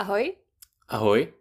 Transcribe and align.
Ahoj. 0.00 0.36
Ahoj. 0.88 1.32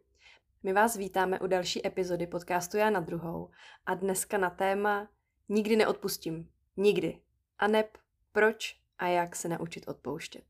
My 0.64 0.74
vás 0.74 0.98
vítáme 0.98 1.40
u 1.40 1.48
další 1.48 1.88
epizody 1.88 2.28
podcastu 2.28 2.78
Já 2.78 2.90
na 2.90 3.00
druhou 3.00 3.50
a 3.86 3.94
dneska 3.94 4.38
na 4.38 4.50
téma 4.50 5.08
Nikdy 5.50 5.76
neodpustím. 5.76 6.50
Nikdy. 6.78 7.20
A 7.60 7.68
neb 7.68 7.98
proč 8.32 8.76
a 8.98 9.08
jak 9.08 9.36
se 9.36 9.50
naučit 9.50 9.88
odpouštět. 9.88 10.44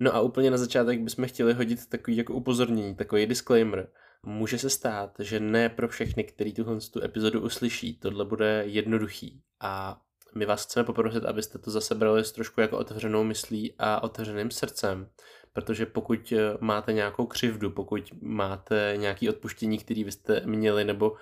No 0.00 0.14
a 0.14 0.20
úplně 0.20 0.50
na 0.50 0.56
začátek 0.56 1.00
bychom 1.00 1.26
chtěli 1.26 1.52
hodit 1.52 1.86
takový 1.86 2.16
jako 2.16 2.34
upozornění, 2.34 2.94
takový 2.94 3.26
disclaimer. 3.26 3.88
Může 4.22 4.58
se 4.58 4.70
stát, 4.70 5.16
že 5.18 5.40
ne 5.40 5.68
pro 5.68 5.88
všechny, 5.88 6.24
který 6.24 6.54
tuhle 6.54 6.80
tu 6.92 7.02
epizodu 7.02 7.40
uslyší, 7.40 7.98
tohle 7.98 8.24
bude 8.24 8.62
jednoduchý 8.66 9.42
a 9.60 10.02
my 10.34 10.46
vás 10.46 10.64
chceme 10.64 10.84
poprosit, 10.84 11.24
abyste 11.24 11.58
to 11.58 11.70
zase 11.70 11.94
brali 11.94 12.24
s 12.24 12.32
trošku 12.32 12.60
jako 12.60 12.78
otevřenou 12.78 13.24
myslí 13.24 13.74
a 13.78 14.02
otevřeným 14.02 14.50
srdcem, 14.50 15.10
protože 15.52 15.86
pokud 15.86 16.32
eh, 16.32 16.56
máte 16.60 16.92
nějakou 16.92 17.26
křivdu, 17.26 17.70
pokud 17.70 18.12
máte 18.22 18.94
nějaký 18.96 19.28
odpuštění, 19.28 19.78
který 19.78 20.04
vy 20.04 20.12
jste 20.12 20.42
měli 20.44 20.84
nebo 20.84 21.16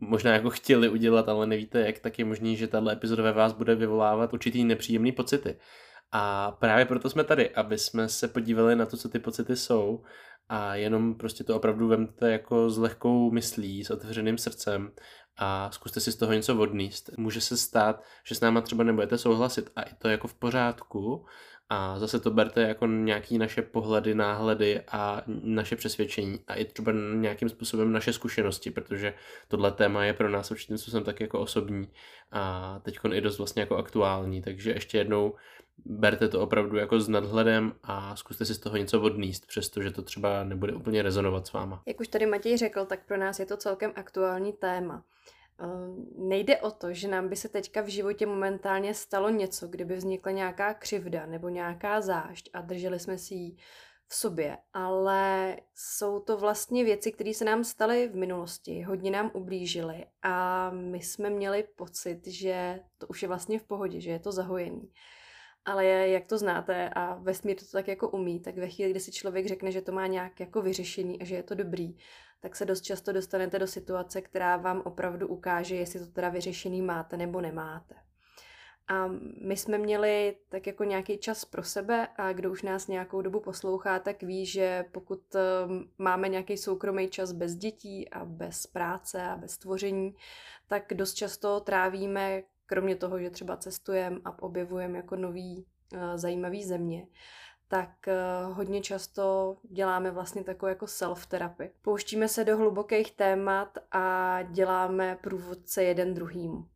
možná 0.00 0.32
jako 0.32 0.50
chtěli 0.50 0.88
udělat, 0.88 1.28
ale 1.28 1.46
nevíte 1.46 1.80
jak, 1.80 1.98
tak 1.98 2.18
je 2.18 2.24
možný, 2.24 2.56
že 2.56 2.68
tahle 2.68 2.92
epizoda 2.92 3.22
ve 3.22 3.32
vás 3.32 3.52
bude 3.52 3.74
vyvolávat 3.74 4.32
určitý 4.32 4.64
nepříjemný 4.64 5.12
pocity. 5.12 5.56
A 6.12 6.50
právě 6.50 6.84
proto 6.84 7.10
jsme 7.10 7.24
tady, 7.24 7.50
aby 7.50 7.78
jsme 7.78 8.08
se 8.08 8.28
podívali 8.28 8.76
na 8.76 8.86
to, 8.86 8.96
co 8.96 9.08
ty 9.08 9.18
pocity 9.18 9.56
jsou 9.56 10.02
a 10.48 10.74
jenom 10.74 11.14
prostě 11.14 11.44
to 11.44 11.56
opravdu 11.56 11.88
vemte 11.88 12.32
jako 12.32 12.70
s 12.70 12.78
lehkou 12.78 13.30
myslí, 13.30 13.84
s 13.84 13.90
otevřeným 13.90 14.38
srdcem 14.38 14.92
a 15.36 15.70
zkuste 15.70 16.00
si 16.00 16.12
z 16.12 16.16
toho 16.16 16.32
něco 16.32 16.58
odníst. 16.58 17.10
Může 17.18 17.40
se 17.40 17.56
stát, 17.56 18.02
že 18.24 18.34
s 18.34 18.40
náma 18.40 18.60
třeba 18.60 18.84
nebudete 18.84 19.18
souhlasit 19.18 19.70
a 19.76 19.82
i 19.82 19.94
to 19.94 20.08
jako 20.08 20.28
v 20.28 20.34
pořádku 20.34 21.26
a 21.70 21.98
zase 21.98 22.20
to 22.20 22.30
berte 22.30 22.62
jako 22.62 22.86
nějaký 22.86 23.38
naše 23.38 23.62
pohledy, 23.62 24.14
náhledy 24.14 24.80
a 24.88 25.22
naše 25.26 25.76
přesvědčení 25.76 26.40
a 26.46 26.54
i 26.54 26.64
třeba 26.64 26.92
nějakým 27.14 27.48
způsobem 27.48 27.92
naše 27.92 28.12
zkušenosti, 28.12 28.70
protože 28.70 29.14
tohle 29.48 29.70
téma 29.70 30.04
je 30.04 30.12
pro 30.12 30.28
nás 30.28 30.50
určitým 30.50 30.78
způsobem 30.78 31.04
tak 31.04 31.20
jako 31.20 31.40
osobní 31.40 31.88
a 32.32 32.78
teď 32.82 32.98
i 33.12 33.20
dost 33.20 33.38
vlastně 33.38 33.62
jako 33.62 33.76
aktuální, 33.76 34.42
takže 34.42 34.70
ještě 34.70 34.98
jednou 34.98 35.34
berte 35.84 36.28
to 36.28 36.40
opravdu 36.40 36.76
jako 36.76 37.00
s 37.00 37.08
nadhledem 37.08 37.72
a 37.82 38.16
zkuste 38.16 38.44
si 38.44 38.54
z 38.54 38.58
toho 38.58 38.76
něco 38.76 39.00
odníst, 39.02 39.46
přestože 39.46 39.90
to 39.90 40.02
třeba 40.02 40.44
nebude 40.44 40.72
úplně 40.72 41.02
rezonovat 41.02 41.46
s 41.46 41.52
váma. 41.52 41.82
Jak 41.86 42.00
už 42.00 42.08
tady 42.08 42.26
Matěj 42.26 42.56
řekl, 42.58 42.84
tak 42.84 43.06
pro 43.06 43.16
nás 43.16 43.38
je 43.38 43.46
to 43.46 43.56
celkem 43.56 43.92
aktuální 43.96 44.52
téma. 44.52 45.04
Ehm, 45.60 46.06
nejde 46.16 46.60
o 46.60 46.70
to, 46.70 46.92
že 46.92 47.08
nám 47.08 47.28
by 47.28 47.36
se 47.36 47.48
teďka 47.48 47.82
v 47.82 47.88
životě 47.88 48.26
momentálně 48.26 48.94
stalo 48.94 49.30
něco, 49.30 49.68
kdyby 49.68 49.94
vznikla 49.96 50.32
nějaká 50.32 50.74
křivda 50.74 51.26
nebo 51.26 51.48
nějaká 51.48 52.00
zášť 52.00 52.50
a 52.52 52.60
drželi 52.60 52.98
jsme 52.98 53.18
si 53.18 53.34
ji 53.34 53.56
v 54.08 54.14
sobě, 54.14 54.58
ale 54.72 55.56
jsou 55.74 56.20
to 56.20 56.36
vlastně 56.36 56.84
věci, 56.84 57.12
které 57.12 57.34
se 57.34 57.44
nám 57.44 57.64
staly 57.64 58.08
v 58.08 58.16
minulosti, 58.16 58.82
hodně 58.82 59.10
nám 59.10 59.30
ublížily 59.34 60.06
a 60.22 60.70
my 60.70 61.02
jsme 61.02 61.30
měli 61.30 61.64
pocit, 61.76 62.26
že 62.26 62.80
to 62.98 63.06
už 63.06 63.22
je 63.22 63.28
vlastně 63.28 63.58
v 63.58 63.64
pohodě, 63.64 64.00
že 64.00 64.10
je 64.10 64.18
to 64.18 64.32
zahojený. 64.32 64.92
Ale 65.64 65.86
jak 65.86 66.26
to 66.26 66.38
znáte 66.38 66.88
a 66.88 67.14
vesmír 67.14 67.56
to 67.56 67.64
tak 67.72 67.88
jako 67.88 68.08
umí, 68.08 68.40
tak 68.40 68.56
ve 68.56 68.68
chvíli, 68.68 68.90
kdy 68.90 69.00
si 69.00 69.12
člověk 69.12 69.46
řekne, 69.46 69.72
že 69.72 69.82
to 69.82 69.92
má 69.92 70.06
nějak 70.06 70.40
jako 70.40 70.62
vyřešený 70.62 71.20
a 71.20 71.24
že 71.24 71.34
je 71.34 71.42
to 71.42 71.54
dobrý, 71.54 71.96
tak 72.40 72.56
se 72.56 72.64
dost 72.64 72.80
často 72.80 73.12
dostanete 73.12 73.58
do 73.58 73.66
situace, 73.66 74.22
která 74.22 74.56
vám 74.56 74.82
opravdu 74.84 75.28
ukáže, 75.28 75.76
jestli 75.76 76.00
to 76.00 76.06
teda 76.06 76.28
vyřešený 76.28 76.82
máte 76.82 77.16
nebo 77.16 77.40
nemáte. 77.40 77.94
A 78.88 79.06
my 79.42 79.56
jsme 79.56 79.78
měli 79.78 80.36
tak 80.48 80.66
jako 80.66 80.84
nějaký 80.84 81.18
čas 81.18 81.44
pro 81.44 81.62
sebe 81.62 82.08
a 82.16 82.32
kdo 82.32 82.50
už 82.50 82.62
nás 82.62 82.88
nějakou 82.88 83.22
dobu 83.22 83.40
poslouchá, 83.40 83.98
tak 83.98 84.22
ví, 84.22 84.46
že 84.46 84.84
pokud 84.92 85.34
ehm, 85.34 85.90
máme 85.98 86.28
nějaký 86.28 86.56
soukromý 86.56 87.08
čas 87.08 87.32
bez 87.32 87.54
dětí 87.54 88.10
a 88.10 88.24
bez 88.24 88.66
práce 88.66 89.22
a 89.22 89.36
bez 89.36 89.58
tvoření, 89.58 90.14
tak 90.66 90.94
dost 90.94 91.14
často 91.14 91.60
trávíme, 91.60 92.42
kromě 92.66 92.96
toho, 92.96 93.18
že 93.18 93.30
třeba 93.30 93.56
cestujeme 93.56 94.20
a 94.24 94.42
objevujeme 94.42 94.96
jako 94.96 95.16
nový 95.16 95.66
eh, 95.94 96.18
zajímavý 96.18 96.64
země, 96.64 97.06
tak 97.70 97.90
uh, 98.06 98.56
hodně 98.56 98.80
často 98.80 99.56
děláme 99.70 100.10
vlastně 100.10 100.44
takovou 100.44 100.68
jako 100.68 100.86
self-therapy. 100.86 101.70
Pouštíme 101.82 102.28
se 102.28 102.44
do 102.44 102.56
hlubokých 102.56 103.12
témat 103.12 103.78
a 103.92 104.38
děláme 104.42 105.18
průvodce 105.22 105.84
jeden 105.84 106.14
druhým. 106.14 106.68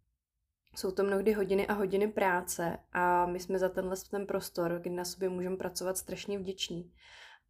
Jsou 0.76 0.90
to 0.90 1.04
mnohdy 1.04 1.32
hodiny 1.32 1.66
a 1.66 1.72
hodiny 1.72 2.08
práce 2.08 2.78
a 2.92 3.26
my 3.26 3.40
jsme 3.40 3.58
za 3.58 3.68
tenhle 3.68 3.96
ten 4.10 4.26
prostor, 4.26 4.78
kdy 4.80 4.90
na 4.90 5.04
sobě 5.04 5.28
můžeme 5.28 5.56
pracovat 5.56 5.98
strašně 5.98 6.38
vděční. 6.38 6.92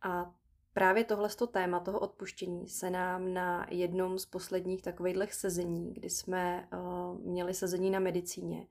A 0.02 0.34
právě 0.72 1.04
tohle 1.04 1.28
téma 1.52 1.80
toho 1.80 1.98
odpuštění 1.98 2.68
se 2.68 2.90
nám 2.90 3.34
na 3.34 3.66
jednom 3.70 4.18
z 4.18 4.26
posledních 4.26 4.82
takových 4.82 5.34
sezení, 5.34 5.94
kdy 5.94 6.10
jsme 6.10 6.68
uh, 6.72 7.20
měli 7.20 7.54
sezení 7.54 7.90
na 7.90 7.98
medicíně, 7.98 8.66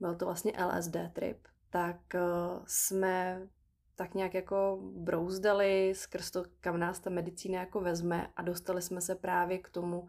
byl 0.00 0.14
to 0.14 0.24
vlastně 0.24 0.52
LSD 0.66 0.96
trip, 1.12 1.38
tak 1.70 1.96
uh, 2.14 2.64
jsme 2.66 3.48
tak 4.00 4.14
nějak 4.14 4.34
jako 4.34 4.78
brouzdali 4.82 5.92
skrz 5.96 6.30
to, 6.30 6.44
kam 6.60 6.80
nás 6.80 7.00
ta 7.00 7.10
medicína 7.10 7.60
jako 7.60 7.80
vezme 7.80 8.30
a 8.36 8.42
dostali 8.42 8.82
jsme 8.82 9.00
se 9.00 9.14
právě 9.14 9.58
k 9.58 9.68
tomu, 9.68 10.06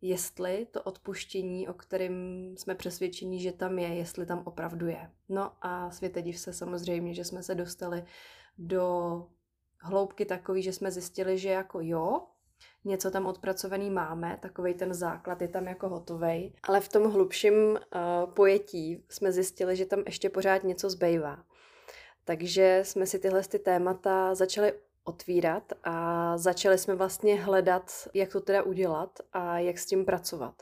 jestli 0.00 0.66
to 0.70 0.82
odpuštění, 0.82 1.68
o 1.68 1.74
kterém 1.74 2.14
jsme 2.58 2.74
přesvědčení, 2.74 3.40
že 3.40 3.52
tam 3.52 3.78
je, 3.78 3.88
jestli 3.88 4.26
tam 4.26 4.42
opravdu 4.44 4.86
je. 4.86 5.10
No 5.28 5.52
a 5.60 5.90
světe 5.90 6.22
div 6.22 6.38
se 6.38 6.52
samozřejmě, 6.52 7.14
že 7.14 7.24
jsme 7.24 7.42
se 7.42 7.54
dostali 7.54 8.04
do 8.58 9.26
hloubky 9.78 10.24
takový, 10.24 10.62
že 10.62 10.72
jsme 10.72 10.90
zjistili, 10.90 11.38
že 11.38 11.48
jako 11.48 11.78
jo, 11.82 12.26
něco 12.84 13.10
tam 13.10 13.26
odpracovaný 13.26 13.90
máme, 13.90 14.38
takový 14.42 14.74
ten 14.74 14.94
základ 14.94 15.42
je 15.42 15.48
tam 15.48 15.66
jako 15.66 15.88
hotový, 15.88 16.54
ale 16.62 16.80
v 16.80 16.88
tom 16.88 17.12
hlubším 17.12 17.54
uh, 17.54 17.78
pojetí 18.34 19.04
jsme 19.08 19.32
zjistili, 19.32 19.76
že 19.76 19.86
tam 19.86 20.02
ještě 20.06 20.30
pořád 20.30 20.64
něco 20.64 20.90
zbývá. 20.90 21.44
Takže 22.24 22.80
jsme 22.84 23.06
si 23.06 23.18
tyhle 23.18 23.42
ty 23.42 23.58
témata 23.58 24.34
začali 24.34 24.72
otvírat 25.04 25.72
a 25.84 26.38
začali 26.38 26.78
jsme 26.78 26.94
vlastně 26.94 27.40
hledat, 27.40 27.92
jak 28.14 28.32
to 28.32 28.40
teda 28.40 28.62
udělat 28.62 29.18
a 29.32 29.58
jak 29.58 29.78
s 29.78 29.86
tím 29.86 30.04
pracovat. 30.04 30.54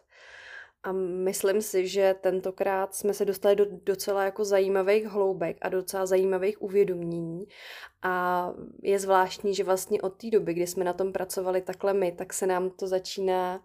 A 0.83 0.93
myslím 0.93 1.63
si, 1.63 1.89
že 1.89 2.15
tentokrát 2.21 2.95
jsme 2.95 3.15
se 3.15 3.25
dostali 3.25 3.57
do 3.57 3.65
docela 3.71 4.25
jako 4.25 4.45
zajímavých 4.45 5.07
hloubek 5.07 5.57
a 5.61 5.69
docela 5.69 6.07
zajímavých 6.07 6.63
uvědomění. 6.63 7.47
A 8.03 8.53
je 8.83 8.99
zvláštní, 8.99 9.55
že 9.55 9.65
vlastně 9.65 10.03
od 10.03 10.11
té 10.11 10.31
doby, 10.31 10.55
kdy 10.55 10.67
jsme 10.67 10.85
na 10.85 10.93
tom 10.93 11.13
pracovali 11.13 11.63
takhle 11.63 11.95
my, 11.95 12.13
tak 12.13 12.33
se 12.33 12.47
nám 12.47 12.71
to 12.71 12.87
začíná 12.87 13.61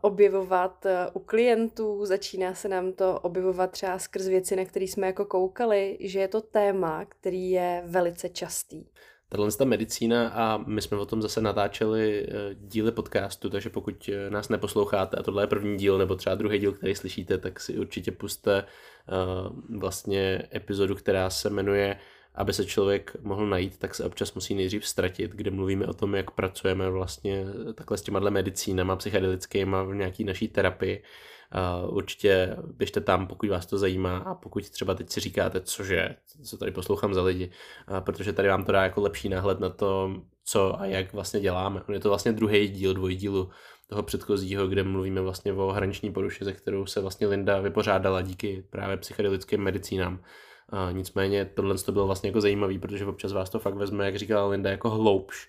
objevovat 0.00 0.86
eh, 0.86 1.06
u 1.12 1.18
klientů, 1.18 2.06
začíná 2.06 2.54
se 2.54 2.68
nám 2.68 2.92
to 2.92 3.20
objevovat 3.20 3.70
třeba 3.70 3.98
skrz 3.98 4.26
věci, 4.26 4.56
na 4.56 4.64
které 4.64 4.84
jsme 4.84 5.06
jako 5.06 5.24
koukali, 5.24 5.98
že 6.00 6.20
je 6.20 6.28
to 6.28 6.40
téma, 6.40 7.04
který 7.04 7.50
je 7.50 7.82
velice 7.86 8.28
častý. 8.28 8.84
Tahle 9.28 9.52
ta 9.52 9.64
medicína 9.64 10.28
a 10.28 10.56
my 10.56 10.82
jsme 10.82 10.96
o 10.96 11.06
tom 11.06 11.22
zase 11.22 11.40
natáčeli 11.40 12.26
eh, 12.28 12.54
díly 12.54 12.92
podcastu, 12.92 13.50
takže 13.50 13.70
pokud 13.70 14.10
nás 14.28 14.48
neposloucháte 14.48 15.16
a 15.16 15.22
tohle 15.22 15.42
je 15.42 15.46
první 15.46 15.76
díl 15.76 15.98
nebo 15.98 16.14
třeba 16.14 16.34
druhý 16.34 16.58
díl, 16.58 16.72
který 16.72 16.94
slyšíte, 16.94 17.38
tak 17.38 17.60
si 17.60 17.78
určitě 17.78 18.12
puste 18.12 18.64
vlastně 19.78 20.48
epizodu, 20.54 20.94
která 20.94 21.30
se 21.30 21.50
jmenuje 21.50 21.98
aby 22.38 22.52
se 22.52 22.64
člověk 22.64 23.16
mohl 23.22 23.46
najít, 23.46 23.78
tak 23.78 23.94
se 23.94 24.04
občas 24.04 24.34
musí 24.34 24.54
nejdřív 24.54 24.86
ztratit, 24.86 25.30
kde 25.30 25.50
mluvíme 25.50 25.86
o 25.86 25.94
tom, 25.94 26.14
jak 26.14 26.30
pracujeme 26.30 26.90
vlastně 26.90 27.44
takhle 27.74 27.98
s 27.98 28.02
těma 28.02 28.20
medicínama 28.20 28.96
psychedelickýma 28.96 29.82
v 29.82 29.94
nějaký 29.94 30.24
naší 30.24 30.48
terapii. 30.48 31.02
Uh, 31.84 31.96
určitě 31.96 32.56
běžte 32.76 33.00
tam, 33.00 33.26
pokud 33.26 33.50
vás 33.50 33.66
to 33.66 33.78
zajímá 33.78 34.18
a 34.18 34.34
pokud 34.34 34.70
třeba 34.70 34.94
teď 34.94 35.10
si 35.10 35.20
říkáte, 35.20 35.60
cože, 35.60 36.16
co 36.44 36.56
tady 36.56 36.70
poslouchám 36.70 37.14
za 37.14 37.22
lidi, 37.22 37.50
uh, 37.90 38.00
protože 38.00 38.32
tady 38.32 38.48
vám 38.48 38.64
to 38.64 38.72
dá 38.72 38.82
jako 38.82 39.00
lepší 39.00 39.28
náhled 39.28 39.60
na 39.60 39.70
to, 39.70 40.22
co 40.44 40.80
a 40.80 40.86
jak 40.86 41.12
vlastně 41.12 41.40
děláme. 41.40 41.82
Je 41.92 42.00
to 42.00 42.08
vlastně 42.08 42.32
druhý 42.32 42.68
díl 42.68 42.94
dvojdílu 42.94 43.50
toho 43.88 44.02
předchozího, 44.02 44.68
kde 44.68 44.82
mluvíme 44.82 45.20
vlastně 45.20 45.52
o 45.52 45.72
hraniční 45.72 46.12
poruše, 46.12 46.44
ze 46.44 46.52
kterou 46.52 46.86
se 46.86 47.00
vlastně 47.00 47.26
Linda 47.26 47.60
vypořádala 47.60 48.22
díky 48.22 48.64
právě 48.70 48.96
psychedelickým 48.96 49.60
medicínám. 49.60 50.20
A 50.68 50.90
nicméně 50.90 51.44
tohle 51.44 51.78
to 51.78 51.92
bylo 51.92 52.06
vlastně 52.06 52.28
jako 52.28 52.40
zajímavý, 52.40 52.78
protože 52.78 53.06
občas 53.06 53.32
vás 53.32 53.50
to 53.50 53.58
fakt 53.58 53.74
vezme, 53.74 54.04
jak 54.04 54.16
říkala 54.16 54.46
Linda, 54.46 54.70
jako 54.70 54.90
hloubš. 54.90 55.48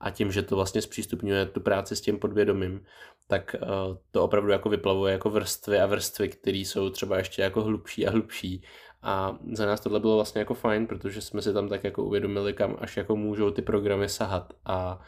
A 0.00 0.10
tím, 0.10 0.32
že 0.32 0.42
to 0.42 0.56
vlastně 0.56 0.82
zpřístupňuje 0.82 1.46
tu 1.46 1.60
práci 1.60 1.96
s 1.96 2.00
tím 2.00 2.18
podvědomím, 2.18 2.84
tak 3.26 3.56
uh, 3.62 3.96
to 4.10 4.24
opravdu 4.24 4.50
jako 4.50 4.68
vyplavuje 4.68 5.12
jako 5.12 5.30
vrstvy 5.30 5.80
a 5.80 5.86
vrstvy, 5.86 6.28
které 6.28 6.58
jsou 6.58 6.90
třeba 6.90 7.18
ještě 7.18 7.42
jako 7.42 7.62
hlubší 7.62 8.06
a 8.06 8.10
hlubší. 8.10 8.62
A 9.02 9.38
za 9.52 9.66
nás 9.66 9.80
tohle 9.80 10.00
bylo 10.00 10.14
vlastně 10.14 10.38
jako 10.38 10.54
fajn, 10.54 10.86
protože 10.86 11.20
jsme 11.20 11.42
si 11.42 11.52
tam 11.52 11.68
tak 11.68 11.84
jako 11.84 12.04
uvědomili, 12.04 12.52
kam 12.52 12.76
až 12.80 12.96
jako 12.96 13.16
můžou 13.16 13.50
ty 13.50 13.62
programy 13.62 14.08
sahat. 14.08 14.52
A 14.64 15.00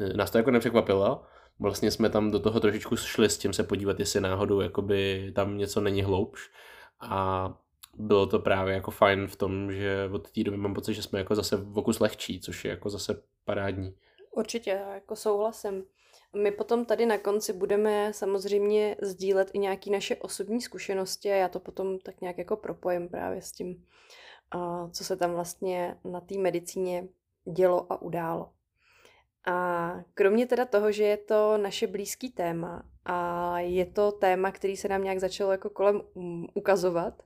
e, 0.00 0.16
nás 0.16 0.30
to 0.30 0.38
jako 0.38 0.50
nepřekvapilo, 0.50 1.22
vlastně 1.58 1.90
jsme 1.90 2.10
tam 2.10 2.30
do 2.30 2.40
toho 2.40 2.60
trošičku 2.60 2.96
šli 2.96 3.30
s 3.30 3.38
tím 3.38 3.52
se 3.52 3.64
podívat, 3.64 4.00
jestli 4.00 4.20
náhodou 4.20 4.60
jakoby 4.60 5.32
tam 5.34 5.58
něco 5.58 5.80
není 5.80 6.02
hloubš. 6.02 6.50
A 7.00 7.54
bylo 7.98 8.26
to 8.26 8.38
právě 8.38 8.74
jako 8.74 8.90
fajn 8.90 9.26
v 9.26 9.36
tom, 9.36 9.72
že 9.72 10.08
od 10.12 10.30
té 10.30 10.44
doby 10.44 10.56
mám 10.56 10.74
pocit, 10.74 10.94
že 10.94 11.02
jsme 11.02 11.18
jako 11.18 11.34
zase 11.34 11.56
v 11.56 11.78
okus 11.78 12.00
lehčí, 12.00 12.40
což 12.40 12.64
je 12.64 12.70
jako 12.70 12.90
zase 12.90 13.22
parádní. 13.44 13.94
Určitě, 14.30 14.80
jako 14.94 15.16
souhlasím. 15.16 15.84
My 16.36 16.50
potom 16.50 16.84
tady 16.84 17.06
na 17.06 17.18
konci 17.18 17.52
budeme 17.52 18.12
samozřejmě 18.12 18.96
sdílet 19.02 19.50
i 19.52 19.58
nějaké 19.58 19.90
naše 19.90 20.16
osobní 20.16 20.60
zkušenosti 20.60 21.32
a 21.32 21.34
já 21.34 21.48
to 21.48 21.60
potom 21.60 21.98
tak 21.98 22.20
nějak 22.20 22.38
jako 22.38 22.56
propojím 22.56 23.08
právě 23.08 23.42
s 23.42 23.52
tím, 23.52 23.84
co 24.90 25.04
se 25.04 25.16
tam 25.16 25.32
vlastně 25.32 25.96
na 26.04 26.20
té 26.20 26.38
medicíně 26.38 27.08
dělo 27.44 27.92
a 27.92 28.02
událo. 28.02 28.52
A 29.46 29.90
kromě 30.14 30.46
teda 30.46 30.64
toho, 30.64 30.92
že 30.92 31.04
je 31.04 31.16
to 31.16 31.58
naše 31.58 31.86
blízký 31.86 32.30
téma 32.30 32.82
a 33.04 33.58
je 33.58 33.86
to 33.86 34.12
téma, 34.12 34.50
který 34.50 34.76
se 34.76 34.88
nám 34.88 35.02
nějak 35.04 35.20
začalo 35.20 35.52
jako 35.52 35.70
kolem 35.70 36.02
mm, 36.14 36.46
ukazovat, 36.54 37.22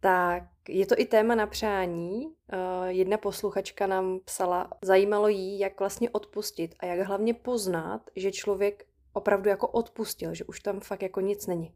tak 0.00 0.42
je 0.68 0.86
to 0.86 0.94
i 0.98 1.04
téma 1.04 1.34
na 1.34 1.46
přání. 1.46 2.26
Eh, 2.52 2.56
jedna 2.92 3.16
posluchačka 3.16 3.86
nám 3.86 4.20
psala, 4.24 4.70
zajímalo 4.82 5.28
jí, 5.28 5.58
jak 5.58 5.80
vlastně 5.80 6.10
odpustit 6.10 6.74
a 6.80 6.86
jak 6.86 7.06
hlavně 7.06 7.34
poznat, 7.34 8.00
že 8.16 8.32
člověk 8.32 8.86
opravdu 9.12 9.48
jako 9.48 9.68
odpustil, 9.68 10.34
že 10.34 10.44
už 10.44 10.60
tam 10.60 10.80
fakt 10.80 11.02
jako 11.02 11.20
nic 11.20 11.46
není. 11.46 11.74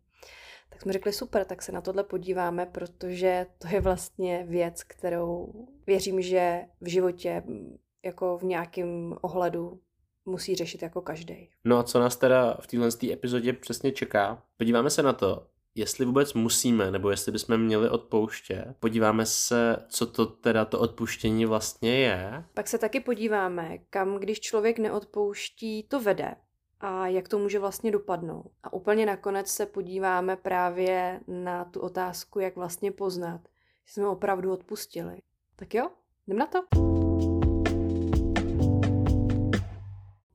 Tak 0.71 0.83
jsme 0.83 0.93
řekli 0.93 1.13
super, 1.13 1.45
tak 1.45 1.63
se 1.63 1.73
na 1.73 1.81
tohle 1.81 2.05
podíváme, 2.05 2.67
protože 2.67 3.47
to 3.59 3.69
je 3.69 3.81
vlastně 3.81 4.45
věc, 4.49 4.83
kterou 4.83 5.53
věřím, 5.87 6.23
že 6.23 6.61
v 6.81 6.89
životě 6.89 7.43
jako 8.05 8.39
v 8.39 8.43
nějakém 8.43 9.17
ohledu 9.21 9.81
musí 10.25 10.57
řešit 10.57 10.83
jako 10.83 11.01
každý. 11.01 11.49
No 11.65 11.79
a 11.79 11.83
co 11.83 12.01
nás 12.01 12.17
teda 12.17 12.57
v 12.61 12.67
téhle 12.67 12.89
epizodě 13.13 13.53
přesně 13.53 13.93
čeká? 13.93 14.43
Podíváme 14.57 14.91
se 14.91 15.03
na 15.03 15.13
to, 15.13 15.47
jestli 15.75 16.05
vůbec 16.05 16.35
musíme, 16.35 16.91
nebo 16.91 17.11
jestli 17.11 17.33
bychom 17.33 17.59
měli 17.59 17.91
odpouštět. 17.91 18.75
Podíváme 18.81 19.27
se, 19.27 19.77
co 19.89 20.07
to 20.07 20.27
teda 20.27 20.65
to 20.65 20.81
odpuštění 20.81 21.47
vlastně 21.47 21.99
je. 21.99 22.45
Pak 22.55 22.69
se 22.69 22.79
taky 22.79 23.01
podíváme, 23.01 23.79
kam 23.91 24.17
když 24.17 24.41
člověk 24.41 24.79
neodpouští, 24.79 25.83
to 25.83 26.01
vede 26.01 26.35
a 26.81 27.07
jak 27.07 27.29
to 27.29 27.39
může 27.39 27.59
vlastně 27.59 27.91
dopadnout. 27.91 28.51
A 28.63 28.73
úplně 28.73 29.07
nakonec 29.07 29.49
se 29.49 29.67
podíváme 29.67 30.37
právě 30.37 31.21
na 31.27 31.65
tu 31.65 31.81
otázku, 31.81 32.41
jak 32.41 32.57
vlastně 32.57 32.93
poznat, 32.93 33.41
že 33.87 33.93
jsme 33.93 34.09
opravdu 34.09 34.53
odpustili. 34.53 35.19
Tak 35.57 35.75
jo, 35.75 35.91
jdem 36.27 36.39
na 36.39 36.47
to. 36.47 37.10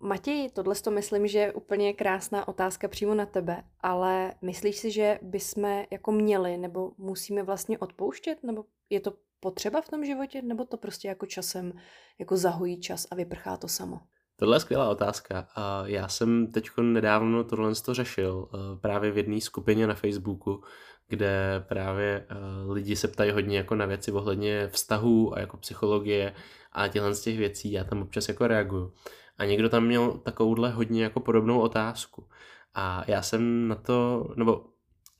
Matěj, 0.06 0.50
tohle 0.50 0.76
to 0.76 0.92
myslím, 0.92 1.28
že 1.28 1.40
je 1.40 1.54
úplně 1.54 1.94
krásná 1.94 2.48
otázka 2.48 2.88
přímo 2.88 3.14
na 3.14 3.26
tebe, 3.26 3.64
ale 3.82 4.34
myslíš 4.42 4.78
si, 4.78 4.92
že 4.92 5.20
bychom 5.22 5.84
jako 5.92 6.12
měli 6.12 6.58
nebo 6.58 6.92
musíme 6.98 7.44
vlastně 7.44 7.80
odpouštět, 7.80 8.44
nebo 8.44 8.66
je 8.90 9.00
to 9.00 9.14
potřeba 9.40 9.82
v 9.82 9.90
tom 9.90 10.06
životě, 10.06 10.42
nebo 10.42 10.66
to 10.66 10.78
prostě 10.78 11.08
jako 11.08 11.26
časem 11.26 11.74
jako 12.20 12.38
zahojí 12.38 12.80
čas 12.80 13.08
a 13.12 13.16
vyprchá 13.16 13.58
to 13.58 13.68
samo? 13.68 14.00
Tohle 14.40 14.56
je 14.56 14.60
skvělá 14.60 14.90
otázka. 14.90 15.48
Já 15.86 16.08
jsem 16.08 16.52
teď 16.52 16.70
nedávno 16.82 17.44
tohle 17.44 17.76
to 17.76 17.94
řešil 17.94 18.50
eh, 18.54 18.80
právě 18.80 19.12
v 19.12 19.18
jedné 19.18 19.42
skupině 19.42 19.88
na 19.88 19.96
Facebooku, 19.96 20.64
kde 21.08 21.66
právě 21.68 22.26
eh, 22.30 22.36
lidi 22.72 22.96
se 22.96 23.08
ptají 23.08 23.32
hodně 23.32 23.58
jako 23.58 23.76
na 23.76 23.86
věci 23.86 24.12
ohledně 24.12 24.68
vztahů 24.68 25.36
a 25.36 25.40
jako 25.40 25.58
psychologie 25.58 26.34
a 26.72 26.88
těchto 26.88 27.14
z 27.14 27.22
těch 27.22 27.38
věcí. 27.38 27.72
Já 27.72 27.84
tam 27.84 28.02
občas 28.02 28.28
jako 28.28 28.48
reaguju. 28.48 28.94
A 29.38 29.46
někdo 29.46 29.70
tam 29.70 29.86
měl 29.86 30.12
takovouhle 30.12 30.72
hodně 30.72 31.04
jako 31.04 31.20
podobnou 31.20 31.60
otázku. 31.60 32.28
A 32.74 33.04
já 33.08 33.22
jsem 33.22 33.68
na 33.68 33.76
to, 33.76 34.28
nebo 34.36 34.66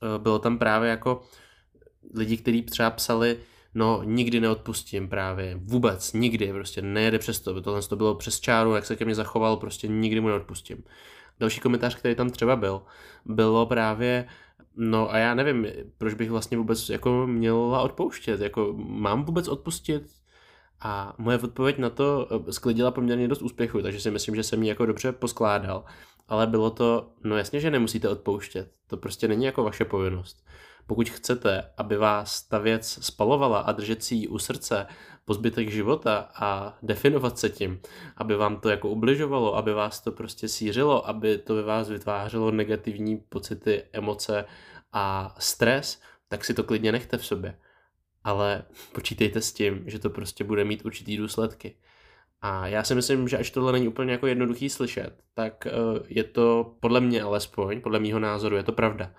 eh, 0.02 0.18
bylo 0.18 0.38
tam 0.38 0.58
právě 0.58 0.90
jako 0.90 1.22
lidi, 2.14 2.36
kteří 2.36 2.62
třeba 2.62 2.90
psali, 2.90 3.38
no 3.74 4.02
nikdy 4.02 4.40
neodpustím 4.40 5.08
právě, 5.08 5.60
vůbec, 5.62 6.12
nikdy, 6.12 6.52
prostě 6.52 6.82
nejede 6.82 7.18
přes 7.18 7.40
to, 7.40 7.60
tohle 7.60 7.82
to 7.82 7.96
bylo 7.96 8.14
přes 8.14 8.40
čáru, 8.40 8.74
jak 8.74 8.86
se 8.86 8.96
ke 8.96 9.04
mně 9.04 9.14
zachoval, 9.14 9.56
prostě 9.56 9.88
nikdy 9.88 10.20
mu 10.20 10.28
neodpustím. 10.28 10.84
Další 11.40 11.60
komentář, 11.60 11.94
který 11.94 12.14
tam 12.14 12.30
třeba 12.30 12.56
byl, 12.56 12.82
bylo 13.24 13.66
právě, 13.66 14.28
no 14.76 15.12
a 15.12 15.18
já 15.18 15.34
nevím, 15.34 15.66
proč 15.98 16.14
bych 16.14 16.30
vlastně 16.30 16.56
vůbec 16.56 16.88
jako 16.88 17.26
měla 17.26 17.82
odpouštět, 17.82 18.40
jako 18.40 18.74
mám 18.76 19.24
vůbec 19.24 19.48
odpustit, 19.48 20.02
a 20.80 21.14
moje 21.18 21.38
odpověď 21.38 21.78
na 21.78 21.90
to 21.90 22.28
eh, 22.30 22.52
sklidila 22.52 22.90
poměrně 22.90 23.28
dost 23.28 23.42
úspěchu, 23.42 23.82
takže 23.82 24.00
si 24.00 24.10
myslím, 24.10 24.34
že 24.34 24.42
jsem 24.42 24.62
ji 24.62 24.68
jako 24.68 24.86
dobře 24.86 25.12
poskládal. 25.12 25.84
Ale 26.28 26.46
bylo 26.46 26.70
to, 26.70 27.10
no 27.24 27.36
jasně, 27.36 27.60
že 27.60 27.70
nemusíte 27.70 28.08
odpouštět. 28.08 28.70
To 28.86 28.96
prostě 28.96 29.28
není 29.28 29.44
jako 29.44 29.64
vaše 29.64 29.84
povinnost. 29.84 30.46
Pokud 30.86 31.10
chcete, 31.10 31.70
aby 31.76 31.96
vás 31.96 32.42
ta 32.42 32.58
věc 32.58 32.98
spalovala 33.02 33.58
a 33.58 33.72
držet 33.72 34.02
si 34.02 34.14
ji 34.14 34.28
u 34.28 34.38
srdce 34.38 34.86
po 35.24 35.34
zbytek 35.34 35.70
života 35.70 36.30
a 36.34 36.78
definovat 36.82 37.38
se 37.38 37.50
tím, 37.50 37.80
aby 38.16 38.36
vám 38.36 38.60
to 38.60 38.68
jako 38.68 38.88
ubližovalo, 38.88 39.56
aby 39.56 39.74
vás 39.74 40.00
to 40.00 40.12
prostě 40.12 40.48
sířilo, 40.48 41.08
aby 41.08 41.38
to 41.38 41.54
ve 41.54 41.62
vás 41.62 41.88
vytvářelo 41.88 42.50
negativní 42.50 43.16
pocity, 43.16 43.82
emoce 43.92 44.44
a 44.92 45.34
stres, 45.38 46.00
tak 46.28 46.44
si 46.44 46.54
to 46.54 46.64
klidně 46.64 46.92
nechte 46.92 47.18
v 47.18 47.26
sobě 47.26 47.58
ale 48.26 48.62
počítejte 48.92 49.40
s 49.42 49.52
tím, 49.52 49.82
že 49.86 49.98
to 49.98 50.10
prostě 50.10 50.44
bude 50.44 50.64
mít 50.64 50.84
určitý 50.84 51.16
důsledky. 51.16 51.76
A 52.40 52.66
já 52.66 52.84
si 52.84 52.94
myslím, 52.94 53.28
že 53.28 53.38
až 53.38 53.50
tohle 53.50 53.72
není 53.72 53.88
úplně 53.88 54.12
jako 54.12 54.26
jednoduchý 54.26 54.70
slyšet, 54.70 55.22
tak 55.34 55.66
eh, 55.66 55.70
je 56.08 56.24
to 56.24 56.76
podle 56.80 57.00
mě 57.00 57.22
alespoň, 57.22 57.80
podle 57.80 58.00
mýho 58.00 58.18
názoru, 58.18 58.56
je 58.56 58.62
to 58.62 58.72
pravda. 58.72 59.14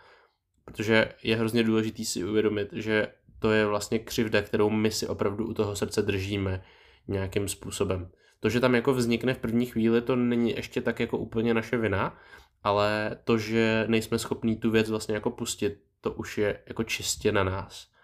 Protože 0.66 1.14
je 1.24 1.36
hrozně 1.36 1.64
důležitý 1.64 2.06
si 2.06 2.24
uvědomit, 2.24 2.70
že 2.72 3.08
to 3.40 3.52
je 3.52 3.66
vlastně 3.66 4.00
křivda, 4.00 4.42
kterou 4.42 4.70
my 4.70 4.92
si 4.92 5.08
opravdu 5.08 5.48
u 5.48 5.54
toho 5.54 5.76
srdce 5.76 6.02
držíme 6.02 6.64
nějakým 7.08 7.48
způsobem. 7.48 8.12
To, 8.40 8.50
že 8.50 8.60
tam 8.60 8.76
jako 8.76 8.94
vznikne 8.94 9.34
v 9.34 9.40
první 9.40 9.66
chvíli, 9.66 10.02
to 10.02 10.16
není 10.16 10.52
ještě 10.52 10.82
tak 10.82 11.00
jako 11.00 11.18
úplně 11.18 11.54
naše 11.54 11.78
vina, 11.78 12.18
ale 12.64 13.18
to, 13.24 13.38
že 13.38 13.86
nejsme 13.88 14.20
schopní 14.20 14.56
tu 14.56 14.72
věc 14.72 14.90
vlastně 14.90 15.16
jako 15.16 15.30
pustit, 15.30 15.80
to 16.02 16.12
už 16.12 16.38
je 16.38 16.60
jako 16.68 16.84
čistě 16.84 17.32
na 17.32 17.44
nás. 17.44 17.97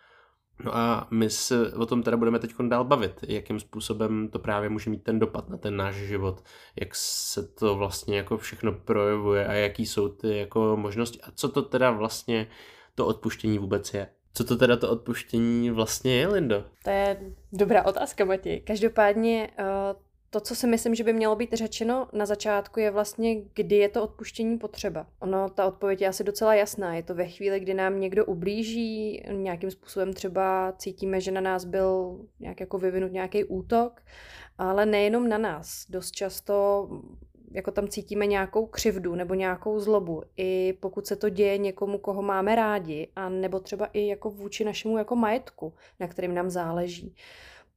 No 0.60 0.76
a 0.78 1.08
my 1.12 1.30
se 1.30 1.74
o 1.74 1.86
tom 1.86 2.04
teda 2.04 2.18
budeme 2.18 2.40
teď 2.40 2.54
dál 2.68 2.84
bavit, 2.84 3.20
jakým 3.28 3.60
způsobem 3.60 4.30
to 4.30 4.40
právě 4.40 4.70
může 4.70 4.90
mít 4.90 5.04
ten 5.04 5.20
dopad 5.20 5.50
na 5.50 5.58
ten 5.58 5.78
náš 5.78 5.96
život, 5.96 6.44
jak 6.80 6.96
se 6.96 7.48
to 7.48 7.76
vlastně 7.76 8.18
jako 8.18 8.38
všechno 8.38 8.72
projevuje 8.72 9.48
a 9.48 9.54
jaký 9.54 9.86
jsou 9.86 10.10
ty 10.10 10.38
jako 10.38 10.78
možnosti 10.78 11.22
a 11.22 11.32
co 11.32 11.50
to 11.50 11.62
teda 11.62 11.92
vlastně 11.92 12.48
to 12.96 13.08
odpuštění 13.08 13.60
vůbec 13.60 13.94
je. 13.94 14.08
Co 14.34 14.44
to 14.44 14.58
teda 14.58 14.78
to 14.78 14.92
odpuštění 14.92 15.70
vlastně 15.70 16.16
je, 16.16 16.28
Lindo? 16.28 16.66
To 16.84 16.90
je 16.90 17.34
dobrá 17.54 17.86
otázka, 17.86 18.26
Matěj. 18.26 18.60
Každopádně 18.60 19.50
uh, 19.60 19.66
to, 20.34 20.40
co 20.40 20.56
si 20.56 20.68
myslím, 20.68 20.96
že 20.96 21.04
by 21.04 21.14
mělo 21.14 21.36
být 21.36 21.54
řečeno 21.54 22.08
na 22.14 22.26
začátku, 22.26 22.80
je 22.80 22.92
vlastně, 22.92 23.36
kdy 23.54 23.76
je 23.76 23.90
to 23.90 24.04
odpuštění 24.04 24.58
potřeba. 24.58 25.08
Ono, 25.20 25.50
ta 25.50 25.66
odpověď 25.66 26.02
je 26.02 26.08
asi 26.08 26.24
docela 26.24 26.56
jasná. 26.56 26.96
Je 26.96 27.04
to 27.04 27.16
ve 27.16 27.28
chvíli, 27.28 27.60
kdy 27.60 27.74
nám 27.74 28.00
někdo 28.00 28.26
ublíží, 28.26 29.24
nějakým 29.32 29.72
způsobem 29.72 30.14
třeba 30.14 30.74
cítíme, 30.78 31.22
že 31.22 31.32
na 31.32 31.42
nás 31.42 31.66
byl 31.66 32.20
nějak 32.40 32.60
jako 32.60 32.78
vyvinut 32.78 33.12
nějaký 33.12 33.44
útok, 33.44 34.02
ale 34.58 34.86
nejenom 34.86 35.30
na 35.30 35.38
nás. 35.38 35.86
Dost 35.90 36.12
často 36.12 36.90
jako 37.52 37.72
tam 37.72 37.88
cítíme 37.88 38.26
nějakou 38.26 38.66
křivdu 38.66 39.16
nebo 39.16 39.34
nějakou 39.34 39.80
zlobu, 39.80 40.24
i 40.38 40.74
pokud 40.80 41.08
se 41.08 41.16
to 41.16 41.30
děje 41.30 41.58
někomu, 41.58 41.98
koho 41.98 42.22
máme 42.22 42.56
rádi, 42.56 43.08
a 43.16 43.30
nebo 43.30 43.60
třeba 43.60 43.86
i 43.86 44.08
jako 44.08 44.30
vůči 44.30 44.64
našemu 44.64 44.98
jako 44.98 45.16
majetku, 45.16 45.74
na 46.00 46.08
kterým 46.08 46.36
nám 46.36 46.50
záleží. 46.50 47.16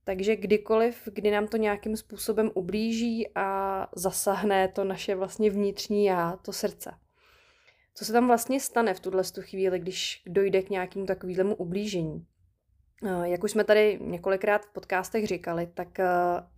Takže 0.08 0.36
kdykoliv, 0.36 1.08
kdy 1.12 1.30
nám 1.30 1.48
to 1.48 1.56
nějakým 1.56 1.96
způsobem 1.96 2.50
ublíží 2.54 3.28
a 3.34 3.88
zasahne 3.96 4.68
to 4.68 4.84
naše 4.84 5.14
vlastně 5.14 5.50
vnitřní 5.50 6.04
já, 6.04 6.36
to 6.42 6.52
srdce. 6.52 6.94
Co 7.94 8.04
se 8.04 8.12
tam 8.12 8.26
vlastně 8.26 8.60
stane 8.60 8.94
v 8.94 9.00
tuhle 9.00 9.22
chvíli, 9.40 9.78
když 9.78 10.22
dojde 10.26 10.62
k 10.62 10.70
nějakému 10.70 11.06
takovému 11.06 11.54
ublížení? 11.54 12.26
Eh, 13.04 13.28
jak 13.28 13.44
už 13.44 13.50
jsme 13.50 13.64
tady 13.64 13.98
několikrát 14.02 14.66
v 14.66 14.72
podcastech 14.72 15.26
říkali, 15.26 15.68
tak 15.74 16.00
eh, 16.00 16.06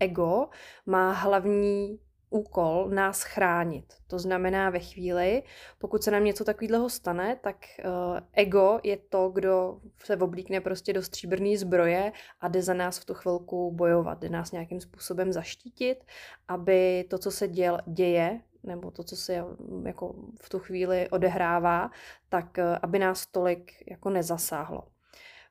ego 0.01 0.49
má 0.87 1.13
hlavní 1.13 1.99
úkol 2.31 2.89
nás 2.91 3.23
chránit. 3.23 3.85
To 4.07 4.19
znamená 4.19 4.71
ve 4.71 4.79
chvíli, 4.79 5.43
pokud 5.79 6.03
se 6.03 6.11
nám 6.11 6.25
něco 6.25 6.45
takového 6.45 6.89
stane, 6.91 7.37
tak 7.37 7.57
uh, 7.85 8.19
ego 8.33 8.81
je 8.83 8.97
to, 8.97 9.29
kdo 9.29 9.81
se 10.05 10.17
oblíkne 10.17 10.61
prostě 10.61 10.93
do 10.93 11.03
stříbrné 11.03 11.57
zbroje 11.57 12.13
a 12.41 12.49
jde 12.49 12.63
za 12.63 12.75
nás 12.75 12.99
v 12.99 13.05
tu 13.05 13.15
chvilku 13.15 13.73
bojovat, 13.73 14.19
jde 14.19 14.29
nás 14.29 14.53
nějakým 14.53 14.81
způsobem 14.81 15.33
zaštítit, 15.33 16.05
aby 16.49 17.05
to, 17.11 17.19
co 17.19 17.31
se 17.31 17.49
děl, 17.49 17.79
děje, 17.87 18.41
nebo 18.63 18.91
to, 18.91 19.05
co 19.05 19.17
se 19.17 19.45
jako 19.85 20.15
v 20.41 20.49
tu 20.49 20.59
chvíli 20.59 21.09
odehrává, 21.09 21.91
tak 22.29 22.59
uh, 22.59 22.65
aby 22.83 22.99
nás 22.99 23.27
tolik 23.27 23.73
jako 23.91 24.11
nezasáhlo. 24.11 24.83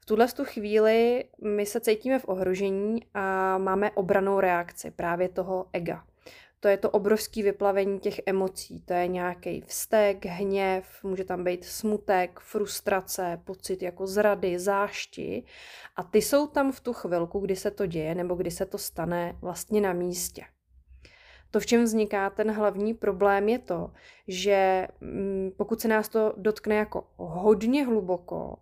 V 0.01 0.05
tuhle 0.05 0.27
tu 0.27 0.45
chvíli 0.45 1.25
my 1.43 1.65
se 1.65 1.79
cítíme 1.79 2.19
v 2.19 2.27
ohrožení 2.27 3.05
a 3.13 3.57
máme 3.57 3.91
obranou 3.91 4.39
reakci 4.39 4.91
právě 4.91 5.29
toho 5.29 5.65
ega 5.73 6.03
to 6.59 6.67
je 6.67 6.77
to 6.77 6.89
obrovské 6.89 7.43
vyplavení 7.43 7.99
těch 7.99 8.21
emocí. 8.25 8.81
To 8.81 8.93
je 8.93 9.07
nějaký 9.07 9.61
vztek, 9.61 10.25
hněv, 10.25 11.03
může 11.03 11.23
tam 11.23 11.43
být 11.43 11.65
smutek, 11.65 12.39
frustrace, 12.39 13.41
pocit 13.43 13.81
jako 13.81 14.07
zrady, 14.07 14.59
zášti. 14.59 15.43
A 15.95 16.03
ty 16.03 16.21
jsou 16.21 16.47
tam 16.47 16.71
v 16.71 16.79
tu 16.79 16.93
chvilku, 16.93 17.39
kdy 17.39 17.55
se 17.55 17.71
to 17.71 17.85
děje 17.85 18.15
nebo 18.15 18.35
kdy 18.35 18.51
se 18.51 18.65
to 18.65 18.77
stane 18.77 19.35
vlastně 19.41 19.81
na 19.81 19.93
místě. 19.93 20.43
To, 21.51 21.59
v 21.59 21.65
čem 21.65 21.83
vzniká 21.83 22.29
ten 22.29 22.51
hlavní 22.51 22.93
problém, 22.93 23.49
je 23.49 23.59
to, 23.59 23.91
že 24.27 24.87
mm, 25.01 25.51
pokud 25.57 25.81
se 25.81 25.87
nás 25.87 26.09
to 26.09 26.33
dotkne 26.37 26.75
jako 26.75 27.07
hodně 27.17 27.85
hluboko, 27.85 28.57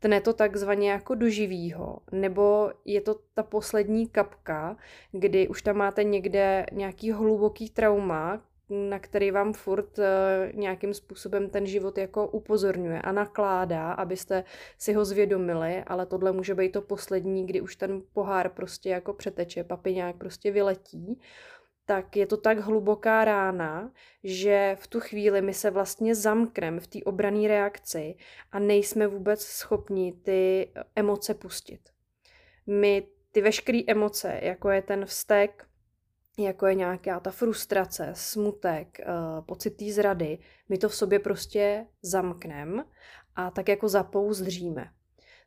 tne 0.00 0.20
to 0.20 0.32
takzvaně 0.32 0.90
jako 0.90 1.14
do 1.14 1.28
živýho, 1.28 1.98
nebo 2.12 2.70
je 2.84 3.00
to 3.00 3.16
ta 3.34 3.42
poslední 3.42 4.06
kapka, 4.06 4.76
kdy 5.12 5.48
už 5.48 5.62
tam 5.62 5.76
máte 5.76 6.04
někde 6.04 6.66
nějaký 6.72 7.12
hluboký 7.12 7.70
trauma, 7.70 8.42
na 8.70 8.98
který 8.98 9.30
vám 9.30 9.52
furt 9.52 9.98
eh, 9.98 10.52
nějakým 10.54 10.94
způsobem 10.94 11.50
ten 11.50 11.66
život 11.66 11.98
jako 11.98 12.26
upozorňuje 12.26 13.02
a 13.02 13.12
nakládá, 13.12 13.92
abyste 13.92 14.44
si 14.78 14.92
ho 14.92 15.04
zvědomili, 15.04 15.82
ale 15.86 16.06
tohle 16.06 16.32
může 16.32 16.54
být 16.54 16.72
to 16.72 16.82
poslední, 16.82 17.46
kdy 17.46 17.60
už 17.60 17.76
ten 17.76 18.02
pohár 18.12 18.48
prostě 18.48 18.90
jako 18.90 19.12
přeteče, 19.12 19.64
papiňák 19.64 20.16
prostě 20.16 20.50
vyletí, 20.50 21.20
tak 21.88 22.16
je 22.16 22.26
to 22.26 22.36
tak 22.36 22.58
hluboká 22.58 23.24
rána, 23.24 23.92
že 24.24 24.76
v 24.80 24.86
tu 24.86 25.00
chvíli 25.00 25.42
my 25.42 25.54
se 25.54 25.70
vlastně 25.70 26.14
zamkneme 26.14 26.80
v 26.80 26.86
té 26.86 26.98
obrané 27.04 27.48
reakci 27.48 28.14
a 28.52 28.58
nejsme 28.58 29.06
vůbec 29.06 29.42
schopni 29.42 30.12
ty 30.12 30.72
emoce 30.96 31.34
pustit. 31.34 31.80
My 32.66 33.06
ty 33.32 33.40
veškeré 33.40 33.80
emoce, 33.86 34.40
jako 34.42 34.70
je 34.70 34.82
ten 34.82 35.06
vztek, 35.06 35.66
jako 36.38 36.66
je 36.66 36.74
nějaká 36.74 37.20
ta 37.20 37.30
frustrace, 37.30 38.10
smutek, 38.12 39.00
eh, 39.00 39.04
pocit 39.46 39.70
té 39.70 39.92
zrady, 39.92 40.38
my 40.68 40.78
to 40.78 40.88
v 40.88 40.94
sobě 40.94 41.18
prostě 41.18 41.86
zamkneme 42.02 42.84
a 43.34 43.50
tak 43.50 43.68
jako 43.68 43.88
zapouzdříme. 43.88 44.90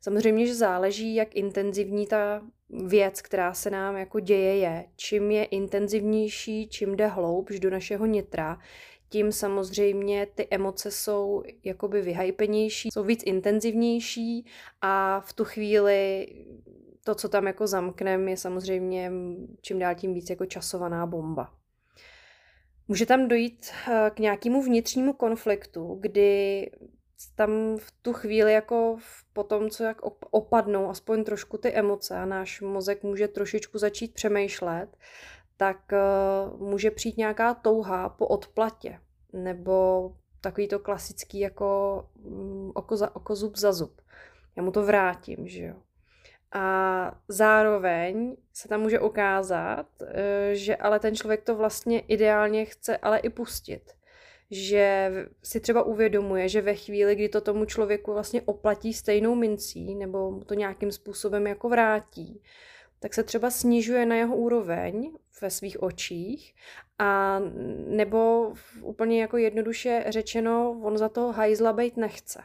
Samozřejmě, 0.01 0.47
že 0.47 0.55
záleží, 0.55 1.15
jak 1.15 1.35
intenzivní 1.35 2.07
ta 2.07 2.41
věc, 2.71 3.21
která 3.21 3.53
se 3.53 3.69
nám 3.69 3.97
jako 3.97 4.19
děje, 4.19 4.57
je. 4.57 4.85
Čím 4.95 5.31
je 5.31 5.43
intenzivnější, 5.45 6.67
čím 6.67 6.95
jde 6.95 7.07
hloubš 7.07 7.59
do 7.59 7.69
našeho 7.69 8.05
nitra, 8.05 8.59
tím 9.09 9.31
samozřejmě 9.31 10.27
ty 10.35 10.47
emoce 10.51 10.91
jsou 10.91 11.43
jakoby 11.63 12.01
vyhypenější, 12.01 12.89
jsou 12.93 13.03
víc 13.03 13.23
intenzivnější 13.25 14.45
a 14.81 15.19
v 15.19 15.33
tu 15.33 15.45
chvíli 15.45 16.27
to, 17.03 17.15
co 17.15 17.29
tam 17.29 17.47
jako 17.47 17.67
zamknem, 17.67 18.27
je 18.27 18.37
samozřejmě 18.37 19.11
čím 19.61 19.79
dál 19.79 19.95
tím 19.95 20.13
víc 20.13 20.29
jako 20.29 20.45
časovaná 20.45 21.05
bomba. 21.05 21.53
Může 22.87 23.05
tam 23.05 23.27
dojít 23.27 23.71
eh, 23.87 24.11
k 24.13 24.19
nějakému 24.19 24.63
vnitřnímu 24.63 25.13
konfliktu, 25.13 25.97
kdy 26.01 26.71
tam 27.35 27.77
v 27.77 27.91
tu 28.01 28.13
chvíli 28.13 28.53
jako 28.53 28.97
po 29.33 29.43
tom, 29.43 29.69
co 29.69 29.83
jak 29.83 29.97
opadnou 30.31 30.89
aspoň 30.89 31.23
trošku 31.23 31.57
ty 31.57 31.73
emoce 31.73 32.17
a 32.17 32.25
náš 32.25 32.61
mozek 32.61 33.03
může 33.03 33.27
trošičku 33.27 33.77
začít 33.77 34.13
přemýšlet, 34.13 34.97
tak 35.57 35.77
uh, 35.91 36.61
může 36.67 36.91
přijít 36.91 37.17
nějaká 37.17 37.53
touha 37.53 38.09
po 38.09 38.27
odplatě 38.27 38.99
nebo 39.33 40.11
takový 40.41 40.67
to 40.67 40.79
klasický 40.79 41.39
jako 41.39 42.05
um, 42.23 42.71
oko, 42.75 42.97
za, 42.97 43.15
oko 43.15 43.35
zub 43.35 43.57
za 43.57 43.71
zub. 43.71 44.01
Já 44.55 44.63
mu 44.63 44.71
to 44.71 44.85
vrátím, 44.85 45.47
že 45.47 45.63
jo. 45.63 45.75
A 46.51 47.19
zároveň 47.27 48.35
se 48.53 48.67
tam 48.67 48.81
může 48.81 48.99
ukázat, 48.99 49.87
uh, 50.01 50.07
že 50.51 50.75
ale 50.75 50.99
ten 50.99 51.15
člověk 51.15 51.43
to 51.43 51.55
vlastně 51.55 51.99
ideálně 51.99 52.65
chce 52.65 52.97
ale 52.97 53.19
i 53.19 53.29
pustit 53.29 54.00
že 54.51 55.11
si 55.43 55.59
třeba 55.59 55.83
uvědomuje, 55.83 56.49
že 56.49 56.61
ve 56.61 56.75
chvíli, 56.75 57.15
kdy 57.15 57.29
to 57.29 57.41
tomu 57.41 57.65
člověku 57.65 58.13
vlastně 58.13 58.41
oplatí 58.41 58.93
stejnou 58.93 59.35
mincí 59.35 59.95
nebo 59.95 60.31
mu 60.31 60.43
to 60.43 60.53
nějakým 60.53 60.91
způsobem 60.91 61.47
jako 61.47 61.69
vrátí, 61.69 62.41
tak 62.99 63.13
se 63.13 63.23
třeba 63.23 63.51
snižuje 63.51 64.05
na 64.05 64.15
jeho 64.15 64.35
úroveň 64.35 65.11
ve 65.41 65.49
svých 65.49 65.83
očích 65.83 66.55
a 66.99 67.39
nebo 67.87 68.53
úplně 68.81 69.21
jako 69.21 69.37
jednoduše 69.37 70.05
řečeno, 70.07 70.81
on 70.83 70.97
za 70.97 71.09
to 71.09 71.31
hajzla 71.31 71.73
být 71.73 71.97
nechce. 71.97 72.43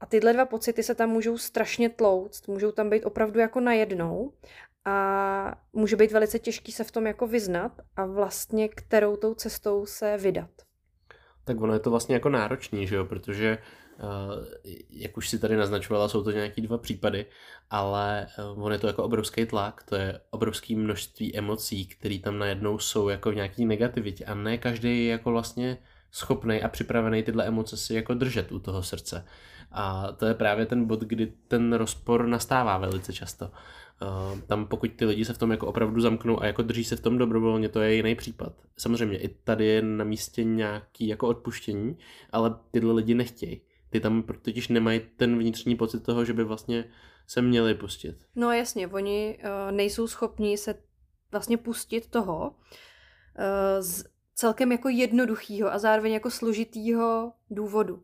A 0.00 0.06
tyhle 0.06 0.32
dva 0.32 0.46
pocity 0.46 0.82
se 0.82 0.94
tam 0.94 1.10
můžou 1.10 1.38
strašně 1.38 1.88
tlouct, 1.88 2.48
můžou 2.48 2.72
tam 2.72 2.90
být 2.90 3.04
opravdu 3.04 3.40
jako 3.40 3.60
najednou 3.60 4.32
a 4.84 5.62
může 5.72 5.96
být 5.96 6.12
velice 6.12 6.38
těžký 6.38 6.72
se 6.72 6.84
v 6.84 6.92
tom 6.92 7.06
jako 7.06 7.26
vyznat 7.26 7.72
a 7.96 8.06
vlastně 8.06 8.68
kterou 8.68 9.16
tou 9.16 9.34
cestou 9.34 9.86
se 9.86 10.16
vydat. 10.16 10.50
Tak 11.44 11.60
ono 11.60 11.72
je 11.72 11.80
to 11.80 11.90
vlastně 11.90 12.14
jako 12.14 12.28
náročný, 12.28 12.86
že 12.86 12.96
jo, 12.96 13.04
protože 13.04 13.58
Uh, 14.02 14.44
jak 14.90 15.16
už 15.16 15.28
si 15.28 15.38
tady 15.38 15.56
naznačovala, 15.56 16.08
jsou 16.08 16.24
to 16.24 16.30
nějaký 16.30 16.62
dva 16.62 16.78
případy, 16.78 17.26
ale 17.70 18.26
uh, 18.54 18.64
on 18.64 18.72
je 18.72 18.78
to 18.78 18.86
jako 18.86 19.04
obrovský 19.04 19.46
tlak, 19.46 19.82
to 19.82 19.96
je 19.96 20.20
obrovské 20.30 20.76
množství 20.76 21.36
emocí, 21.36 21.86
které 21.86 22.18
tam 22.18 22.38
najednou 22.38 22.78
jsou 22.78 23.08
jako 23.08 23.30
v 23.30 23.34
nějaký 23.34 23.66
negativitě 23.66 24.24
a 24.24 24.34
ne 24.34 24.58
každý 24.58 25.04
je 25.04 25.10
jako 25.10 25.30
vlastně 25.30 25.78
schopný 26.10 26.62
a 26.62 26.68
připravený 26.68 27.22
tyhle 27.22 27.46
emoce 27.46 27.76
si 27.76 27.94
jako 27.94 28.14
držet 28.14 28.52
u 28.52 28.58
toho 28.58 28.82
srdce. 28.82 29.26
A 29.72 30.12
to 30.12 30.26
je 30.26 30.34
právě 30.34 30.66
ten 30.66 30.84
bod, 30.84 31.00
kdy 31.00 31.32
ten 31.48 31.72
rozpor 31.72 32.26
nastává 32.26 32.78
velice 32.78 33.12
často. 33.12 33.50
Uh, 34.02 34.40
tam 34.40 34.66
pokud 34.66 34.90
ty 34.96 35.04
lidi 35.04 35.24
se 35.24 35.32
v 35.32 35.38
tom 35.38 35.50
jako 35.50 35.66
opravdu 35.66 36.00
zamknou 36.00 36.42
a 36.42 36.46
jako 36.46 36.62
drží 36.62 36.84
se 36.84 36.96
v 36.96 37.00
tom 37.00 37.18
dobrovolně, 37.18 37.68
to 37.68 37.80
je 37.80 37.94
jiný 37.94 38.14
případ. 38.14 38.52
Samozřejmě 38.76 39.18
i 39.18 39.28
tady 39.28 39.66
je 39.66 39.82
na 39.82 40.04
místě 40.04 40.44
nějaký 40.44 41.08
jako 41.08 41.28
odpuštění, 41.28 41.98
ale 42.32 42.54
tyhle 42.70 42.92
lidi 42.92 43.14
nechtějí. 43.14 43.60
Ty 43.90 44.00
tam 44.00 44.22
totiž 44.42 44.68
nemají 44.68 45.00
ten 45.16 45.38
vnitřní 45.38 45.76
pocit 45.76 46.02
toho, 46.02 46.24
že 46.24 46.32
by 46.32 46.44
vlastně 46.44 46.84
se 47.26 47.42
měli 47.42 47.74
pustit. 47.74 48.16
No 48.36 48.52
jasně, 48.52 48.88
oni 48.88 49.38
uh, 49.38 49.72
nejsou 49.72 50.06
schopni 50.06 50.58
se 50.58 50.74
vlastně 51.32 51.56
pustit 51.56 52.10
toho 52.10 52.50
uh, 52.50 52.54
z 53.80 54.04
celkem 54.34 54.72
jako 54.72 54.88
jednoduchýho 54.88 55.72
a 55.72 55.78
zároveň 55.78 56.12
jako 56.12 56.30
složitýho 56.30 57.32
důvodu. 57.50 58.02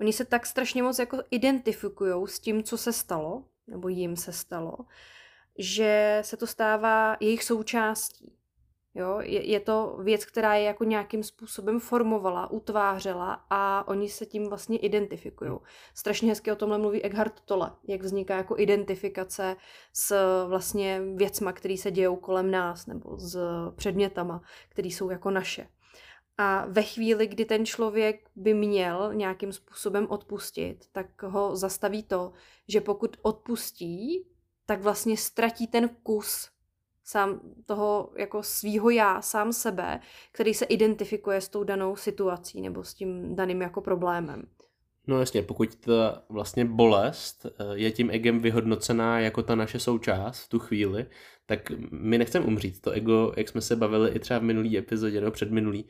Oni 0.00 0.12
se 0.12 0.24
tak 0.24 0.46
strašně 0.46 0.82
moc 0.82 0.98
jako 0.98 1.18
identifikují 1.30 2.28
s 2.28 2.40
tím, 2.40 2.62
co 2.62 2.78
se 2.78 2.92
stalo, 2.92 3.44
nebo 3.66 3.88
jim 3.88 4.16
se 4.16 4.32
stalo, 4.32 4.76
že 5.58 6.18
se 6.24 6.36
to 6.36 6.46
stává 6.46 7.16
jejich 7.20 7.44
součástí. 7.44 8.38
Jo? 8.94 9.18
Je, 9.20 9.46
je 9.50 9.60
to 9.60 9.98
věc, 10.02 10.24
která 10.24 10.54
je 10.54 10.64
jako 10.64 10.84
nějakým 10.84 11.22
způsobem 11.22 11.80
formovala, 11.80 12.50
utvářela 12.50 13.44
a 13.50 13.88
oni 13.88 14.08
se 14.08 14.26
tím 14.26 14.48
vlastně 14.48 14.78
identifikují. 14.78 15.52
Strašně 15.94 16.28
hezky 16.28 16.52
o 16.52 16.56
tomhle 16.56 16.78
mluví 16.78 17.04
Eckhart 17.04 17.40
Tolle, 17.40 17.70
jak 17.88 18.02
vzniká 18.02 18.36
jako 18.36 18.58
identifikace 18.58 19.56
s 19.92 20.16
vlastně 20.46 21.02
věcma, 21.14 21.52
které 21.52 21.76
se 21.76 21.90
dějou 21.90 22.16
kolem 22.16 22.50
nás, 22.50 22.86
nebo 22.86 23.18
s 23.18 23.38
předmětama, 23.76 24.42
které 24.68 24.88
jsou 24.88 25.10
jako 25.10 25.30
naše. 25.30 25.68
A 26.38 26.66
ve 26.68 26.82
chvíli, 26.82 27.26
kdy 27.26 27.44
ten 27.44 27.66
člověk 27.66 28.30
by 28.36 28.54
měl 28.54 29.14
nějakým 29.14 29.52
způsobem 29.52 30.06
odpustit, 30.10 30.84
tak 30.92 31.22
ho 31.22 31.56
zastaví 31.56 32.02
to, 32.02 32.32
že 32.68 32.80
pokud 32.80 33.16
odpustí, 33.22 34.26
tak 34.66 34.82
vlastně 34.82 35.16
ztratí 35.16 35.66
ten 35.66 35.88
kus 36.02 36.50
sám 37.04 37.40
toho 37.66 38.10
jako 38.16 38.42
svýho 38.42 38.90
já, 38.90 39.22
sám 39.22 39.52
sebe, 39.52 40.00
který 40.32 40.54
se 40.54 40.64
identifikuje 40.64 41.40
s 41.40 41.48
tou 41.48 41.64
danou 41.64 41.96
situací 41.96 42.60
nebo 42.60 42.84
s 42.84 42.94
tím 42.94 43.36
daným 43.36 43.62
jako 43.62 43.80
problémem. 43.80 44.42
No 45.06 45.20
jasně, 45.20 45.42
pokud 45.42 45.74
ta 45.76 46.22
vlastně 46.28 46.64
bolest 46.64 47.46
eh, 47.46 47.64
je 47.72 47.90
tím 47.90 48.10
egem 48.10 48.40
vyhodnocená 48.40 49.20
jako 49.20 49.42
ta 49.42 49.54
naše 49.54 49.78
součást 49.78 50.40
v 50.40 50.48
tu 50.48 50.58
chvíli, 50.58 51.06
tak 51.48 51.72
my 51.90 52.18
nechceme 52.18 52.46
umřít. 52.46 52.80
To 52.80 52.90
ego, 52.90 53.32
jak 53.36 53.48
jsme 53.48 53.60
se 53.60 53.76
bavili 53.76 54.10
i 54.10 54.18
třeba 54.18 54.40
v 54.40 54.42
minulý 54.42 54.78
epizodě 54.78 55.20
nebo 55.20 55.32
předminulý, 55.32 55.84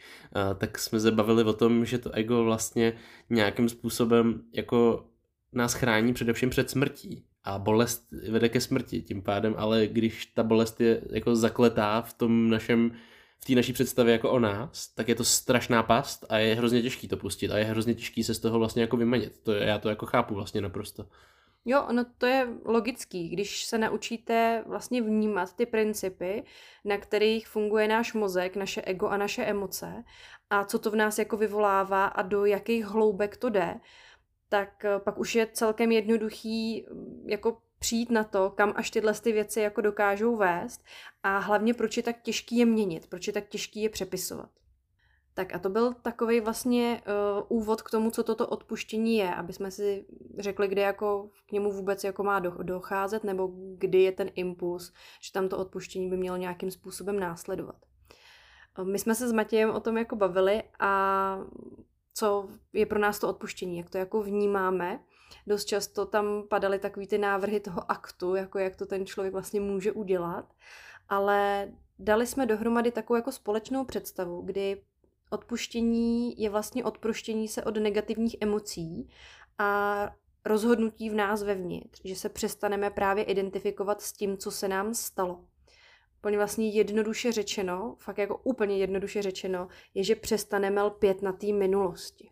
tak 0.59 0.79
jsme 0.79 1.01
se 1.01 1.11
bavili 1.11 1.45
o 1.45 1.53
tom, 1.53 1.85
že 1.85 1.99
to 1.99 2.11
ego 2.11 2.45
vlastně 2.45 2.93
nějakým 3.31 3.69
způsobem 3.69 4.43
jako 4.53 5.07
nás 5.53 5.75
chrání 5.75 6.15
především 6.15 6.51
před 6.51 6.71
smrtí 6.71 7.25
a 7.45 7.59
bolest 7.59 8.07
vede 8.31 8.49
ke 8.49 8.61
smrti 8.61 9.03
tím 9.03 9.23
pádem, 9.23 9.55
ale 9.57 9.87
když 9.87 10.27
ta 10.27 10.43
bolest 10.43 10.81
je 10.81 11.01
jako 11.11 11.37
zakletá 11.37 12.03
v 12.03 12.13
tom 12.15 12.51
našem 12.51 12.93
v 13.41 13.45
té 13.45 13.55
naší 13.55 13.73
představě 13.73 14.13
jako 14.13 14.31
o 14.31 14.39
nás, 14.39 14.95
tak 14.95 15.09
je 15.09 15.15
to 15.15 15.25
strašná 15.25 15.83
past 15.83 16.27
a 16.29 16.39
je 16.39 16.55
hrozně 16.55 16.83
těžký 16.83 17.09
to 17.09 17.17
pustit 17.17 17.51
a 17.51 17.59
je 17.59 17.65
hrozně 17.65 17.95
těžký 17.95 18.25
se 18.25 18.35
z 18.35 18.39
toho 18.39 18.59
vlastně 18.59 18.83
jako 18.83 18.97
vymanit. 18.97 19.41
To 19.43 19.53
já 19.53 19.79
to 19.79 19.89
jako 19.89 20.07
chápu 20.07 20.35
vlastně 20.35 20.61
naprosto. 20.61 21.07
Jo, 21.71 21.87
no 21.93 22.05
to 22.19 22.27
je 22.27 22.49
logický, 22.65 23.29
když 23.29 23.65
se 23.65 23.79
naučíte 23.79 24.65
vlastně 24.67 25.03
vnímat 25.03 25.57
ty 25.57 25.67
principy, 25.67 26.45
na 26.85 26.99
kterých 26.99 27.49
funguje 27.49 27.89
náš 27.89 28.15
mozek, 28.15 28.57
naše 28.57 28.83
ego 28.83 29.09
a 29.09 29.17
naše 29.17 29.45
emoce 29.45 30.05
a 30.51 30.65
co 30.65 30.79
to 30.79 30.91
v 30.91 30.97
nás 30.97 31.19
jako 31.19 31.37
vyvolává 31.37 32.07
a 32.07 32.23
do 32.23 32.45
jakých 32.45 32.85
hloubek 32.85 33.37
to 33.37 33.49
jde, 33.49 33.81
tak 34.49 34.85
eh, 34.85 34.99
pak 34.99 35.19
už 35.19 35.35
je 35.35 35.47
celkem 35.47 35.93
jednoduchý 35.93 36.87
mm, 36.91 37.25
jako 37.27 37.59
přijít 37.79 38.11
na 38.11 38.25
to, 38.25 38.51
kam 38.51 38.73
až 38.77 38.91
tyhle 38.91 39.15
ty 39.15 39.33
věci 39.33 39.61
jako 39.61 39.81
dokážou 39.81 40.37
vést 40.37 40.85
a 41.23 41.39
hlavně 41.39 41.75
proč 41.75 41.97
je 41.97 42.03
tak 42.03 42.23
těžký 42.23 42.57
je 42.57 42.67
měnit, 42.67 43.07
proč 43.07 43.27
je 43.27 43.33
tak 43.33 43.49
těžký 43.49 43.83
je 43.83 43.89
přepisovat. 43.89 44.51
Tak 45.39 45.55
a 45.55 45.59
to 45.59 45.69
byl 45.69 45.95
takový 46.03 46.41
vlastně 46.41 47.03
uh, 47.49 47.59
úvod 47.59 47.83
k 47.83 47.91
tomu, 47.91 48.11
co 48.11 48.23
toto 48.23 48.47
odpuštění 48.47 49.17
je, 49.17 49.35
aby 49.35 49.53
jsme 49.53 49.71
si 49.71 50.07
řekli, 50.39 50.69
kde 50.69 50.83
jako 50.83 51.31
k 51.49 51.53
němu 51.53 51.73
vůbec 51.73 52.05
jako 52.05 52.25
má 52.25 52.39
do, 52.39 52.51
docházet, 52.51 53.25
nebo 53.25 53.51
kdy 53.79 54.03
je 54.03 54.13
ten 54.13 54.31
impuls, 54.35 54.93
že 55.21 55.33
tam 55.33 55.49
to 55.49 55.59
odpuštění 55.59 56.11
by 56.11 56.17
mělo 56.17 56.37
nějakým 56.37 56.71
způsobem 56.71 57.21
následovat. 57.21 57.77
My 58.83 58.99
jsme 58.99 59.15
se 59.15 59.29
s 59.29 59.33
Matějem 59.33 59.71
o 59.71 59.81
tom 59.81 59.99
jako 59.99 60.17
bavili 60.17 60.63
a 60.81 61.39
co 62.15 62.49
je 62.73 62.87
pro 62.87 62.99
nás 62.99 63.19
to 63.19 63.29
odpuštění, 63.29 63.79
jak 63.79 63.91
to 63.91 63.99
jako 63.99 64.23
vnímáme. 64.23 65.01
Dost 65.47 65.65
často 65.65 66.07
tam 66.07 66.43
padaly 66.49 66.79
takový 66.79 67.07
ty 67.07 67.19
návrhy 67.19 67.61
toho 67.61 67.91
aktu, 67.91 68.35
jako 68.35 68.59
jak 68.59 68.77
to 68.77 68.87
ten 68.87 69.07
člověk 69.07 69.33
vlastně 69.33 69.61
může 69.61 69.93
udělat, 69.93 70.53
ale 71.09 71.69
dali 71.99 72.27
jsme 72.27 72.47
dohromady 72.47 72.91
takovou 72.91 73.17
jako 73.17 73.33
společnou 73.33 73.85
představu, 73.85 74.43
kdy 74.43 74.83
odpuštění 75.31 76.41
je 76.43 76.51
vlastně 76.51 76.85
odproštění 76.85 77.49
se 77.49 77.65
od 77.65 77.77
negativních 77.77 78.37
emocí 78.41 79.09
a 79.59 80.11
rozhodnutí 80.45 81.11
v 81.11 81.15
nás 81.15 81.43
vevnitř, 81.43 82.01
že 82.05 82.17
se 82.17 82.29
přestaneme 82.29 82.91
právě 82.91 83.25
identifikovat 83.25 84.03
s 84.03 84.13
tím, 84.13 84.37
co 84.37 84.51
se 84.51 84.69
nám 84.69 84.95
stalo. 84.95 85.45
Úplně 86.19 86.37
vlastně 86.37 86.69
jednoduše 86.69 87.33
řečeno, 87.33 87.97
fakt 87.99 88.19
jako 88.19 88.41
úplně 88.45 88.79
jednoduše 88.79 89.23
řečeno, 89.23 89.69
je, 89.95 90.05
že 90.05 90.17
přestaneme 90.17 90.83
lpět 90.83 91.23
na 91.23 91.33
té 91.33 91.53
minulosti. 91.53 92.31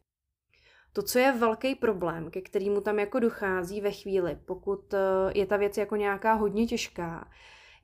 To, 0.92 1.02
co 1.02 1.18
je 1.18 1.32
velký 1.32 1.74
problém, 1.74 2.30
ke 2.30 2.40
kterému 2.40 2.80
tam 2.80 2.98
jako 2.98 3.18
dochází 3.18 3.80
ve 3.80 3.92
chvíli, 3.92 4.38
pokud 4.44 4.94
eh, 4.94 4.98
je 5.34 5.46
ta 5.46 5.56
věc 5.56 5.76
jako 5.76 5.96
nějaká 5.96 6.32
hodně 6.32 6.66
těžká, 6.66 7.30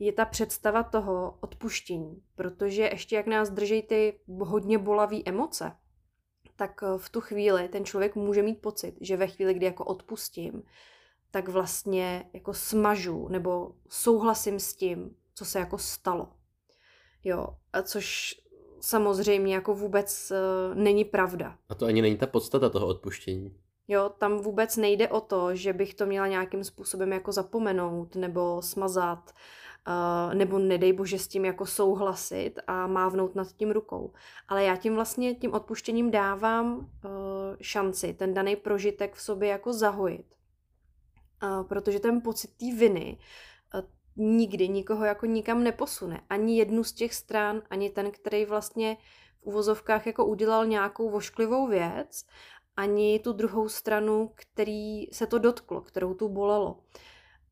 je 0.02 0.12
ta 0.12 0.24
představa 0.24 0.82
toho 0.82 1.38
odpuštění. 1.40 2.22
Protože 2.34 2.82
ještě 2.82 3.16
jak 3.16 3.26
nás 3.26 3.50
drží 3.50 3.82
ty 3.82 4.20
hodně 4.38 4.78
bolavé 4.78 5.16
emoce, 5.26 5.72
tak 6.56 6.82
eh, 6.82 6.98
v 6.98 7.08
tu 7.08 7.20
chvíli 7.20 7.68
ten 7.68 7.84
člověk 7.84 8.16
může 8.16 8.42
mít 8.42 8.62
pocit, 8.62 8.94
že 9.00 9.16
ve 9.16 9.26
chvíli, 9.26 9.54
kdy 9.54 9.66
jako 9.66 9.84
odpustím, 9.84 10.62
tak 11.30 11.48
vlastně 11.48 12.30
jako 12.32 12.54
smažu 12.54 13.28
nebo 13.28 13.74
souhlasím 13.88 14.60
s 14.60 14.74
tím, 14.74 15.16
co 15.34 15.44
se 15.44 15.58
jako 15.58 15.78
stalo. 15.78 16.28
Jo, 17.24 17.46
a 17.72 17.82
což 17.82 18.34
samozřejmě 18.80 19.54
jako 19.54 19.74
vůbec 19.74 20.32
uh, 20.32 20.74
není 20.74 21.04
pravda. 21.04 21.58
A 21.68 21.74
to 21.74 21.86
ani 21.86 22.02
není 22.02 22.16
ta 22.16 22.26
podstata 22.26 22.68
toho 22.68 22.86
odpuštění. 22.86 23.56
Jo, 23.88 24.10
tam 24.18 24.38
vůbec 24.38 24.76
nejde 24.76 25.08
o 25.08 25.20
to, 25.20 25.56
že 25.56 25.72
bych 25.72 25.94
to 25.94 26.06
měla 26.06 26.26
nějakým 26.26 26.64
způsobem 26.64 27.12
jako 27.12 27.32
zapomenout 27.32 28.16
nebo 28.16 28.62
smazat, 28.62 29.30
uh, 29.30 29.61
nebo 30.34 30.58
nedej 30.58 30.92
bože 30.92 31.18
s 31.18 31.28
tím 31.28 31.44
jako 31.44 31.66
souhlasit 31.66 32.54
a 32.66 32.86
mávnout 32.86 33.34
nad 33.34 33.52
tím 33.52 33.70
rukou. 33.70 34.12
Ale 34.48 34.64
já 34.64 34.76
tím 34.76 34.94
vlastně 34.94 35.34
tím 35.34 35.54
odpuštěním 35.54 36.10
dávám 36.10 36.76
uh, 36.76 36.84
šanci 37.60 38.14
ten 38.14 38.34
daný 38.34 38.56
prožitek 38.56 39.14
v 39.14 39.22
sobě 39.22 39.48
jako 39.48 39.72
zahojit. 39.72 40.26
Protože 41.68 42.00
ten 42.00 42.20
pocit 42.20 42.50
té 42.56 42.76
viny 42.76 43.18
nikdy 44.16 44.68
nikoho 44.68 45.04
jako 45.04 45.26
nikam 45.26 45.64
neposune. 45.64 46.20
Ani 46.30 46.58
jednu 46.58 46.84
z 46.84 46.92
těch 46.92 47.14
stran, 47.14 47.62
ani 47.70 47.90
ten, 47.90 48.10
který 48.10 48.44
vlastně 48.44 48.96
v 49.40 49.46
uvozovkách 49.46 50.06
jako 50.06 50.26
udělal 50.26 50.66
nějakou 50.66 51.10
vošklivou 51.10 51.66
věc, 51.66 52.26
ani 52.76 53.18
tu 53.18 53.32
druhou 53.32 53.68
stranu, 53.68 54.30
který 54.34 55.06
se 55.12 55.26
to 55.26 55.38
dotklo, 55.38 55.80
kterou 55.80 56.14
tu 56.14 56.28
bolelo. 56.28 56.78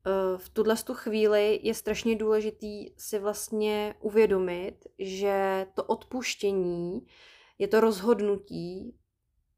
Eh, 0.07 0.37
v 0.37 0.49
tuhle 0.49 0.75
tu 0.75 0.93
chvíli 0.93 1.59
je 1.63 1.73
strašně 1.73 2.15
důležitý 2.15 2.89
si 2.97 3.19
vlastně 3.19 3.95
uvědomit, 3.99 4.87
že 4.99 5.65
to 5.73 5.83
odpuštění 5.83 7.07
je 7.59 7.67
to 7.67 7.79
rozhodnutí, 7.79 8.95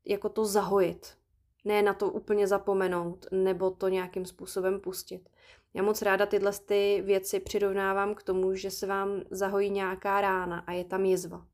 jako 0.05 0.29
to 0.29 0.45
zahojit. 0.45 1.17
Ne 1.65 1.81
na 1.81 1.93
to 1.93 2.09
úplně 2.09 2.47
zapomenout, 2.47 3.25
nebo 3.31 3.71
to 3.71 3.87
nějakým 3.87 4.25
způsobem 4.25 4.79
pustit. 4.79 5.29
Já 5.73 5.83
moc 5.83 6.01
ráda 6.01 6.25
tyhle 6.25 6.51
ty 6.65 7.01
věci 7.05 7.39
přirovnávám 7.39 8.15
k 8.15 8.23
tomu, 8.23 8.55
že 8.55 8.71
se 8.71 8.87
vám 8.87 9.21
zahojí 9.31 9.69
nějaká 9.69 10.21
rána 10.21 10.59
a 10.59 10.71
je 10.71 10.83
tam 10.83 11.05
jizva. 11.05 11.45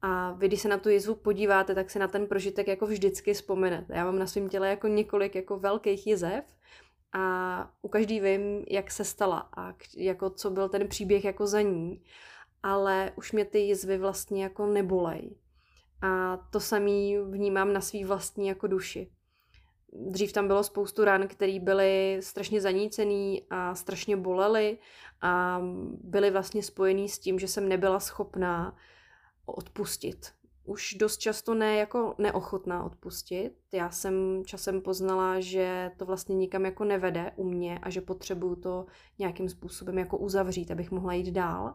A 0.00 0.32
vy, 0.32 0.48
když 0.48 0.60
se 0.60 0.68
na 0.68 0.78
tu 0.78 0.88
jizvu 0.88 1.14
podíváte, 1.14 1.74
tak 1.74 1.90
se 1.90 1.98
na 1.98 2.08
ten 2.08 2.26
prožitek 2.26 2.68
jako 2.68 2.86
vždycky 2.86 3.34
vzpomenete. 3.34 3.94
Já 3.94 4.04
mám 4.04 4.18
na 4.18 4.26
svém 4.26 4.48
těle 4.48 4.68
jako 4.68 4.88
několik 4.88 5.34
jako 5.34 5.58
velkých 5.58 6.06
jizev 6.06 6.44
a 7.12 7.70
u 7.82 7.88
každý 7.88 8.20
vím, 8.20 8.64
jak 8.70 8.90
se 8.90 9.04
stala 9.04 9.48
a 9.56 9.74
jako 9.96 10.30
co 10.30 10.50
byl 10.50 10.68
ten 10.68 10.88
příběh 10.88 11.24
jako 11.24 11.46
za 11.46 11.60
ní. 11.60 12.02
Ale 12.62 13.12
už 13.16 13.32
mě 13.32 13.44
ty 13.44 13.58
jizvy 13.58 13.98
vlastně 13.98 14.42
jako 14.42 14.66
nebolej. 14.66 15.36
A 16.02 16.36
to 16.36 16.60
samý 16.60 17.18
vnímám 17.18 17.72
na 17.72 17.80
svý 17.80 18.04
vlastní 18.04 18.48
jako 18.48 18.66
duši. 18.66 19.10
Dřív 19.92 20.32
tam 20.32 20.46
bylo 20.46 20.64
spoustu 20.64 21.04
ran, 21.04 21.28
které 21.28 21.60
byly 21.60 22.18
strašně 22.20 22.60
zanícený 22.60 23.46
a 23.50 23.74
strašně 23.74 24.16
bolely 24.16 24.78
a 25.20 25.60
byly 26.00 26.30
vlastně 26.30 26.62
spojený 26.62 27.08
s 27.08 27.18
tím, 27.18 27.38
že 27.38 27.48
jsem 27.48 27.68
nebyla 27.68 28.00
schopná 28.00 28.76
odpustit. 29.46 30.32
Už 30.64 30.94
dost 30.94 31.16
často 31.16 31.54
ne 31.54 31.76
jako 31.76 32.14
neochotná 32.18 32.84
odpustit. 32.84 33.52
Já 33.72 33.90
jsem 33.90 34.42
časem 34.46 34.80
poznala, 34.80 35.40
že 35.40 35.90
to 35.96 36.06
vlastně 36.06 36.34
nikam 36.34 36.64
jako 36.64 36.84
nevede 36.84 37.32
u 37.36 37.44
mě 37.44 37.78
a 37.78 37.90
že 37.90 38.00
potřebuju 38.00 38.56
to 38.56 38.86
nějakým 39.18 39.48
způsobem 39.48 39.98
jako 39.98 40.18
uzavřít, 40.18 40.70
abych 40.70 40.90
mohla 40.90 41.12
jít 41.12 41.30
dál 41.30 41.74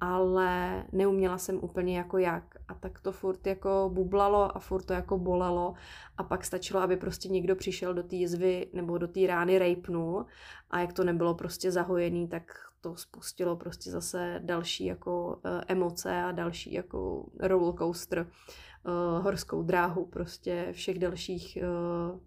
ale 0.00 0.84
neuměla 0.92 1.38
jsem 1.38 1.58
úplně 1.62 1.98
jako 1.98 2.18
jak. 2.18 2.44
A 2.68 2.74
tak 2.74 3.00
to 3.00 3.12
furt 3.12 3.46
jako 3.46 3.90
bublalo 3.92 4.56
a 4.56 4.58
furt 4.58 4.82
to 4.82 4.92
jako 4.92 5.18
bolelo 5.18 5.74
a 6.16 6.22
pak 6.24 6.44
stačilo, 6.44 6.80
aby 6.80 6.96
prostě 6.96 7.28
někdo 7.28 7.56
přišel 7.56 7.94
do 7.94 8.02
té 8.02 8.16
jizvy 8.16 8.70
nebo 8.72 8.98
do 8.98 9.08
té 9.08 9.26
rány 9.26 9.58
rejpnul 9.58 10.26
a 10.70 10.80
jak 10.80 10.92
to 10.92 11.04
nebylo 11.04 11.34
prostě 11.34 11.72
zahojený, 11.72 12.28
tak 12.28 12.69
to 12.80 12.96
spustilo 12.96 13.56
prostě 13.56 13.90
zase 13.90 14.40
další 14.44 14.84
jako 14.84 15.26
uh, 15.28 15.60
emoce 15.68 16.22
a 16.22 16.32
další 16.32 16.72
jako 16.72 17.26
rollercoaster, 17.40 18.26
uh, 18.26 19.24
horskou 19.24 19.62
dráhu 19.62 20.06
prostě 20.06 20.68
všech 20.72 20.98
dalších 20.98 21.58
uh, 21.62 22.20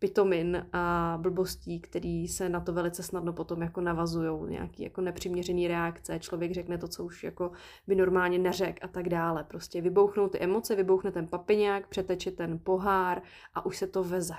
pitomin 0.00 0.66
a 0.72 1.18
blbostí, 1.20 1.80
který 1.80 2.28
se 2.28 2.48
na 2.48 2.60
to 2.60 2.72
velice 2.72 3.02
snadno 3.02 3.32
potom 3.32 3.62
jako 3.62 3.80
navazují, 3.80 4.50
nějaký 4.50 4.82
jako 4.82 5.00
nepřiměřený 5.00 5.68
reakce, 5.68 6.18
člověk 6.18 6.52
řekne 6.52 6.78
to, 6.78 6.88
co 6.88 7.04
už 7.04 7.24
jako 7.24 7.52
by 7.86 7.94
normálně 7.94 8.38
neřek 8.38 8.84
a 8.84 8.88
tak 8.88 9.08
dále. 9.08 9.44
Prostě 9.44 9.80
vybouchnou 9.80 10.28
ty 10.28 10.38
emoce, 10.38 10.74
vybouchne 10.74 11.12
ten 11.12 11.26
papiňák, 11.26 11.88
přeteče 11.88 12.30
ten 12.30 12.58
pohár 12.58 13.22
a 13.54 13.66
už 13.66 13.76
se 13.76 13.86
to 13.86 14.04
veze. 14.04 14.34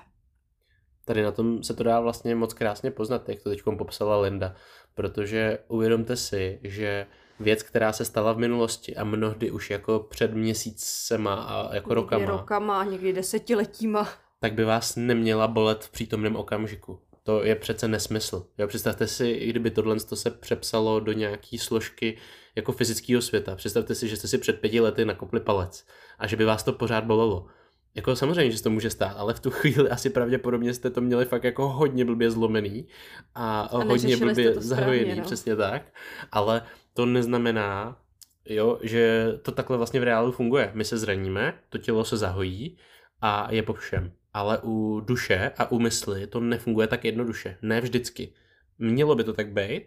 Tady 1.05 1.23
na 1.23 1.31
tom 1.31 1.63
se 1.63 1.73
to 1.73 1.83
dá 1.83 1.99
vlastně 1.99 2.35
moc 2.35 2.53
krásně 2.53 2.91
poznat, 2.91 3.29
jak 3.29 3.41
to 3.41 3.49
teď 3.49 3.61
popsala 3.77 4.21
Linda, 4.21 4.55
protože 4.95 5.59
uvědomte 5.67 6.15
si, 6.15 6.59
že 6.63 7.05
věc, 7.39 7.63
která 7.63 7.93
se 7.93 8.05
stala 8.05 8.33
v 8.33 8.37
minulosti 8.37 8.95
a 8.95 9.03
mnohdy 9.03 9.51
už 9.51 9.69
jako 9.69 9.99
před 9.99 10.33
měsícema 10.33 11.33
a 11.33 11.75
jako 11.75 11.89
někdy 11.89 11.95
rokama. 11.95 12.25
rokama, 12.25 12.83
někdy 12.83 13.13
desetiletíma 13.13 14.07
tak 14.41 14.53
by 14.53 14.63
vás 14.63 14.95
neměla 14.95 15.47
bolet 15.47 15.83
v 15.83 15.91
přítomném 15.91 16.35
okamžiku. 16.35 16.99
To 17.23 17.43
je 17.43 17.55
přece 17.55 17.87
nesmysl. 17.87 18.47
Jo, 18.57 18.67
představte 18.67 19.07
si, 19.07 19.27
i 19.27 19.49
kdyby 19.49 19.71
tohle 19.71 19.99
se 19.99 20.29
přepsalo 20.29 20.99
do 20.99 21.11
nějaký 21.11 21.57
složky 21.57 22.17
jako 22.55 22.71
fyzického 22.71 23.21
světa. 23.21 23.55
Představte 23.55 23.95
si, 23.95 24.07
že 24.07 24.17
jste 24.17 24.27
si 24.27 24.37
před 24.37 24.61
pěti 24.61 24.79
lety 24.79 25.05
nakopli 25.05 25.39
palec 25.39 25.85
a 26.19 26.27
že 26.27 26.35
by 26.35 26.45
vás 26.45 26.63
to 26.63 26.73
pořád 26.73 27.03
bolelo. 27.03 27.47
Jako 27.95 28.15
samozřejmě, 28.15 28.51
že 28.51 28.57
se 28.57 28.63
to 28.63 28.69
může 28.69 28.89
stát, 28.89 29.13
ale 29.17 29.33
v 29.33 29.39
tu 29.39 29.51
chvíli 29.51 29.89
asi 29.89 30.09
pravděpodobně 30.09 30.73
jste 30.73 30.89
to 30.89 31.01
měli 31.01 31.25
fakt 31.25 31.43
jako 31.43 31.69
hodně 31.69 32.05
blbě 32.05 32.31
zlomený 32.31 32.87
a, 33.35 33.61
a 33.61 33.83
hodně 33.83 34.17
blbě 34.17 34.53
zahojený, 34.53 35.15
no. 35.15 35.23
přesně 35.23 35.55
tak. 35.55 35.93
Ale 36.31 36.61
to 36.93 37.05
neznamená, 37.05 37.97
jo, 38.45 38.79
že 38.81 39.27
to 39.41 39.51
takhle 39.51 39.77
vlastně 39.77 39.99
v 39.99 40.03
reálu 40.03 40.31
funguje. 40.31 40.71
My 40.73 40.85
se 40.85 40.97
zraníme, 40.97 41.53
to 41.69 41.77
tělo 41.77 42.05
se 42.05 42.17
zahojí 42.17 42.77
a 43.21 43.47
je 43.51 43.63
po 43.63 43.73
všem 43.73 44.11
ale 44.33 44.59
u 44.63 44.99
duše 44.99 45.51
a 45.57 45.71
u 45.71 45.79
mysli 45.79 46.27
to 46.27 46.39
nefunguje 46.39 46.87
tak 46.87 47.05
jednoduše. 47.05 47.57
Ne 47.61 47.81
vždycky. 47.81 48.33
Mělo 48.79 49.15
by 49.15 49.23
to 49.23 49.33
tak 49.33 49.51
být, 49.51 49.83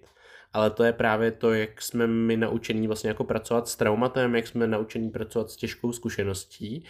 ale 0.53 0.71
to 0.71 0.85
je 0.85 0.93
právě 0.93 1.31
to, 1.31 1.53
jak 1.53 1.83
jsme 1.83 2.07
my 2.07 2.37
naučení 2.37 2.87
vlastně 2.87 3.09
jako 3.09 3.25
pracovat 3.25 3.69
s 3.69 3.77
traumatem, 3.77 4.35
jak 4.35 4.47
jsme 4.47 4.67
naučení 4.67 5.11
pracovat 5.11 5.51
s 5.51 5.57
těžkou 5.57 5.93
zkušeností 5.93 6.85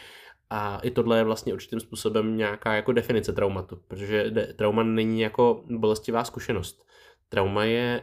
a 0.50 0.78
i 0.78 0.90
tohle 0.90 1.18
je 1.18 1.24
vlastně 1.24 1.52
určitým 1.52 1.80
způsobem 1.80 2.37
nějaká 2.37 2.74
jako 2.74 2.92
definice 2.92 3.33
traumatu, 3.33 3.76
protože 3.88 4.33
trauma 4.57 4.83
není 4.83 5.20
jako 5.20 5.64
bolestivá 5.70 6.24
zkušenost. 6.24 6.87
Trauma 7.28 7.64
je 7.64 8.02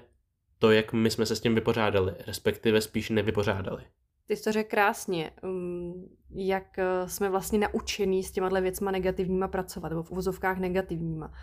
to, 0.59 0.71
jak 0.71 0.93
my 0.93 1.09
jsme 1.09 1.25
se 1.25 1.35
s 1.35 1.41
tím 1.41 1.55
vypořádali, 1.55 2.13
respektive 2.27 2.81
spíš 2.81 3.09
nevypořádali. 3.09 3.83
Ty 4.27 4.35
jsi 4.35 4.43
to 4.43 4.51
řekl 4.51 4.69
krásně, 4.69 5.31
um, 5.43 6.09
jak 6.29 6.79
eh, 6.79 7.09
jsme 7.09 7.29
vlastně 7.29 7.59
naučení 7.59 8.23
s 8.23 8.31
těma 8.31 8.59
věcma 8.59 8.91
negativníma 8.91 9.47
pracovat, 9.47 9.89
nebo 9.89 10.03
v 10.03 10.11
uvozovkách 10.11 10.57
negativníma. 10.57 11.33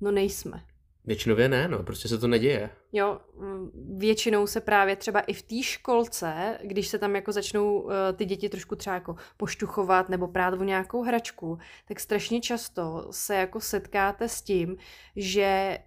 No 0.00 0.10
nejsme. 0.10 0.62
Většinově 1.04 1.48
ne, 1.48 1.68
no, 1.68 1.82
prostě 1.82 2.08
se 2.08 2.18
to 2.18 2.26
neděje. 2.26 2.70
Jo, 2.92 3.20
mm, 3.36 3.70
většinou 3.98 4.46
se 4.46 4.60
právě 4.60 4.96
třeba 4.96 5.20
i 5.20 5.32
v 5.32 5.42
té 5.42 5.62
školce, 5.62 6.58
když 6.62 6.88
se 6.88 6.98
tam 6.98 7.16
jako 7.16 7.32
začnou 7.32 7.80
uh, 7.80 7.92
ty 8.16 8.24
děti 8.24 8.48
trošku 8.48 8.76
třeba 8.76 8.94
jako 8.94 9.16
poštuchovat 9.36 10.08
nebo 10.08 10.28
prát 10.28 10.54
o 10.54 10.64
nějakou 10.64 11.02
hračku, 11.02 11.58
tak 11.88 12.00
strašně 12.00 12.40
často 12.40 13.08
se 13.10 13.34
jako 13.34 13.60
setkáte 13.60 14.28
s 14.28 14.42
tím, 14.42 14.76
že 15.16 15.78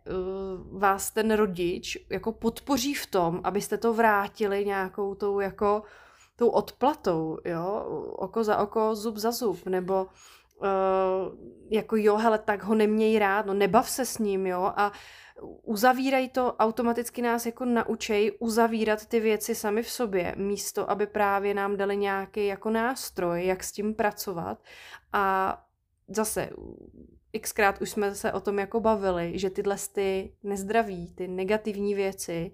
uh, 0.71 0.79
vás 0.79 1.11
ten 1.11 1.31
rodič 1.31 1.97
jako 2.09 2.31
podpoří 2.31 2.93
v 2.93 3.05
tom, 3.05 3.41
abyste 3.43 3.77
to 3.77 3.93
vrátili 3.93 4.65
nějakou 4.65 5.15
tou 5.15 5.39
jako 5.39 5.83
tou 6.35 6.49
odplatou, 6.49 7.37
jo, 7.45 7.85
oko 8.15 8.43
za 8.43 8.57
oko, 8.57 8.95
zub 8.95 9.17
za 9.17 9.31
zub, 9.31 9.65
nebo 9.65 10.07
jako 11.69 11.95
jo, 11.95 12.17
hele, 12.17 12.39
tak 12.39 12.63
ho 12.63 12.75
neměj 12.75 13.19
rád, 13.19 13.45
no 13.45 13.53
nebav 13.53 13.89
se 13.89 14.05
s 14.05 14.17
ním, 14.17 14.47
jo, 14.47 14.73
a 14.75 14.91
uzavírají 15.63 16.29
to, 16.29 16.53
automaticky 16.53 17.21
nás 17.21 17.45
jako 17.45 17.65
naučej 17.65 18.31
uzavírat 18.39 19.05
ty 19.05 19.19
věci 19.19 19.55
sami 19.55 19.83
v 19.83 19.89
sobě, 19.89 20.33
místo, 20.37 20.91
aby 20.91 21.07
právě 21.07 21.53
nám 21.53 21.77
dali 21.77 21.97
nějaký 21.97 22.45
jako 22.45 22.69
nástroj, 22.69 23.45
jak 23.45 23.63
s 23.63 23.71
tím 23.71 23.93
pracovat. 23.93 24.63
A 25.13 25.57
zase 26.07 26.49
xkrát 27.41 27.81
už 27.81 27.89
jsme 27.89 28.15
se 28.15 28.33
o 28.33 28.39
tom 28.39 28.59
jako 28.59 28.79
bavili, 28.79 29.39
že 29.39 29.49
tyhle 29.49 29.75
ty 29.93 30.33
nezdraví, 30.43 31.13
ty 31.13 31.27
negativní 31.27 31.95
věci 31.95 32.51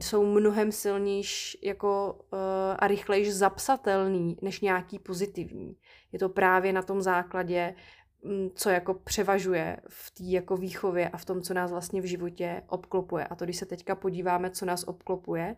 jsou 0.00 0.26
mnohem 0.26 0.72
silnější 0.72 1.58
jako, 1.62 2.18
uh, 2.32 2.38
a 2.78 2.86
rychlejš 2.86 3.34
zapsatelný 3.34 4.36
než 4.42 4.60
nějaký 4.60 4.98
pozitivní. 4.98 5.76
Je 6.12 6.18
to 6.18 6.28
právě 6.28 6.72
na 6.72 6.82
tom 6.82 7.02
základě, 7.02 7.74
mm, 8.22 8.50
co 8.54 8.70
jako 8.70 8.94
převažuje 8.94 9.76
v 9.88 10.10
té 10.10 10.24
jako 10.24 10.56
výchově 10.56 11.08
a 11.08 11.16
v 11.16 11.24
tom, 11.24 11.42
co 11.42 11.54
nás 11.54 11.70
vlastně 11.70 12.00
v 12.00 12.04
životě 12.04 12.62
obklopuje. 12.66 13.26
A 13.26 13.34
to, 13.34 13.44
když 13.44 13.56
se 13.56 13.66
teďka 13.66 13.94
podíváme, 13.94 14.50
co 14.50 14.64
nás 14.66 14.84
obklopuje, 14.88 15.56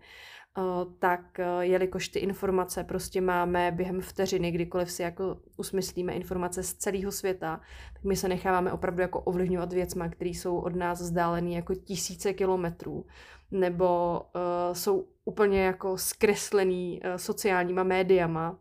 Eh, 0.59 0.63
tak 0.99 1.41
eh, 1.41 1.45
jelikož 1.61 2.09
ty 2.09 2.19
informace 2.19 2.85
prostě 2.85 3.21
máme 3.21 3.73
během 3.73 4.01
vteřiny, 4.01 4.51
kdykoliv 4.51 4.91
si 4.91 5.03
jako 5.03 5.37
usmyslíme 5.57 6.13
informace 6.13 6.63
z 6.63 6.75
celého 6.75 7.13
světa, 7.13 7.61
tak 7.93 8.05
my 8.05 8.17
se 8.17 8.29
necháváme 8.29 8.73
opravdu 8.73 9.03
jako 9.03 9.21
ovlivňovat 9.21 9.73
věcma, 9.73 10.09
které 10.09 10.31
jsou 10.31 10.59
od 10.59 10.77
nás 10.77 11.01
vzdálený 11.01 11.55
jako 11.55 11.75
tisíce 11.75 12.33
kilometrů, 12.33 13.07
nebo 13.55 14.21
uh, 14.35 14.75
jsou 14.75 15.07
úplně 15.25 15.63
jako 15.63 15.99
zkreslený 15.99 17.01
uh, 17.05 17.17
sociálníma 17.17 17.83
médiama, 17.83 18.59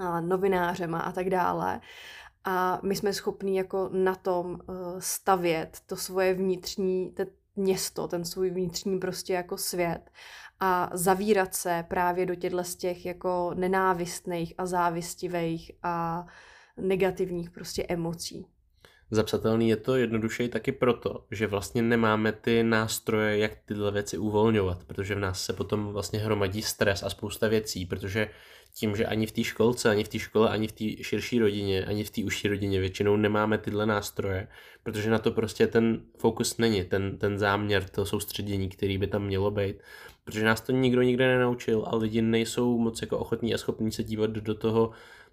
uh, 0.00 0.20
novinářema 0.20 0.98
a 1.00 1.12
tak 1.12 1.30
dále. 1.30 1.80
A 2.44 2.80
my 2.82 2.96
jsme 2.96 3.12
schopní 3.12 3.56
jako 3.56 3.90
na 3.92 4.14
tom 4.14 4.50
uh, 4.50 4.76
stavět 4.98 5.78
to 5.86 5.96
svoje 5.96 6.34
vnitřní, 6.34 7.10
te, 7.10 7.26
město, 7.56 8.08
ten 8.08 8.24
svůj 8.24 8.50
vnitřní 8.50 8.98
prostě 8.98 9.32
jako 9.32 9.56
svět 9.56 10.10
a 10.60 10.90
zavírat 10.92 11.54
se 11.54 11.84
právě 11.88 12.26
do 12.26 12.34
těchto 12.34 12.64
z 12.64 12.76
těch 12.76 13.06
jako 13.06 13.50
nenávistných 13.54 14.54
a 14.58 14.66
závistivých 14.66 15.72
a 15.82 16.26
negativních 16.76 17.50
prostě 17.50 17.86
emocí. 17.88 18.46
Zapsatelný 19.10 19.68
je 19.68 19.76
to 19.76 19.96
jednoduše 19.96 20.48
taky 20.48 20.72
proto, 20.72 21.24
že 21.30 21.46
vlastně 21.46 21.82
nemáme 21.82 22.32
ty 22.32 22.62
nástroje, 22.62 23.38
jak 23.38 23.52
tyhle 23.64 23.90
věci 23.90 24.18
uvolňovat, 24.18 24.84
protože 24.84 25.14
v 25.14 25.18
nás 25.18 25.44
se 25.44 25.52
potom 25.52 25.86
vlastně 25.86 26.18
hromadí 26.18 26.62
stres 26.62 27.02
a 27.02 27.10
spousta 27.10 27.48
věcí, 27.48 27.86
protože 27.86 28.30
tím, 28.74 28.96
že 28.96 29.06
ani 29.06 29.26
v 29.26 29.32
té 29.32 29.44
školce, 29.44 29.90
ani 29.90 30.04
v 30.04 30.08
té 30.08 30.18
škole, 30.18 30.48
ani 30.48 30.68
v 30.68 30.72
té 30.72 31.04
širší 31.04 31.38
rodině, 31.38 31.84
ani 31.84 32.04
v 32.04 32.10
té 32.10 32.24
užší 32.24 32.48
rodině 32.48 32.80
většinou 32.80 33.16
nemáme 33.16 33.58
tyhle 33.58 33.86
nástroje, 33.86 34.48
protože 34.82 35.10
na 35.10 35.18
to 35.18 35.30
prostě 35.30 35.66
ten 35.66 36.02
fokus 36.18 36.58
není, 36.58 36.84
ten, 36.84 37.18
ten 37.18 37.38
záměr, 37.38 37.84
to 37.84 38.06
soustředění, 38.06 38.68
který 38.68 38.98
by 38.98 39.06
tam 39.06 39.24
mělo 39.24 39.50
být, 39.50 39.76
protože 40.24 40.44
nás 40.44 40.60
to 40.60 40.72
nikdo 40.72 41.02
nikde 41.02 41.28
nenaučil 41.28 41.84
a 41.86 41.96
lidi 41.96 42.22
nejsou 42.22 42.78
moc 42.78 43.02
jako 43.02 43.18
ochotní 43.18 43.54
a 43.54 43.58
schopní 43.58 43.92
se 43.92 44.04
dívat 44.04 44.30
do 44.30 44.54
toho, 44.54 44.90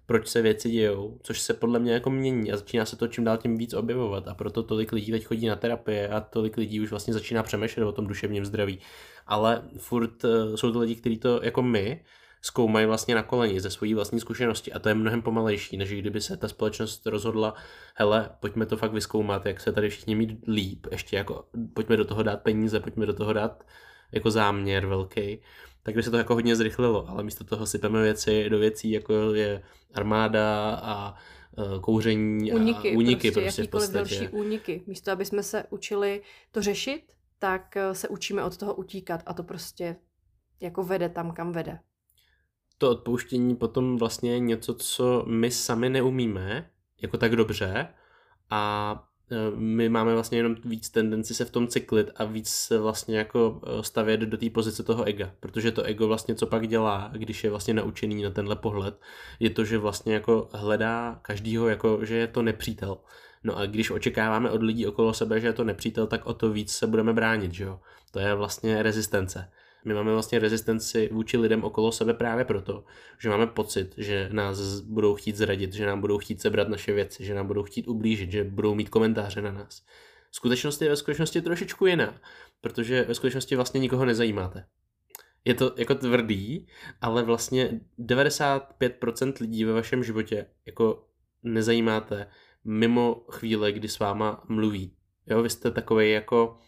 proč 0.08 0.28
se 0.28 0.42
věci 0.42 0.70
dějou, 0.70 1.18
což 1.22 1.40
se 1.40 1.54
podle 1.54 1.78
mě 1.78 1.92
jako 1.92 2.10
mění 2.10 2.52
a 2.52 2.56
začíná 2.56 2.84
se 2.84 2.96
to 2.96 3.08
čím 3.08 3.24
dál 3.24 3.36
tím 3.36 3.58
víc 3.58 3.74
objevovat 3.74 4.28
a 4.28 4.34
proto 4.34 4.62
tolik 4.62 4.92
lidí 4.92 5.12
teď 5.12 5.24
chodí 5.24 5.46
na 5.46 5.56
terapie 5.56 6.08
a 6.08 6.20
tolik 6.20 6.56
lidí 6.56 6.80
už 6.80 6.90
vlastně 6.90 7.14
začíná 7.14 7.42
přemýšlet 7.42 7.84
o 7.84 7.92
tom 7.92 8.06
duševním 8.06 8.44
zdraví. 8.44 8.78
Ale 9.26 9.62
furt 9.78 10.24
uh, 10.24 10.54
jsou 10.54 10.72
to 10.72 10.78
lidi, 10.78 10.94
kteří 10.94 11.18
to 11.18 11.40
jako 11.42 11.62
my 11.62 12.04
zkoumají 12.42 12.86
vlastně 12.86 13.14
na 13.14 13.22
koleni 13.22 13.60
ze 13.60 13.70
svojí 13.70 13.94
vlastní 13.94 14.20
zkušenosti 14.20 14.72
a 14.72 14.78
to 14.78 14.88
je 14.88 14.94
mnohem 14.94 15.22
pomalejší, 15.22 15.76
než 15.76 15.92
kdyby 15.92 16.20
se 16.20 16.36
ta 16.36 16.48
společnost 16.48 17.06
rozhodla, 17.06 17.54
hele, 17.94 18.30
pojďme 18.40 18.66
to 18.66 18.76
fakt 18.76 18.92
vyzkoumat, 18.92 19.46
jak 19.46 19.60
se 19.60 19.72
tady 19.72 19.90
všichni 19.90 20.14
mít 20.14 20.38
líp, 20.48 20.86
ještě 20.90 21.16
jako 21.16 21.44
pojďme 21.74 21.96
do 21.96 22.04
toho 22.04 22.22
dát 22.22 22.42
peníze, 22.42 22.80
pojďme 22.80 23.06
do 23.06 23.14
toho 23.14 23.32
dát 23.32 23.64
jako 24.12 24.30
záměr 24.30 24.86
velký, 24.86 25.40
tak 25.88 25.94
by 25.94 26.02
se 26.02 26.10
to 26.10 26.16
jako 26.16 26.34
hodně 26.34 26.56
zrychlilo, 26.56 27.08
ale 27.08 27.22
místo 27.22 27.44
toho 27.44 27.66
sypeme 27.66 28.02
věci 28.02 28.50
do 28.50 28.58
věcí, 28.58 28.90
jako 28.90 29.34
je 29.34 29.62
armáda 29.94 30.74
a 30.74 31.14
e, 31.58 31.80
kouření 31.80 32.52
úniky, 32.52 32.92
a 32.92 32.96
úniky 32.96 33.30
prostě, 33.30 33.40
prostě 33.40 33.60
jakýkoliv 33.62 33.90
další 33.90 34.28
úniky. 34.28 34.82
Místo, 34.86 35.12
aby 35.12 35.24
jsme 35.24 35.42
se 35.42 35.64
učili 35.70 36.22
to 36.52 36.62
řešit, 36.62 37.02
tak 37.38 37.76
e, 37.76 37.94
se 37.94 38.08
učíme 38.08 38.44
od 38.44 38.56
toho 38.56 38.74
utíkat 38.74 39.22
a 39.26 39.34
to 39.34 39.42
prostě 39.42 39.96
jako 40.60 40.82
vede 40.82 41.08
tam, 41.08 41.32
kam 41.32 41.52
vede. 41.52 41.78
To 42.78 42.90
odpouštění 42.90 43.56
potom 43.56 43.96
vlastně 43.96 44.32
je 44.32 44.38
něco, 44.38 44.74
co 44.74 45.24
my 45.28 45.50
sami 45.50 45.88
neumíme, 45.88 46.70
jako 47.02 47.18
tak 47.18 47.36
dobře 47.36 47.88
a 48.50 49.07
my 49.54 49.88
máme 49.88 50.14
vlastně 50.14 50.38
jenom 50.38 50.56
víc 50.64 50.90
tendenci 50.90 51.34
se 51.34 51.44
v 51.44 51.50
tom 51.50 51.68
cyklit 51.68 52.10
a 52.16 52.24
víc 52.24 52.48
se 52.48 52.78
vlastně 52.78 53.18
jako 53.18 53.60
eh, 53.66 53.82
stavět 53.82 54.20
do 54.20 54.36
té 54.36 54.50
pozice 54.50 54.82
toho 54.82 55.04
ega, 55.04 55.30
protože 55.40 55.72
to 55.72 55.82
ego 55.82 56.08
vlastně 56.08 56.34
co 56.34 56.46
pak 56.46 56.68
dělá, 56.68 57.10
když 57.12 57.44
je 57.44 57.50
vlastně 57.50 57.74
naučený 57.74 58.22
na 58.22 58.30
tenhle 58.30 58.56
pohled, 58.56 59.00
je 59.40 59.50
to, 59.50 59.64
že 59.64 59.78
vlastně 59.78 60.14
jako 60.14 60.48
hledá 60.52 61.18
každýho 61.22 61.68
jako, 61.68 62.04
že 62.04 62.16
je 62.16 62.26
to 62.26 62.42
nepřítel. 62.42 62.98
No 63.44 63.56
a 63.56 63.66
když 63.66 63.90
očekáváme 63.90 64.50
od 64.50 64.62
lidí 64.62 64.86
okolo 64.86 65.14
sebe, 65.14 65.40
že 65.40 65.46
je 65.46 65.52
to 65.52 65.64
nepřítel, 65.64 66.06
tak 66.06 66.26
o 66.26 66.34
to 66.34 66.50
víc 66.50 66.72
se 66.72 66.86
budeme 66.86 67.12
bránit, 67.12 67.54
že 67.54 67.64
jo. 67.64 67.80
To 68.10 68.18
je 68.18 68.34
vlastně 68.34 68.82
rezistence. 68.82 69.50
My 69.88 69.94
máme 69.94 70.12
vlastně 70.12 70.38
rezistenci 70.38 71.08
vůči 71.12 71.38
lidem 71.38 71.64
okolo 71.64 71.92
sebe 71.92 72.14
právě 72.14 72.44
proto, 72.44 72.84
že 73.18 73.28
máme 73.28 73.46
pocit, 73.46 73.94
že 73.96 74.28
nás 74.32 74.80
budou 74.80 75.14
chtít 75.14 75.36
zradit, 75.36 75.72
že 75.72 75.86
nám 75.86 76.00
budou 76.00 76.18
chtít 76.18 76.40
sebrat 76.40 76.68
naše 76.68 76.92
věci, 76.92 77.24
že 77.24 77.34
nám 77.34 77.46
budou 77.46 77.62
chtít 77.62 77.88
ublížit, 77.88 78.32
že 78.32 78.44
budou 78.44 78.74
mít 78.74 78.88
komentáře 78.88 79.42
na 79.42 79.52
nás. 79.52 79.82
Skutečnost 80.30 80.82
je 80.82 80.88
ve 80.88 80.96
skutečnosti 80.96 81.40
trošičku 81.40 81.86
jiná, 81.86 82.20
protože 82.60 83.04
ve 83.08 83.14
skutečnosti 83.14 83.56
vlastně 83.56 83.80
nikoho 83.80 84.04
nezajímáte. 84.04 84.66
Je 85.44 85.54
to 85.54 85.74
jako 85.76 85.94
tvrdý, 85.94 86.66
ale 87.00 87.22
vlastně 87.22 87.80
95% 87.98 89.32
lidí 89.40 89.64
ve 89.64 89.72
vašem 89.72 90.04
životě 90.04 90.46
jako 90.66 91.04
nezajímáte 91.42 92.26
mimo 92.64 93.24
chvíle, 93.30 93.72
kdy 93.72 93.88
s 93.88 93.98
váma 93.98 94.44
mluví. 94.48 94.92
Jo, 95.26 95.42
vy 95.42 95.50
jste 95.50 95.70
takový 95.70 96.10
jako 96.10 96.58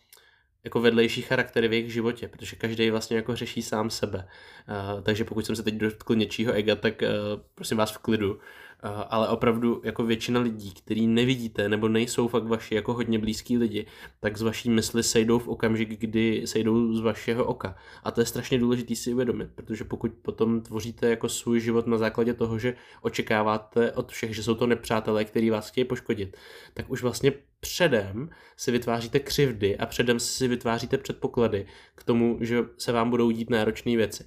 jako 0.65 0.81
vedlejší 0.81 1.23
charaktery 1.23 1.69
v 1.69 1.73
jejich 1.73 1.93
životě, 1.93 2.29
protože 2.29 2.57
každý 2.57 2.91
vlastně 2.91 3.17
jako 3.17 3.37
řeší 3.37 3.63
sám 3.63 3.91
sebe. 3.91 4.29
Uh, 4.69 5.03
takže 5.03 5.25
pokud 5.25 5.47
jsem 5.47 5.57
se 5.57 5.63
teď 5.63 5.75
dotkl 5.75 6.15
něčího 6.15 6.53
ega, 6.53 6.77
tak 6.77 7.03
uh, 7.03 7.09
prosím 7.55 7.77
vás 7.77 7.91
v 7.91 7.99
klidu. 7.99 8.41
Eh, 8.83 8.89
ale 9.11 9.29
opravdu 9.29 9.81
jako 9.85 10.05
většina 10.05 10.41
lidí, 10.41 10.73
který 10.73 11.07
nevidíte 11.07 11.69
nebo 11.69 11.89
nejsou 11.89 12.29
fakt 12.29 12.45
vaši 12.45 12.75
jako 12.75 12.95
hodně 12.95 13.19
blízký 13.19 13.59
lidi, 13.59 13.87
tak 14.21 14.37
z 14.37 14.43
vaší 14.43 14.71
mysli 14.71 15.03
sejdou 15.03 15.39
v 15.39 15.49
okamžik, 15.49 15.89
kdy 15.89 16.43
sejdou 16.45 16.95
z 16.95 17.01
vašeho 17.01 17.45
oka. 17.45 17.77
A 18.05 18.11
to 18.11 18.21
je 18.21 18.27
strašně 18.27 18.59
důležité 18.59 18.95
si 18.97 19.13
uvědomit, 19.13 19.51
protože 19.55 19.85
pokud 19.85 20.13
potom 20.23 20.61
tvoříte 20.61 21.11
jako 21.11 21.29
svůj 21.29 21.61
život 21.61 21.87
na 21.87 21.99
základě 21.99 22.35
toho, 22.35 22.59
že 22.59 22.75
očekáváte 23.03 23.93
od 23.93 24.13
všech, 24.13 24.35
že 24.37 24.43
jsou 24.43 24.55
to 24.55 24.67
nepřátelé, 24.67 25.25
kteří 25.25 25.51
vás 25.51 25.71
chtějí 25.71 25.85
poškodit, 25.85 26.37
tak 26.75 26.91
už 26.91 27.03
vlastně 27.03 27.33
předem 27.61 28.31
si 28.57 28.71
vytváříte 28.71 29.21
křivdy 29.21 29.79
a 29.79 29.87
předem 29.87 30.21
si 30.21 30.49
vytváříte 30.49 30.99
předpoklady 30.99 31.67
k 31.95 32.05
tomu, 32.05 32.39
že 32.41 32.65
se 32.79 32.93
vám 32.93 33.11
budou 33.11 33.31
dít 33.31 33.51
náročné 33.51 33.97
věci. 33.97 34.25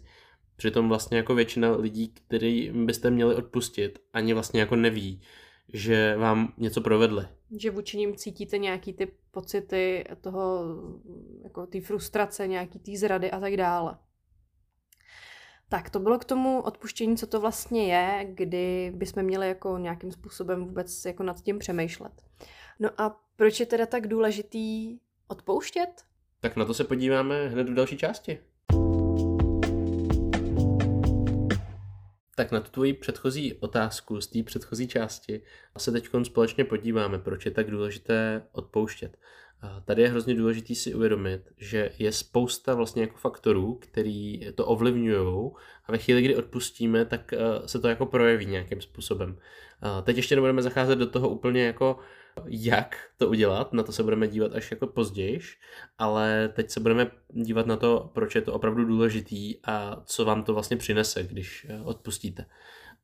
Přitom 0.63 0.89
vlastně 0.89 1.17
jako 1.17 1.36
většina 1.36 1.76
lidí, 1.76 2.08
který 2.08 2.71
byste 2.86 3.12
měli 3.12 3.36
odpustit, 3.36 3.99
ani 4.13 4.34
vlastně 4.34 4.60
jako 4.60 4.76
neví, 4.76 5.21
že 5.73 6.15
vám 6.17 6.54
něco 6.58 6.82
provedli. 6.82 7.28
Že 7.58 7.71
vůči 7.71 7.97
ním 7.97 8.15
cítíte 8.15 8.58
nějaký 8.58 8.93
ty 8.93 9.12
pocity 9.32 10.04
toho, 10.21 10.65
jako 11.43 11.65
ty 11.65 11.82
frustrace, 11.82 12.47
nějaký 12.47 12.80
ty 12.80 12.97
zrady 12.97 13.32
a 13.32 13.39
tak 13.39 13.58
dále. 13.58 13.97
Tak 15.69 15.89
to 15.89 15.99
bylo 15.99 16.19
k 16.19 16.26
tomu 16.26 16.62
odpuštění, 16.62 17.17
co 17.17 17.28
to 17.28 17.41
vlastně 17.41 17.93
je, 17.93 18.26
kdy 18.34 18.91
bychom 18.95 19.23
měli 19.23 19.47
jako 19.47 19.78
nějakým 19.78 20.12
způsobem 20.12 20.65
vůbec 20.65 21.06
jako 21.06 21.23
nad 21.23 21.41
tím 21.41 21.60
přemýšlet. 21.60 22.21
No 22.80 22.89
a 23.02 23.21
proč 23.36 23.60
je 23.60 23.65
teda 23.65 23.86
tak 23.86 24.08
důležitý 24.08 24.97
odpouštět? 25.28 26.04
Tak 26.39 26.56
na 26.56 26.65
to 26.65 26.73
se 26.73 26.84
podíváme 26.84 27.47
hned 27.47 27.69
v 27.69 27.73
další 27.73 27.97
části. 27.97 28.39
Tak 32.36 32.52
na 32.52 32.60
tu 32.60 32.72
tvoji 32.72 32.93
předchozí 32.93 33.54
otázku 33.54 34.22
z 34.22 34.28
té 34.28 34.43
předchozí 34.43 34.88
části 34.88 35.41
se 35.78 35.91
teď 35.91 36.10
společně 36.24 36.63
podíváme, 36.63 37.19
proč 37.19 37.46
je 37.46 37.52
tak 37.52 37.72
důležité 37.72 38.43
odpouštět. 38.52 39.17
Tady 39.86 40.02
je 40.02 40.10
hrozně 40.10 40.36
důležité 40.36 40.76
si 40.76 40.93
uvědomit, 40.93 41.41
že 41.58 41.91
je 42.00 42.12
spousta 42.12 42.74
vlastně 42.76 43.02
jako 43.02 43.17
faktorů, 43.17 43.80
který 43.82 44.52
to 44.56 44.65
ovlivňují 44.65 45.52
a 45.86 45.91
ve 45.91 45.98
chvíli, 45.98 46.22
kdy 46.22 46.36
odpustíme, 46.36 47.06
tak 47.06 47.34
se 47.65 47.80
to 47.80 47.88
jako 47.88 48.06
projeví 48.06 48.46
nějakým 48.46 48.82
způsobem. 48.82 49.38
Teď 50.04 50.17
ještě 50.17 50.36
nebudeme 50.36 50.62
zacházet 50.62 51.00
do 51.00 51.08
toho 51.08 51.30
úplně 51.30 51.65
jako 51.65 52.00
jak 52.46 52.98
to 53.17 53.30
udělat, 53.30 53.74
na 53.74 53.84
to 53.84 53.91
se 53.91 54.04
budeme 54.04 54.28
dívat 54.28 54.56
až 54.56 54.72
jako 54.72 54.88
později, 54.88 55.39
ale 55.98 56.50
teď 56.56 56.69
se 56.69 56.80
budeme 56.80 57.12
dívat 57.30 57.65
na 57.65 57.78
to, 57.78 58.12
proč 58.13 58.36
je 58.36 58.41
to 58.41 58.54
opravdu 58.54 58.86
důležitý 58.86 59.56
a 59.63 60.02
co 60.06 60.26
vám 60.26 60.43
to 60.43 60.54
vlastně 60.54 60.78
přinese, 60.78 61.24
když 61.24 61.67
eh, 61.69 61.82
odpustíte. 61.82 62.46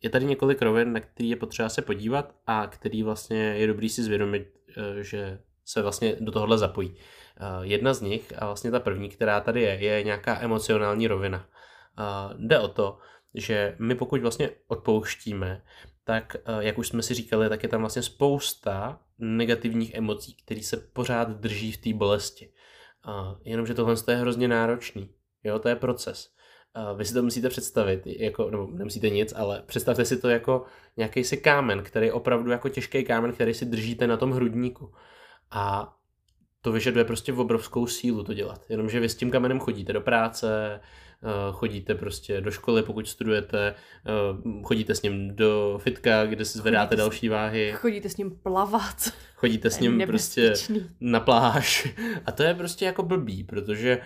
Je 0.01 0.09
tady 0.09 0.25
několik 0.25 0.61
rovin, 0.61 0.93
na 0.93 0.99
který 0.99 1.29
je 1.29 1.35
potřeba 1.35 1.69
se 1.69 1.81
podívat 1.81 2.35
a 2.47 2.67
který 2.67 3.03
vlastně 3.03 3.37
je 3.37 3.67
dobrý 3.67 3.89
si 3.89 4.03
zvědomit, 4.03 4.47
eh, 4.77 5.03
že 5.03 5.39
se 5.65 5.81
vlastně 5.81 6.15
do 6.19 6.31
tohohle 6.31 6.57
zapojí. 6.57 6.95
Eh, 7.37 7.45
jedna 7.61 7.93
z 7.93 8.01
nich, 8.01 8.33
a 8.37 8.45
vlastně 8.45 8.71
ta 8.71 8.79
první, 8.79 9.09
která 9.09 9.41
tady 9.41 9.61
je, 9.61 9.69
je 9.69 10.03
nějaká 10.03 10.41
emocionální 10.41 11.07
rovina. 11.07 11.45
Jde 12.37 12.59
o 12.59 12.67
to, 12.67 12.97
že 13.33 13.75
my 13.79 13.95
pokud 13.95 14.21
vlastně 14.21 14.49
odpouštíme, 14.67 15.63
tak 16.03 16.35
jak 16.59 16.77
už 16.77 16.87
jsme 16.87 17.03
si 17.03 17.13
říkali, 17.13 17.49
tak 17.49 17.63
je 17.63 17.69
tam 17.69 17.79
vlastně 17.81 18.01
spousta 18.01 18.99
negativních 19.19 19.93
emocí, 19.93 20.35
které 20.45 20.61
se 20.61 20.77
pořád 20.77 21.29
drží 21.29 21.71
v 21.71 21.77
té 21.77 21.93
bolesti. 21.93 22.51
A 23.03 23.35
jenomže 23.43 23.73
tohle 23.73 23.95
je 24.07 24.15
hrozně 24.15 24.47
náročný. 24.47 25.09
Jo, 25.43 25.59
to 25.59 25.69
je 25.69 25.75
proces. 25.75 26.29
A 26.73 26.93
vy 26.93 27.05
si 27.05 27.13
to 27.13 27.23
musíte 27.23 27.49
představit, 27.49 28.01
jako, 28.05 28.51
nebo 28.51 28.67
nemusíte 28.71 29.09
nic, 29.09 29.33
ale 29.35 29.63
představte 29.65 30.05
si 30.05 30.17
to 30.17 30.29
jako 30.29 30.65
nějaký 30.97 31.23
si 31.23 31.37
kámen, 31.37 31.83
který 31.83 32.05
je 32.05 32.13
opravdu 32.13 32.51
jako 32.51 32.69
těžký 32.69 33.03
kámen, 33.03 33.33
který 33.33 33.53
si 33.53 33.65
držíte 33.65 34.07
na 34.07 34.17
tom 34.17 34.31
hrudníku. 34.31 34.93
A 35.51 35.95
to 36.61 36.71
vyžaduje 36.71 37.05
prostě 37.05 37.33
obrovskou 37.33 37.87
sílu 37.87 38.23
to 38.23 38.33
dělat. 38.33 38.65
Jenomže 38.69 38.99
vy 38.99 39.09
s 39.09 39.15
tím 39.15 39.31
kamenem 39.31 39.59
chodíte 39.59 39.93
do 39.93 40.01
práce, 40.01 40.79
chodíte 41.51 41.95
prostě 41.95 42.41
do 42.41 42.51
školy, 42.51 42.83
pokud 42.83 43.07
studujete, 43.07 43.75
eh, 44.05 44.61
chodíte 44.63 44.95
s 44.95 45.01
ním 45.01 45.35
do 45.35 45.79
fitka, 45.83 46.25
kde 46.25 46.45
si 46.45 46.57
zvedáte 46.57 46.87
chodíte 46.87 47.01
další 47.01 47.29
váhy. 47.29 47.73
Chodíte 47.75 48.09
s 48.09 48.17
ním 48.17 48.31
plavat. 48.31 49.13
Chodíte 49.35 49.69
s 49.69 49.79
ním 49.79 50.01
prostě 50.07 50.53
na 51.01 51.19
pláž. 51.19 51.95
A 52.25 52.31
to 52.31 52.43
je 52.43 52.53
prostě 52.53 52.85
jako 52.85 53.03
blbý, 53.03 53.43
protože 53.43 53.99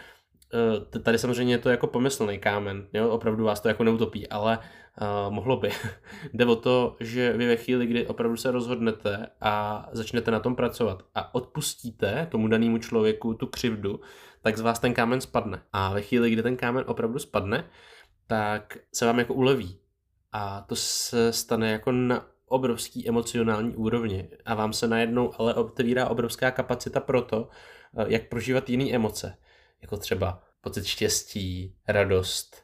eh, 0.95 0.99
tady 0.99 1.17
samozřejmě 1.17 1.53
je 1.53 1.57
to 1.57 1.69
jako 1.69 1.87
pomyslný 1.87 2.39
kámen, 2.39 2.87
jo? 2.93 3.09
opravdu 3.09 3.43
vás 3.43 3.59
to 3.59 3.67
jako 3.67 3.83
neutopí, 3.83 4.27
ale 4.27 4.59
uh, 5.01 5.33
mohlo 5.33 5.57
by. 5.57 5.69
Jde 6.33 6.45
o 6.45 6.55
to, 6.55 6.95
že 6.99 7.33
vy 7.33 7.47
ve 7.47 7.55
chvíli, 7.55 7.85
kdy 7.85 8.07
opravdu 8.07 8.37
se 8.37 8.51
rozhodnete 8.51 9.27
a 9.41 9.85
začnete 9.91 10.31
na 10.31 10.39
tom 10.39 10.55
pracovat 10.55 11.03
a 11.15 11.35
odpustíte 11.35 12.27
tomu 12.31 12.47
danému 12.47 12.77
člověku 12.77 13.33
tu 13.33 13.47
křivdu, 13.47 13.99
tak 14.43 14.57
z 14.57 14.61
vás 14.61 14.79
ten 14.79 14.93
kámen 14.93 15.21
spadne. 15.21 15.63
A 15.73 15.93
ve 15.93 16.01
chvíli, 16.01 16.29
kdy 16.29 16.43
ten 16.43 16.57
kámen 16.57 16.83
opravdu 16.87 17.19
spadne, 17.19 17.69
tak 18.27 18.77
se 18.93 19.05
vám 19.05 19.19
jako 19.19 19.33
uleví. 19.33 19.79
A 20.31 20.61
to 20.61 20.75
se 20.75 21.33
stane 21.33 21.71
jako 21.71 21.91
na 21.91 22.27
obrovský 22.45 23.09
emocionální 23.09 23.75
úrovni 23.75 24.29
a 24.45 24.55
vám 24.55 24.73
se 24.73 24.87
najednou 24.87 25.31
ale 25.39 25.53
otvírá 25.53 26.07
obrovská 26.07 26.51
kapacita 26.51 26.99
pro 26.99 27.21
to, 27.21 27.49
eh, 27.97 28.05
jak 28.07 28.29
prožívat 28.29 28.69
jiné 28.69 28.91
emoce, 28.91 29.37
jako 29.81 29.97
třeba 29.97 30.43
pocit 30.61 30.85
štěstí, 30.85 31.75
radost, 31.87 32.62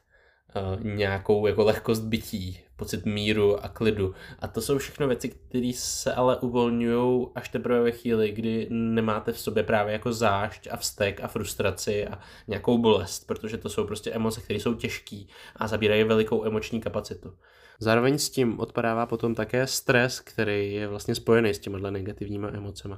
nějakou 0.82 1.46
jako 1.46 1.64
lehkost 1.64 2.02
bytí, 2.02 2.60
pocit 2.76 3.06
míru 3.06 3.64
a 3.64 3.68
klidu. 3.68 4.14
A 4.38 4.48
to 4.48 4.60
jsou 4.60 4.78
všechno 4.78 5.08
věci, 5.08 5.28
které 5.28 5.72
se 5.74 6.14
ale 6.14 6.36
uvolňují 6.36 7.26
až 7.34 7.48
teprve 7.48 7.80
ve 7.80 7.90
chvíli, 7.90 8.32
kdy 8.32 8.66
nemáte 8.70 9.32
v 9.32 9.38
sobě 9.38 9.62
právě 9.62 9.92
jako 9.92 10.12
zášť 10.12 10.68
a 10.70 10.76
vztek 10.76 11.20
a 11.20 11.28
frustraci 11.28 12.06
a 12.06 12.18
nějakou 12.48 12.78
bolest, 12.78 13.26
protože 13.26 13.56
to 13.56 13.68
jsou 13.68 13.84
prostě 13.84 14.10
emoce, 14.10 14.40
které 14.40 14.60
jsou 14.60 14.74
těžké 14.74 15.22
a 15.56 15.68
zabírají 15.68 16.04
velikou 16.04 16.44
emoční 16.44 16.80
kapacitu. 16.80 17.32
Zároveň 17.78 18.18
s 18.18 18.30
tím 18.30 18.60
odpadává 18.60 19.06
potom 19.06 19.34
také 19.34 19.66
stres, 19.66 20.20
který 20.20 20.74
je 20.74 20.88
vlastně 20.88 21.14
spojený 21.14 21.54
s 21.54 21.58
těmihle 21.58 21.90
negativníma 21.90 22.48
emocemi. 22.48 22.94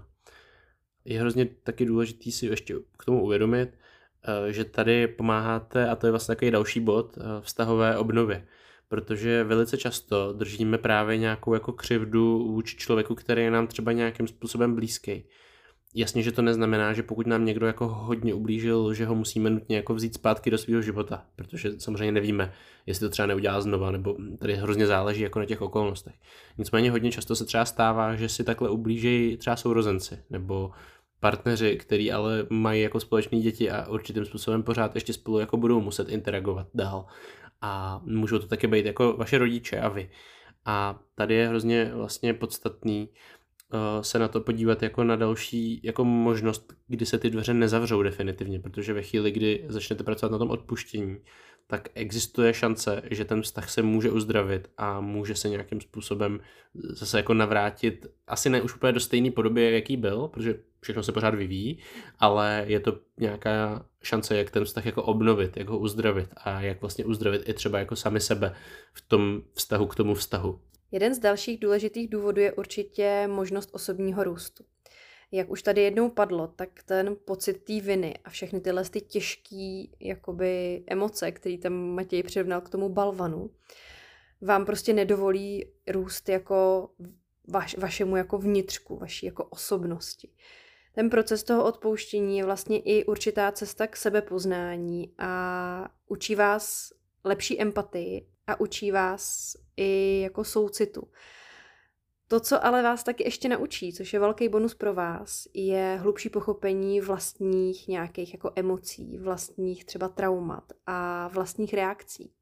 Je 1.04 1.20
hrozně 1.20 1.46
taky 1.46 1.84
důležitý 1.84 2.32
si 2.32 2.46
ještě 2.46 2.74
k 2.98 3.04
tomu 3.04 3.22
uvědomit, 3.22 3.68
eh, 3.68 3.91
že 4.48 4.64
tady 4.64 5.06
pomáháte, 5.06 5.88
a 5.88 5.96
to 5.96 6.06
je 6.06 6.10
vlastně 6.10 6.34
takový 6.34 6.50
další 6.50 6.80
bod, 6.80 7.18
eh, 7.18 7.22
vztahové 7.40 7.98
obnově 7.98 8.46
protože 8.92 9.44
velice 9.44 9.76
často 9.76 10.32
držíme 10.32 10.78
právě 10.78 11.18
nějakou 11.18 11.54
jako 11.54 11.72
křivdu 11.72 12.52
vůči 12.52 12.76
člověku, 12.76 13.14
který 13.14 13.42
je 13.42 13.50
nám 13.50 13.66
třeba 13.66 13.92
nějakým 13.92 14.28
způsobem 14.28 14.74
blízký. 14.74 15.24
Jasně, 15.94 16.22
že 16.22 16.32
to 16.32 16.42
neznamená, 16.42 16.92
že 16.92 17.02
pokud 17.02 17.26
nám 17.26 17.44
někdo 17.44 17.66
jako 17.66 17.88
hodně 17.88 18.34
ublížil, 18.34 18.94
že 18.94 19.06
ho 19.06 19.14
musíme 19.14 19.50
nutně 19.50 19.76
jako 19.76 19.94
vzít 19.94 20.14
zpátky 20.14 20.50
do 20.50 20.58
svého 20.58 20.82
života, 20.82 21.24
protože 21.36 21.80
samozřejmě 21.80 22.12
nevíme, 22.12 22.52
jestli 22.86 23.06
to 23.06 23.10
třeba 23.10 23.26
neudělá 23.26 23.60
znova, 23.60 23.90
nebo 23.90 24.16
tady 24.38 24.56
hrozně 24.56 24.86
záleží 24.86 25.22
jako 25.22 25.38
na 25.38 25.44
těch 25.44 25.62
okolnostech. 25.62 26.14
Nicméně 26.58 26.90
hodně 26.90 27.12
často 27.12 27.36
se 27.36 27.44
třeba 27.44 27.64
stává, 27.64 28.14
že 28.14 28.28
si 28.28 28.44
takhle 28.44 28.70
ublíží 28.70 29.36
třeba 29.36 29.56
sourozenci, 29.56 30.18
nebo 30.30 30.70
partneři, 31.22 31.76
který 31.76 32.12
ale 32.12 32.46
mají 32.50 32.82
jako 32.82 33.00
společné 33.00 33.40
děti 33.40 33.70
a 33.70 33.88
určitým 33.88 34.24
způsobem 34.24 34.62
pořád 34.62 34.94
ještě 34.94 35.12
spolu 35.12 35.38
jako 35.38 35.56
budou 35.56 35.80
muset 35.80 36.08
interagovat 36.08 36.66
dál 36.74 37.06
a 37.60 38.00
můžou 38.04 38.38
to 38.38 38.46
taky 38.46 38.66
být 38.66 38.86
jako 38.86 39.12
vaše 39.12 39.38
rodiče 39.38 39.80
a 39.80 39.88
vy. 39.88 40.10
A 40.64 41.00
tady 41.14 41.34
je 41.34 41.48
hrozně 41.48 41.90
vlastně 41.94 42.34
podstatný 42.34 43.08
uh, 43.08 44.02
se 44.02 44.18
na 44.18 44.28
to 44.28 44.40
podívat 44.40 44.82
jako 44.82 45.04
na 45.04 45.16
další 45.16 45.80
jako 45.84 46.04
možnost, 46.04 46.72
kdy 46.88 47.06
se 47.06 47.18
ty 47.18 47.30
dveře 47.30 47.54
nezavřou 47.54 48.02
definitivně, 48.02 48.60
protože 48.60 48.92
ve 48.92 49.02
chvíli, 49.02 49.30
kdy 49.30 49.64
začnete 49.68 50.04
pracovat 50.04 50.32
na 50.32 50.38
tom 50.38 50.50
odpuštění, 50.50 51.16
tak 51.72 51.88
existuje 51.94 52.54
šance, 52.54 53.02
že 53.10 53.24
ten 53.24 53.42
vztah 53.42 53.70
se 53.70 53.82
může 53.82 54.10
uzdravit 54.10 54.70
a 54.76 55.00
může 55.00 55.34
se 55.34 55.48
nějakým 55.48 55.80
způsobem 55.80 56.40
zase 56.74 57.16
jako 57.16 57.34
navrátit, 57.34 58.06
asi 58.26 58.50
ne 58.50 58.62
už 58.62 58.74
úplně 58.74 58.92
do 58.92 59.00
stejné 59.00 59.30
podoby, 59.30 59.72
jaký 59.72 59.96
byl, 59.96 60.28
protože 60.28 60.54
všechno 60.80 61.02
se 61.02 61.12
pořád 61.12 61.34
vyvíjí, 61.34 61.78
ale 62.18 62.64
je 62.66 62.80
to 62.80 62.98
nějaká 63.18 63.86
šance, 64.02 64.36
jak 64.36 64.50
ten 64.50 64.64
vztah 64.64 64.86
jako 64.86 65.02
obnovit, 65.02 65.56
jak 65.56 65.68
ho 65.68 65.78
uzdravit 65.78 66.28
a 66.36 66.60
jak 66.60 66.80
vlastně 66.80 67.04
uzdravit 67.04 67.48
i 67.48 67.54
třeba 67.54 67.78
jako 67.78 67.96
sami 67.96 68.20
sebe 68.20 68.54
v 68.92 69.00
tom 69.08 69.42
vztahu 69.52 69.86
k 69.86 69.94
tomu 69.94 70.14
vztahu. 70.14 70.60
Jeden 70.90 71.14
z 71.14 71.18
dalších 71.18 71.60
důležitých 71.60 72.10
důvodů 72.10 72.40
je 72.40 72.52
určitě 72.52 73.28
možnost 73.30 73.70
osobního 73.72 74.24
růstu. 74.24 74.64
Jak 75.32 75.50
už 75.50 75.62
tady 75.62 75.82
jednou 75.82 76.10
padlo, 76.10 76.46
tak 76.46 76.82
ten 76.82 77.16
pocit 77.24 77.64
té 77.64 77.80
viny 77.80 78.14
a 78.24 78.30
všechny 78.30 78.60
tyhle 78.60 78.84
ty 78.84 79.00
těžké 79.00 79.84
jakoby 80.00 80.82
emoce, 80.86 81.32
které 81.32 81.58
tam 81.58 81.72
Matěj 81.72 82.22
přirovnal 82.22 82.60
k 82.60 82.68
tomu 82.68 82.88
balvanu, 82.88 83.50
vám 84.40 84.64
prostě 84.64 84.92
nedovolí 84.92 85.66
růst 85.88 86.28
jako 86.28 86.88
vaš, 87.48 87.76
vašemu 87.76 88.16
jako 88.16 88.38
vnitřku, 88.38 88.96
vaší 88.96 89.26
jako 89.26 89.44
osobnosti. 89.44 90.28
Ten 90.94 91.10
proces 91.10 91.42
toho 91.42 91.64
odpouštění 91.64 92.38
je 92.38 92.44
vlastně 92.44 92.78
i 92.78 93.04
určitá 93.04 93.52
cesta 93.52 93.86
k 93.86 93.96
sebepoznání 93.96 95.14
a 95.18 95.94
učí 96.08 96.34
vás 96.34 96.92
lepší 97.24 97.60
empatii 97.60 98.26
a 98.46 98.60
učí 98.60 98.90
vás 98.90 99.56
i 99.76 100.20
jako 100.20 100.44
soucitu. 100.44 101.08
To, 102.32 102.40
co 102.40 102.64
ale 102.64 102.82
vás 102.82 103.04
taky 103.04 103.24
ještě 103.24 103.48
naučí, 103.48 103.92
což 103.92 104.12
je 104.12 104.20
velký 104.20 104.48
bonus 104.48 104.74
pro 104.74 104.94
vás, 104.94 105.46
je 105.54 105.98
hlubší 106.00 106.28
pochopení 106.28 107.00
vlastních 107.00 107.88
nějakých 107.88 108.34
jako 108.34 108.52
emocí, 108.56 109.18
vlastních 109.18 109.84
třeba 109.84 110.08
traumat 110.08 110.72
a 110.86 111.28
vlastních 111.28 111.74
reakcí. 111.74 112.32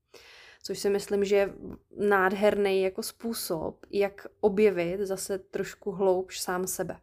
Což 0.63 0.79
si 0.79 0.91
myslím, 0.91 1.25
že 1.25 1.37
je 1.37 1.55
nádherný 1.97 2.83
jako 2.83 3.03
způsob, 3.03 3.87
jak 3.91 4.27
objevit 4.41 5.01
zase 5.01 5.39
trošku 5.39 5.91
hloubš 5.91 6.41
sám 6.41 6.67
sebe. 6.67 6.97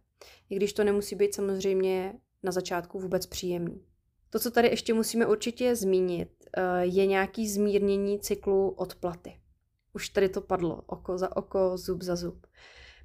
I 0.50 0.56
když 0.56 0.73
to 0.73 0.84
nemusí 0.84 1.15
být 1.15 1.36
samozřejmě 1.36 2.13
na 2.43 2.52
začátku 2.52 3.00
vůbec 3.00 3.26
příjemný. 3.26 3.84
To, 4.30 4.39
co 4.39 4.52
tady 4.52 4.67
ještě 4.67 4.93
musíme 4.93 5.26
určitě 5.26 5.76
zmínit, 5.76 6.30
eh, 6.58 6.86
je 6.86 7.06
nějaký 7.06 7.50
zmírnění 7.50 8.19
cyklu 8.19 8.69
odplaty. 8.69 9.38
Už 9.93 10.10
tady 10.10 10.30
to 10.30 10.41
padlo, 10.41 10.82
oko 10.86 11.17
za 11.17 11.38
oko, 11.38 11.78
zub 11.78 12.02
za 12.02 12.15
zub. 12.15 12.47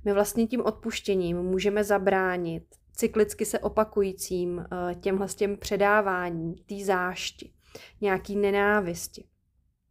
My 0.04 0.12
vlastně 0.12 0.46
tím 0.46 0.60
odpuštěním 0.60 1.36
můžeme 1.36 1.84
zabránit 1.84 2.64
cyklicky 2.96 3.44
se 3.44 3.58
opakujícím 3.58 4.60
eh, 4.60 4.94
těmhle 4.94 5.28
těm 5.28 5.56
předávání, 5.56 6.54
té 6.54 6.84
zášti, 6.84 7.52
nějaký 8.00 8.36
nenávisti. 8.36 9.24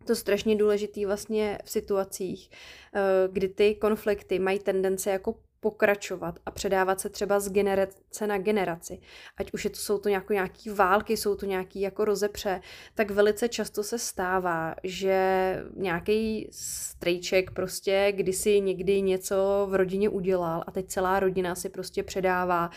To 0.06 0.12
je 0.12 0.16
strašně 0.16 0.56
důležitý 0.56 1.06
vlastně 1.06 1.58
v 1.64 1.70
situacích, 1.70 2.50
eh, 2.96 3.02
kdy 3.32 3.48
ty 3.48 3.76
konflikty 3.76 4.40
mají 4.40 4.60
tendence 4.60 5.12
jako 5.12 5.36
pokračovat 5.62 6.40
a 6.46 6.52
předávat 6.52 7.00
se 7.00 7.10
třeba 7.10 7.40
z 7.40 7.50
generace 7.52 8.28
na 8.28 8.38
generaci. 8.38 9.00
Ať 9.38 9.54
už 9.54 9.64
je 9.64 9.70
to, 9.70 9.78
jsou 9.78 9.98
to 9.98 10.10
nějaký 10.10 10.70
války, 10.70 11.18
jsou 11.18 11.36
to 11.36 11.46
nějaký 11.46 11.82
jako 11.82 12.06
rozepře, 12.06 12.62
tak 12.96 13.12
velice 13.12 13.50
často 13.50 13.84
se 13.84 14.00
stává, 14.00 14.76
že 14.84 15.64
nějaký 15.76 16.48
strejček 16.52 17.52
prostě 17.52 18.14
kdysi 18.16 18.62
někdy 18.62 19.02
něco 19.02 19.68
v 19.70 19.76
rodině 19.76 20.10
udělal 20.10 20.64
a 20.68 20.72
teď 20.72 20.88
celá 20.88 21.20
rodina 21.20 21.56
si 21.56 21.70
prostě 21.70 22.04
předává 22.04 22.70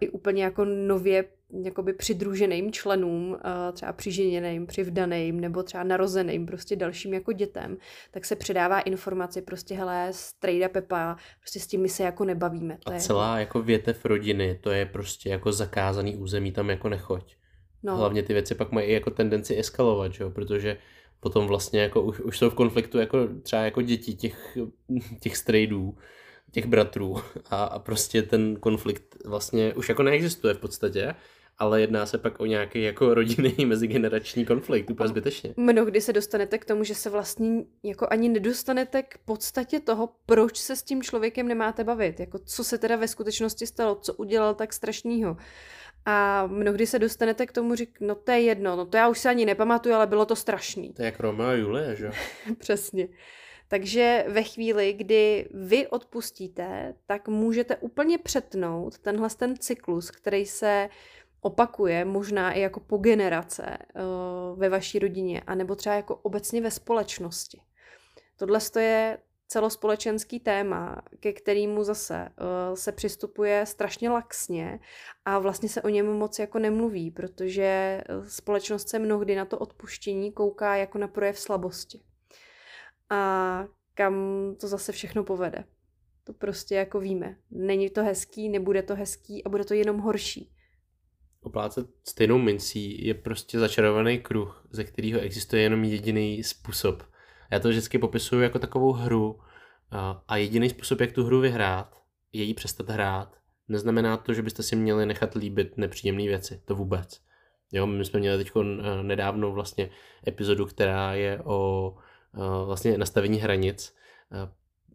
i 0.00 0.08
úplně 0.08 0.44
jako 0.44 0.64
nově 0.64 1.24
jakoby 1.64 1.92
přidruženým 1.92 2.72
členům, 2.72 3.38
třeba 3.72 3.92
přiženěným, 3.92 4.66
přivdaným 4.66 5.40
nebo 5.40 5.62
třeba 5.62 5.84
narozeným 5.84 6.46
prostě 6.46 6.76
dalším 6.76 7.14
jako 7.14 7.32
dětem, 7.32 7.76
tak 8.10 8.24
se 8.24 8.36
předává 8.36 8.80
informace 8.80 9.42
prostě 9.42 9.74
hele, 9.74 10.08
strejda 10.10 10.68
Pepa, 10.68 11.16
prostě 11.40 11.60
s 11.60 11.66
tím 11.66 11.82
my 11.82 11.88
se 11.88 12.02
jako 12.02 12.24
nebavíme. 12.24 12.78
To 12.84 12.92
A 12.92 12.98
celá 12.98 13.38
jako... 13.38 13.58
jako 13.58 13.66
větev 13.66 14.04
rodiny, 14.04 14.58
to 14.60 14.70
je 14.70 14.86
prostě 14.86 15.28
jako 15.28 15.52
zakázaný 15.52 16.16
území, 16.16 16.52
tam 16.52 16.70
jako 16.70 16.88
nechoď. 16.88 17.36
No. 17.82 17.96
Hlavně 17.96 18.22
ty 18.22 18.32
věci 18.32 18.54
pak 18.54 18.72
mají 18.72 18.92
jako 18.92 19.10
tendenci 19.10 19.58
eskalovat, 19.58 20.12
že 20.12 20.24
jo? 20.24 20.30
protože 20.30 20.76
potom 21.20 21.46
vlastně 21.46 21.80
jako 21.80 22.02
už, 22.02 22.20
už 22.20 22.38
jsou 22.38 22.50
v 22.50 22.54
konfliktu 22.54 22.98
jako 22.98 23.28
třeba 23.42 23.62
jako 23.62 23.82
děti 23.82 24.14
těch, 24.14 24.58
těch 25.20 25.36
strejdů, 25.36 25.94
těch 26.54 26.66
bratrů 26.66 27.16
a, 27.50 27.64
a 27.64 27.78
prostě 27.78 28.22
ten 28.22 28.56
konflikt 28.56 29.16
vlastně 29.24 29.74
už 29.74 29.88
jako 29.88 30.02
neexistuje 30.02 30.54
v 30.54 30.58
podstatě 30.58 31.14
ale 31.58 31.80
jedná 31.80 32.06
se 32.06 32.18
pak 32.18 32.40
o 32.40 32.46
nějaký 32.46 32.82
jako 32.82 33.14
rodinný 33.14 33.54
mezigenerační 33.66 34.44
konflikt, 34.44 34.90
úplně 34.90 35.08
zbytečně. 35.08 35.54
Mnohdy 35.56 36.00
se 36.00 36.12
dostanete 36.12 36.58
k 36.58 36.64
tomu, 36.64 36.84
že 36.84 36.94
se 36.94 37.10
vlastně 37.10 37.64
jako 37.82 38.06
ani 38.10 38.28
nedostanete 38.28 39.02
k 39.02 39.18
podstatě 39.24 39.80
toho, 39.80 40.08
proč 40.26 40.56
se 40.56 40.76
s 40.76 40.82
tím 40.82 41.02
člověkem 41.02 41.48
nemáte 41.48 41.84
bavit, 41.84 42.20
jako 42.20 42.38
co 42.38 42.64
se 42.64 42.78
teda 42.78 42.96
ve 42.96 43.08
skutečnosti 43.08 43.66
stalo, 43.66 43.94
co 43.94 44.14
udělal 44.14 44.54
tak 44.54 44.72
strašného. 44.72 45.36
A 46.06 46.46
mnohdy 46.46 46.86
se 46.86 46.98
dostanete 46.98 47.46
k 47.46 47.52
tomu, 47.52 47.74
řík, 47.74 47.98
no 48.00 48.14
to 48.14 48.32
je 48.32 48.40
jedno, 48.40 48.76
no 48.76 48.86
to 48.86 48.96
já 48.96 49.08
už 49.08 49.18
se 49.18 49.28
ani 49.28 49.46
nepamatuju, 49.46 49.94
ale 49.94 50.06
bylo 50.06 50.26
to 50.26 50.36
strašný. 50.36 50.92
To 50.92 51.02
je 51.02 51.06
jak 51.06 51.20
Romeo 51.20 51.46
a 51.46 51.52
Julie, 51.52 51.96
že? 51.96 52.10
Přesně. 52.58 53.08
Takže 53.74 54.24
ve 54.28 54.42
chvíli, 54.42 54.92
kdy 54.92 55.48
vy 55.54 55.86
odpustíte, 55.86 56.94
tak 57.06 57.28
můžete 57.28 57.76
úplně 57.76 58.18
přetnout 58.18 58.98
tenhle 58.98 59.28
ten 59.30 59.56
cyklus, 59.56 60.10
který 60.10 60.46
se 60.46 60.88
opakuje 61.40 62.04
možná 62.04 62.52
i 62.52 62.60
jako 62.60 62.80
po 62.80 62.96
generace 62.96 63.78
uh, 63.78 64.58
ve 64.58 64.68
vaší 64.68 64.98
rodině, 64.98 65.42
anebo 65.46 65.74
třeba 65.74 65.94
jako 65.94 66.16
obecně 66.16 66.60
ve 66.60 66.70
společnosti. 66.70 67.60
Tohle 68.36 68.60
je 68.78 69.18
celospolečenský 69.48 70.40
téma, 70.40 71.02
ke 71.20 71.32
kterému 71.32 71.84
zase 71.84 72.28
uh, 72.28 72.74
se 72.74 72.92
přistupuje 72.92 73.66
strašně 73.66 74.10
laxně 74.10 74.80
a 75.24 75.38
vlastně 75.38 75.68
se 75.68 75.82
o 75.82 75.88
něm 75.88 76.06
moc 76.06 76.38
jako 76.38 76.58
nemluví, 76.58 77.10
protože 77.10 77.62
eh, 77.62 78.04
společnost 78.28 78.88
se 78.88 78.98
mnohdy 78.98 79.36
na 79.36 79.44
to 79.44 79.58
odpuštění 79.58 80.32
kouká 80.32 80.76
jako 80.76 80.98
na 80.98 81.08
projev 81.08 81.38
slabosti. 81.38 82.13
A 83.10 83.64
kam 83.94 84.14
to 84.60 84.68
zase 84.68 84.92
všechno 84.92 85.24
povede. 85.24 85.64
To 86.24 86.32
prostě 86.32 86.74
jako 86.74 87.00
víme. 87.00 87.36
Není 87.50 87.90
to 87.90 88.04
hezký, 88.04 88.48
nebude 88.48 88.82
to 88.82 88.94
hezký 88.94 89.44
a 89.44 89.48
bude 89.48 89.64
to 89.64 89.74
jenom 89.74 89.98
horší. 89.98 90.50
Oplácet 91.40 91.86
stejnou 92.08 92.38
mincí 92.38 93.06
je 93.06 93.14
prostě 93.14 93.58
začarovaný 93.58 94.18
kruh, 94.18 94.66
ze 94.70 94.84
kterého 94.84 95.20
existuje 95.20 95.62
jenom 95.62 95.84
jediný 95.84 96.42
způsob– 96.42 97.02
já 97.54 97.60
to 97.60 97.68
vždycky 97.68 97.98
popisuju 97.98 98.42
jako 98.42 98.58
takovou 98.58 98.92
hru 98.92 99.40
a 100.28 100.36
jediný 100.36 100.70
způsob, 100.70 101.00
jak 101.00 101.12
tu 101.12 101.24
hru 101.24 101.40
vyhrát, 101.40 102.02
je 102.32 102.42
jí 102.42 102.54
přestat 102.54 102.90
hrát. 102.90 103.36
Neznamená 103.68 104.16
to, 104.16 104.34
že 104.34 104.42
byste 104.42 104.62
si 104.62 104.76
měli 104.76 105.06
nechat 105.06 105.34
líbit 105.34 105.76
nepříjemné 105.76 106.22
věci, 106.22 106.62
to 106.64 106.74
vůbec. 106.74 107.20
Jo, 107.72 107.86
my 107.86 108.04
jsme 108.04 108.20
měli 108.20 108.44
teď 108.44 108.52
nedávno 109.02 109.52
vlastně 109.52 109.90
epizodu, 110.28 110.66
která 110.66 111.14
je 111.14 111.40
o 111.44 111.96
vlastně 112.64 112.98
nastavení 112.98 113.38
hranic, 113.38 113.94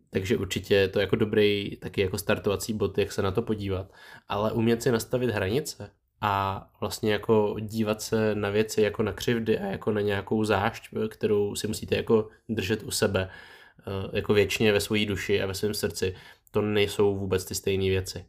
takže 0.09 0.37
určitě 0.37 0.87
to 0.87 0.99
je 0.99 1.03
jako 1.03 1.15
dobrý 1.15 1.77
taky 1.77 2.01
jako 2.01 2.17
startovací 2.17 2.73
bod, 2.73 2.97
jak 2.97 3.11
se 3.11 3.21
na 3.21 3.31
to 3.31 3.41
podívat. 3.41 3.91
Ale 4.27 4.51
umět 4.51 4.83
si 4.83 4.91
nastavit 4.91 5.29
hranice 5.29 5.91
a 6.21 6.65
vlastně 6.79 7.13
jako 7.13 7.55
dívat 7.59 8.01
se 8.01 8.35
na 8.35 8.49
věci 8.49 8.81
jako 8.81 9.03
na 9.03 9.13
křivdy 9.13 9.59
a 9.59 9.65
jako 9.65 9.91
na 9.91 10.01
nějakou 10.01 10.43
zášť, 10.43 10.89
kterou 11.09 11.55
si 11.55 11.67
musíte 11.67 11.95
jako 11.95 12.29
držet 12.49 12.83
u 12.83 12.91
sebe, 12.91 13.29
eh, 13.79 14.17
jako 14.17 14.33
věčně 14.33 14.73
ve 14.73 14.81
své 14.81 15.05
duši 15.05 15.41
a 15.41 15.45
ve 15.45 15.53
svém 15.53 15.73
srdci, 15.73 16.15
to 16.51 16.61
nejsou 16.61 17.15
vůbec 17.17 17.45
ty 17.45 17.55
stejné 17.55 17.83
věci. 17.83 18.25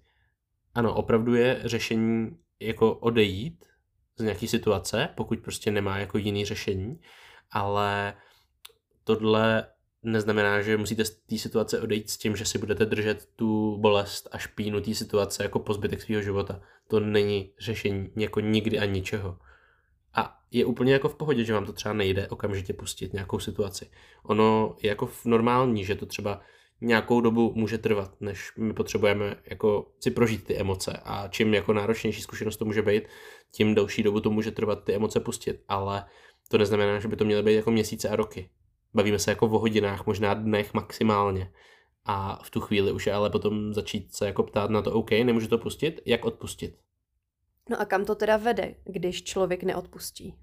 Ano, 0.75 0.95
opravdu 0.95 1.35
je 1.35 1.61
řešení 1.65 2.37
jako 2.61 2.95
odejít 2.95 3.65
z 4.17 4.23
nějaké 4.23 4.47
situace, 4.47 5.09
pokud 5.15 5.39
prostě 5.39 5.71
nemá 5.71 5.99
jako 5.99 6.19
jiný 6.19 6.45
řešení, 6.45 7.01
ale 7.51 8.15
tohle 9.05 9.67
neznamená, 10.03 10.63
že 10.63 10.77
musíte 10.77 11.05
z 11.05 11.11
té 11.11 11.39
situace 11.39 11.81
odejít 11.81 12.11
s 12.11 12.17
tím, 12.17 12.37
že 12.37 12.45
si 12.45 12.59
budete 12.59 12.87
držet 12.87 13.29
tu 13.37 13.77
bolest 13.81 14.29
a 14.33 14.39
špínu 14.39 14.81
té 14.81 14.95
situace 14.95 15.43
jako 15.43 15.59
po 15.59 15.75
zbytek 15.75 16.03
svého 16.03 16.23
života. 16.23 16.61
To 16.89 17.01
není 17.01 17.53
řešení 17.59 18.11
jako 18.17 18.41
nikdy 18.41 18.79
a 18.79 18.85
ničeho. 18.85 19.39
A 20.15 20.39
je 20.51 20.65
úplně 20.65 20.93
jako 20.93 21.09
v 21.09 21.15
pohodě, 21.15 21.45
že 21.45 21.53
vám 21.53 21.67
to 21.67 21.73
třeba 21.73 21.93
nejde 21.93 22.29
okamžitě 22.29 22.73
pustit 22.73 23.13
nějakou 23.13 23.39
situaci. 23.39 23.91
Ono 24.23 24.77
je 24.83 24.89
jako 24.89 25.11
normální, 25.25 25.85
že 25.85 25.95
to 25.95 26.07
třeba 26.07 26.41
nějakou 26.81 27.21
dobu 27.21 27.53
může 27.55 27.79
trvat, 27.79 28.21
než 28.21 28.53
my 28.59 28.73
potřebujeme 28.73 29.37
jako 29.47 29.93
si 30.01 30.11
prožít 30.11 30.45
ty 30.45 30.57
emoce 30.57 31.01
a 31.05 31.29
čím 31.29 31.55
jako 31.55 31.73
náročnější 31.73 32.23
zkušenost 32.23 32.57
to 32.57 32.65
může 32.65 32.83
být, 32.83 33.03
tím 33.51 33.75
delší 33.75 34.03
dobu 34.03 34.21
to 34.21 34.31
může 34.31 34.51
trvat 34.51 34.85
ty 34.85 34.95
emoce 34.95 35.21
pustit, 35.21 35.63
ale 35.69 36.05
to 36.49 36.59
neznamená, 36.59 37.01
že 37.01 37.09
by 37.09 37.17
to 37.17 37.25
měly 37.25 37.43
být 37.43 37.55
jako 37.55 37.71
měsíce 37.71 38.09
a 38.09 38.17
roky. 38.17 38.51
Bavíme 38.95 39.19
se 39.19 39.31
jako 39.31 39.47
o 39.47 39.59
hodinách, 39.59 40.07
možná 40.07 40.35
dnech 40.35 40.75
maximálně. 40.75 41.53
A 42.05 42.43
v 42.43 42.51
tu 42.51 42.61
chvíli 42.61 42.93
už 42.93 43.07
je 43.07 43.13
ale 43.13 43.31
potom 43.31 43.75
začít 43.75 44.15
se 44.15 44.27
jako 44.27 44.43
ptát 44.43 44.71
na 44.71 44.83
to, 44.83 44.93
OK, 44.93 45.11
nemůžu 45.11 45.49
to 45.49 45.59
pustit, 45.59 46.01
jak 46.07 46.25
odpustit? 46.25 46.79
No 47.71 47.81
a 47.81 47.85
kam 47.85 48.05
to 48.05 48.15
teda 48.15 48.37
vede, 48.37 48.75
když 48.85 49.25
člověk 49.25 49.63
neodpustí? 49.63 50.35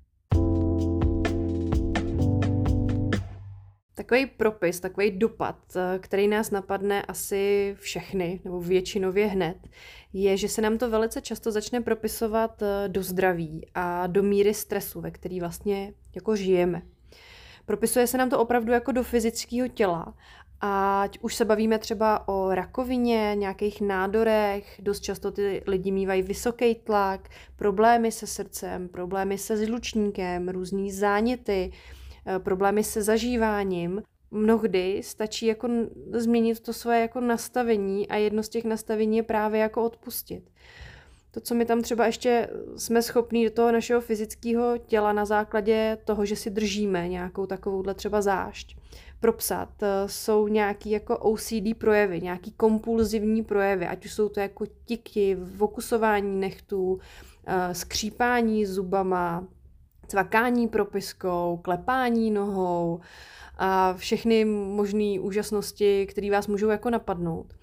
Takový 3.96 4.26
propis, 4.26 4.80
takový 4.80 5.12
dopad, 5.12 5.58
který 6.00 6.28
nás 6.28 6.52
napadne 6.52 7.02
asi 7.02 7.76
všechny, 7.80 8.42
nebo 8.44 8.62
většinově 8.62 9.28
hned, 9.28 9.58
je, 10.14 10.38
že 10.38 10.50
se 10.50 10.62
nám 10.62 10.78
to 10.78 10.90
velice 10.90 11.22
často 11.22 11.52
začne 11.52 11.82
propisovat 11.82 12.62
eh, 12.62 12.90
do 12.90 13.04
zdraví 13.04 13.68
a 13.74 14.08
do 14.08 14.24
míry 14.24 14.54
stresu, 14.54 15.02
ve 15.02 15.12
který 15.12 15.40
vlastně 15.40 15.94
jako 16.16 16.36
žijeme. 16.36 16.82
Propisuje 17.68 18.08
se 18.08 18.18
nám 18.18 18.30
to 18.30 18.40
opravdu 18.40 18.72
jako 18.72 18.92
do 18.92 19.04
fyzického 19.04 19.68
těla. 19.68 20.14
Ať 20.62 21.20
už 21.22 21.36
se 21.36 21.46
bavíme 21.46 21.80
třeba 21.80 22.28
o 22.28 22.56
rakovině, 22.56 23.32
nějakých 23.36 23.82
nádorech, 23.82 24.82
dost 24.84 25.00
často 25.00 25.32
ty 25.32 25.64
lidi 25.68 25.92
mývají 25.92 26.22
vysoký 26.22 26.76
tlak, 26.76 27.30
problémy 27.56 28.12
se 28.12 28.28
srdcem, 28.28 28.90
problémy 28.90 29.38
se 29.38 29.66
žlučníkem, 29.66 30.50
různý 30.50 30.92
záněty, 30.92 31.72
eh, 32.26 32.40
problémy 32.40 32.84
se 32.84 33.02
zažíváním. 33.02 34.04
Mnohdy 34.32 35.02
stačí 35.04 35.46
jako 35.46 35.70
změnit 36.12 36.60
to 36.60 36.74
své 36.74 37.02
jako 37.02 37.22
nastavení 37.22 38.08
a 38.08 38.16
jedno 38.16 38.44
z 38.44 38.50
těch 38.50 38.64
nastavení 38.64 39.18
je 39.18 39.24
právě 39.24 39.62
jako 39.62 39.84
odpustit 39.84 40.44
to, 41.38 41.42
co 41.42 41.56
my 41.56 41.66
tam 41.66 41.82
třeba 41.82 42.06
ještě 42.06 42.50
jsme 42.78 43.02
schopní 43.02 43.46
do 43.46 43.52
toho 43.52 43.72
našeho 43.72 44.02
fyzického 44.02 44.78
těla 44.78 45.14
na 45.14 45.26
základě 45.26 45.98
toho, 46.06 46.26
že 46.26 46.36
si 46.36 46.50
držíme 46.50 47.08
nějakou 47.08 47.46
takovouhle 47.46 47.94
třeba 47.94 48.22
zášť, 48.22 48.78
propsat, 49.20 49.70
eh, 49.84 49.88
jsou 50.06 50.48
nějaký 50.48 50.92
jako 50.92 51.18
OCD 51.18 51.74
projevy, 51.74 52.22
nějaký 52.22 52.52
kompulzivní 52.52 53.44
projevy, 53.44 53.88
ať 53.88 54.06
už 54.06 54.14
jsou 54.14 54.30
to 54.30 54.40
jako 54.40 54.66
tiky, 54.86 55.36
vokusování 55.36 56.40
nechtů, 56.40 57.00
eh, 57.48 57.74
skřípání 57.74 58.66
zubama, 58.66 59.48
cvakání 60.08 60.68
propiskou, 60.68 61.60
klepání 61.64 62.32
nohou 62.32 63.00
a 63.58 63.94
všechny 63.94 64.46
možné 64.46 65.20
úžasnosti, 65.20 66.08
které 66.10 66.32
vás 66.32 66.48
můžou 66.48 66.70
jako 66.70 66.90
napadnout. 66.90 67.54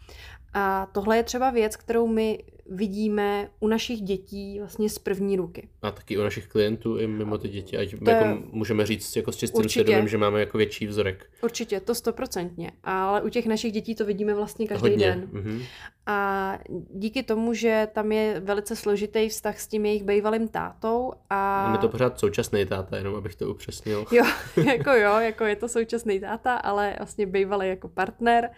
A 0.54 0.86
tohle 0.92 1.16
je 1.16 1.22
třeba 1.22 1.50
věc, 1.50 1.76
kterou 1.76 2.06
my 2.06 2.38
vidíme 2.66 3.48
u 3.60 3.68
našich 3.68 4.00
dětí 4.00 4.58
vlastně 4.58 4.88
z 4.88 4.98
první 4.98 5.36
ruky. 5.36 5.68
A 5.82 5.90
taky 5.90 6.18
u 6.18 6.22
našich 6.22 6.46
klientů 6.46 6.98
i 6.98 7.06
mimo 7.06 7.38
ty 7.38 7.48
děti, 7.48 7.78
ať 7.78 7.94
to 8.04 8.10
jako 8.10 8.42
můžeme 8.52 8.86
říct 8.86 9.16
jako 9.16 9.32
s 9.32 9.36
čistým 9.36 9.58
určitě. 9.58 9.84
svědomím, 9.84 10.08
že 10.08 10.18
máme 10.18 10.40
jako 10.40 10.58
větší 10.58 10.86
vzorek. 10.86 11.26
Určitě, 11.42 11.80
to 11.80 11.94
stoprocentně, 11.94 12.72
ale 12.84 13.22
u 13.22 13.28
těch 13.28 13.46
našich 13.46 13.72
dětí 13.72 13.94
to 13.94 14.04
vidíme 14.04 14.34
vlastně 14.34 14.66
každý 14.66 14.90
Hodně. 14.90 15.06
den. 15.06 15.28
Mm-hmm. 15.32 15.62
A 16.06 16.58
díky 16.94 17.22
tomu, 17.22 17.54
že 17.54 17.88
tam 17.92 18.12
je 18.12 18.40
velice 18.40 18.76
složitý 18.76 19.28
vztah 19.28 19.60
s 19.60 19.66
tím 19.66 19.86
jejich 19.86 20.04
bývalým 20.04 20.48
tátou 20.48 21.12
a... 21.30 21.66
a 21.66 21.72
je 21.72 21.78
to 21.78 21.88
pořád 21.88 22.20
současný 22.20 22.66
táta, 22.66 22.96
jenom 22.96 23.14
abych 23.14 23.34
to 23.34 23.50
upřesnil. 23.50 24.06
Jo, 24.12 24.24
jako 24.64 24.90
jo, 24.90 25.18
jako 25.18 25.44
je 25.44 25.56
to 25.56 25.68
současný 25.68 26.20
táta, 26.20 26.54
ale 26.54 26.94
vlastně 26.98 27.26
bývalý 27.26 27.68
jako 27.68 27.88
partner 27.88 28.50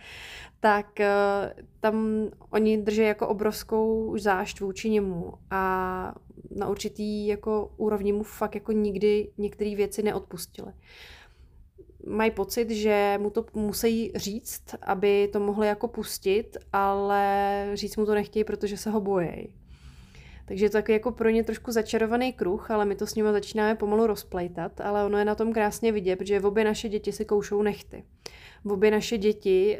tak 0.61 0.87
uh, 1.01 1.63
tam 1.81 2.27
oni 2.51 2.79
drží 2.79 3.01
jako 3.01 3.29
obrovskou 3.29 4.19
zášť 4.19 4.61
vůči 4.61 4.91
němu 4.91 5.33
a 5.51 6.15
na 6.57 6.69
určitý 6.69 7.27
jako 7.27 7.73
úrovni 7.77 8.13
mu 8.13 8.23
fakt 8.23 8.55
jako 8.55 8.73
nikdy 8.73 9.31
některé 9.39 9.77
věci 9.77 10.03
neodpustili. 10.03 10.73
Mají 12.07 12.31
pocit, 12.31 12.71
že 12.71 13.19
mu 13.23 13.31
to 13.31 13.45
musí 13.55 14.13
říct, 14.15 14.63
aby 14.83 15.29
to 15.33 15.41
mohli 15.41 15.67
jako 15.67 15.89
pustit, 15.89 16.57
ale 16.73 17.71
říct 17.75 17.97
mu 17.97 18.07
to 18.07 18.15
nechtějí, 18.15 18.45
protože 18.45 18.77
se 18.77 18.91
ho 18.91 19.01
bojí. 19.01 19.49
Takže 20.47 20.65
je 20.65 20.71
to 20.71 20.79
takový 20.79 20.93
jako 20.93 21.11
pro 21.13 21.29
ně 21.29 21.45
trošku 21.45 21.73
začarovaný 21.73 22.33
kruh, 22.33 22.71
ale 22.71 22.85
my 22.85 22.97
to 22.97 23.07
s 23.07 23.15
nimi 23.15 23.29
začínáme 23.33 23.75
pomalu 23.75 24.07
rozplejtat, 24.07 24.81
ale 24.81 25.05
ono 25.05 25.19
je 25.19 25.25
na 25.25 25.35
tom 25.35 25.53
krásně 25.53 25.93
vidět, 25.93 26.17
protože 26.17 26.41
obě 26.41 26.65
naše 26.65 26.89
děti 26.89 27.13
si 27.13 27.25
koušou 27.25 27.63
nechty. 27.63 28.05
Obě 28.65 28.91
naše 28.91 29.19
děti 29.19 29.79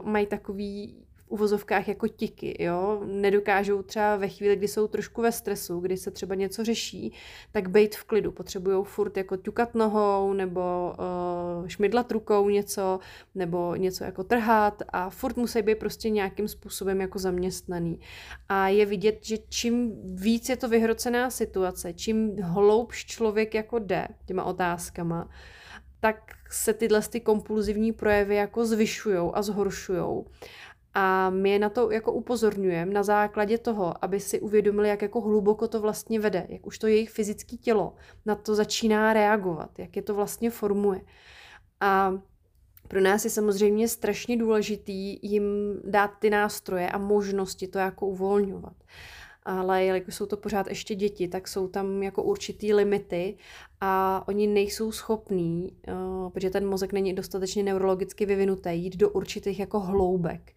uh, 0.00 0.08
mají 0.08 0.26
takový 0.26 1.06
uvozovkách 1.28 1.88
jako 1.88 2.08
tiky, 2.08 2.64
jo, 2.64 3.02
nedokážou 3.06 3.82
třeba 3.82 4.16
ve 4.16 4.28
chvíli, 4.28 4.56
kdy 4.56 4.68
jsou 4.68 4.86
trošku 4.86 5.22
ve 5.22 5.32
stresu, 5.32 5.80
kdy 5.80 5.96
se 5.96 6.10
třeba 6.10 6.34
něco 6.34 6.64
řeší, 6.64 7.12
tak 7.52 7.68
bejt 7.68 7.96
v 7.96 8.04
klidu, 8.04 8.32
potřebují 8.32 8.84
furt 8.84 9.16
jako 9.16 9.36
ťukat 9.36 9.74
nohou, 9.74 10.32
nebo 10.32 10.94
uh, 11.60 11.66
šmidlat 11.68 12.12
rukou 12.12 12.48
něco, 12.48 12.98
nebo 13.34 13.74
něco 13.74 14.04
jako 14.04 14.24
trhat 14.24 14.82
a 14.88 15.10
furt 15.10 15.36
musí 15.36 15.62
být 15.62 15.78
prostě 15.78 16.10
nějakým 16.10 16.48
způsobem 16.48 17.00
jako 17.00 17.18
zaměstnaný. 17.18 18.00
A 18.48 18.68
je 18.68 18.86
vidět, 18.86 19.18
že 19.22 19.36
čím 19.48 19.92
víc 20.14 20.48
je 20.48 20.56
to 20.56 20.68
vyhrocená 20.68 21.30
situace, 21.30 21.92
čím 21.92 22.36
hloubš 22.42 23.04
člověk 23.06 23.54
jako 23.54 23.78
jde 23.78 24.08
těma 24.26 24.44
otázkama, 24.44 25.28
tak 26.00 26.32
se 26.50 26.74
tyhle 26.74 27.00
ty 27.02 27.20
kompulzivní 27.20 27.92
projevy 27.92 28.34
jako 28.34 28.66
zvyšují 28.66 29.30
a 29.34 29.42
zhoršují. 29.42 30.24
A 30.94 31.30
my 31.30 31.50
je 31.50 31.58
na 31.58 31.68
to 31.68 31.90
jako 31.90 32.12
upozorňujeme 32.12 32.92
na 32.92 33.02
základě 33.02 33.58
toho, 33.58 34.04
aby 34.04 34.20
si 34.20 34.40
uvědomili, 34.40 34.88
jak 34.88 35.02
jako 35.02 35.20
hluboko 35.20 35.68
to 35.68 35.80
vlastně 35.80 36.20
vede, 36.20 36.46
jak 36.48 36.66
už 36.66 36.78
to 36.78 36.86
jejich 36.86 37.10
fyzické 37.10 37.56
tělo 37.56 37.94
na 38.26 38.34
to 38.34 38.54
začíná 38.54 39.12
reagovat, 39.12 39.78
jak 39.78 39.96
je 39.96 40.02
to 40.02 40.14
vlastně 40.14 40.50
formuje. 40.50 41.00
A 41.80 42.18
pro 42.88 43.00
nás 43.00 43.24
je 43.24 43.30
samozřejmě 43.30 43.88
strašně 43.88 44.36
důležitý 44.36 45.18
jim 45.22 45.44
dát 45.84 46.10
ty 46.18 46.30
nástroje 46.30 46.90
a 46.90 46.98
možnosti 46.98 47.68
to 47.68 47.78
jako 47.78 48.06
uvolňovat. 48.06 48.76
Ale 49.48 49.84
jelikož 49.84 50.14
jsou 50.14 50.26
to 50.26 50.36
pořád 50.36 50.66
ještě 50.66 50.94
děti, 50.94 51.28
tak 51.28 51.48
jsou 51.48 51.68
tam 51.68 52.02
jako 52.02 52.22
určitý 52.22 52.74
limity 52.74 53.36
a 53.80 54.24
oni 54.28 54.46
nejsou 54.46 54.92
schopní, 54.92 55.72
uh, 55.88 56.30
protože 56.30 56.50
ten 56.50 56.66
mozek 56.66 56.92
není 56.92 57.14
dostatečně 57.14 57.62
neurologicky 57.62 58.26
vyvinutý, 58.26 58.70
jít 58.72 58.96
do 58.96 59.10
určitých 59.10 59.60
jako 59.60 59.80
hloubek 59.80 60.52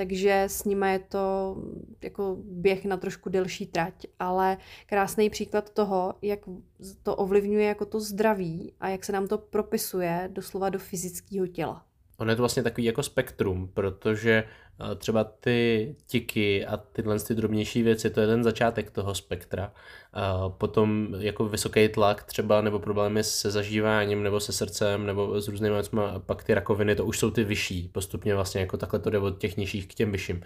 takže 0.00 0.42
s 0.42 0.64
nimi 0.64 0.92
je 0.92 0.98
to 0.98 1.56
jako 2.02 2.36
běh 2.44 2.84
na 2.84 2.96
trošku 2.96 3.30
delší 3.30 3.66
trať, 3.66 4.06
ale 4.18 4.56
krásný 4.86 5.30
příklad 5.30 5.70
toho, 5.70 6.14
jak 6.22 6.40
to 7.02 7.16
ovlivňuje 7.16 7.66
jako 7.66 7.86
to 7.86 8.00
zdraví 8.00 8.72
a 8.80 8.88
jak 8.88 9.04
se 9.04 9.12
nám 9.12 9.28
to 9.28 9.38
propisuje 9.38 10.28
doslova 10.32 10.68
do 10.68 10.78
fyzického 10.78 11.46
těla. 11.46 11.84
Ono 12.18 12.30
je 12.30 12.36
to 12.36 12.42
vlastně 12.42 12.62
takový 12.62 12.84
jako 12.84 13.02
spektrum, 13.02 13.68
protože 13.74 14.44
třeba 14.98 15.24
ty 15.24 15.94
tiky 16.06 16.66
a 16.66 16.76
tyhle 16.76 17.20
ty 17.20 17.34
drobnější 17.34 17.82
věci, 17.82 18.10
to 18.10 18.20
je 18.20 18.26
ten 18.26 18.44
začátek 18.44 18.90
toho 18.90 19.14
spektra. 19.14 19.72
Potom 20.48 21.08
jako 21.18 21.48
vysoký 21.48 21.88
tlak 21.88 22.22
třeba, 22.22 22.60
nebo 22.60 22.78
problémy 22.78 23.24
se 23.24 23.50
zažíváním, 23.50 24.22
nebo 24.22 24.40
se 24.40 24.52
srdcem, 24.52 25.06
nebo 25.06 25.40
s 25.40 25.48
různými 25.48 25.74
věcmi, 25.74 26.00
pak 26.26 26.44
ty 26.44 26.54
rakoviny, 26.54 26.94
to 26.94 27.04
už 27.04 27.18
jsou 27.18 27.30
ty 27.30 27.44
vyšší. 27.44 27.88
Postupně 27.92 28.34
vlastně 28.34 28.60
jako 28.60 28.76
takhle 28.76 28.98
to 28.98 29.10
jde 29.10 29.18
od 29.18 29.38
těch 29.38 29.56
nižších 29.56 29.86
k 29.86 29.94
těm 29.94 30.12
vyšším. 30.12 30.42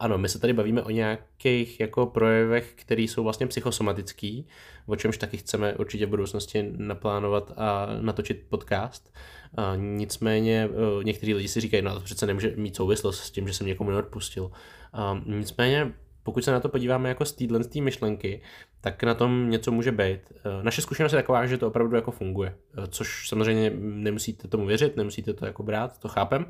Ano, 0.00 0.18
my 0.18 0.28
se 0.28 0.38
tady 0.38 0.52
bavíme 0.52 0.82
o 0.82 0.90
nějakých 0.90 1.80
jako 1.80 2.06
projevech, 2.06 2.72
které 2.74 3.02
jsou 3.02 3.22
vlastně 3.22 3.46
psychosomatický, 3.46 4.46
o 4.86 4.96
čemž 4.96 5.18
taky 5.18 5.36
chceme 5.36 5.74
určitě 5.74 6.06
v 6.06 6.10
budoucnosti 6.10 6.72
naplánovat 6.76 7.52
a 7.56 7.86
natočit 8.00 8.46
podcast. 8.48 9.14
A 9.56 9.76
nicméně 9.76 10.68
e, 11.00 11.04
někteří 11.04 11.34
lidi 11.34 11.48
si 11.48 11.60
říkají, 11.60 11.82
no 11.82 11.94
to 11.94 12.00
přece 12.00 12.26
nemůže 12.26 12.52
mít 12.56 12.76
souvislost 12.76 13.20
s 13.20 13.30
tím, 13.30 13.48
že 13.48 13.54
jsem 13.54 13.66
někomu 13.66 13.90
neodpustil. 13.90 14.50
A 14.92 15.20
nicméně 15.26 15.92
pokud 16.24 16.44
se 16.44 16.52
na 16.52 16.60
to 16.60 16.68
podíváme 16.68 17.08
jako 17.08 17.24
z 17.24 17.32
téhle 17.32 17.60
myšlenky, 17.80 18.40
tak 18.80 19.02
na 19.02 19.14
tom 19.14 19.50
něco 19.50 19.72
může 19.72 19.92
být. 19.92 20.20
E, 20.30 20.62
naše 20.62 20.82
zkušenost 20.82 21.12
je 21.12 21.18
taková, 21.18 21.46
že 21.46 21.58
to 21.58 21.68
opravdu 21.68 21.96
jako 21.96 22.10
funguje, 22.10 22.54
e, 22.78 22.86
což 22.86 23.28
samozřejmě 23.28 23.72
nemusíte 23.80 24.48
tomu 24.48 24.66
věřit, 24.66 24.96
nemusíte 24.96 25.32
to 25.32 25.46
jako 25.46 25.62
brát, 25.62 25.98
to 25.98 26.08
chápem. 26.08 26.46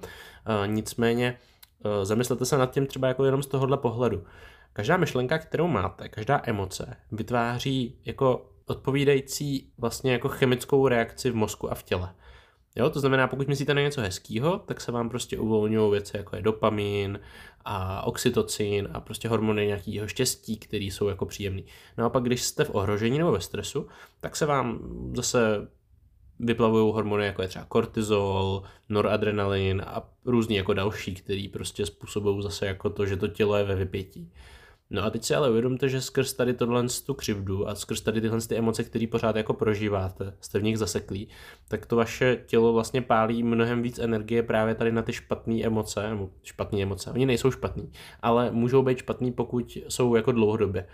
Nicméně 0.67 1.39
zamyslete 2.03 2.45
se 2.45 2.59
nad 2.59 2.71
tím 2.71 2.87
třeba 2.87 3.09
jako 3.09 3.25
jenom 3.25 3.43
z 3.43 3.47
tohohle 3.47 3.77
pohledu. 3.77 4.25
Každá 4.73 4.97
myšlenka, 4.97 5.39
kterou 5.39 5.69
máte, 5.69 6.09
každá 6.09 6.43
emoce 6.45 6.97
vytváří 7.13 7.99
jako 8.05 8.47
odpovídající 8.67 9.73
vlastně 9.79 10.13
jako 10.13 10.29
chemickou 10.29 10.89
reakci 10.89 11.31
v 11.31 11.35
mozku 11.35 11.73
a 11.73 11.75
v 11.75 11.83
těle. 11.83 12.15
Jo, 12.77 12.91
to 12.91 13.01
znamená, 13.01 13.29
pokud 13.29 13.49
myslíte 13.49 13.75
na 13.75 13.81
něco 13.81 14.01
hezkého, 14.01 14.59
tak 14.59 14.81
se 14.81 14.93
vám 14.93 15.09
prostě 15.09 15.39
uvolňují 15.39 15.91
věci 15.91 16.17
jako 16.17 16.37
je 16.37 16.43
dopamin 16.43 17.21
a 17.65 18.03
oxytocin 18.07 18.89
a 18.93 19.01
prostě 19.01 19.29
hormony 19.29 19.67
nějakého 19.67 20.09
štěstí, 20.09 20.57
které 20.57 20.85
jsou 20.85 21.09
jako 21.09 21.27
příjemný. 21.27 21.65
No 21.99 22.05
a 22.05 22.11
pak, 22.11 22.23
když 22.23 22.43
jste 22.43 22.65
v 22.65 22.75
ohrožení 22.75 23.19
nebo 23.19 23.33
ve 23.33 23.41
stresu, 23.41 23.89
tak 24.21 24.37
se 24.37 24.47
vám 24.47 24.79
zase 25.15 25.69
vyplavují 26.41 26.93
hormony 26.93 27.27
jako 27.27 27.43
je 27.43 27.49
třeba 27.49 27.65
kortizol, 27.65 28.63
noradrenalin 28.89 29.83
a 29.87 30.09
různý 30.25 30.57
jako 30.57 30.75
další, 30.75 31.15
který 31.15 31.49
prostě 31.49 31.87
způsobují 31.87 32.43
zase 32.43 32.67
jako 32.67 32.91
to, 32.91 33.07
že 33.07 33.17
to 33.17 33.29
tělo 33.29 33.57
je 33.57 33.65
ve 33.65 33.75
vypětí. 33.75 34.33
No 34.95 35.05
a 35.05 35.11
teď 35.11 35.25
si 35.25 35.35
ale 35.35 35.51
uvědomte, 35.51 35.89
že 35.89 36.01
skrz 36.01 36.33
tady 36.33 36.55
tohle 36.55 36.85
tu 37.07 37.15
křivdu 37.15 37.69
a 37.69 37.75
skrz 37.75 38.01
tady 38.01 38.21
tyhle 38.21 38.41
ty 38.41 38.57
emoce, 38.57 38.85
které 38.85 39.07
pořád 39.07 39.37
jako 39.37 39.55
prožíváte, 39.55 40.35
jste 40.41 40.59
v 40.59 40.63
nich 40.63 40.79
zaseklí, 40.79 41.29
tak 41.69 41.87
to 41.87 41.97
vaše 41.97 42.39
tělo 42.47 42.73
vlastně 42.73 43.03
pálí 43.03 43.43
mnohem 43.43 43.83
víc 43.83 43.99
energie 43.99 44.43
právě 44.43 44.75
tady 44.75 44.93
na 44.93 45.03
ty 45.03 45.13
špatné 45.13 45.63
emoce, 45.63 46.09
nebo 46.09 46.31
špatné 46.43 46.83
emoce. 46.83 47.11
Oni 47.11 47.27
nejsou 47.27 47.51
špatný, 47.51 47.93
ale 48.23 48.51
můžou 48.51 48.83
být 48.83 48.99
špatný, 48.99 49.33
pokud 49.33 49.79
jsou 49.89 50.15
jako 50.15 50.33
dlouhodobě. 50.33 50.87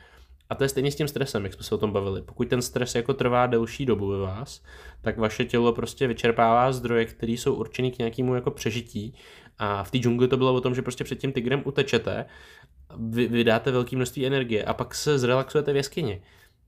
A 0.50 0.54
to 0.54 0.64
je 0.64 0.68
stejně 0.68 0.90
s 0.90 0.96
tím 0.96 1.08
stresem, 1.08 1.44
jak 1.44 1.54
jsme 1.54 1.62
se 1.62 1.74
o 1.74 1.78
tom 1.78 1.92
bavili. 1.92 2.22
Pokud 2.22 2.48
ten 2.48 2.62
stres 2.62 2.94
jako 2.94 3.14
trvá 3.14 3.46
delší 3.46 3.86
dobu 3.86 4.08
ve 4.08 4.18
vás, 4.18 4.62
tak 5.02 5.18
vaše 5.18 5.44
tělo 5.44 5.72
prostě 5.72 6.06
vyčerpává 6.06 6.72
zdroje, 6.72 7.04
které 7.04 7.32
jsou 7.32 7.54
určený 7.54 7.90
k 7.90 7.98
nějakému 7.98 8.34
jako 8.34 8.50
přežití. 8.50 9.14
A 9.58 9.84
v 9.84 9.90
té 9.90 9.98
džungli 9.98 10.28
to 10.28 10.36
bylo 10.36 10.54
o 10.54 10.60
tom, 10.60 10.74
že 10.74 10.82
prostě 10.82 11.04
před 11.04 11.18
tím 11.18 11.32
tigrem 11.32 11.62
utečete 11.64 12.26
vy, 12.96 13.26
vydáte 13.26 13.70
velké 13.70 13.96
množství 13.96 14.26
energie 14.26 14.64
a 14.64 14.74
pak 14.74 14.94
se 14.94 15.18
zrelaxujete 15.18 15.72
v 15.72 15.76
jeskyni. 15.76 16.22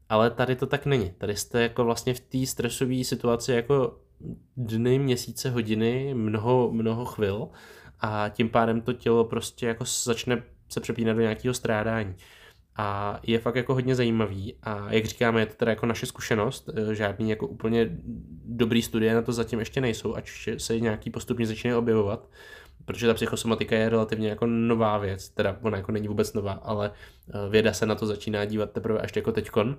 Ale 0.08 0.30
tady 0.30 0.56
to 0.56 0.66
tak 0.66 0.86
není. 0.86 1.10
Tady 1.18 1.36
jste 1.36 1.62
jako 1.62 1.84
vlastně 1.84 2.14
v 2.14 2.20
té 2.20 2.46
stresové 2.46 3.04
situaci 3.04 3.52
jako 3.52 3.98
dny, 4.56 4.98
měsíce, 4.98 5.50
hodiny, 5.50 6.14
mnoho, 6.14 6.70
mnoho 6.72 7.04
chvil 7.04 7.48
a 8.00 8.28
tím 8.28 8.48
pádem 8.48 8.80
to 8.80 8.92
tělo 8.92 9.24
prostě 9.24 9.66
jako 9.66 9.84
začne 10.04 10.42
se 10.68 10.80
přepínat 10.80 11.16
do 11.16 11.22
nějakého 11.22 11.54
strádání. 11.54 12.14
A 12.76 13.20
je 13.22 13.38
fakt 13.38 13.56
jako 13.56 13.74
hodně 13.74 13.94
zajímavý 13.94 14.54
a 14.62 14.92
jak 14.92 15.04
říkáme, 15.04 15.40
je 15.40 15.46
to 15.46 15.54
teda 15.54 15.72
jako 15.72 15.86
naše 15.86 16.06
zkušenost, 16.06 16.70
eh, 16.74 16.94
žádný 16.94 17.30
jako 17.30 17.46
úplně 17.46 17.88
dobrý 18.44 18.82
studie 18.82 19.14
na 19.14 19.22
to 19.22 19.32
zatím 19.32 19.58
ještě 19.58 19.80
nejsou, 19.80 20.14
ať 20.14 20.30
se 20.56 20.80
nějaký 20.80 21.10
postupně 21.10 21.46
začínají 21.46 21.78
objevovat, 21.78 22.28
protože 22.84 23.06
ta 23.06 23.14
psychosomatika 23.14 23.76
je 23.76 23.88
relativně 23.88 24.28
jako 24.28 24.46
nová 24.46 24.98
věc, 24.98 25.28
teda 25.28 25.56
ona 25.62 25.76
jako 25.76 25.92
není 25.92 26.08
vůbec 26.08 26.32
nová, 26.32 26.52
ale 26.52 26.90
eh, 26.90 27.50
věda 27.50 27.72
se 27.72 27.86
na 27.86 27.94
to 27.94 28.06
začíná 28.06 28.44
dívat 28.44 28.70
teprve 28.70 29.00
až 29.00 29.16
jako 29.16 29.32
teďkon, 29.32 29.78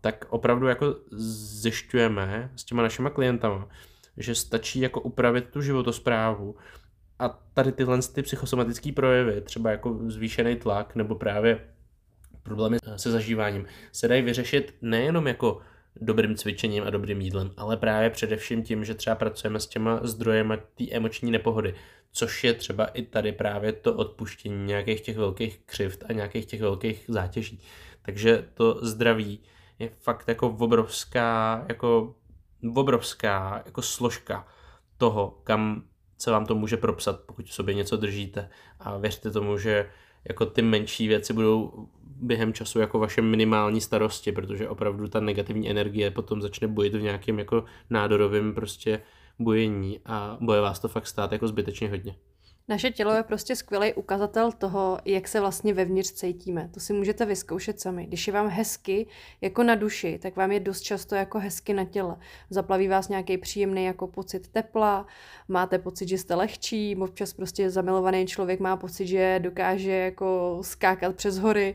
tak 0.00 0.26
opravdu 0.28 0.66
jako 0.66 0.96
zjišťujeme 1.10 2.50
s 2.56 2.64
těma 2.64 2.82
našima 2.82 3.10
klientama, 3.10 3.68
že 4.16 4.34
stačí 4.34 4.80
jako 4.80 5.00
upravit 5.00 5.48
tu 5.50 5.62
životosprávu 5.62 6.56
a 7.18 7.28
tady 7.28 7.72
tyhle 7.72 7.98
ty 8.02 8.22
psychosomatické 8.22 8.92
projevy, 8.92 9.40
třeba 9.40 9.70
jako 9.70 9.98
zvýšený 10.06 10.56
tlak 10.56 10.94
nebo 10.94 11.14
právě 11.14 11.60
problémy 12.42 12.76
eh, 12.86 12.98
se 12.98 13.10
zažíváním, 13.10 13.66
se 13.92 14.08
dají 14.08 14.22
vyřešit 14.22 14.74
nejenom 14.82 15.26
jako 15.26 15.60
dobrým 16.00 16.36
cvičením 16.36 16.84
a 16.84 16.90
dobrým 16.90 17.20
jídlem, 17.20 17.50
ale 17.56 17.76
právě 17.76 18.10
především 18.10 18.62
tím, 18.62 18.84
že 18.84 18.94
třeba 18.94 19.16
pracujeme 19.16 19.60
s 19.60 19.66
těma 19.66 20.00
zdrojema 20.02 20.56
té 20.56 20.84
emoční 20.90 21.30
nepohody, 21.30 21.74
což 22.12 22.44
je 22.44 22.54
třeba 22.54 22.84
i 22.84 23.02
tady 23.02 23.32
právě 23.32 23.72
to 23.72 23.94
odpuštění 23.94 24.64
nějakých 24.64 25.00
těch 25.00 25.16
velkých 25.16 25.60
křivt 25.66 26.04
a 26.08 26.12
nějakých 26.12 26.46
těch 26.46 26.60
velkých 26.60 27.04
zátěží. 27.08 27.60
Takže 28.02 28.48
to 28.54 28.78
zdraví 28.82 29.40
je 29.78 29.90
fakt 29.98 30.28
jako 30.28 30.48
obrovská, 30.48 31.64
jako 31.68 32.14
obrovská 32.74 33.62
jako 33.66 33.82
složka 33.82 34.46
toho, 34.98 35.40
kam 35.44 35.82
se 36.18 36.30
vám 36.30 36.46
to 36.46 36.54
může 36.54 36.76
propsat, 36.76 37.20
pokud 37.20 37.46
v 37.46 37.54
sobě 37.54 37.74
něco 37.74 37.96
držíte. 37.96 38.48
A 38.80 38.96
věřte 38.98 39.30
tomu, 39.30 39.58
že 39.58 39.90
jako 40.28 40.46
ty 40.46 40.62
menší 40.62 41.08
věci 41.08 41.32
budou 41.32 41.88
během 42.20 42.52
času 42.52 42.78
jako 42.78 42.98
vaše 42.98 43.22
minimální 43.22 43.80
starosti, 43.80 44.32
protože 44.32 44.68
opravdu 44.68 45.08
ta 45.08 45.20
negativní 45.20 45.70
energie 45.70 46.10
potom 46.10 46.42
začne 46.42 46.68
bojit 46.68 46.94
v 46.94 47.02
nějakém 47.02 47.38
jako 47.38 47.64
nádorovém 47.90 48.54
prostě 48.54 49.02
bojení 49.38 50.00
a 50.04 50.38
boje 50.40 50.60
vás 50.60 50.78
to 50.78 50.88
fakt 50.88 51.06
stát 51.06 51.32
jako 51.32 51.48
zbytečně 51.48 51.88
hodně. 51.88 52.16
Naše 52.68 52.90
tělo 52.90 53.12
je 53.12 53.22
prostě 53.22 53.56
skvělý 53.56 53.94
ukazatel 53.94 54.52
toho, 54.52 54.98
jak 55.04 55.28
se 55.28 55.40
vlastně 55.40 55.74
vevnitř 55.74 56.12
cítíme. 56.12 56.68
To 56.74 56.80
si 56.80 56.92
můžete 56.92 57.24
vyzkoušet 57.24 57.80
sami. 57.80 58.06
Když 58.06 58.26
je 58.26 58.32
vám 58.32 58.48
hezky 58.48 59.06
jako 59.40 59.62
na 59.62 59.74
duši, 59.74 60.18
tak 60.22 60.36
vám 60.36 60.52
je 60.52 60.60
dost 60.60 60.80
často 60.80 61.14
jako 61.14 61.38
hezky 61.38 61.72
na 61.72 61.84
těle. 61.84 62.16
Zaplaví 62.50 62.88
vás 62.88 63.08
nějaký 63.08 63.38
příjemný 63.38 63.84
jako 63.84 64.06
pocit 64.06 64.48
tepla, 64.48 65.06
máte 65.48 65.78
pocit, 65.78 66.08
že 66.08 66.18
jste 66.18 66.34
lehčí, 66.34 66.96
občas 66.96 67.32
prostě 67.32 67.70
zamilovaný 67.70 68.26
člověk 68.26 68.60
má 68.60 68.76
pocit, 68.76 69.06
že 69.06 69.40
dokáže 69.42 69.92
jako 69.92 70.58
skákat 70.62 71.16
přes 71.16 71.38
hory 71.38 71.74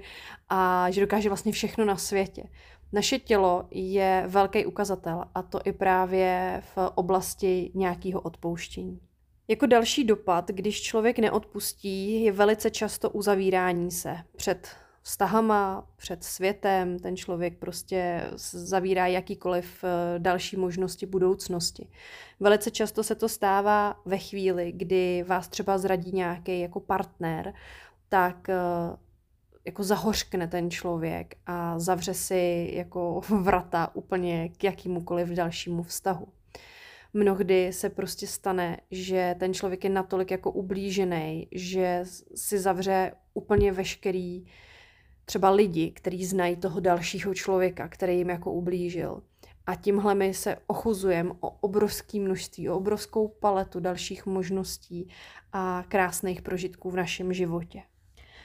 a 0.50 0.88
že 0.90 1.02
dokáže 1.02 1.30
vlastně 1.30 1.52
všechno 1.52 1.86
na 1.86 1.98
světě. 1.98 2.44
Naše 2.92 3.20
tělo 3.20 3.68
je 3.72 4.24
velký 4.28 4.66
ukazatel 4.66 5.24
a 5.36 5.42
to 5.42 5.60
i 5.66 5.72
právě 5.72 6.62
v 6.76 6.92
oblasti 6.96 7.72
nějakého 7.74 8.22
odpouštění. 8.22 9.11
Jako 9.52 9.66
další 9.66 10.04
dopad, 10.04 10.48
když 10.48 10.82
člověk 10.82 11.20
neodpustí, 11.20 12.24
je 12.24 12.32
velice 12.32 12.72
často 12.72 13.10
uzavírání 13.10 13.92
se 13.92 14.18
před 14.36 14.68
vztahama, 15.02 15.88
před 15.96 16.24
světem. 16.24 17.00
Ten 17.00 17.18
člověk 17.18 17.58
prostě 17.58 18.30
zavírá 18.52 19.08
jakýkoliv 19.08 19.84
eh, 19.84 20.20
další 20.20 20.58
možnosti 20.58 21.06
budoucnosti. 21.06 21.88
Velice 22.40 22.72
často 22.72 23.04
se 23.04 23.16
to 23.16 23.30
stává 23.30 24.02
ve 24.06 24.18
chvíli, 24.18 24.72
kdy 24.72 25.24
vás 25.28 25.48
třeba 25.48 25.78
zradí 25.78 26.12
nějaký 26.12 26.60
jako 26.60 26.80
partner, 26.80 27.54
tak 28.10 28.50
eh, 28.50 28.56
jako 29.66 29.84
zahořkne 29.84 30.48
ten 30.48 30.72
člověk 30.72 31.36
a 31.46 31.80
zavře 31.80 32.14
si 32.14 32.72
jako 32.74 33.22
vrata 33.30 33.96
úplně 33.96 34.50
k 34.50 34.64
jakýmukoliv 34.64 35.30
dalšímu 35.30 35.84
vztahu 35.84 36.28
mnohdy 37.14 37.74
se 37.74 37.90
prostě 37.90 38.28
stane, 38.28 38.78
že 38.92 39.36
ten 39.40 39.54
člověk 39.54 39.84
je 39.84 39.90
natolik 39.90 40.32
jako 40.32 40.52
ublížený, 40.52 41.48
že 41.52 42.04
si 42.36 42.60
zavře 42.60 43.12
úplně 43.34 43.72
veškerý 43.72 44.46
třeba 45.26 45.50
lidi, 45.50 45.92
kteří 45.92 46.26
znají 46.26 46.56
toho 46.56 46.80
dalšího 46.80 47.34
člověka, 47.34 47.88
který 47.88 48.18
jim 48.18 48.30
jako 48.30 48.52
ublížil. 48.52 49.22
A 49.66 49.76
tímhle 49.76 50.16
my 50.16 50.34
se 50.34 50.58
ochuzujeme 50.68 51.32
o 51.40 51.50
obrovské 51.50 52.20
množství, 52.20 52.70
o 52.70 52.78
obrovskou 52.78 53.28
paletu 53.28 53.80
dalších 53.80 54.26
možností 54.26 55.10
a 55.54 55.84
krásných 55.88 56.42
prožitků 56.42 56.90
v 56.90 56.96
našem 56.96 57.34
životě. 57.34 57.82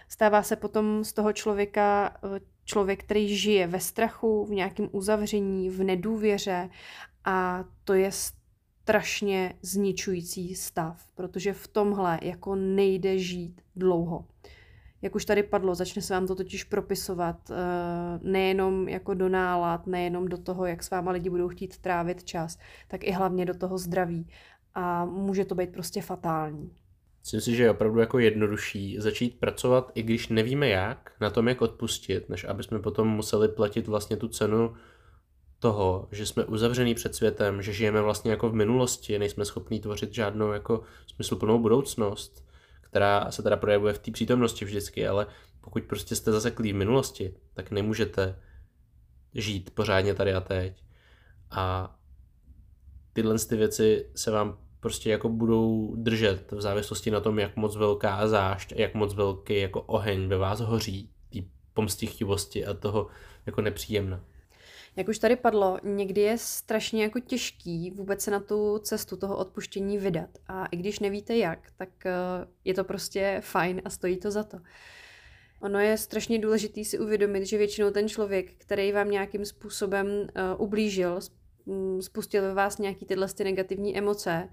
Stává 0.08 0.42
se 0.42 0.56
potom 0.56 1.04
z 1.04 1.12
toho 1.12 1.32
člověka 1.32 2.16
eh, 2.24 2.40
člověk, 2.64 3.04
který 3.04 3.36
žije 3.36 3.66
ve 3.66 3.80
strachu, 3.80 4.44
v 4.44 4.50
nějakém 4.50 4.88
uzavření, 4.92 5.70
v 5.70 5.84
nedůvěře 5.84 6.70
a 7.24 7.64
to 7.84 7.94
je 7.94 8.10
strašně 8.86 9.54
zničující 9.62 10.54
stav, 10.54 11.06
protože 11.14 11.52
v 11.52 11.68
tomhle 11.68 12.18
jako 12.22 12.54
nejde 12.54 13.18
žít 13.18 13.60
dlouho. 13.76 14.24
Jak 15.02 15.14
už 15.14 15.24
tady 15.24 15.42
padlo, 15.42 15.74
začne 15.74 16.02
se 16.02 16.14
vám 16.14 16.26
to 16.26 16.34
totiž 16.34 16.64
propisovat 16.64 17.50
eh, 17.50 17.54
nejenom 18.22 18.88
jako 18.88 19.14
do 19.14 19.28
nálad, 19.28 19.86
nejenom 19.86 20.28
do 20.28 20.38
toho, 20.38 20.66
jak 20.66 20.82
s 20.82 20.90
váma 20.90 21.10
lidi 21.10 21.30
budou 21.30 21.48
chtít 21.48 21.78
trávit 21.78 22.24
čas, 22.24 22.58
tak 22.88 23.04
i 23.04 23.10
hlavně 23.10 23.44
do 23.44 23.54
toho 23.54 23.78
zdraví. 23.78 24.28
A 24.74 25.04
může 25.04 25.44
to 25.44 25.54
být 25.54 25.72
prostě 25.72 26.02
fatální. 26.02 26.70
Myslím 27.20 27.40
si, 27.40 27.56
že 27.56 27.62
je 27.62 27.70
opravdu 27.70 28.00
jako 28.00 28.18
jednodušší 28.18 28.96
začít 28.98 29.40
pracovat, 29.40 29.92
i 29.94 30.02
když 30.02 30.28
nevíme 30.28 30.68
jak, 30.68 31.12
na 31.20 31.30
tom, 31.30 31.48
jak 31.48 31.62
odpustit, 31.62 32.28
než 32.28 32.44
aby 32.44 32.62
jsme 32.62 32.78
potom 32.78 33.08
museli 33.08 33.48
platit 33.48 33.88
vlastně 33.88 34.16
tu 34.16 34.28
cenu 34.28 34.74
toho, 35.58 36.08
že 36.12 36.26
jsme 36.26 36.44
uzavřený 36.44 36.94
před 36.94 37.14
světem, 37.14 37.62
že 37.62 37.72
žijeme 37.72 38.02
vlastně 38.02 38.30
jako 38.30 38.50
v 38.50 38.54
minulosti, 38.54 39.18
nejsme 39.18 39.44
schopní 39.44 39.80
tvořit 39.80 40.14
žádnou 40.14 40.52
jako 40.52 40.82
smysluplnou 41.06 41.58
budoucnost, 41.58 42.46
která 42.80 43.30
se 43.30 43.42
teda 43.42 43.56
projevuje 43.56 43.92
v 43.92 43.98
té 43.98 44.10
přítomnosti 44.10 44.64
vždycky, 44.64 45.08
ale 45.08 45.26
pokud 45.60 45.82
prostě 45.82 46.16
jste 46.16 46.32
zaseklí 46.32 46.72
v 46.72 46.76
minulosti, 46.76 47.34
tak 47.54 47.70
nemůžete 47.70 48.38
žít 49.34 49.70
pořádně 49.74 50.14
tady 50.14 50.34
a 50.34 50.40
teď. 50.40 50.82
A 51.50 51.96
tyhle 53.12 53.38
ty 53.38 53.56
věci 53.56 54.10
se 54.14 54.30
vám 54.30 54.58
prostě 54.80 55.10
jako 55.10 55.28
budou 55.28 55.96
držet 55.96 56.52
v 56.52 56.60
závislosti 56.60 57.10
na 57.10 57.20
tom, 57.20 57.38
jak 57.38 57.56
moc 57.56 57.76
velká 57.76 58.28
zášť 58.28 58.72
a 58.72 58.80
jak 58.80 58.94
moc 58.94 59.14
velký 59.14 59.60
jako 59.60 59.82
oheň 59.82 60.28
ve 60.28 60.36
vás 60.36 60.60
hoří, 60.60 61.10
té 61.32 61.38
pomstichtivosti 61.74 62.66
a 62.66 62.74
toho 62.74 63.06
jako 63.46 63.60
nepříjemná. 63.60 64.24
Jak 64.96 65.08
už 65.08 65.18
tady 65.18 65.36
padlo, 65.36 65.78
někdy 65.82 66.20
je 66.20 66.38
strašně 66.38 67.02
jako 67.02 67.20
těžký 67.20 67.90
vůbec 67.90 68.20
se 68.22 68.30
na 68.30 68.40
tu 68.40 68.78
cestu 68.78 69.16
toho 69.16 69.36
odpuštění 69.36 69.98
vydat. 69.98 70.30
A 70.48 70.66
i 70.66 70.76
když 70.76 70.98
nevíte 70.98 71.36
jak, 71.36 71.58
tak 71.76 72.06
eh, 72.06 72.12
je 72.64 72.74
to 72.74 72.84
prostě 72.84 73.40
fajn 73.44 73.82
a 73.84 73.90
stojí 73.90 74.16
to 74.16 74.30
za 74.30 74.44
to. 74.44 74.58
Ono 75.60 75.78
je 75.78 75.98
strašně 75.98 76.38
důležité 76.38 76.84
si 76.84 76.98
uvědomit, 76.98 77.46
že 77.46 77.58
většinou 77.58 77.90
ten 77.90 78.08
člověk, 78.08 78.52
který 78.58 78.92
vám 78.92 79.10
nějakým 79.10 79.44
způsobem 79.44 80.06
uh, 80.06 80.26
ublížil, 80.58 81.18
mm, 81.66 82.02
spustil 82.02 82.42
ve 82.42 82.54
vás 82.54 82.78
nějaký 82.78 83.06
tyhle 83.06 83.28
ty 83.28 83.44
negativní 83.44 83.98
emoce, 83.98 84.48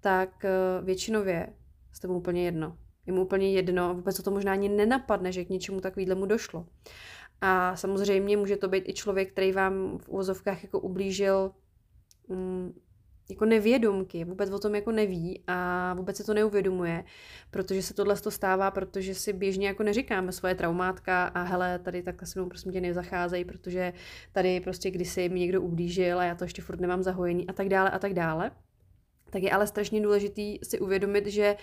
tak 0.00 0.44
uh, 0.44 0.86
většinově 0.86 1.52
jste 1.92 2.08
mu 2.08 2.14
úplně 2.14 2.44
jedno. 2.44 2.78
Je 3.06 3.12
mu 3.12 3.22
úplně 3.22 3.52
jedno, 3.52 3.94
vůbec 3.94 4.22
to 4.22 4.30
možná 4.30 4.52
ani 4.52 4.68
nenapadne, 4.68 5.32
že 5.32 5.44
k 5.44 5.48
něčemu 5.48 5.80
takovýhlemu 5.80 6.26
došlo. 6.26 6.66
A 7.40 7.76
samozřejmě 7.76 8.36
může 8.36 8.56
to 8.56 8.68
být 8.68 8.88
i 8.88 8.94
člověk, 8.94 9.32
který 9.32 9.52
vám 9.52 9.98
v 9.98 10.08
úvozovkách 10.08 10.62
jako 10.62 10.80
ublížil 10.80 11.50
mm, 12.28 12.72
jako 13.30 13.44
nevědomky, 13.44 14.24
vůbec 14.24 14.50
o 14.50 14.58
tom 14.58 14.74
jako 14.74 14.92
neví 14.92 15.42
a 15.46 15.94
vůbec 15.94 16.16
se 16.16 16.24
to 16.24 16.34
neuvědomuje, 16.34 17.04
protože 17.50 17.82
se 17.82 17.94
tohle 17.94 18.16
to 18.16 18.30
stává, 18.30 18.70
protože 18.70 19.14
si 19.14 19.32
běžně 19.32 19.66
jako 19.66 19.82
neříkáme 19.82 20.32
svoje 20.32 20.54
traumátka 20.54 21.24
a 21.24 21.42
hele, 21.42 21.78
tady 21.78 22.02
takhle 22.02 22.26
se 22.26 22.38
mnou 22.38 22.48
prostě 22.48 22.70
tě 22.70 22.80
nezacházejí, 22.80 23.44
protože 23.44 23.92
tady 24.32 24.60
prostě 24.60 24.90
kdysi 24.90 25.28
mi 25.28 25.40
někdo 25.40 25.62
ublížil 25.62 26.18
a 26.18 26.24
já 26.24 26.34
to 26.34 26.44
ještě 26.44 26.62
furt 26.62 26.80
nemám 26.80 27.02
zahojený 27.02 27.48
a 27.48 27.52
tak 27.52 27.68
dále 27.68 27.90
a 27.90 27.98
tak 27.98 28.14
dále. 28.14 28.50
Tak 29.30 29.42
je 29.42 29.50
ale 29.50 29.66
strašně 29.66 30.00
důležitý 30.00 30.58
si 30.62 30.80
uvědomit, 30.80 31.26
že 31.26 31.56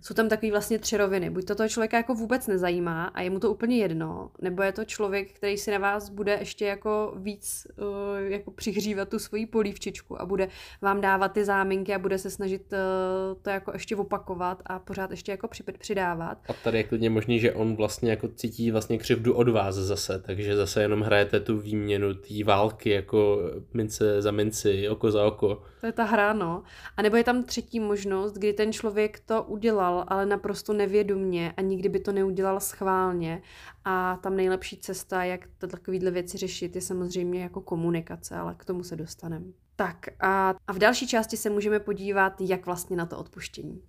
jsou 0.00 0.14
tam 0.14 0.28
takový 0.28 0.50
vlastně 0.50 0.78
tři 0.78 0.96
roviny. 0.96 1.30
Buď 1.30 1.44
to 1.44 1.54
toho 1.54 1.68
člověka 1.68 1.96
jako 1.96 2.14
vůbec 2.14 2.46
nezajímá 2.46 3.04
a 3.04 3.22
je 3.22 3.30
mu 3.30 3.38
to 3.38 3.50
úplně 3.50 3.76
jedno, 3.76 4.30
nebo 4.42 4.62
je 4.62 4.72
to 4.72 4.84
člověk, 4.84 5.32
který 5.32 5.56
si 5.56 5.70
na 5.70 5.78
vás 5.78 6.08
bude 6.08 6.36
ještě 6.40 6.66
jako 6.66 7.12
víc 7.16 7.66
uh, 7.78 7.86
jako 8.30 8.50
přihřívat 8.50 9.08
tu 9.08 9.18
svoji 9.18 9.46
polívčičku 9.46 10.20
a 10.20 10.26
bude 10.26 10.48
vám 10.82 11.00
dávat 11.00 11.28
ty 11.28 11.44
záminky 11.44 11.94
a 11.94 11.98
bude 11.98 12.18
se 12.18 12.30
snažit 12.30 12.72
uh, 12.72 13.42
to 13.42 13.50
jako 13.50 13.72
ještě 13.72 13.96
opakovat 13.96 14.62
a 14.66 14.78
pořád 14.78 15.10
ještě 15.10 15.32
jako 15.32 15.48
přidávat. 15.78 16.38
A 16.48 16.52
tady 16.52 16.78
je 16.78 16.84
klidně 16.84 17.10
možný, 17.10 17.40
že 17.40 17.52
on 17.52 17.76
vlastně 17.76 18.10
jako 18.10 18.28
cítí 18.28 18.70
vlastně 18.70 18.98
křivdu 18.98 19.34
od 19.34 19.48
vás 19.48 19.74
zase, 19.74 20.22
takže 20.26 20.56
zase 20.56 20.82
jenom 20.82 21.00
hrajete 21.00 21.40
tu 21.40 21.58
výměnu 21.58 22.14
té 22.14 22.44
války 22.44 22.90
jako 22.90 23.38
mince 23.74 24.22
za 24.22 24.30
minci, 24.30 24.88
oko 24.88 25.10
za 25.10 25.24
oko. 25.24 25.62
To 25.80 25.86
je 25.86 25.92
ta 25.92 26.04
hra, 26.04 26.32
no. 26.32 26.62
A 26.96 27.02
nebo 27.02 27.16
je 27.16 27.24
tam 27.24 27.42
třetí 27.42 27.80
možnost, 27.80 28.32
kdy 28.32 28.52
ten 28.52 28.72
člověk 28.72 29.20
to 29.20 29.42
udělal, 29.86 30.04
ale 30.08 30.26
naprosto 30.26 30.72
nevědomně 30.72 31.52
a 31.56 31.60
nikdy 31.60 31.88
by 31.88 32.00
to 32.00 32.12
neudělal 32.12 32.60
schválně. 32.60 33.42
A 33.84 34.16
tam 34.22 34.36
nejlepší 34.36 34.76
cesta, 34.76 35.24
jak 35.24 35.48
takovéhle 35.58 36.10
věci 36.10 36.38
řešit, 36.38 36.74
je 36.76 36.82
samozřejmě 36.82 37.42
jako 37.42 37.60
komunikace, 37.60 38.36
ale 38.36 38.54
k 38.54 38.64
tomu 38.64 38.82
se 38.82 38.96
dostaneme. 38.96 39.46
Tak 39.76 40.06
a, 40.20 40.54
a 40.66 40.72
v 40.72 40.78
další 40.78 41.08
části 41.08 41.36
se 41.36 41.50
můžeme 41.50 41.80
podívat, 41.80 42.40
jak 42.40 42.66
vlastně 42.66 42.96
na 42.96 43.06
to 43.06 43.18
odpuštění. 43.18 43.82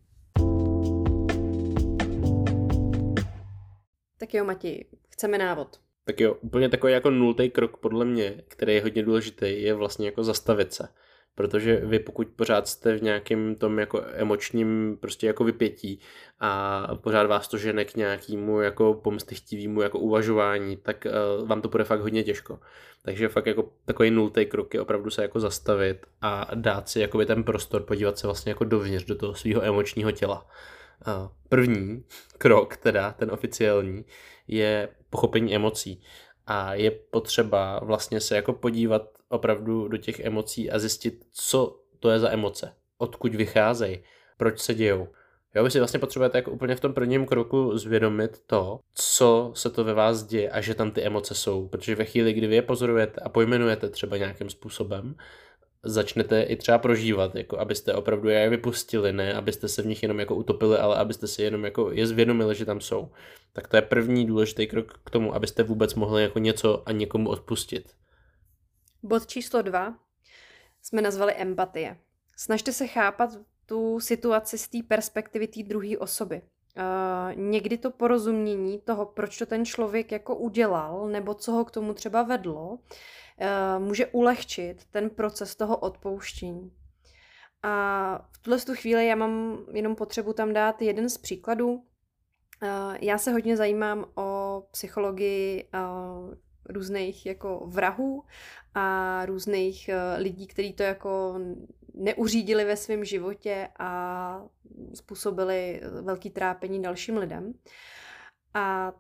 Tak 4.20 4.34
jo, 4.34 4.46
Mati, 4.46 4.86
chceme 5.10 5.38
návod. 5.38 5.80
Tak 6.06 6.20
jo, 6.20 6.34
úplně 6.42 6.70
takový 6.70 6.94
jako 6.94 7.10
nultý 7.10 7.50
krok 7.50 7.78
podle 7.78 8.06
mě, 8.06 8.44
který 8.48 8.74
je 8.74 8.82
hodně 8.82 9.04
důležitý, 9.04 9.64
je 9.64 9.74
vlastně 9.74 10.06
jako 10.06 10.24
zastavit 10.24 10.74
se 10.74 10.88
protože 11.38 11.76
vy 11.76 12.00
pokud 12.00 12.28
pořád 12.36 12.68
jste 12.68 12.98
v 12.98 13.02
nějakém 13.02 13.56
tom 13.56 13.80
jako 13.80 14.02
emočním 14.14 14.98
prostě 15.00 15.28
jako 15.28 15.44
vypětí 15.44 16.00
a 16.40 16.88
pořád 16.96 17.28
vás 17.28 17.48
to 17.48 17.58
žene 17.58 17.86
k 17.86 17.96
nějakému 17.96 18.62
jako 18.62 18.94
pomstychtivému 18.94 19.82
jako 19.82 20.00
uvažování, 20.00 20.78
tak 20.78 21.08
uh, 21.40 21.48
vám 21.48 21.62
to 21.62 21.70
bude 21.70 21.84
fakt 21.84 22.02
hodně 22.02 22.24
těžko. 22.24 22.60
Takže 23.02 23.28
fakt 23.28 23.46
jako 23.46 23.70
takový 23.86 24.12
nultý 24.12 24.46
krok 24.46 24.74
je 24.74 24.82
opravdu 24.82 25.10
se 25.10 25.22
jako 25.22 25.40
zastavit 25.40 26.06
a 26.22 26.48
dát 26.56 26.90
si 26.90 27.00
jakoby 27.00 27.26
ten 27.26 27.44
prostor, 27.44 27.84
podívat 27.84 28.18
se 28.18 28.28
vlastně 28.28 28.50
jako 28.50 28.64
dovnitř 28.64 29.06
do 29.06 29.16
toho 29.16 29.36
svého 29.36 29.64
emočního 29.64 30.12
těla. 30.12 30.48
Uh, 31.08 31.14
první 31.50 32.04
krok, 32.38 32.78
teda 32.78 33.12
ten 33.12 33.32
oficiální, 33.32 34.06
je 34.48 34.90
pochopení 35.10 35.56
emocí 35.56 36.02
a 36.48 36.74
je 36.74 36.92
potřeba 36.92 37.80
vlastně 37.84 38.22
se 38.22 38.36
jako 38.36 38.54
podívat 38.54 39.17
opravdu 39.30 39.88
do 39.88 39.98
těch 39.98 40.20
emocí 40.20 40.72
a 40.72 40.80
zjistit, 40.80 41.26
co 41.32 41.80
to 42.00 42.10
je 42.10 42.20
za 42.20 42.32
emoce, 42.32 42.74
odkud 42.98 43.36
vycházejí, 43.36 44.04
proč 44.38 44.60
se 44.60 44.74
dějou. 44.74 45.08
Jo, 45.56 45.64
vy 45.64 45.72
si 45.72 45.80
vlastně 45.80 46.00
potřebujete 46.00 46.38
jako 46.38 46.52
úplně 46.52 46.76
v 46.76 46.80
tom 46.80 46.94
prvním 46.94 47.26
kroku 47.26 47.78
zvědomit 47.78 48.42
to, 48.48 48.80
co 48.94 49.52
se 49.56 49.70
to 49.70 49.84
ve 49.84 49.94
vás 49.94 50.24
děje 50.24 50.50
a 50.50 50.62
že 50.62 50.76
tam 50.76 50.92
ty 50.92 51.02
emoce 51.02 51.36
jsou. 51.36 51.68
Protože 51.68 51.96
ve 51.96 52.06
chvíli, 52.06 52.34
kdy 52.34 52.48
vy 52.48 52.56
je 52.56 52.62
pozorujete 52.62 53.22
a 53.22 53.30
pojmenujete 53.30 53.90
třeba 53.90 54.18
nějakým 54.18 54.50
způsobem, 54.50 55.16
začnete 55.84 56.42
i 56.42 56.56
třeba 56.56 56.78
prožívat, 56.78 57.36
jako 57.36 57.60
abyste 57.60 57.94
opravdu 57.94 58.30
je 58.30 58.50
vypustili, 58.50 59.14
ne 59.14 59.34
abyste 59.34 59.68
se 59.68 59.82
v 59.82 59.86
nich 59.86 60.04
jenom 60.04 60.20
jako 60.20 60.36
utopili, 60.36 60.78
ale 60.78 60.96
abyste 60.96 61.28
si 61.28 61.44
jenom 61.44 61.66
jako 61.66 61.92
je 61.92 62.08
zvědomili, 62.08 62.56
že 62.56 62.66
tam 62.66 62.82
jsou. 62.82 63.10
Tak 63.54 63.68
to 63.68 63.76
je 63.76 63.82
první 63.82 64.26
důležitý 64.26 64.68
krok 64.68 65.00
k 65.04 65.10
tomu, 65.10 65.36
abyste 65.36 65.64
vůbec 65.64 65.96
mohli 65.96 66.24
jako 66.24 66.40
něco 66.40 66.84
a 66.86 66.92
někomu 66.92 67.30
odpustit. 67.30 67.94
Bod 69.04 69.28
číslo 69.28 69.62
dva 69.62 69.94
jsme 70.82 71.02
nazvali 71.02 71.34
empatie. 71.34 71.98
Snažte 72.38 72.74
se 72.74 72.88
chápat 72.88 73.38
tu 73.66 74.00
situaci 74.00 74.58
z 74.58 74.68
té 74.68 74.78
perspektivy 74.88 75.48
té 75.48 75.64
druhé 75.64 75.98
osoby. 75.98 76.42
Uh, 76.42 77.36
někdy 77.36 77.78
to 77.78 77.92
porozumění 77.92 78.80
toho, 78.80 79.06
proč 79.06 79.38
to 79.38 79.46
ten 79.46 79.66
člověk 79.66 80.12
jako 80.12 80.36
udělal, 80.36 81.08
nebo 81.08 81.34
co 81.34 81.52
ho 81.52 81.66
k 81.66 81.72
tomu 81.72 81.94
třeba 81.94 82.24
vedlo, 82.24 82.70
uh, 82.70 82.80
může 83.86 84.08
ulehčit 84.08 84.86
ten 84.92 85.10
proces 85.10 85.56
toho 85.56 85.78
odpouštění. 85.78 86.72
A 87.64 88.28
v 88.32 88.38
tuhle 88.38 88.60
tu 88.60 88.76
chvíli 88.76 89.08
já 89.08 89.16
mám 89.16 89.58
jenom 89.74 89.96
potřebu 89.96 90.34
tam 90.34 90.54
dát 90.54 90.82
jeden 90.82 91.10
z 91.10 91.18
příkladů. 91.18 91.72
Uh, 91.74 91.82
já 93.02 93.18
se 93.18 93.32
hodně 93.32 93.58
zajímám 93.58 94.06
o 94.16 94.64
psychologii 94.72 95.70
různých 96.70 97.26
jako 97.26 97.64
vrahů 97.66 98.24
a 98.74 99.26
různých 99.26 99.90
lidí, 100.18 100.48
kteří 100.48 100.74
to 100.74 100.84
jako 100.84 101.40
neuřídili 101.94 102.66
ve 102.66 102.78
svém 102.78 103.06
životě 103.06 103.68
a 103.80 104.42
způsobili 104.94 105.82
velký 106.02 106.30
trápení 106.30 106.82
dalším 106.82 107.18
lidem. 107.18 107.54
A 108.54 108.94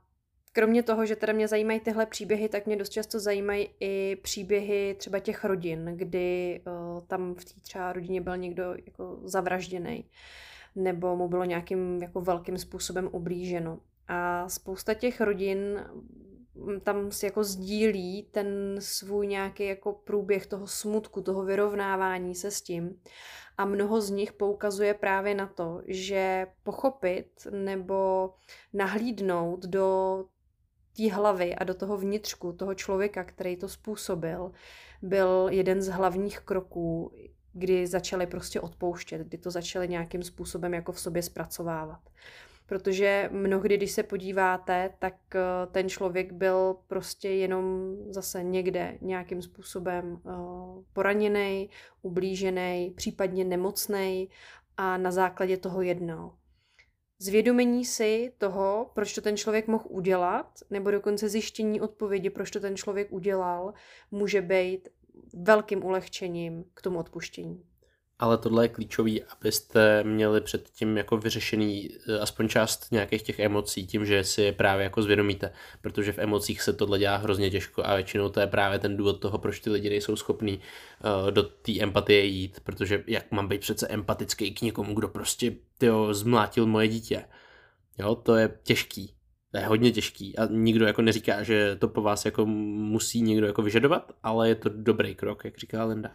kromě 0.53 0.83
toho, 0.83 1.05
že 1.05 1.15
teda 1.15 1.33
mě 1.33 1.47
zajímají 1.47 1.79
tyhle 1.79 2.05
příběhy, 2.05 2.49
tak 2.49 2.65
mě 2.65 2.75
dost 2.75 2.89
často 2.89 3.19
zajímají 3.19 3.69
i 3.79 4.15
příběhy 4.15 4.95
třeba 4.99 5.19
těch 5.19 5.43
rodin, 5.43 5.91
kdy 5.95 6.61
uh, 6.67 7.05
tam 7.07 7.35
v 7.35 7.45
té 7.45 7.61
třeba 7.61 7.93
rodině 7.93 8.21
byl 8.21 8.37
někdo 8.37 8.63
jako 8.85 9.19
zavražděný 9.23 10.05
nebo 10.77 11.15
mu 11.15 11.27
bylo 11.27 11.43
nějakým 11.43 12.01
jako 12.01 12.21
velkým 12.21 12.57
způsobem 12.57 13.09
ublíženo. 13.11 13.79
A 14.07 14.49
spousta 14.49 14.93
těch 14.93 15.21
rodin 15.21 15.85
tam 16.83 17.11
si 17.11 17.25
jako 17.25 17.43
sdílí 17.43 18.27
ten 18.31 18.75
svůj 18.79 19.27
nějaký 19.27 19.65
jako 19.65 19.93
průběh 19.93 20.47
toho 20.47 20.67
smutku, 20.67 21.21
toho 21.21 21.43
vyrovnávání 21.43 22.35
se 22.35 22.51
s 22.51 22.61
tím. 22.61 23.01
A 23.57 23.65
mnoho 23.65 24.01
z 24.01 24.09
nich 24.09 24.33
poukazuje 24.33 24.93
právě 24.93 25.35
na 25.35 25.47
to, 25.47 25.81
že 25.87 26.47
pochopit 26.63 27.47
nebo 27.51 28.29
nahlídnout 28.73 29.65
do 29.65 30.25
té 30.97 31.11
hlavy 31.11 31.55
a 31.55 31.63
do 31.63 31.73
toho 31.73 31.97
vnitřku 31.97 32.53
toho 32.53 32.73
člověka, 32.73 33.23
který 33.23 33.57
to 33.57 33.69
způsobil, 33.69 34.51
byl 35.01 35.47
jeden 35.51 35.81
z 35.81 35.87
hlavních 35.87 36.39
kroků, 36.39 37.11
kdy 37.53 37.87
začali 37.87 38.27
prostě 38.27 38.61
odpouštět, 38.61 39.21
kdy 39.21 39.37
to 39.37 39.51
začali 39.51 39.87
nějakým 39.87 40.23
způsobem 40.23 40.73
jako 40.73 40.91
v 40.91 40.99
sobě 40.99 41.23
zpracovávat 41.23 41.99
protože 42.67 43.29
mnohdy, 43.31 43.77
když 43.77 43.91
se 43.91 44.03
podíváte, 44.03 44.93
tak 44.99 45.15
eh, 45.35 45.41
ten 45.71 45.89
člověk 45.89 46.31
byl 46.31 46.75
prostě 46.87 47.29
jenom 47.29 47.95
zase 48.09 48.43
někde 48.43 48.97
nějakým 49.01 49.41
způsobem 49.41 50.21
eh, 50.25 50.31
poraněný, 50.93 51.69
ublížený, 52.01 52.93
případně 52.95 53.43
nemocný 53.43 54.29
a 54.77 54.97
na 54.97 55.11
základě 55.11 55.57
toho 55.57 55.81
jednal. 55.81 56.37
Zvědomení 57.19 57.85
si 57.85 58.33
toho, 58.37 58.91
proč 58.93 59.13
to 59.13 59.21
ten 59.21 59.37
člověk 59.37 59.67
mohl 59.67 59.85
udělat, 59.89 60.59
nebo 60.69 60.91
dokonce 60.91 61.29
zjištění 61.29 61.81
odpovědi, 61.81 62.29
proč 62.29 62.51
to 62.51 62.59
ten 62.59 62.75
člověk 62.75 63.11
udělal, 63.11 63.73
může 64.11 64.41
být 64.41 64.89
velkým 65.33 65.85
ulehčením 65.85 66.63
k 66.73 66.81
tomu 66.81 66.99
odpuštění 66.99 67.63
ale 68.19 68.37
tohle 68.37 68.63
je 68.65 68.69
klíčový, 68.69 69.23
abyste 69.23 70.03
měli 70.03 70.41
předtím 70.41 70.97
jako 70.97 71.17
vyřešený 71.17 71.89
eh, 72.07 72.19
aspoň 72.19 72.47
část 72.47 72.91
nějakých 72.91 73.21
těch 73.21 73.39
emocí, 73.39 73.87
tím, 73.87 74.05
že 74.05 74.23
si 74.23 74.41
je 74.41 74.51
právě 74.51 74.83
jako 74.83 75.01
zvědomíte, 75.01 75.51
protože 75.81 76.11
v 76.11 76.19
emocích 76.19 76.61
se 76.61 76.73
tohle 76.73 76.99
dělá 76.99 77.17
hrozně 77.17 77.49
těžko 77.49 77.85
a 77.85 77.95
většinou 77.95 78.29
to 78.29 78.39
je 78.39 78.47
právě 78.47 78.79
ten 78.79 78.97
důvod 78.97 79.19
toho, 79.19 79.37
proč 79.37 79.59
ty 79.59 79.69
lidi 79.69 79.89
nejsou 79.89 80.15
schopní 80.15 80.57
uh, 80.57 81.31
do 81.31 81.43
té 81.43 81.79
empatie 81.79 82.25
jít, 82.25 82.59
protože 82.63 83.03
jak 83.07 83.31
mám 83.31 83.47
být 83.47 83.61
přece 83.61 83.87
empatický 83.87 84.53
k 84.53 84.61
někomu, 84.61 84.93
kdo 84.93 85.07
prostě 85.07 85.51
tyjo, 85.77 86.13
zmlátil 86.13 86.65
moje 86.65 86.87
dítě. 86.87 87.23
Jo, 87.97 88.15
to 88.15 88.35
je 88.35 88.57
těžký. 88.63 89.13
To 89.51 89.57
je 89.57 89.65
hodně 89.65 89.91
těžký 89.91 90.37
a 90.37 90.45
nikdo 90.45 90.85
jako 90.85 91.01
neříká, 91.01 91.43
že 91.43 91.75
to 91.75 91.87
po 91.87 92.01
vás 92.01 92.25
jako 92.25 92.45
musí 92.45 93.21
někdo 93.21 93.47
jako 93.47 93.61
vyžadovat, 93.61 94.11
ale 94.23 94.49
je 94.49 94.55
to 94.55 94.69
dobrý 94.69 95.15
krok, 95.15 95.45
jak 95.45 95.57
říká 95.57 95.85
Linda. 95.85 96.11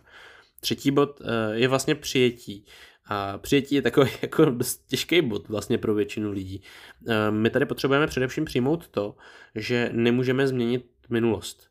Třetí 0.62 0.90
bod 0.90 1.20
eh, 1.20 1.54
je 1.54 1.68
vlastně 1.68 1.94
přijetí. 1.94 2.66
A 3.04 3.38
přijetí 3.38 3.74
je 3.74 3.82
takový 3.82 4.10
jako 4.22 4.44
dost 4.44 4.86
těžký 4.86 5.22
bod 5.22 5.48
vlastně 5.48 5.78
pro 5.78 5.94
většinu 5.94 6.30
lidí. 6.30 6.62
Eh, 7.08 7.30
my 7.30 7.50
tady 7.50 7.66
potřebujeme 7.66 8.06
především 8.06 8.44
přijmout 8.44 8.88
to, 8.88 9.16
že 9.54 9.90
nemůžeme 9.92 10.46
změnit 10.46 10.86
minulost. 11.08 11.68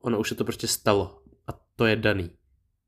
Ono 0.00 0.18
už 0.18 0.28
se 0.28 0.34
to 0.34 0.44
prostě 0.44 0.66
stalo 0.66 1.22
a 1.46 1.52
to 1.76 1.86
je 1.86 1.96
daný. 1.96 2.30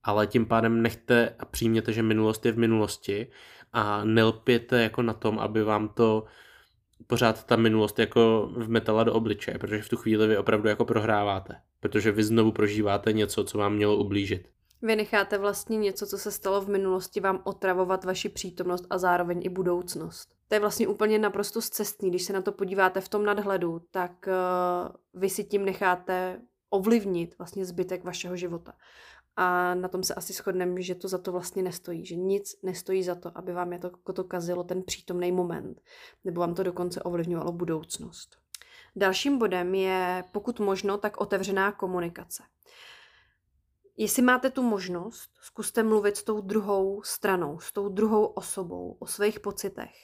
Ale 0.02 0.26
tím 0.26 0.46
pádem 0.46 0.82
nechte 0.82 1.34
a 1.38 1.44
přijměte, 1.44 1.92
že 1.92 2.02
minulost 2.02 2.46
je 2.46 2.52
v 2.52 2.58
minulosti 2.58 3.26
a 3.72 4.04
nelpěte 4.04 4.82
jako 4.82 5.02
na 5.02 5.12
tom, 5.12 5.38
aby 5.38 5.64
vám 5.64 5.88
to 5.88 6.24
pořád 7.06 7.44
ta 7.44 7.56
minulost 7.56 7.98
jako 7.98 8.52
vmetala 8.56 9.04
do 9.04 9.14
obličeje, 9.14 9.58
protože 9.58 9.82
v 9.82 9.88
tu 9.88 9.96
chvíli 9.96 10.26
vy 10.26 10.38
opravdu 10.38 10.68
jako 10.68 10.84
prohráváte, 10.84 11.54
protože 11.80 12.12
vy 12.12 12.24
znovu 12.24 12.52
prožíváte 12.52 13.12
něco, 13.12 13.44
co 13.44 13.58
vám 13.58 13.74
mělo 13.74 13.96
ublížit. 13.96 14.55
Vy 14.86 14.96
necháte 14.96 15.38
vlastně 15.38 15.78
něco, 15.78 16.06
co 16.06 16.18
se 16.18 16.32
stalo 16.32 16.60
v 16.60 16.68
minulosti, 16.68 17.20
vám 17.20 17.40
otravovat 17.44 18.04
vaši 18.04 18.28
přítomnost 18.28 18.86
a 18.90 18.98
zároveň 18.98 19.40
i 19.44 19.48
budoucnost. 19.48 20.28
To 20.48 20.54
je 20.54 20.60
vlastně 20.60 20.88
úplně 20.88 21.18
naprosto 21.18 21.62
zcestný. 21.62 22.10
Když 22.10 22.22
se 22.22 22.32
na 22.32 22.42
to 22.42 22.52
podíváte 22.52 23.00
v 23.00 23.08
tom 23.08 23.24
nadhledu, 23.24 23.82
tak 23.90 24.12
uh, 24.26 25.20
vy 25.20 25.30
si 25.30 25.44
tím 25.44 25.64
necháte 25.64 26.40
ovlivnit 26.70 27.38
vlastně 27.38 27.64
zbytek 27.64 28.04
vašeho 28.04 28.36
života. 28.36 28.72
A 29.36 29.74
na 29.74 29.88
tom 29.88 30.02
se 30.02 30.14
asi 30.14 30.32
shodneme, 30.32 30.82
že 30.82 30.94
to 30.94 31.08
za 31.08 31.18
to 31.18 31.32
vlastně 31.32 31.62
nestojí, 31.62 32.06
že 32.06 32.16
nic 32.16 32.56
nestojí 32.62 33.02
za 33.02 33.14
to, 33.14 33.38
aby 33.38 33.52
vám 33.52 33.72
je 33.72 33.78
to, 33.78 33.86
jako 33.86 34.12
to 34.12 34.24
kazilo 34.24 34.64
ten 34.64 34.82
přítomný 34.82 35.32
moment, 35.32 35.80
nebo 36.24 36.40
vám 36.40 36.54
to 36.54 36.62
dokonce 36.62 37.02
ovlivňovalo 37.02 37.52
budoucnost. 37.52 38.36
Dalším 38.96 39.38
bodem 39.38 39.74
je, 39.74 40.24
pokud 40.32 40.60
možno, 40.60 40.98
tak 40.98 41.20
otevřená 41.20 41.72
komunikace. 41.72 42.42
Jestli 43.98 44.22
máte 44.22 44.50
tu 44.50 44.62
možnost, 44.62 45.30
zkuste 45.40 45.82
mluvit 45.82 46.16
s 46.16 46.22
tou 46.22 46.40
druhou 46.40 47.02
stranou, 47.02 47.60
s 47.60 47.72
tou 47.72 47.88
druhou 47.88 48.26
osobou 48.26 48.96
o 48.98 49.06
svých 49.06 49.40
pocitech. 49.40 49.94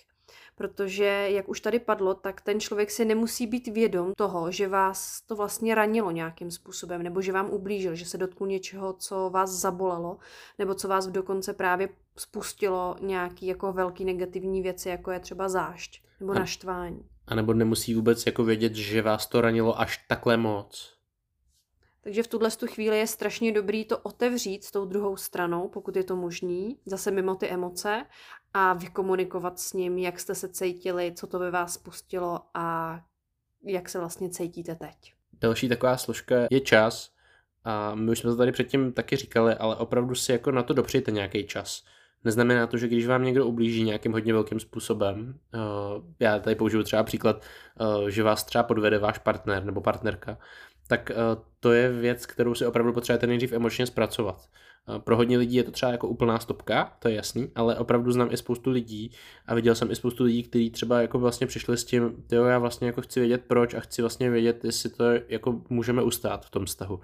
Protože, 0.54 1.04
jak 1.30 1.48
už 1.48 1.60
tady 1.60 1.78
padlo, 1.78 2.14
tak 2.14 2.40
ten 2.40 2.60
člověk 2.60 2.90
si 2.90 3.04
nemusí 3.04 3.46
být 3.46 3.68
vědom 3.68 4.12
toho, 4.16 4.50
že 4.50 4.68
vás 4.68 5.20
to 5.26 5.36
vlastně 5.36 5.74
ranilo 5.74 6.10
nějakým 6.10 6.50
způsobem, 6.50 7.02
nebo 7.02 7.20
že 7.20 7.32
vám 7.32 7.50
ublížil, 7.50 7.94
že 7.94 8.04
se 8.04 8.18
dotknul 8.18 8.48
něčeho, 8.48 8.92
co 8.92 9.30
vás 9.30 9.50
zabolelo, 9.50 10.18
nebo 10.58 10.74
co 10.74 10.88
vás 10.88 11.06
dokonce 11.06 11.52
právě 11.52 11.88
spustilo 12.16 12.96
nějaký 13.00 13.46
jako 13.46 13.72
velký 13.72 14.04
negativní 14.04 14.62
věci, 14.62 14.88
jako 14.88 15.10
je 15.10 15.20
třeba 15.20 15.48
zášť 15.48 16.02
nebo 16.20 16.34
naštvání. 16.34 17.08
A 17.26 17.34
nebo 17.34 17.54
nemusí 17.54 17.94
vůbec 17.94 18.26
jako 18.26 18.44
vědět, 18.44 18.74
že 18.74 19.02
vás 19.02 19.26
to 19.26 19.40
ranilo 19.40 19.80
až 19.80 20.04
takhle 20.08 20.36
moc. 20.36 21.01
Takže 22.04 22.22
v 22.22 22.28
tuhle 22.28 22.50
tu 22.50 22.66
chvíli 22.66 22.98
je 22.98 23.06
strašně 23.06 23.52
dobrý 23.52 23.84
to 23.84 23.98
otevřít 23.98 24.64
s 24.64 24.70
tou 24.70 24.86
druhou 24.86 25.16
stranou, 25.16 25.68
pokud 25.68 25.96
je 25.96 26.04
to 26.04 26.16
možný, 26.16 26.78
zase 26.86 27.10
mimo 27.10 27.34
ty 27.34 27.48
emoce 27.48 28.06
a 28.54 28.72
vykomunikovat 28.72 29.58
s 29.58 29.72
ním, 29.72 29.98
jak 29.98 30.20
jste 30.20 30.34
se 30.34 30.48
cítili, 30.48 31.12
co 31.16 31.26
to 31.26 31.38
ve 31.38 31.50
vás 31.50 31.74
spustilo 31.74 32.40
a 32.54 32.98
jak 33.64 33.88
se 33.88 33.98
vlastně 33.98 34.30
cítíte 34.30 34.74
teď. 34.74 35.14
Další 35.40 35.68
taková 35.68 35.96
složka 35.96 36.34
je 36.50 36.60
čas. 36.60 37.10
A 37.64 37.94
my 37.94 38.10
už 38.10 38.18
jsme 38.18 38.30
to 38.30 38.36
tady 38.36 38.52
předtím 38.52 38.92
taky 38.92 39.16
říkali, 39.16 39.54
ale 39.54 39.76
opravdu 39.76 40.14
si 40.14 40.32
jako 40.32 40.50
na 40.50 40.62
to 40.62 40.74
dopřejte 40.74 41.10
nějaký 41.10 41.46
čas. 41.46 41.84
Neznamená 42.24 42.66
to, 42.66 42.76
že 42.76 42.88
když 42.88 43.06
vám 43.06 43.24
někdo 43.24 43.46
ublíží 43.46 43.82
nějakým 43.82 44.12
hodně 44.12 44.32
velkým 44.32 44.60
způsobem, 44.60 45.38
uh, 45.54 46.04
já 46.20 46.38
tady 46.38 46.56
použiju 46.56 46.82
třeba 46.82 47.02
příklad, 47.02 47.42
uh, 47.80 48.08
že 48.08 48.22
vás 48.22 48.44
třeba 48.44 48.64
podvede 48.64 48.98
váš 48.98 49.18
partner 49.18 49.64
nebo 49.64 49.80
partnerka, 49.80 50.38
tak 50.92 51.10
uh, 51.10 51.42
to 51.60 51.72
je 51.72 51.92
věc, 51.92 52.26
kterou 52.26 52.54
si 52.54 52.66
opravdu 52.66 52.92
potřebujete 52.92 53.26
nejdřív 53.26 53.52
emočně 53.52 53.86
zpracovat. 53.86 54.48
Pro 54.98 55.16
hodně 55.16 55.38
lidí 55.38 55.56
je 55.56 55.62
to 55.62 55.70
třeba 55.70 55.92
jako 55.92 56.08
úplná 56.08 56.38
stopka, 56.38 56.96
to 56.98 57.08
je 57.08 57.14
jasný, 57.14 57.50
ale 57.54 57.78
opravdu 57.78 58.12
znám 58.12 58.28
i 58.32 58.36
spoustu 58.36 58.70
lidí 58.70 59.10
a 59.46 59.54
viděl 59.54 59.74
jsem 59.74 59.90
i 59.90 59.96
spoustu 59.96 60.24
lidí, 60.24 60.42
kteří 60.42 60.70
třeba 60.70 61.00
jako 61.00 61.18
vlastně 61.18 61.46
přišli 61.46 61.76
s 61.76 61.84
tím, 61.84 62.24
jo, 62.32 62.44
já 62.44 62.58
vlastně 62.58 62.86
jako 62.86 63.02
chci 63.02 63.20
vědět 63.20 63.42
proč 63.46 63.74
a 63.74 63.80
chci 63.80 64.02
vlastně 64.02 64.30
vědět, 64.30 64.64
jestli 64.64 64.90
to 64.90 65.04
jako 65.28 65.62
můžeme 65.68 66.02
ustát 66.02 66.46
v 66.46 66.50
tom 66.50 66.64
vztahu. 66.64 67.00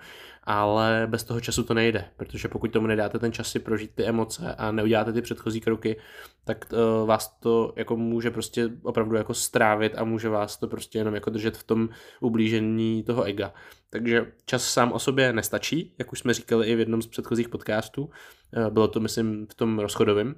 Ale 0.51 1.07
bez 1.11 1.24
toho 1.24 1.40
času 1.40 1.62
to 1.62 1.74
nejde, 1.74 2.05
protože 2.16 2.49
pokud 2.49 2.72
tomu 2.72 2.86
nedáte 2.86 3.18
ten 3.18 3.32
čas 3.32 3.51
si 3.51 3.59
prožít 3.59 3.90
ty 3.94 4.05
emoce 4.05 4.55
a 4.55 4.72
neuděláte 4.72 5.12
ty 5.12 5.22
předchozí 5.22 5.61
kroky, 5.61 6.01
tak 6.44 6.72
uh, 6.72 7.09
vás 7.09 7.38
to 7.40 7.72
jako 7.76 7.96
může 7.96 8.30
prostě 8.30 8.70
opravdu 8.82 9.16
jako 9.16 9.34
strávit 9.34 9.99
a 9.99 10.05
může 10.05 10.28
vás 10.28 10.57
to 10.57 10.68
prostě 10.68 10.99
jenom 10.99 11.14
jako 11.14 11.30
držet 11.30 11.57
v 11.57 11.62
tom 11.62 11.88
ublížení 12.20 13.03
toho 13.03 13.22
ega. 13.22 13.55
Takže 13.90 14.32
čas 14.44 14.64
sám 14.64 14.92
o 14.92 14.99
sobě 14.99 15.32
nestačí, 15.32 15.94
jak 15.99 16.12
už 16.12 16.18
jsme 16.18 16.34
říkali 16.34 16.66
i 16.66 16.76
v 16.76 16.78
jednom 16.78 17.03
z 17.03 17.07
předchozích 17.07 17.49
podcastů, 17.49 18.11
eh, 18.53 18.70
bylo 18.70 18.88
to 18.88 19.01
myslím 19.01 19.46
v 19.46 19.55
tom 19.55 19.78
rozchodovém. 19.78 20.34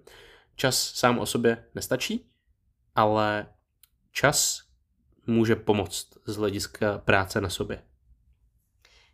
Čas 0.57 0.93
sám 0.95 1.19
o 1.19 1.27
sobě 1.27 1.65
nestačí, 1.75 2.27
ale 2.95 3.47
čas 4.13 4.63
může 5.27 5.57
pomoct 5.57 6.09
z 6.27 6.37
hlediska 6.37 6.99
práce 6.99 7.41
na 7.41 7.49
sobě. 7.49 7.90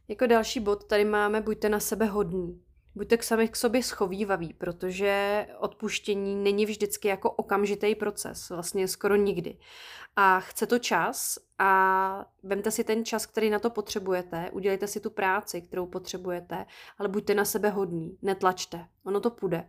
Jako 0.08 0.26
další 0.26 0.60
bod 0.60 0.84
tady 0.84 1.04
máme 1.04 1.40
buďte 1.40 1.68
na 1.68 1.80
sebe 1.80 2.06
hodní. 2.06 2.62
Buďte 2.94 3.16
k 3.16 3.22
sami 3.22 3.48
k 3.48 3.56
sobě 3.56 3.82
schovývaví, 3.82 4.54
protože 4.54 5.46
odpuštění 5.58 6.34
není 6.34 6.66
vždycky 6.66 7.08
jako 7.08 7.30
okamžitý 7.30 7.94
proces, 7.94 8.50
vlastně 8.50 8.88
skoro 8.88 9.16
nikdy. 9.16 9.58
A 10.16 10.40
chce 10.40 10.66
to 10.66 10.78
čas 10.78 11.38
a 11.58 12.26
vemte 12.42 12.70
si 12.70 12.84
ten 12.84 13.04
čas, 13.04 13.26
který 13.26 13.50
na 13.50 13.58
to 13.58 13.70
potřebujete, 13.70 14.50
udělejte 14.52 14.86
si 14.86 15.00
tu 15.00 15.10
práci, 15.10 15.62
kterou 15.62 15.86
potřebujete, 15.86 16.66
ale 16.98 17.08
buďte 17.08 17.34
na 17.34 17.44
sebe 17.44 17.70
hodní, 17.70 18.18
netlačte, 18.22 18.86
ono 19.04 19.20
to 19.20 19.30
půjde. 19.30 19.68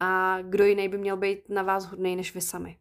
A 0.00 0.38
kdo 0.42 0.64
jiný 0.64 0.88
by 0.88 0.98
měl 0.98 1.16
být 1.16 1.48
na 1.48 1.62
vás 1.62 1.84
hodný 1.84 2.16
než 2.16 2.34
vy 2.34 2.40
sami. 2.40 2.78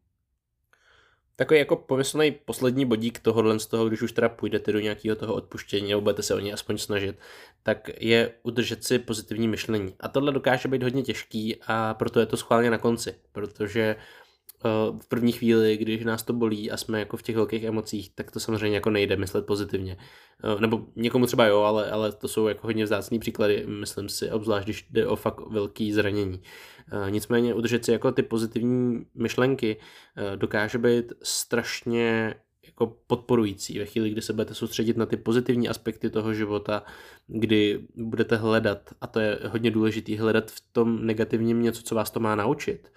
Takový 1.36 1.59
jako 1.59 1.75
pomyslný 1.75 2.31
poslední 2.31 2.86
bodík 2.86 3.19
tohohle 3.19 3.59
z 3.59 3.65
toho, 3.65 3.88
když 3.88 4.01
už 4.01 4.11
teda 4.11 4.29
půjdete 4.29 4.71
do 4.71 4.79
nějakého 4.79 5.15
toho 5.15 5.33
odpuštění 5.33 5.89
nebo 5.89 6.01
budete 6.01 6.23
se 6.23 6.36
o 6.36 6.39
něj 6.39 6.53
aspoň 6.53 6.77
snažit, 6.77 7.19
tak 7.63 7.89
je 7.99 8.31
udržet 8.43 8.83
si 8.83 8.99
pozitivní 8.99 9.47
myšlení. 9.47 9.93
A 9.99 10.07
tohle 10.07 10.31
dokáže 10.31 10.67
být 10.67 10.83
hodně 10.83 11.03
těžký 11.03 11.57
a 11.67 11.93
proto 11.93 12.19
je 12.19 12.25
to 12.25 12.38
schválně 12.38 12.69
na 12.69 12.77
konci, 12.77 13.15
protože 13.31 13.95
v 15.01 15.07
první 15.07 15.32
chvíli, 15.32 15.78
když 15.78 16.03
nás 16.03 16.24
to 16.24 16.34
bolí 16.34 16.72
a 16.72 16.78
jsme 16.78 16.99
jako 16.99 17.18
v 17.18 17.22
těch 17.22 17.36
velkých 17.36 17.63
emocích, 17.63 18.16
tak 18.16 18.32
to 18.32 18.39
samozřejmě 18.39 18.78
jako 18.78 18.89
nejde 18.89 19.16
myslet 19.16 19.45
pozitivně. 19.45 19.97
Eh, 20.43 20.61
nebo 20.61 20.86
někomu 20.95 21.26
třeba 21.26 21.45
jo, 21.45 21.59
ale, 21.59 21.91
ale 21.91 22.11
to 22.11 22.28
jsou 22.28 22.47
jako 22.47 22.68
hodně 22.68 22.84
vzácný 22.84 23.20
příklady, 23.20 23.63
myslím 23.68 24.09
si, 24.09 24.32
obzvlášť 24.32 24.66
když 24.66 24.88
jde 24.89 25.07
o 25.07 25.16
fakt 25.16 25.39
velký 25.49 25.93
zranění. 25.93 26.41
Eh, 26.91 27.11
nicméně 27.11 27.53
udržet 27.53 27.86
si 27.86 27.91
jako 27.91 28.11
ty 28.11 28.24
pozitivní 28.24 29.05
myšlenky 29.16 29.78
dokáže 30.36 30.78
být 30.78 31.13
strašně 31.24 32.36
jako 32.66 32.97
podporující 33.07 33.80
ve 33.80 33.86
chvíli, 33.86 34.09
kdy 34.09 34.22
se 34.22 34.34
budete 34.34 34.53
soustředit 34.53 34.97
na 34.97 35.05
ty 35.05 35.18
pozitivní 35.18 35.70
aspekty 35.70 36.09
toho 36.09 36.34
života, 36.34 36.84
kdy 37.28 37.88
budete 37.95 38.36
hledat, 38.36 38.89
a 39.01 39.07
to 39.07 39.20
je 39.20 39.39
hodně 39.47 39.72
důležité, 39.72 40.18
hledat 40.18 40.51
v 40.51 40.61
tom 40.72 41.05
negativním 41.05 41.61
něco, 41.61 41.82
co 41.84 41.95
vás 41.95 42.11
to 42.11 42.20
má 42.20 42.36
naučit 42.36 42.89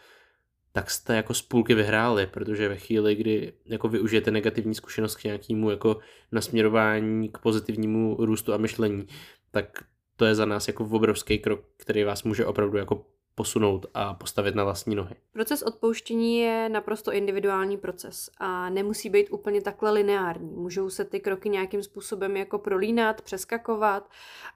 tak 0.73 0.91
jste 0.91 1.16
jako 1.16 1.35
z 1.35 1.43
půlky 1.43 1.75
vyhráli, 1.75 2.27
protože 2.27 2.69
ve 2.69 2.77
chvíli, 2.77 3.14
kdy 3.14 3.53
jako 3.66 3.89
využijete 3.89 4.31
negativní 4.31 4.75
zkušenost 4.75 5.16
k 5.16 5.25
nějakému 5.25 5.71
jako 5.71 5.99
nasměrování 6.33 7.29
k 7.29 7.39
pozitivnímu 7.39 8.16
růstu 8.19 8.55
a 8.55 8.57
myšlení, 8.57 9.07
tak 9.51 9.85
to 10.16 10.25
je 10.25 10.35
za 10.35 10.45
nás 10.45 10.69
jako 10.69 10.85
obrovský 10.85 11.39
krok, 11.39 11.61
který 11.77 12.05
vás 12.05 12.23
může 12.23 12.47
opravdu 12.47 12.79
jako 12.79 13.05
posunout 13.35 13.87
a 13.95 14.14
postavit 14.14 14.55
na 14.55 14.64
vlastní 14.64 14.95
nohy. 14.95 15.14
Proces 15.33 15.62
odpouštění 15.62 16.39
je 16.39 16.69
naprosto 16.69 17.12
individuální 17.12 17.77
proces 17.77 18.31
a 18.39 18.71
nemusí 18.71 19.11
být 19.11 19.31
úplně 19.31 19.61
takhle 19.61 19.91
lineární. 19.91 20.55
Můžou 20.57 20.91
se 20.91 21.05
ty 21.05 21.21
kroky 21.21 21.49
nějakým 21.49 21.83
způsobem 21.83 22.37
jako 22.37 22.59
prolínat, 22.59 23.23
přeskakovat, 23.23 24.11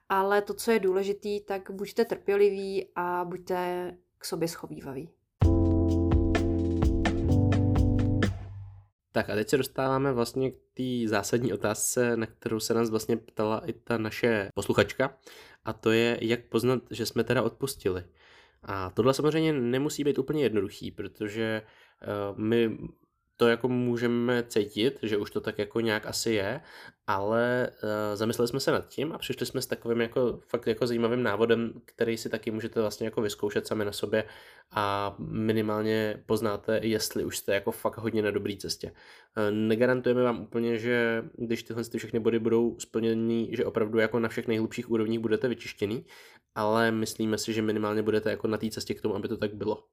ale 0.09 0.41
to, 0.41 0.53
co 0.53 0.71
je 0.71 0.79
důležitý, 0.79 1.41
tak 1.41 1.71
buďte 1.71 2.05
trpěliví 2.05 2.87
a 2.95 3.25
buďte 3.25 3.91
k 4.17 4.25
sobě 4.25 4.47
schovývaví. 4.47 5.09
Tak 9.15 9.29
a 9.29 9.35
teď 9.35 9.49
se 9.49 9.57
dostáváme 9.57 10.13
vlastně 10.13 10.51
k 10.51 10.55
té 10.73 11.07
zásadní 11.07 11.53
otázce, 11.53 12.17
na 12.17 12.25
kterou 12.25 12.59
se 12.59 12.73
nás 12.73 12.89
vlastně 12.89 13.17
ptala 13.17 13.61
i 13.65 13.73
ta 13.73 13.97
naše 13.97 14.49
posluchačka, 14.55 15.17
a 15.65 15.73
to 15.73 15.91
je, 15.91 16.17
jak 16.21 16.45
poznat, 16.45 16.81
že 16.91 17.05
jsme 17.05 17.23
teda 17.23 17.41
odpustili. 17.41 18.03
A 18.63 18.89
tohle 18.89 19.13
samozřejmě 19.13 19.53
nemusí 19.53 20.03
být 20.03 20.17
úplně 20.17 20.43
jednoduchý, 20.43 20.91
protože 20.91 21.61
uh, 21.61 22.39
my 22.39 22.77
to 23.37 23.47
jako 23.47 23.67
můžeme 23.67 24.43
cítit, 24.47 24.99
že 25.01 25.17
už 25.17 25.31
to 25.31 25.41
tak 25.41 25.59
jako 25.59 25.79
nějak 25.79 26.05
asi 26.05 26.31
je, 26.31 26.61
ale 27.07 27.69
uh, 27.83 27.89
zamysleli 28.13 28.47
jsme 28.47 28.59
se 28.59 28.71
nad 28.71 28.87
tím 28.87 29.11
a 29.11 29.17
přišli 29.17 29.45
jsme 29.45 29.61
s 29.61 29.65
takovým 29.65 30.01
jako 30.01 30.39
fakt 30.47 30.67
jako 30.67 30.87
zajímavým 30.87 31.23
návodem, 31.23 31.73
který 31.85 32.17
si 32.17 32.29
taky 32.29 32.51
můžete 32.51 32.81
vlastně 32.81 33.07
jako 33.07 33.21
vyzkoušet 33.21 33.67
sami 33.67 33.85
na 33.85 33.91
sobě 33.91 34.23
a 34.71 35.15
minimálně 35.19 36.23
poznáte, 36.25 36.79
jestli 36.83 37.25
už 37.25 37.37
jste 37.37 37.53
jako 37.53 37.71
fakt 37.71 37.97
hodně 37.97 38.21
na 38.21 38.31
dobré 38.31 38.55
cestě. 38.57 38.91
Uh, 38.91 39.55
negarantujeme 39.55 40.23
vám 40.23 40.41
úplně, 40.41 40.77
že 40.77 41.23
když 41.37 41.63
tyhle 41.63 41.83
ty 41.83 41.97
všechny 41.97 42.19
body 42.19 42.39
budou 42.39 42.79
splněny, 42.79 43.49
že 43.51 43.65
opravdu 43.65 43.99
jako 43.99 44.19
na 44.19 44.29
všech 44.29 44.47
nejhlubších 44.47 44.91
úrovních 44.91 45.19
budete 45.19 45.47
vyčištěný, 45.47 46.05
ale 46.55 46.91
myslíme 46.91 47.37
si, 47.37 47.53
že 47.53 47.61
minimálně 47.61 48.01
budete 48.01 48.29
jako 48.29 48.47
na 48.47 48.57
té 48.57 48.69
cestě 48.69 48.93
k 48.93 49.01
tomu, 49.01 49.15
aby 49.15 49.27
to 49.27 49.37
tak 49.37 49.53
bylo. 49.53 49.83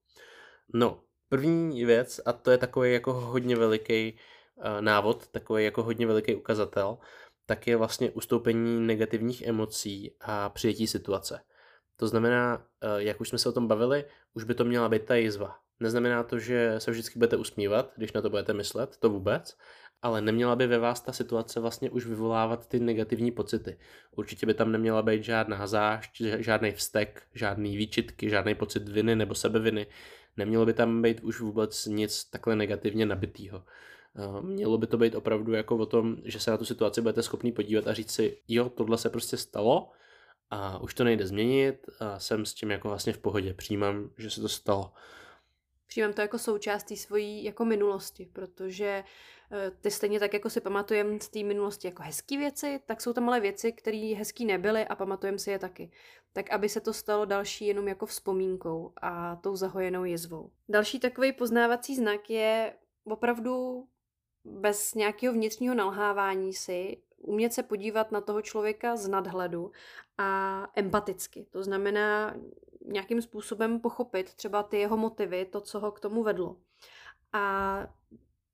No, 0.75 1.03
První 1.31 1.85
věc, 1.85 2.21
a 2.27 2.33
to 2.33 2.51
je 2.51 2.59
takový 2.59 2.93
jako 2.93 3.13
hodně 3.13 3.57
veliký 3.57 4.19
uh, 4.57 4.65
návod, 4.81 5.27
takový 5.27 5.65
jako 5.65 5.83
hodně 5.83 6.07
veliký 6.07 6.35
ukazatel, 6.35 6.99
tak 7.47 7.67
je 7.67 7.77
vlastně 7.77 8.11
ustoupení 8.11 8.87
negativních 8.87 9.43
emocí 9.43 10.15
a 10.21 10.49
přijetí 10.49 10.87
situace. 10.87 11.41
To 11.97 12.09
znamená, 12.09 12.57
uh, 12.57 12.99
jak 12.99 13.21
už 13.21 13.29
jsme 13.29 13.39
se 13.39 13.49
o 13.49 13.53
tom 13.53 13.69
bavili, 13.69 14.05
už 14.35 14.45
by 14.45 14.55
to 14.55 14.65
měla 14.65 14.89
být 14.89 15.05
ta 15.05 15.15
jizva. 15.15 15.57
Neznamená 15.81 16.23
to, 16.23 16.39
že 16.39 16.75
se 16.79 16.91
vždycky 16.91 17.19
budete 17.19 17.37
usmívat, 17.37 17.93
když 17.97 18.13
na 18.13 18.23
to 18.23 18.31
budete 18.31 18.53
myslet, 18.53 18.97
to 18.97 19.11
vůbec, 19.11 19.57
ale 20.03 20.21
neměla 20.21 20.57
by 20.57 20.67
ve 20.67 20.79
vás 20.79 21.01
ta 21.01 21.13
situace 21.13 21.61
vlastně 21.61 21.91
už 21.91 22.07
vyvolávat 22.07 22.67
ty 22.67 22.81
negativní 22.81 23.31
pocity. 23.31 23.79
Určitě 24.17 24.47
by 24.47 24.55
tam 24.55 24.73
neměla 24.73 25.03
být 25.03 25.25
žádná 25.25 25.67
zášť, 25.67 26.21
žádný 26.21 26.73
vztek, 26.73 27.23
žádný 27.35 27.77
výčitky, 27.77 28.31
žádný 28.31 28.55
pocit 28.55 28.89
viny 28.89 29.17
nebo 29.17 29.35
sebeviny. 29.35 29.87
Nemělo 30.37 30.67
by 30.67 30.73
tam 30.73 31.03
být 31.03 31.21
už 31.21 31.41
vůbec 31.41 31.87
nic 31.87 32.25
takhle 32.25 32.57
negativně 32.57 33.07
nabitýho. 33.07 33.65
Eh, 34.17 34.43
mělo 34.43 34.79
by 34.79 34.87
to 34.87 34.99
být 34.99 35.15
opravdu 35.15 35.53
jako 35.53 35.77
o 35.77 35.87
tom, 35.87 36.17
že 36.25 36.41
se 36.41 36.51
na 36.51 36.57
tu 36.57 36.65
situaci 36.65 37.01
budete 37.01 37.23
schopný 37.23 37.53
podívat 37.53 37.87
a 37.87 37.93
říct 37.93 38.11
si, 38.11 38.39
jo, 38.49 38.69
tohle 38.69 38.99
se 38.99 39.11
prostě 39.11 39.37
stalo 39.37 39.91
a 40.51 40.79
už 40.79 40.95
to 40.95 41.05
nejde 41.05 41.27
změnit 41.27 41.87
a 42.01 42.19
jsem 42.19 42.47
s 42.47 42.55
tím 42.55 42.71
jako 42.71 42.89
vlastně 42.89 43.13
v 43.13 43.19
pohodě, 43.19 43.55
přijímám, 43.55 44.11
že 44.19 44.31
se 44.31 44.41
to 44.41 44.49
stalo. 44.49 44.93
Přijímám 45.91 46.13
to 46.13 46.21
jako 46.21 46.39
součástí 46.39 46.97
svojí 46.97 47.45
jako 47.45 47.65
minulosti, 47.65 48.29
protože 48.33 49.05
eh, 49.53 49.71
ty 49.81 49.91
stejně 49.91 50.21
tak, 50.21 50.35
jako 50.35 50.51
si 50.51 50.61
pamatujeme 50.61 51.21
z 51.21 51.29
té 51.29 51.43
minulosti 51.43 51.89
jako 51.89 52.03
hezké 52.03 52.37
věci, 52.37 52.81
tak 52.87 53.01
jsou 53.01 53.13
tam 53.13 53.29
ale 53.29 53.41
věci, 53.41 53.73
které 53.73 54.15
hezký 54.19 54.45
nebyly 54.45 54.87
a 54.87 54.95
pamatujeme 54.97 55.39
si 55.39 55.51
je 55.51 55.59
taky. 55.59 55.91
Tak 56.33 56.51
aby 56.51 56.69
se 56.69 56.81
to 56.81 56.93
stalo 56.93 57.25
další 57.25 57.67
jenom 57.67 57.89
jako 57.89 58.07
vzpomínkou 58.07 58.93
a 59.03 59.37
tou 59.37 59.57
zahojenou 59.57 60.05
jezvou. 60.05 60.51
Další 60.69 61.01
takový 61.01 61.33
poznávací 61.33 61.97
znak 61.97 62.31
je 62.31 62.75
opravdu 63.05 63.87
bez 64.45 64.95
nějakého 64.95 65.35
vnitřního 65.35 65.75
nalhávání 65.75 66.53
si 66.53 67.03
umět 67.17 67.53
se 67.53 67.63
podívat 67.63 68.13
na 68.13 68.21
toho 68.21 68.43
člověka 68.43 68.97
z 68.97 69.09
nadhledu 69.09 69.73
a 70.19 70.67
empaticky. 70.75 71.47
To 71.51 71.63
znamená 71.63 72.35
nějakým 72.91 73.23
způsobem 73.23 73.81
pochopit 73.81 74.35
třeba 74.35 74.63
ty 74.63 74.79
jeho 74.79 74.97
motivy, 74.97 75.45
to, 75.45 75.61
co 75.61 75.81
ho 75.81 75.93
k 75.93 76.01
tomu 76.01 76.23
vedlo. 76.23 76.57
A 77.33 77.87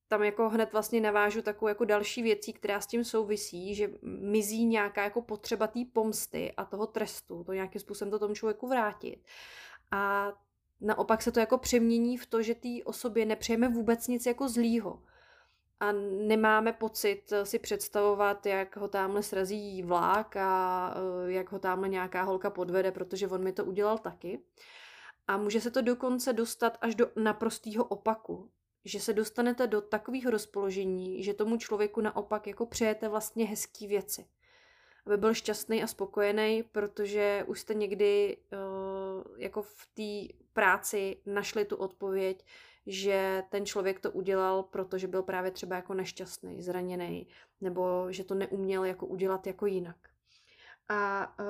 tam 0.08 0.22
jako 0.22 0.48
hned 0.48 0.72
vlastně 0.72 1.00
navážu 1.00 1.42
takovou 1.42 1.68
jako 1.68 1.84
další 1.84 2.22
věcí, 2.22 2.52
která 2.52 2.80
s 2.80 2.86
tím 2.86 3.04
souvisí, 3.04 3.74
že 3.74 3.90
mizí 4.02 4.66
nějaká 4.66 5.04
jako 5.04 5.22
potřeba 5.22 5.66
té 5.66 5.80
pomsty 5.92 6.52
a 6.56 6.64
toho 6.64 6.86
trestu, 6.86 7.44
to 7.44 7.52
nějakým 7.52 7.80
způsobem 7.80 8.10
to 8.10 8.18
tomu 8.18 8.34
člověku 8.34 8.68
vrátit. 8.68 9.24
A 9.90 10.32
naopak 10.80 11.22
se 11.22 11.32
to 11.32 11.40
jako 11.40 11.58
přemění 11.58 12.16
v 12.16 12.26
to, 12.26 12.42
že 12.42 12.54
té 12.54 12.68
osobě 12.84 13.26
nepřejeme 13.26 13.68
vůbec 13.68 14.08
nic 14.08 14.26
jako 14.26 14.48
zlýho 14.48 15.02
a 15.80 15.92
nemáme 16.26 16.72
pocit 16.72 17.32
eh, 17.32 17.46
si 17.46 17.58
představovat, 17.58 18.46
jak 18.46 18.76
ho 18.76 18.88
tamhle 18.88 19.22
srazí 19.22 19.82
vlák 19.82 20.36
a 20.36 20.94
eh, 21.26 21.32
jak 21.32 21.52
ho 21.52 21.58
tamhle 21.58 21.88
nějaká 21.88 22.22
holka 22.22 22.50
podvede, 22.50 22.92
protože 22.92 23.28
on 23.28 23.42
mi 23.42 23.52
to 23.52 23.64
udělal 23.64 23.98
taky. 23.98 24.40
A 25.28 25.36
může 25.36 25.60
se 25.60 25.70
to 25.70 25.82
dokonce 25.82 26.32
dostat 26.32 26.78
až 26.80 26.94
do 26.94 27.10
naprostého 27.16 27.84
opaku, 27.84 28.50
že 28.84 29.00
se 29.00 29.12
dostanete 29.12 29.66
do 29.66 29.80
takového 29.80 30.30
rozpoložení, 30.30 31.22
že 31.22 31.34
tomu 31.34 31.56
člověku 31.56 32.00
naopak 32.00 32.46
jako 32.46 32.66
přejete 32.66 33.08
vlastně 33.08 33.46
hezký 33.46 33.86
věci. 33.86 34.26
Aby 35.06 35.16
byl 35.16 35.34
šťastný 35.34 35.82
a 35.82 35.86
spokojený, 35.86 36.62
protože 36.72 37.44
už 37.46 37.60
jste 37.60 37.74
někdy 37.74 38.36
uh, 38.52 39.38
jako 39.38 39.62
v 39.62 39.86
té 39.94 40.34
práci 40.52 41.16
našli 41.26 41.64
tu 41.64 41.76
odpověď, 41.76 42.44
že 42.86 43.42
ten 43.48 43.66
člověk 43.66 44.00
to 44.00 44.10
udělal, 44.10 44.62
protože 44.62 45.08
byl 45.08 45.22
právě 45.22 45.50
třeba 45.50 45.76
jako 45.76 45.94
nešťastný, 45.94 46.62
zraněný, 46.62 47.26
nebo 47.60 48.06
že 48.12 48.24
to 48.24 48.34
neuměl 48.34 48.84
jako 48.84 49.06
udělat 49.06 49.46
jako 49.46 49.66
jinak. 49.66 49.96
A 50.88 51.34
uh, 51.40 51.46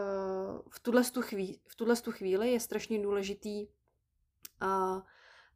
v 0.70 0.80
tuhle 0.80 1.02
chvíli, 1.20 1.58
v 1.66 1.76
tuhle 1.76 1.96
chvíli 2.10 2.52
je 2.52 2.60
strašně 2.60 3.02
důležitý 3.02 3.66
uh, 4.62 5.02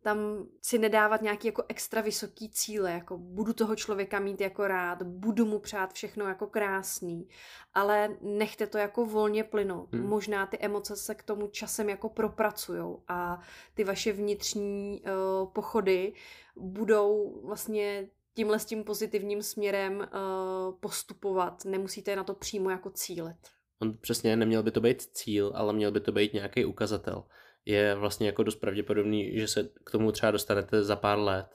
tam 0.03 0.47
si 0.63 0.79
nedávat 0.79 1.23
nějaký 1.23 1.49
jako 1.49 1.65
extra 1.69 2.01
vysoký 2.01 2.51
cíle, 2.51 2.93
jako 2.93 3.19
budu 3.19 3.53
toho 3.53 3.77
člověka 3.77 4.21
mít 4.21 4.41
jako 4.41 4.67
rád, 4.69 5.03
budu 5.03 5.47
mu 5.47 5.59
přát 5.59 5.93
všechno 5.93 6.25
jako 6.25 6.47
krásný, 6.47 7.29
ale 7.75 8.17
nechte 8.21 8.67
to 8.67 8.79
jako 8.79 9.07
volně 9.07 9.45
plynout. 9.45 9.95
Hmm. 9.95 10.07
Možná 10.07 10.47
ty 10.47 10.59
emoce 10.59 10.97
se 10.97 11.15
k 11.15 11.23
tomu 11.23 11.47
časem 11.47 11.89
jako 11.89 12.09
propracujou 12.09 13.03
a 13.09 13.41
ty 13.75 13.85
vaše 13.85 14.13
vnitřní 14.13 15.03
uh, 15.03 15.49
pochody 15.53 16.13
budou 16.57 17.41
vlastně 17.45 18.09
tímhle 18.35 18.59
s 18.59 18.65
tím 18.65 18.85
pozitivním 18.85 19.43
směrem 19.43 19.99
uh, 19.99 20.75
postupovat. 20.81 21.65
Nemusíte 21.65 22.17
na 22.17 22.25
to 22.25 22.35
přímo 22.35 22.71
jako 22.71 22.91
cílet. 22.91 23.37
On 23.83 23.97
přesně 23.97 24.37
neměl 24.37 24.63
by 24.63 24.71
to 24.71 24.81
být 24.81 25.03
cíl, 25.03 25.53
ale 25.55 25.73
měl 25.73 25.93
by 25.93 26.01
to 26.01 26.13
být 26.13 26.33
nějaký 26.33 26.65
ukazatel. 26.65 27.25
Je 27.65 27.95
vlastně 27.95 28.27
jako 28.27 28.43
dost 28.43 28.57
pravděpodobný, 28.57 29.39
že 29.39 29.49
se 29.49 29.69
k 29.85 29.91
tomu 29.91 30.13
třeba 30.13 30.33
dostanete 30.33 30.85
za 30.85 30.97
pár 30.97 31.19
let, 31.19 31.47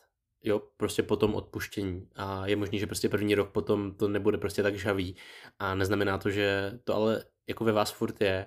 jo, 0.43 0.61
prostě 0.77 1.03
po 1.03 1.15
tom 1.15 1.35
odpuštění. 1.35 2.09
A 2.15 2.47
je 2.47 2.55
možný, 2.55 2.79
že 2.79 2.87
prostě 2.87 3.09
první 3.09 3.35
rok 3.35 3.51
potom 3.51 3.95
to 3.95 4.07
nebude 4.07 4.37
prostě 4.37 4.63
tak 4.63 4.75
žavý 4.75 5.15
a 5.59 5.75
neznamená 5.75 6.17
to, 6.17 6.29
že 6.29 6.79
to 6.83 6.95
ale 6.95 7.25
jako 7.47 7.63
ve 7.63 7.71
vás 7.71 7.91
furt 7.91 8.21
je, 8.21 8.45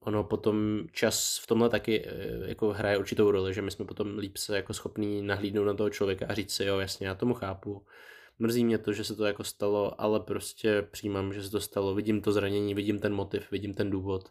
ono 0.00 0.24
potom 0.24 0.86
čas 0.92 1.38
v 1.42 1.46
tomhle 1.46 1.68
taky 1.68 2.04
eh, 2.06 2.48
jako 2.48 2.68
hraje 2.72 2.98
určitou 2.98 3.30
roli, 3.30 3.54
že 3.54 3.62
my 3.62 3.70
jsme 3.70 3.84
potom 3.84 4.18
líp 4.18 4.36
se 4.36 4.56
jako 4.56 4.74
schopní 4.74 5.22
nahlídnout 5.22 5.66
na 5.66 5.74
toho 5.74 5.90
člověka 5.90 6.26
a 6.28 6.34
říct 6.34 6.52
si, 6.52 6.64
jo, 6.64 6.78
jasně, 6.78 7.06
já 7.06 7.14
tomu 7.14 7.34
chápu, 7.34 7.86
mrzí 8.38 8.64
mě 8.64 8.78
to, 8.78 8.92
že 8.92 9.04
se 9.04 9.16
to 9.16 9.24
jako 9.24 9.44
stalo, 9.44 10.00
ale 10.00 10.20
prostě 10.20 10.82
přijímám, 10.82 11.32
že 11.32 11.42
se 11.42 11.50
to 11.50 11.60
stalo, 11.60 11.94
vidím 11.94 12.20
to 12.20 12.32
zranění, 12.32 12.74
vidím 12.74 12.98
ten 12.98 13.14
motiv, 13.14 13.50
vidím 13.50 13.74
ten 13.74 13.90
důvod 13.90 14.28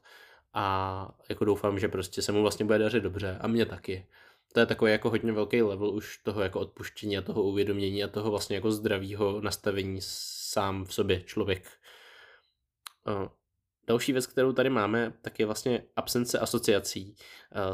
a 0.54 1.16
jako 1.30 1.46
doufám, 1.46 1.80
že 1.80 1.88
prostě 1.88 2.22
se 2.22 2.32
mu 2.32 2.42
vlastně 2.42 2.66
bude 2.66 2.78
dařit 2.78 3.04
dobře 3.04 3.38
a 3.42 3.48
mě 3.48 3.66
taky. 3.66 4.08
To 4.54 4.60
je 4.60 4.66
takový 4.66 4.92
jako 4.92 5.10
hodně 5.10 5.32
velký 5.32 5.62
level 5.62 5.90
už 5.90 6.18
toho 6.18 6.42
jako 6.42 6.60
odpuštění 6.60 7.18
a 7.18 7.22
toho 7.22 7.44
uvědomění 7.44 8.04
a 8.04 8.08
toho 8.08 8.32
vlastně 8.32 8.56
jako 8.56 8.72
zdravého 8.72 9.42
nastavení 9.42 10.00
sám 10.02 10.86
v 10.86 10.94
sobě 10.94 11.22
člověk. 11.22 11.70
Další 13.88 14.12
věc, 14.12 14.28
kterou 14.28 14.54
tady 14.54 14.70
máme, 14.70 15.14
tak 15.22 15.40
je 15.40 15.46
vlastně 15.46 15.84
absence 15.96 16.40
asociací. 16.40 17.16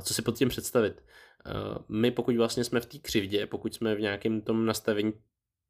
Co 0.01 0.13
si 0.13 0.21
pod 0.21 0.37
tím 0.37 0.49
představit? 0.49 1.03
My 1.89 2.11
pokud 2.11 2.35
vlastně 2.35 2.63
jsme 2.63 2.79
v 2.79 2.85
té 2.85 2.97
křivdě, 2.97 3.47
pokud 3.47 3.73
jsme 3.73 3.95
v 3.95 4.01
nějakém 4.01 4.41
tom 4.41 4.65
nastavení 4.65 5.13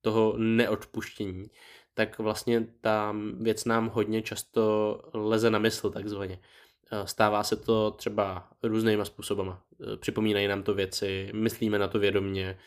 toho 0.01 0.37
neodpuštění, 0.37 1.45
tak 1.93 2.19
vlastně 2.19 2.67
ta 2.81 3.15
věc 3.37 3.65
nám 3.65 3.89
hodně 3.89 4.21
často 4.21 5.01
leze 5.13 5.49
na 5.49 5.59
mysl 5.59 5.89
takzvaně. 5.89 6.39
Stává 7.05 7.43
se 7.43 7.55
to 7.55 7.91
třeba 7.91 8.49
různýma 8.63 9.05
způsobama. 9.05 9.63
Připomínají 9.99 10.47
nám 10.47 10.63
to 10.63 10.73
věci, 10.73 11.29
myslíme 11.33 11.79
na 11.79 11.88
to 11.88 11.99
vědomně, 11.99 12.57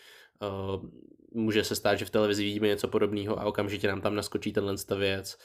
může 1.33 1.64
se 1.64 1.75
stát, 1.75 1.95
že 1.95 2.05
v 2.05 2.11
televizi 2.11 2.45
vidíme 2.45 2.69
něco 2.69 2.89
podobného 2.89 3.41
a 3.41 3.45
okamžitě 3.45 3.89
nám 3.89 4.01
tam 4.01 4.14
naskočí 4.14 4.53
tenhle 4.53 4.75
věc, 4.99 5.39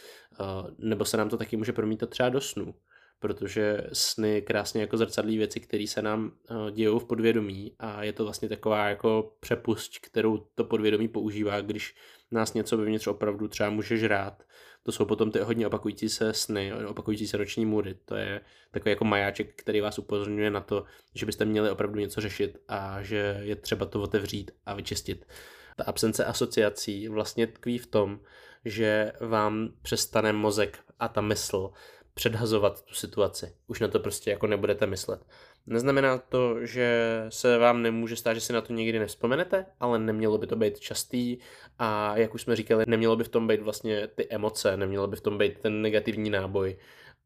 nebo 0.77 1.05
se 1.05 1.17
nám 1.17 1.29
to 1.29 1.37
taky 1.37 1.57
může 1.57 1.73
promítat 1.73 2.09
třeba 2.09 2.29
do 2.29 2.41
snů, 2.41 2.75
protože 3.19 3.81
sny 3.93 4.41
krásně 4.41 4.81
jako 4.81 4.97
zrcadlí 4.97 5.37
věci, 5.37 5.59
které 5.59 5.87
se 5.87 6.01
nám 6.01 6.31
dějou 6.71 6.99
v 6.99 7.05
podvědomí 7.05 7.75
a 7.79 8.03
je 8.03 8.13
to 8.13 8.23
vlastně 8.23 8.49
taková 8.49 8.89
jako 8.89 9.35
přepust, 9.39 9.97
kterou 9.97 10.37
to 10.55 10.63
podvědomí 10.63 11.07
používá, 11.07 11.61
když 11.61 11.95
nás 12.33 12.53
něco 12.53 12.77
vevnitř 12.77 13.07
opravdu 13.07 13.47
třeba 13.47 13.69
může 13.69 13.97
žrát. 13.97 14.43
To 14.83 14.91
jsou 14.91 15.05
potom 15.05 15.31
ty 15.31 15.39
hodně 15.39 15.67
opakující 15.67 16.09
se 16.09 16.33
sny, 16.33 16.73
opakující 16.73 17.27
se 17.27 17.37
roční 17.37 17.65
můry. 17.65 17.95
To 18.05 18.15
je 18.15 18.41
takový 18.71 18.89
jako 18.89 19.05
majáček, 19.05 19.55
který 19.55 19.81
vás 19.81 19.99
upozorňuje 19.99 20.51
na 20.51 20.61
to, 20.61 20.85
že 21.15 21.25
byste 21.25 21.45
měli 21.45 21.71
opravdu 21.71 21.99
něco 21.99 22.21
řešit 22.21 22.57
a 22.67 23.01
že 23.01 23.39
je 23.43 23.55
třeba 23.55 23.85
to 23.85 24.01
otevřít 24.01 24.51
a 24.65 24.73
vyčistit. 24.73 25.27
Ta 25.75 25.83
absence 25.83 26.25
asociací 26.25 27.07
vlastně 27.07 27.47
tkví 27.47 27.77
v 27.77 27.87
tom, 27.87 28.19
že 28.65 29.11
vám 29.19 29.69
přestane 29.81 30.33
mozek 30.33 30.79
a 30.99 31.07
ta 31.07 31.21
mysl 31.21 31.71
předhazovat 32.13 32.81
tu 32.81 32.93
situaci. 32.93 33.55
Už 33.67 33.79
na 33.79 33.87
to 33.87 33.99
prostě 33.99 34.31
jako 34.31 34.47
nebudete 34.47 34.85
myslet. 34.85 35.25
Neznamená 35.65 36.17
to, 36.17 36.65
že 36.65 37.25
se 37.29 37.57
vám 37.57 37.81
nemůže 37.81 38.15
stát, 38.15 38.33
že 38.33 38.41
si 38.41 38.53
na 38.53 38.61
to 38.61 38.73
nikdy 38.73 38.99
nevzpomenete, 38.99 39.65
ale 39.79 39.99
nemělo 39.99 40.37
by 40.37 40.47
to 40.47 40.55
být 40.55 40.79
častý 40.79 41.37
a 41.79 42.17
jak 42.17 42.33
už 42.33 42.41
jsme 42.41 42.55
říkali, 42.55 42.83
nemělo 42.87 43.15
by 43.15 43.23
v 43.23 43.29
tom 43.29 43.47
být 43.47 43.61
vlastně 43.61 44.07
ty 44.07 44.27
emoce, 44.29 44.77
nemělo 44.77 45.07
by 45.07 45.15
v 45.15 45.21
tom 45.21 45.37
být 45.37 45.59
ten 45.59 45.81
negativní 45.81 46.29
náboj 46.29 46.77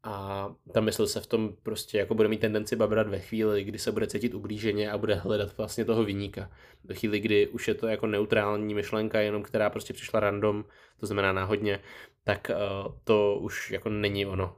a 0.02 0.48
ta 0.72 0.80
mysl 0.80 1.06
se 1.06 1.20
v 1.20 1.26
tom 1.26 1.56
prostě 1.62 1.98
jako 1.98 2.14
bude 2.14 2.28
mít 2.28 2.40
tendenci 2.40 2.76
babrat 2.76 3.08
ve 3.08 3.18
chvíli, 3.18 3.64
kdy 3.64 3.78
se 3.78 3.92
bude 3.92 4.06
cítit 4.06 4.34
ublíženě 4.34 4.90
a 4.90 4.98
bude 4.98 5.14
hledat 5.14 5.56
vlastně 5.56 5.84
toho 5.84 6.04
vyníka. 6.04 6.50
Ve 6.84 6.94
chvíli, 6.94 7.20
kdy 7.20 7.48
už 7.48 7.68
je 7.68 7.74
to 7.74 7.86
jako 7.86 8.06
neutrální 8.06 8.74
myšlenka, 8.74 9.20
jenom 9.20 9.42
která 9.42 9.70
prostě 9.70 9.92
přišla 9.92 10.20
random, 10.20 10.64
to 11.00 11.06
znamená 11.06 11.32
náhodně, 11.32 11.80
tak 12.24 12.50
uh, 12.50 12.92
to 13.04 13.38
už 13.40 13.70
jako 13.70 13.88
není 13.88 14.26
ono. 14.26 14.56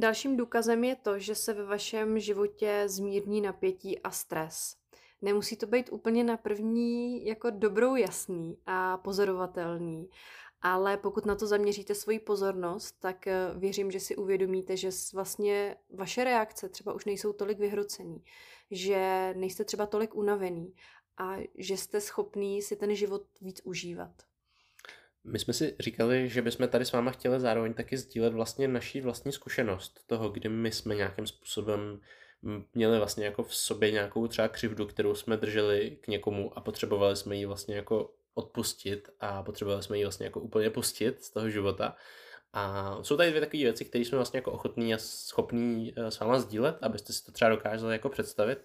Dalším 0.00 0.36
důkazem 0.36 0.84
je 0.84 0.96
to, 0.96 1.18
že 1.18 1.34
se 1.34 1.54
ve 1.54 1.64
vašem 1.64 2.18
životě 2.18 2.84
zmírní 2.86 3.40
napětí 3.40 3.98
a 3.98 4.10
stres. 4.10 4.76
Nemusí 5.22 5.56
to 5.56 5.66
být 5.66 5.92
úplně 5.92 6.24
na 6.24 6.36
první 6.36 7.26
jako 7.26 7.50
dobrou 7.50 7.94
jasný 7.94 8.58
a 8.66 8.96
pozorovatelný, 8.96 10.10
ale 10.62 10.96
pokud 10.96 11.26
na 11.26 11.34
to 11.34 11.46
zaměříte 11.46 11.94
svoji 11.94 12.18
pozornost, 12.18 12.96
tak 13.00 13.26
eh, 13.26 13.50
věřím, 13.56 13.90
že 13.90 14.00
si 14.00 14.16
uvědomíte, 14.16 14.76
že 14.76 14.90
vlastně 15.14 15.76
vaše 15.90 16.24
reakce 16.24 16.68
třeba 16.68 16.92
už 16.92 17.04
nejsou 17.04 17.32
tolik 17.32 17.58
vyhrocený, 17.58 18.24
že 18.70 19.32
nejste 19.36 19.64
třeba 19.64 19.86
tolik 19.86 20.14
unavený 20.14 20.74
a 21.16 21.36
že 21.58 21.76
jste 21.76 22.00
schopný 22.00 22.62
si 22.62 22.76
ten 22.76 22.94
život 22.94 23.22
víc 23.40 23.60
užívat. 23.64 24.29
My 25.24 25.38
jsme 25.38 25.54
si 25.54 25.76
říkali, 25.80 26.28
že 26.28 26.42
bychom 26.42 26.68
tady 26.68 26.84
s 26.84 26.92
váma 26.92 27.10
chtěli 27.10 27.40
zároveň 27.40 27.74
taky 27.74 27.96
sdílet 27.96 28.32
vlastně 28.32 28.68
naší 28.68 29.00
vlastní 29.00 29.32
zkušenost 29.32 30.00
toho, 30.06 30.28
kdy 30.28 30.48
my 30.48 30.72
jsme 30.72 30.94
nějakým 30.94 31.26
způsobem 31.26 32.00
měli 32.74 32.98
vlastně 32.98 33.24
jako 33.24 33.42
v 33.42 33.54
sobě 33.54 33.90
nějakou 33.90 34.28
třeba 34.28 34.48
křivdu, 34.48 34.86
kterou 34.86 35.14
jsme 35.14 35.36
drželi 35.36 35.98
k 36.00 36.08
někomu 36.08 36.58
a 36.58 36.60
potřebovali 36.60 37.16
jsme 37.16 37.36
ji 37.36 37.46
vlastně 37.46 37.76
jako 37.76 38.10
odpustit 38.34 39.10
a 39.20 39.42
potřebovali 39.42 39.82
jsme 39.82 39.98
ji 39.98 40.04
vlastně 40.04 40.26
jako 40.26 40.40
úplně 40.40 40.70
pustit 40.70 41.24
z 41.24 41.30
toho 41.30 41.50
života. 41.50 41.96
A 42.52 42.96
jsou 43.02 43.16
tady 43.16 43.30
dvě 43.30 43.40
takové 43.40 43.62
věci, 43.62 43.84
které 43.84 44.04
jsme 44.04 44.18
vlastně 44.18 44.38
jako 44.38 44.52
ochotní 44.52 44.94
a 44.94 44.98
schopní 44.98 45.94
eh, 45.96 46.10
s 46.10 46.20
váma 46.20 46.38
sdílet, 46.38 46.76
abyste 46.82 47.12
si 47.12 47.24
to 47.24 47.32
třeba 47.32 47.48
dokázali 47.48 47.94
jako 47.94 48.08
představit. 48.08 48.58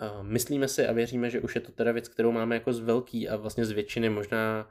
Eh, 0.00 0.22
myslíme 0.22 0.68
si 0.68 0.86
a 0.86 0.92
věříme, 0.92 1.30
že 1.30 1.40
už 1.40 1.54
je 1.54 1.60
to 1.60 1.72
teda 1.72 1.92
věc, 1.92 2.08
kterou 2.08 2.32
máme 2.32 2.54
jako 2.54 2.72
z 2.72 2.80
velký 2.80 3.28
a 3.28 3.36
vlastně 3.36 3.64
z 3.64 3.70
většiny 3.70 4.08
možná 4.08 4.68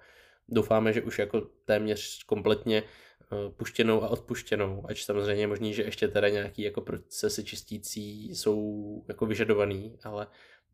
doufáme, 0.51 0.93
že 0.93 1.01
už 1.01 1.19
jako 1.19 1.41
téměř 1.65 2.23
kompletně 2.23 2.83
eh, 2.83 3.49
puštěnou 3.49 4.03
a 4.03 4.09
odpuštěnou, 4.09 4.85
ač 4.89 5.03
samozřejmě 5.03 5.43
je 5.43 5.47
možný, 5.47 5.73
že 5.73 5.83
ještě 5.83 6.07
teda 6.07 6.29
nějaký 6.29 6.61
jako 6.61 6.81
procesy 6.81 7.43
čistící 7.43 8.35
jsou 8.35 9.05
jako 9.07 9.25
vyžadovaný, 9.25 9.97
ale 10.03 10.27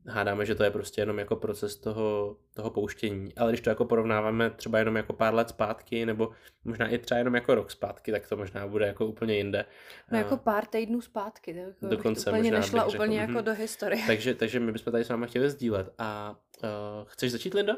hádáme, 0.07 0.45
že 0.45 0.55
to 0.55 0.63
je 0.63 0.71
prostě 0.71 1.01
jenom 1.01 1.19
jako 1.19 1.35
proces 1.35 1.75
toho, 1.75 2.37
toho 2.53 2.69
pouštění. 2.69 3.35
Ale 3.35 3.51
když 3.51 3.61
to 3.61 3.69
jako 3.69 3.85
porovnáváme 3.85 4.49
třeba 4.49 4.79
jenom 4.79 4.95
jako 4.95 5.13
pár 5.13 5.33
let 5.33 5.49
zpátky, 5.49 6.05
nebo 6.05 6.31
možná 6.65 6.87
i 6.87 6.97
třeba 6.97 7.17
jenom 7.17 7.35
jako 7.35 7.55
rok 7.55 7.71
zpátky, 7.71 8.11
tak 8.11 8.27
to 8.27 8.37
možná 8.37 8.67
bude 8.67 8.87
jako 8.87 9.05
úplně 9.05 9.37
jinde. 9.37 9.65
No 10.11 10.17
jako 10.17 10.37
pár 10.37 10.65
týdnů 10.65 11.01
zpátky, 11.01 11.53
tak 11.53 11.63
jako 11.63 11.87
Dokonce 11.87 12.29
úplně 12.29 12.43
možná 12.43 12.59
nešla 12.59 12.85
úplně 12.85 13.19
řekl. 13.19 13.29
jako 13.29 13.31
mm-hmm. 13.31 13.43
do 13.43 13.53
historie. 13.53 14.03
Takže, 14.07 14.35
takže 14.35 14.59
my 14.59 14.71
bychom 14.71 14.91
tady 14.91 15.03
s 15.03 15.09
vámi 15.09 15.27
chtěli 15.27 15.49
sdílet. 15.49 15.93
A 15.97 16.35
uh, 16.63 16.69
chceš 17.07 17.31
začít, 17.31 17.53
Linda? 17.53 17.77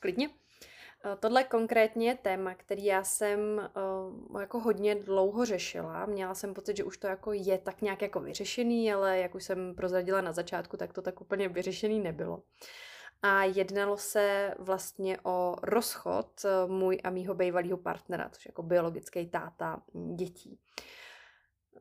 Klidně. 0.00 0.28
Eh, 1.04 1.16
tohle 1.20 1.44
konkrétně 1.44 2.08
je 2.08 2.14
téma, 2.14 2.54
který 2.54 2.84
já 2.84 3.04
jsem 3.04 3.70
uh, 4.30 4.40
jako 4.40 4.60
hodně 4.60 4.94
dlouho 4.94 5.44
řešila. 5.44 6.06
Měla 6.06 6.34
jsem 6.34 6.54
pocit, 6.54 6.76
že 6.76 6.84
už 6.84 6.98
to 6.98 7.06
jako 7.06 7.32
je 7.32 7.58
tak 7.58 7.82
nějak 7.82 8.02
jako 8.02 8.20
vyřešený, 8.20 8.92
ale 8.92 9.18
jak 9.18 9.34
už 9.34 9.44
jsem 9.44 9.74
prozradila 9.74 10.20
na 10.20 10.32
začátku, 10.32 10.76
tak 10.76 10.92
to 10.92 11.02
tak 11.02 11.20
úplně 11.20 11.48
vyřešený 11.48 12.00
nebylo. 12.00 12.42
A 13.22 13.44
jednalo 13.44 13.96
se 13.96 14.54
vlastně 14.58 15.18
o 15.22 15.56
rozchod 15.62 16.44
eh, 16.44 16.66
můj 16.66 16.98
a 17.04 17.10
mýho 17.10 17.34
bývalého 17.34 17.78
partnera, 17.78 18.28
což 18.32 18.46
jako 18.46 18.62
biologický 18.62 19.26
táta 19.26 19.82
dětí. 20.16 20.58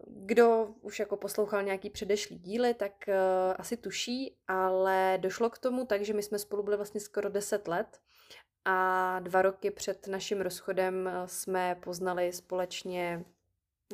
Kdo 0.08 0.68
už 0.82 1.00
jako 1.00 1.18
poslouchal 1.18 1.64
nějaký 1.64 1.90
předešlý 1.90 2.40
díly, 2.40 2.74
tak 2.74 2.92
uh, 3.08 3.14
asi 3.58 3.78
tuší, 3.78 4.38
ale 4.48 5.18
došlo 5.22 5.50
k 5.50 5.58
tomu 5.58 5.86
tak, 5.86 6.02
že 6.02 6.14
my 6.14 6.24
jsme 6.24 6.40
spolu 6.40 6.64
byli 6.64 6.78
vlastně 6.78 7.00
skoro 7.00 7.30
10 7.30 7.68
let 7.68 8.00
a 8.66 9.20
dva 9.20 9.42
roky 9.42 9.72
před 9.72 10.08
naším 10.08 10.42
rozchodem 10.42 11.08
eh, 11.08 11.28
jsme 11.28 11.76
poznali 11.76 12.34
společně 12.34 13.26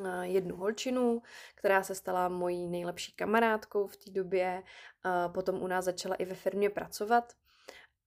eh, 0.06 0.26
jednu 0.28 0.56
holčinu, 0.56 1.22
která 1.56 1.84
se 1.84 1.96
stala 1.96 2.30
mojí 2.30 2.68
nejlepší 2.68 3.12
kamarádkou 3.12 3.88
v 3.88 3.98
té 3.98 4.12
době. 4.12 4.64
Eh, 5.06 5.30
potom 5.30 5.64
u 5.64 5.68
nás 5.68 5.86
začala 5.86 6.16
i 6.16 6.26
ve 6.26 6.36
firmě 6.36 6.70
pracovat. 6.70 7.34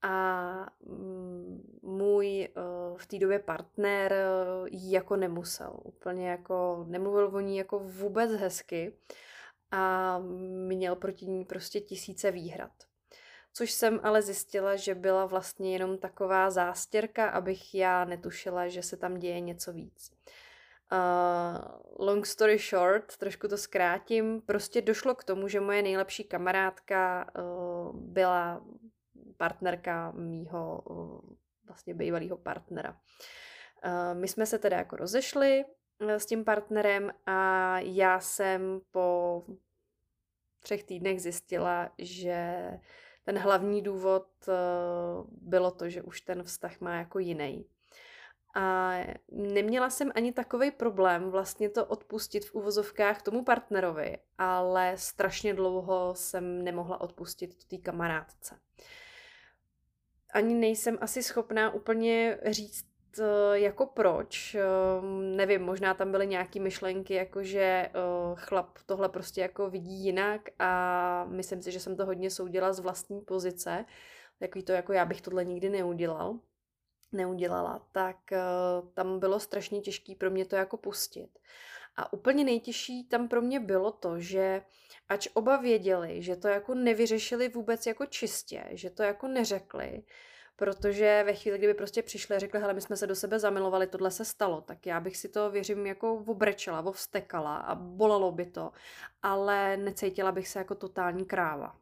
A 0.03 0.67
mm, 0.81 1.79
můj 1.83 2.49
v 2.97 3.07
té 3.07 3.19
době 3.19 3.39
partner 3.39 4.15
ji 4.67 4.93
jako 4.93 5.17
nemusel. 5.17 5.81
Úplně 5.85 6.29
jako 6.29 6.85
nemluvil 6.89 7.31
o 7.35 7.41
ní 7.41 7.57
jako 7.57 7.79
vůbec 7.79 8.31
hezky 8.33 8.99
a 9.71 10.19
měl 10.69 10.97
proti 10.97 11.27
ní 11.27 11.45
prostě 11.45 11.81
tisíce 11.81 12.31
výhrad. 12.31 12.88
Což 13.59 13.73
jsem 13.73 14.01
ale 14.03 14.23
zjistila, 14.23 14.77
že 14.77 14.95
byla 14.95 15.27
vlastně 15.27 15.73
jenom 15.73 15.99
taková 15.99 16.51
zástěrka, 16.51 17.29
abych 17.29 17.75
já 17.75 18.05
netušila, 18.05 18.69
že 18.69 18.83
se 18.83 18.97
tam 18.97 19.19
děje 19.19 19.41
něco 19.41 19.73
víc. 19.73 20.13
Uh, 20.93 22.07
long 22.07 22.27
story 22.27 22.59
short, 22.59 23.17
trošku 23.17 23.49
to 23.49 23.59
zkrátím, 23.59 24.41
prostě 24.41 24.83
došlo 24.83 25.15
k 25.15 25.25
tomu, 25.25 25.49
že 25.49 25.61
moje 25.61 25.83
nejlepší 25.83 26.25
kamarádka 26.25 27.31
uh, 27.39 27.97
byla 27.97 28.65
partnerka 29.37 30.11
mýho 30.11 30.83
uh, 30.85 31.21
vlastně 31.67 31.95
bývalého 31.95 32.37
partnera. 32.37 32.91
Uh, 32.91 34.21
my 34.21 34.29
jsme 34.29 34.47
se 34.47 34.59
teda 34.59 34.77
jako 34.77 34.97
rozešli 34.97 35.65
uh, 35.65 36.11
s 36.11 36.27
tím 36.27 36.45
partnerem 36.45 37.11
a 37.27 37.79
já 37.79 38.21
jsem 38.21 38.81
po 38.91 39.43
třech 40.61 40.85
týdnech 40.85 41.23
zjistila, 41.23 41.91
že 41.99 42.61
ten 43.29 43.39
hlavní 43.39 43.83
důvod 43.83 44.27
uh, 44.49 44.55
bylo 45.31 45.71
to, 45.71 45.89
že 45.89 46.03
už 46.03 46.21
ten 46.21 46.43
vztah 46.43 46.81
má 46.81 46.97
jako 46.97 47.19
jiný. 47.19 47.67
A 48.57 48.93
neměla 49.33 49.91
jsem 49.91 50.13
ani 50.15 50.33
takový 50.33 50.71
problém 50.71 51.31
vlastně 51.31 51.71
to 51.71 51.87
odpustit 51.87 52.45
v 52.45 52.55
uvozovkách 52.55 53.23
tomu 53.23 53.45
partnerovi, 53.45 54.19
ale 54.39 54.93
strašně 54.97 55.55
dlouho 55.55 56.15
jsem 56.15 56.65
nemohla 56.65 57.01
odpustit 57.01 57.65
té 57.65 57.77
kamarádce. 57.77 58.59
Ani 60.35 60.55
nejsem 60.55 60.99
asi 61.01 61.23
schopná 61.23 61.75
úplně 61.75 62.39
říct, 62.47 62.85
eh, 62.85 62.88
jako 63.53 63.87
proč. 63.87 64.55
Ehm, 64.55 65.37
nevím, 65.37 65.63
možná 65.63 65.95
tam 65.95 66.11
byly 66.11 66.27
nějaké 66.27 66.61
myšlenky, 66.61 67.15
jako 67.15 67.43
že 67.43 67.61
eh, 67.61 67.91
chlap 68.35 68.79
tohle 68.87 69.09
prostě 69.09 69.41
jako 69.41 69.71
vidí 69.71 70.05
jinak 70.05 70.41
a 70.59 71.25
myslím 71.29 71.63
si, 71.63 71.73
že 71.73 71.81
jsem 71.81 71.97
to 71.97 72.07
hodně 72.07 72.31
soudila 72.31 72.73
z 72.73 72.81
vlastní 72.81 73.21
pozice. 73.21 73.85
Takový 74.39 74.65
to, 74.65 74.73
jako 74.73 74.93
já 74.93 75.05
bych 75.05 75.21
tohle 75.21 75.45
nikdy 75.45 75.69
neudělal 75.71 76.39
neudělala, 77.13 77.89
tak 77.93 78.17
uh, 78.33 78.89
tam 78.95 79.19
bylo 79.19 79.41
strašně 79.41 79.81
těžké 79.81 80.15
pro 80.15 80.31
mě 80.31 80.45
to 80.45 80.57
jako 80.57 80.77
pustit. 80.77 81.39
A 81.97 82.13
úplně 82.13 82.45
nejtěžší 82.45 83.05
tam 83.05 83.29
pro 83.29 83.43
mě 83.43 83.61
bylo 83.61 83.93
to, 83.93 84.21
že 84.21 84.63
ač 85.09 85.29
oba 85.35 85.57
věděli, 85.57 86.23
že 86.23 86.37
to 86.37 86.49
jako 86.49 86.75
nevyřešili 86.75 87.49
vůbec 87.49 87.87
jako 87.87 88.07
čistě, 88.07 88.65
že 88.71 88.91
to 88.91 89.03
jako 89.03 89.29
neřekli, 89.29 90.03
protože 90.59 91.23
ve 91.27 91.35
chvíli, 91.35 91.59
kdyby 91.59 91.75
prostě 91.75 92.03
přišli 92.03 92.37
a 92.37 92.39
řekli, 92.39 92.61
hele, 92.61 92.75
my 92.75 92.81
jsme 92.81 92.97
se 92.97 93.07
do 93.07 93.15
sebe 93.15 93.39
zamilovali, 93.39 93.87
tohle 93.87 94.11
se 94.11 94.25
stalo, 94.25 94.61
tak 94.61 94.87
já 94.87 95.01
bych 95.01 95.17
si 95.17 95.29
to, 95.29 95.51
věřím, 95.51 95.87
jako 95.87 96.15
obrečela, 96.15 96.81
ovstekala 96.81 97.57
a 97.57 97.75
bolelo 97.75 98.33
by 98.33 98.47
to, 98.47 98.71
ale 99.23 99.77
necítila 99.77 100.33
bych 100.33 100.49
se 100.49 100.59
jako 100.59 100.75
totální 100.75 101.25
kráva. 101.25 101.77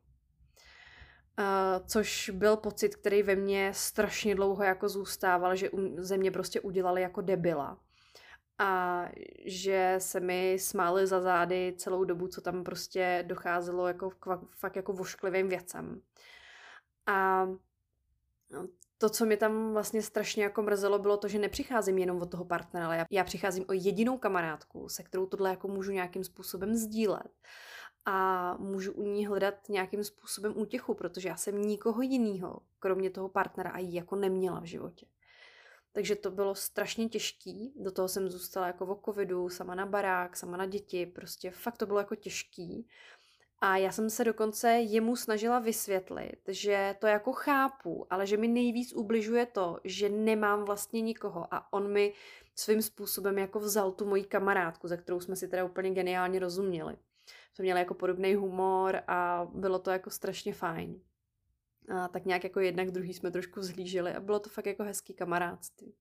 Uh, 1.39 1.87
což 1.87 2.31
byl 2.31 2.57
pocit, 2.57 2.97
který 2.97 3.23
ve 3.23 3.37
mně 3.37 3.71
strašně 3.75 4.35
dlouho 4.35 4.63
jako 4.63 4.89
zůstával, 4.89 5.57
že 5.57 5.71
ze 5.97 6.17
mě 6.17 6.31
prostě 6.31 6.61
udělali 6.61 7.03
jako 7.03 7.21
debila. 7.21 7.79
A 8.59 9.03
že 9.47 9.95
se 9.99 10.21
mi 10.21 10.57
smáli 10.61 11.07
za 11.07 11.21
zády 11.21 11.75
celou 11.77 12.05
dobu, 12.05 12.29
co 12.29 12.41
tam 12.41 12.65
prostě 12.65 13.25
docházelo 13.27 13.89
jako 13.89 14.11
k 14.11 14.39
fakt 14.51 14.77
jako 14.77 14.93
vošklivým 14.93 15.49
věcem. 15.49 16.01
A 17.07 17.47
to, 18.99 19.09
co 19.11 19.27
mi 19.27 19.37
tam 19.37 19.73
vlastně 19.73 20.03
strašně 20.03 20.43
jako 20.43 20.63
mrzelo, 20.63 20.99
bylo 20.99 21.17
to, 21.17 21.29
že 21.29 21.39
nepřicházím 21.39 21.99
jenom 21.99 22.23
od 22.23 22.31
toho 22.31 22.45
partnera, 22.45 22.87
ale 22.87 22.97
já, 22.97 23.07
já 23.11 23.25
přicházím 23.25 23.65
o 23.69 23.73
jedinou 23.73 24.19
kamarádku, 24.19 24.89
se 24.89 25.03
kterou 25.03 25.27
tohle 25.27 25.51
jako 25.51 25.69
můžu 25.69 25.93
nějakým 25.93 26.25
způsobem 26.25 26.75
sdílet 26.75 27.33
a 28.05 28.57
můžu 28.57 28.93
u 28.93 29.03
ní 29.03 29.27
hledat 29.27 29.55
nějakým 29.69 30.05
způsobem 30.05 30.53
útěchu, 30.57 30.95
protože 30.95 31.29
já 31.29 31.37
jsem 31.37 31.63
nikoho 31.63 32.03
jiného, 32.03 32.61
kromě 32.79 33.11
toho 33.11 33.29
partnera, 33.29 33.71
a 33.71 33.79
jako 33.79 34.17
neměla 34.17 34.61
v 34.61 34.65
životě. 34.65 35.07
Takže 35.93 36.17
to 36.17 36.31
bylo 36.31 36.55
strašně 36.55 37.09
těžký, 37.09 37.73
do 37.77 37.93
toho 37.93 38.09
jsem 38.09 38.29
zůstala 38.29 38.67
jako 38.67 38.87
o 38.87 39.01
covidu, 39.05 39.49
sama 39.49 39.75
na 39.75 39.87
barák, 39.87 40.37
sama 40.37 40.57
na 40.57 40.67
děti, 40.67 41.07
prostě 41.07 41.51
fakt 41.51 41.77
to 41.77 41.87
bylo 41.87 41.99
jako 41.99 42.15
těžký. 42.15 42.89
A 43.61 43.77
já 43.77 43.93
jsem 43.93 44.11
se 44.11 44.25
dokonce 44.25 44.71
jemu 44.71 45.17
snažila 45.17 45.59
vysvětlit, 45.59 46.41
že 46.49 46.95
to 46.99 47.07
jako 47.07 47.33
chápu, 47.33 48.07
ale 48.11 48.27
že 48.27 48.37
mi 48.37 48.49
nejvíc 48.49 48.93
ubližuje 48.93 49.47
to, 49.47 49.81
že 49.85 50.09
nemám 50.09 50.65
vlastně 50.65 51.01
nikoho 51.01 51.55
a 51.55 51.73
on 51.73 51.93
mi 51.93 52.13
svým 52.55 52.83
způsobem 52.83 53.39
jako 53.39 53.61
vzal 53.61 53.93
tu 53.93 54.05
moji 54.05 54.25
kamarádku, 54.25 54.89
za 54.89 54.97
kterou 54.97 55.21
jsme 55.21 55.37
si 55.37 55.49
teda 55.49 55.65
úplně 55.65 55.91
geniálně 55.91 56.39
rozuměli 56.39 56.97
jsme 57.57 57.63
měli 57.63 57.81
jako 57.81 57.95
podobný 57.95 58.35
humor 58.35 59.03
a 59.09 59.49
bylo 59.55 59.79
to 59.79 59.91
jako 59.91 60.11
strašně 60.11 60.55
fajn. 60.55 61.01
A 61.89 62.09
tak 62.09 62.25
nějak 62.25 62.45
jako 62.45 62.61
jednak 62.61 62.91
druhý 62.91 63.15
jsme 63.15 63.31
trošku 63.31 63.63
zhlíželi 63.63 64.13
a 64.13 64.21
bylo 64.21 64.39
to 64.39 64.51
fakt 64.51 64.67
jako 64.67 64.83
hezký 64.83 65.15
kamarádství. 65.15 65.95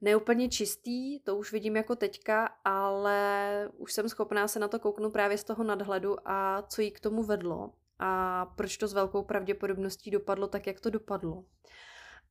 Neúplně 0.00 0.48
čistý, 0.48 1.20
to 1.20 1.36
už 1.36 1.52
vidím 1.52 1.76
jako 1.76 1.96
teďka, 1.96 2.46
ale 2.64 3.70
už 3.76 3.92
jsem 3.92 4.08
schopná 4.08 4.48
se 4.48 4.58
na 4.58 4.68
to 4.68 4.78
kouknout 4.78 5.12
právě 5.12 5.38
z 5.38 5.44
toho 5.44 5.64
nadhledu 5.64 6.16
a 6.24 6.62
co 6.62 6.82
jí 6.82 6.90
k 6.90 7.00
tomu 7.00 7.22
vedlo 7.22 7.72
a 7.98 8.46
proč 8.46 8.76
to 8.76 8.88
s 8.88 8.92
velkou 8.92 9.22
pravděpodobností 9.22 10.10
dopadlo 10.10 10.48
tak, 10.48 10.66
jak 10.66 10.80
to 10.80 10.90
dopadlo. 10.90 11.44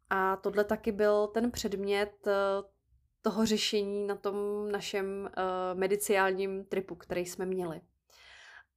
A 0.10 0.36
tohle 0.36 0.64
taky 0.64 0.92
byl 0.92 1.28
ten 1.28 1.52
předmět 1.52 2.28
eh, 2.28 2.34
toho 3.22 3.46
řešení 3.46 4.08
na 4.08 4.16
tom 4.16 4.36
našem 4.72 5.06
uh, 5.06 5.80
mediciálním 5.80 6.66
tripu, 6.66 6.96
který 6.96 7.26
jsme 7.26 7.46
měli. 7.46 7.82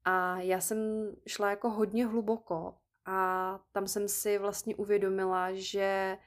A 0.05 0.41
já 0.41 0.61
jsem 0.61 0.79
šla 1.27 1.51
jako 1.51 1.71
hodně 1.71 2.07
hluboko 2.07 2.75
a 3.07 3.61
tam 3.73 3.89
jsem 3.89 4.09
si 4.09 4.39
vlastně 4.39 4.77
uvědomila, 4.77 5.49
že 5.53 6.19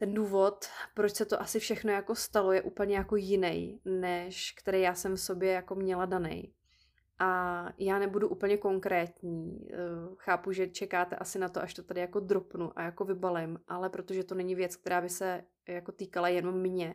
ten 0.00 0.14
důvod, 0.14 0.66
proč 0.94 1.12
se 1.12 1.24
to 1.24 1.40
asi 1.40 1.60
všechno 1.60 1.92
jako 1.92 2.14
stalo, 2.14 2.52
je 2.52 2.62
úplně 2.62 2.96
jako 2.96 3.16
jiný, 3.16 3.80
než 3.84 4.52
který 4.52 4.80
já 4.80 4.94
jsem 4.94 5.14
v 5.14 5.20
sobě 5.20 5.52
jako 5.52 5.74
měla 5.74 6.06
daný. 6.06 6.52
A 7.18 7.68
já 7.78 7.98
nebudu 7.98 8.28
úplně 8.28 8.56
konkrétní. 8.56 9.68
Eh, 9.72 9.76
chápu, 10.16 10.52
že 10.52 10.68
čekáte 10.68 11.16
asi 11.16 11.38
na 11.38 11.48
to, 11.48 11.62
až 11.62 11.74
to 11.74 11.82
tady 11.82 12.00
jako 12.00 12.20
dropnu 12.20 12.78
a 12.78 12.82
jako 12.82 13.04
vybalím, 13.04 13.58
ale 13.68 13.90
protože 13.90 14.24
to 14.24 14.34
není 14.34 14.54
věc, 14.54 14.76
která 14.76 15.00
by 15.00 15.08
se 15.08 15.44
jako 15.68 15.92
týkala 15.92 16.28
jenom 16.28 16.60
mě, 16.60 16.94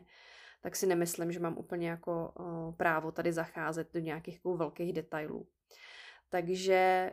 tak 0.60 0.76
si 0.76 0.86
nemyslím, 0.86 1.32
že 1.32 1.40
mám 1.40 1.58
úplně 1.58 1.90
jako 1.90 2.32
eh, 2.40 2.72
právo 2.76 3.12
tady 3.12 3.32
zacházet 3.32 3.92
do 3.94 4.00
nějakých 4.00 4.34
jako 4.34 4.56
velkých 4.56 4.92
detailů. 4.92 5.46
Takže 6.28 7.10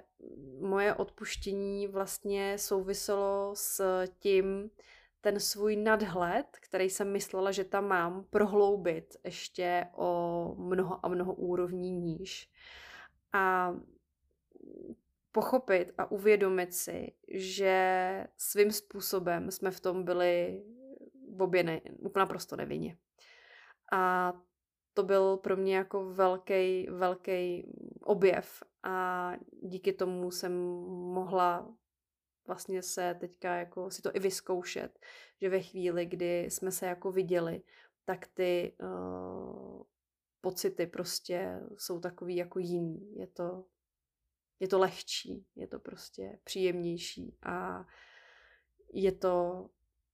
moje 0.59 0.93
odpuštění 0.93 1.87
vlastně 1.87 2.57
souviselo 2.57 3.51
s 3.55 4.03
tím, 4.19 4.69
ten 5.23 5.39
svůj 5.39 5.75
nadhled, 5.75 6.45
který 6.51 6.89
jsem 6.89 7.11
myslela, 7.11 7.51
že 7.51 7.63
tam 7.63 7.87
mám, 7.87 8.25
prohloubit 8.29 9.17
ještě 9.23 9.87
o 9.95 10.55
mnoho 10.57 11.05
a 11.05 11.07
mnoho 11.07 11.33
úrovní 11.33 11.91
níž. 11.91 12.49
A 13.33 13.75
pochopit 15.31 15.93
a 15.97 16.11
uvědomit 16.11 16.73
si, 16.73 17.13
že 17.27 18.27
svým 18.37 18.71
způsobem 18.71 19.51
jsme 19.51 19.71
v 19.71 19.79
tom 19.79 20.03
byli 20.03 20.63
obě 21.39 21.63
ne, 21.63 21.81
naprosto 22.15 22.55
nevinně. 22.55 22.97
A 23.91 24.33
to 24.93 25.03
byl 25.03 25.37
pro 25.37 25.57
mě 25.57 25.75
jako 25.75 26.05
velký, 26.05 26.87
velký 26.91 27.67
objev 28.01 28.63
a 28.83 29.31
díky 29.61 29.93
tomu 29.93 30.31
jsem 30.31 30.53
mohla 31.13 31.73
vlastně 32.47 32.81
se 32.81 33.15
teďka 33.19 33.55
jako 33.55 33.91
si 33.91 34.01
to 34.01 34.15
i 34.15 34.19
vyzkoušet, 34.19 34.99
že 35.41 35.49
ve 35.49 35.61
chvíli, 35.61 36.05
kdy 36.05 36.43
jsme 36.43 36.71
se 36.71 36.85
jako 36.85 37.11
viděli, 37.11 37.61
tak 38.05 38.27
ty 38.27 38.73
uh, 38.81 39.83
pocity 40.41 40.87
prostě 40.87 41.59
jsou 41.77 41.99
takový 41.99 42.35
jako 42.35 42.59
jiný. 42.59 43.15
Je 43.15 43.27
to, 43.27 43.65
je 44.59 44.67
to 44.67 44.79
lehčí, 44.79 45.45
je 45.55 45.67
to 45.67 45.79
prostě 45.79 46.39
příjemnější 46.43 47.37
a 47.43 47.85
je 48.93 49.11
to 49.11 49.69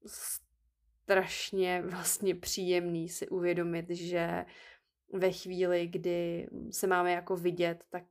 strašně 0.06 1.82
vlastně 1.86 2.36
příjemný 2.36 3.10
si 3.10 3.30
uvědomit, 3.30 3.90
že 3.90 4.46
ve 5.14 5.32
chvíli, 5.32 5.88
kdy 5.88 6.48
se 6.72 6.88
máme 6.88 7.12
jako 7.12 7.36
vidět, 7.36 7.84
tak 7.90 8.04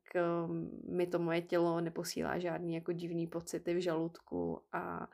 um, 0.46 0.70
mi 0.96 1.07
to 1.07 1.18
moje 1.18 1.42
tělo 1.42 1.80
neposílá 1.80 2.38
žádný 2.38 2.74
jako 2.74 2.92
divný 2.92 3.26
pocity 3.26 3.74
v 3.74 3.82
žaludku 3.82 4.62
a 4.72 5.09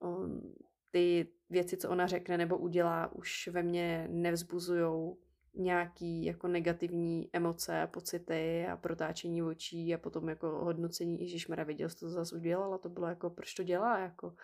um, 0.00 0.54
ty 0.90 1.28
věci, 1.50 1.76
co 1.76 1.90
ona 1.90 2.06
řekne 2.06 2.38
nebo 2.38 2.58
udělá, 2.58 3.12
už 3.12 3.48
ve 3.52 3.62
mně 3.62 4.08
nevzbuzují 4.10 5.16
nějaký 5.54 6.24
jako 6.24 6.48
negativní 6.48 7.30
emoce 7.32 7.82
a 7.82 7.86
pocity 7.86 8.66
a 8.66 8.76
protáčení 8.76 9.42
očí 9.42 9.94
a 9.94 9.98
potom 9.98 10.28
jako 10.28 10.46
hodnocení, 10.48 11.20
Ježíš 11.20 11.48
Mara, 11.48 11.64
viděl 11.64 11.88
to 12.00 12.08
zase 12.08 12.36
udělala, 12.36 12.78
to 12.78 12.88
bylo 12.88 13.06
jako, 13.06 13.30
proč 13.30 13.54
to 13.54 13.62
dělá, 13.62 13.98
jako. 13.98 14.34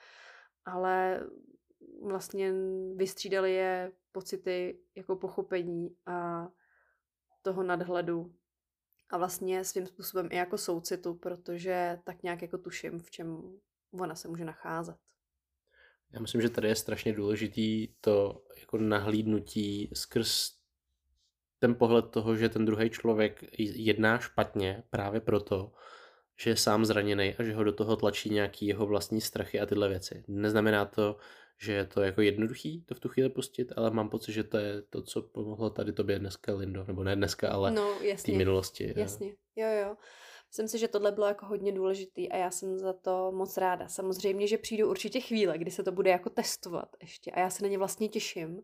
Ale 0.65 1.27
vlastně 2.03 2.53
vystřídali 2.97 3.55
je 3.55 3.93
pocity 4.13 4.79
jako 4.97 5.17
pochopení 5.17 5.97
a 6.07 6.49
toho 7.49 7.63
nadhledu 7.63 8.35
a 9.11 9.19
vlastně 9.19 9.65
svým 9.65 9.87
způsobem 9.87 10.29
i 10.31 10.37
jako 10.37 10.59
soucitu, 10.59 11.15
protože 11.15 11.99
tak 12.05 12.23
nějak 12.23 12.43
jako 12.43 12.59
tuším, 12.59 13.01
v 13.01 13.11
čem 13.11 13.59
ona 13.93 14.15
se 14.15 14.29
může 14.29 14.45
nacházet. 14.45 14.97
Já 16.13 16.21
myslím, 16.21 16.41
že 16.41 16.51
tady 16.51 16.69
je 16.69 16.75
strašně 16.75 17.13
důležitý 17.13 17.89
to 18.01 18.45
jako 18.61 18.79
nahlídnutí 18.79 19.91
skrz 19.95 20.51
ten 21.59 21.75
pohled 21.75 22.11
toho, 22.11 22.37
že 22.37 22.49
ten 22.49 22.65
druhý 22.65 22.91
člověk 22.91 23.45
jedná 23.59 24.19
špatně 24.19 24.83
právě 24.91 25.21
proto, 25.21 25.73
že 26.41 26.51
je 26.51 26.57
sám 26.57 26.85
zraněný 26.85 27.35
a 27.39 27.43
že 27.43 27.55
ho 27.55 27.65
do 27.65 27.73
toho 27.73 27.97
tlačí 27.97 28.31
nějaký 28.31 28.67
jeho 28.67 28.87
vlastní 28.87 29.21
strachy 29.21 29.61
a 29.61 29.67
tyhle 29.67 29.89
věci. 29.89 30.25
Neznamená 30.29 30.85
to, 30.85 31.17
že 31.61 31.73
je 31.73 31.85
to 31.85 32.03
jako 32.03 32.21
jednoduchý 32.21 32.83
to 32.83 32.95
v 32.95 33.01
tu 33.01 33.09
chvíli 33.09 33.29
pustit, 33.29 33.73
ale 33.77 33.91
mám 33.91 34.09
pocit, 34.09 34.33
že 34.33 34.45
to 34.45 34.59
je 34.59 34.83
to, 34.83 35.03
co 35.03 35.23
pomohlo 35.23 35.71
tady 35.71 35.93
tobě 35.93 36.19
dneska, 36.19 36.55
Lindo. 36.55 36.85
Nebo 36.85 37.05
ne 37.05 37.17
dneska, 37.17 37.51
ale 37.51 37.71
no, 37.71 38.01
jasně, 38.01 38.17
v 38.17 38.23
té 38.23 38.39
minulosti. 38.39 38.95
Jasně, 38.97 39.35
jo, 39.57 39.69
jo. 39.83 39.97
Myslím 40.51 40.69
si, 40.69 40.79
že 40.79 40.89
tohle 40.89 41.13
bylo 41.13 41.27
jako 41.27 41.47
hodně 41.47 41.73
důležitý 41.73 42.29
a 42.33 42.37
já 42.37 42.51
jsem 42.51 42.79
za 42.79 42.93
to 42.93 43.33
moc 43.33 43.57
ráda. 43.57 43.89
Samozřejmě, 43.89 44.47
že 44.47 44.59
přijdu 44.59 44.91
určitě 44.91 45.21
chvíle, 45.21 45.59
kdy 45.59 45.71
se 45.71 45.83
to 45.83 45.93
bude 45.93 46.11
jako 46.11 46.31
testovat 46.31 46.97
ještě 47.03 47.31
a 47.31 47.41
já 47.41 47.51
se 47.51 47.63
na 47.63 47.69
ně 47.69 47.79
vlastně 47.79 48.09
těším, 48.09 48.63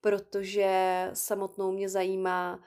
protože 0.00 1.10
samotnou 1.12 1.72
mě 1.72 1.88
zajímá, 1.88 2.62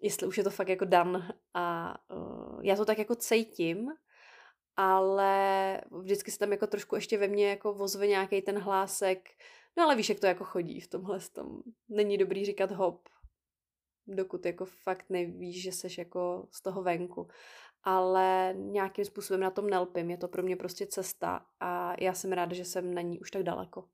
jestli 0.00 0.26
už 0.26 0.38
je 0.38 0.44
to 0.44 0.50
fakt 0.50 0.68
jako 0.68 0.84
dan 0.84 1.28
a 1.54 1.94
uh, 2.16 2.60
já 2.64 2.76
to 2.76 2.84
tak 2.84 2.98
jako 2.98 3.14
cejtím, 3.14 3.88
ale 4.76 5.80
vždycky 5.90 6.30
se 6.30 6.38
tam 6.38 6.52
jako 6.52 6.66
trošku 6.66 6.94
ještě 6.94 7.18
ve 7.18 7.28
mně 7.28 7.48
jako 7.48 7.74
vozve 7.74 8.06
nějaký 8.06 8.42
ten 8.42 8.58
hlásek, 8.58 9.28
no 9.76 9.84
ale 9.84 9.96
víš, 9.96 10.08
jak 10.08 10.20
to 10.20 10.26
jako 10.26 10.44
chodí 10.44 10.80
v 10.80 10.88
tomhle 10.88 11.20
tom. 11.20 11.62
Není 11.88 12.18
dobrý 12.18 12.44
říkat 12.44 12.70
hop, 12.70 13.08
dokud 14.06 14.46
jako 14.46 14.64
fakt 14.64 15.10
nevíš, 15.10 15.62
že 15.62 15.72
seš 15.72 15.98
jako 15.98 16.48
z 16.50 16.62
toho 16.62 16.82
venku. 16.82 17.28
Ale 17.82 18.54
nějakým 18.56 19.04
způsobem 19.04 19.40
na 19.40 19.50
tom 19.50 19.66
nelpím, 19.66 20.10
je 20.10 20.16
to 20.16 20.28
pro 20.28 20.42
mě 20.42 20.56
prostě 20.56 20.86
cesta 20.86 21.46
a 21.60 21.94
já 22.00 22.14
jsem 22.14 22.32
ráda, 22.32 22.54
že 22.54 22.64
jsem 22.64 22.94
na 22.94 23.02
ní 23.02 23.20
už 23.20 23.30
tak 23.30 23.42
daleko. 23.42 23.88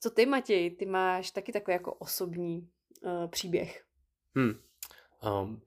Co 0.00 0.10
ty, 0.10 0.26
Matěj? 0.26 0.70
Ty 0.70 0.86
máš 0.86 1.30
taky 1.30 1.52
takový 1.52 1.72
jako 1.72 1.94
osobní 1.94 2.70
uh, 3.02 3.30
příběh. 3.30 3.84
Hmm. 4.36 4.67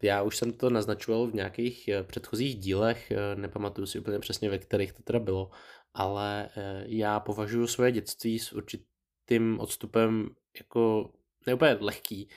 Já 0.02 0.24
už 0.24 0.38
jsem 0.38 0.54
to 0.54 0.70
naznačoval 0.70 1.28
v 1.28 1.34
nějakých 1.34 1.90
uh, 2.00 2.08
předchozích 2.08 2.56
dílech, 2.56 3.12
uh, 3.12 3.42
nepamatuju 3.42 3.88
si 3.88 4.00
úplně 4.00 4.20
přesně, 4.20 4.50
ve 4.50 4.58
kterých 4.58 4.94
to 4.94 5.04
teda 5.04 5.20
bylo, 5.20 5.52
ale 5.94 6.50
uh, 6.58 6.64
já 6.86 7.20
považuji 7.20 7.68
svoje 7.68 7.92
dětství 7.92 8.40
s 8.40 8.54
určitým 8.54 9.60
odstupem 9.60 10.30
jako 10.58 11.12
ne 11.48 11.54
úplně 11.54 11.78
lehký. 11.80 12.30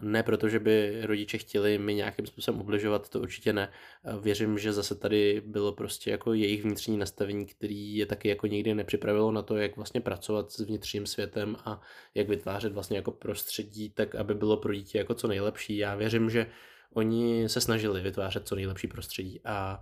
Ne 0.00 0.22
proto, 0.22 0.48
že 0.48 0.58
by 0.58 1.00
rodiče 1.02 1.38
chtěli 1.38 1.78
mi 1.78 1.94
nějakým 1.94 2.26
způsobem 2.26 2.60
ubližovat, 2.60 3.08
to 3.08 3.20
určitě 3.20 3.52
ne. 3.52 3.72
Věřím, 4.20 4.58
že 4.58 4.72
zase 4.72 4.94
tady 4.94 5.42
bylo 5.46 5.72
prostě 5.72 6.10
jako 6.10 6.32
jejich 6.32 6.62
vnitřní 6.62 6.98
nastavení, 6.98 7.46
který 7.46 7.96
je 7.96 8.06
taky 8.06 8.28
jako 8.28 8.46
nikdy 8.46 8.74
nepřipravilo 8.74 9.32
na 9.32 9.42
to, 9.42 9.56
jak 9.56 9.76
vlastně 9.76 10.00
pracovat 10.00 10.52
s 10.52 10.60
vnitřním 10.60 11.06
světem 11.06 11.56
a 11.64 11.80
jak 12.14 12.28
vytvářet 12.28 12.72
vlastně 12.72 12.96
jako 12.96 13.10
prostředí, 13.10 13.90
tak 13.90 14.14
aby 14.14 14.34
bylo 14.34 14.56
pro 14.56 14.74
dítě 14.74 14.98
jako 14.98 15.14
co 15.14 15.28
nejlepší. 15.28 15.76
Já 15.76 15.94
věřím, 15.94 16.30
že 16.30 16.46
oni 16.94 17.48
se 17.48 17.60
snažili 17.60 18.00
vytvářet 18.00 18.48
co 18.48 18.54
nejlepší 18.54 18.86
prostředí 18.86 19.40
a 19.44 19.80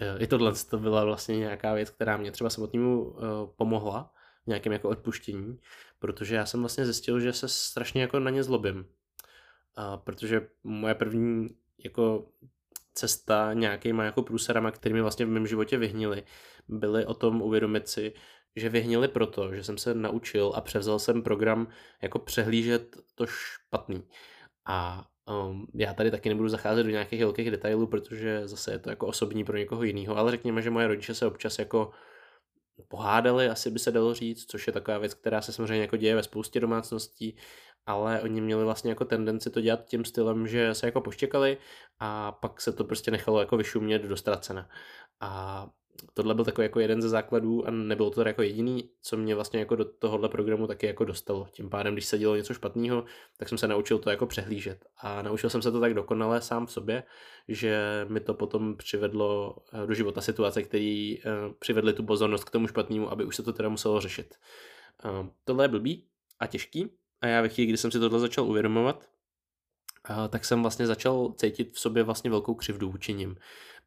e, 0.00 0.18
i 0.18 0.26
tohle 0.26 0.52
to 0.70 0.78
byla 0.78 1.04
vlastně 1.04 1.38
nějaká 1.38 1.74
věc, 1.74 1.90
která 1.90 2.16
mě 2.16 2.32
třeba 2.32 2.50
samotnému 2.50 3.16
e, 3.18 3.22
pomohla 3.56 4.12
v 4.44 4.46
nějakém 4.46 4.72
jako 4.72 4.88
odpuštění, 4.88 5.58
protože 6.04 6.34
já 6.34 6.46
jsem 6.46 6.60
vlastně 6.60 6.84
zjistil, 6.84 7.20
že 7.20 7.32
se 7.32 7.48
strašně 7.48 8.02
jako 8.02 8.18
na 8.18 8.30
ně 8.30 8.42
zlobím. 8.42 8.86
A 9.76 9.96
protože 9.96 10.48
moje 10.64 10.94
první 10.94 11.48
jako 11.84 12.26
cesta 12.94 13.52
nějakýma 13.52 14.04
jako 14.04 14.22
průserama, 14.22 14.70
kterými 14.70 15.00
vlastně 15.00 15.26
v 15.26 15.28
mém 15.28 15.46
životě 15.46 15.78
vyhnili, 15.78 16.22
byly 16.68 17.06
o 17.06 17.14
tom 17.14 17.42
uvědomit 17.42 17.88
si, 17.88 18.12
že 18.56 18.68
vyhnili 18.68 19.08
proto, 19.08 19.54
že 19.54 19.64
jsem 19.64 19.78
se 19.78 19.94
naučil 19.94 20.52
a 20.54 20.60
převzal 20.60 20.98
jsem 20.98 21.22
program 21.22 21.68
jako 22.02 22.18
přehlížet 22.18 22.96
to 23.14 23.26
špatný. 23.26 24.02
A 24.64 25.08
um, 25.48 25.66
já 25.74 25.94
tady 25.94 26.10
taky 26.10 26.28
nebudu 26.28 26.48
zacházet 26.48 26.86
do 26.86 26.92
nějakých 26.92 27.20
velkých 27.20 27.50
detailů, 27.50 27.86
protože 27.86 28.48
zase 28.48 28.72
je 28.72 28.78
to 28.78 28.90
jako 28.90 29.06
osobní 29.06 29.44
pro 29.44 29.56
někoho 29.56 29.82
jiného, 29.82 30.16
ale 30.16 30.30
řekněme, 30.30 30.62
že 30.62 30.70
moje 30.70 30.88
rodiče 30.88 31.14
se 31.14 31.26
občas 31.26 31.58
jako 31.58 31.90
pohádali, 32.88 33.48
asi 33.48 33.70
by 33.70 33.78
se 33.78 33.90
dalo 33.90 34.14
říct, 34.14 34.50
což 34.50 34.66
je 34.66 34.72
taková 34.72 34.98
věc, 34.98 35.14
která 35.14 35.42
se 35.42 35.52
samozřejmě 35.52 35.80
jako 35.80 35.96
děje 35.96 36.14
ve 36.14 36.22
spoustě 36.22 36.60
domácností, 36.60 37.36
ale 37.86 38.20
oni 38.22 38.40
měli 38.40 38.64
vlastně 38.64 38.90
jako 38.90 39.04
tendenci 39.04 39.50
to 39.50 39.60
dělat 39.60 39.84
tím 39.84 40.04
stylem, 40.04 40.46
že 40.46 40.74
se 40.74 40.86
jako 40.86 41.00
poštěkali 41.00 41.58
a 41.98 42.32
pak 42.32 42.60
se 42.60 42.72
to 42.72 42.84
prostě 42.84 43.10
nechalo 43.10 43.40
jako 43.40 43.56
vyšumět 43.56 44.02
do 44.02 44.16
ztracena. 44.16 44.68
A 45.20 45.66
tohle 46.14 46.34
byl 46.34 46.44
takový 46.44 46.64
jako 46.64 46.80
jeden 46.80 47.02
ze 47.02 47.08
základů 47.08 47.66
a 47.66 47.70
nebylo 47.70 48.10
to 48.10 48.22
jako 48.22 48.42
jediný, 48.42 48.90
co 49.02 49.16
mě 49.16 49.34
vlastně 49.34 49.60
jako 49.60 49.76
do 49.76 49.84
tohohle 49.84 50.28
programu 50.28 50.66
taky 50.66 50.86
jako 50.86 51.04
dostalo. 51.04 51.48
Tím 51.50 51.70
pádem, 51.70 51.92
když 51.92 52.06
se 52.06 52.18
dělo 52.18 52.36
něco 52.36 52.54
špatného, 52.54 53.04
tak 53.36 53.48
jsem 53.48 53.58
se 53.58 53.68
naučil 53.68 53.98
to 53.98 54.10
jako 54.10 54.26
přehlížet. 54.26 54.84
A 54.96 55.22
naučil 55.22 55.50
jsem 55.50 55.62
se 55.62 55.72
to 55.72 55.80
tak 55.80 55.94
dokonale 55.94 56.40
sám 56.40 56.66
v 56.66 56.72
sobě, 56.72 57.02
že 57.48 58.06
mi 58.08 58.20
to 58.20 58.34
potom 58.34 58.76
přivedlo 58.76 59.56
eh, 59.72 59.86
do 59.86 59.94
života 59.94 60.20
situace, 60.20 60.62
které 60.62 61.14
eh, 61.18 61.30
přivedly 61.58 61.92
tu 61.92 62.04
pozornost 62.04 62.44
k 62.44 62.50
tomu 62.50 62.66
špatnému, 62.66 63.10
aby 63.10 63.24
už 63.24 63.36
se 63.36 63.42
to 63.42 63.52
teda 63.52 63.68
muselo 63.68 64.00
řešit. 64.00 64.34
Eh, 65.04 65.28
tohle 65.44 65.64
je 65.64 65.68
blbý 65.68 66.04
a 66.40 66.46
těžký 66.46 66.90
a 67.20 67.26
já 67.26 67.42
ve 67.42 67.48
chvíli, 67.48 67.68
kdy 67.68 67.76
jsem 67.76 67.90
si 67.90 67.98
tohle 67.98 68.20
začal 68.20 68.44
uvědomovat, 68.44 69.08
tak 70.28 70.44
jsem 70.44 70.62
vlastně 70.62 70.86
začal 70.86 71.32
cítit 71.36 71.72
v 71.72 71.80
sobě 71.80 72.02
vlastně 72.02 72.30
velkou 72.30 72.54
křivdu 72.54 72.90
vůči 72.90 73.14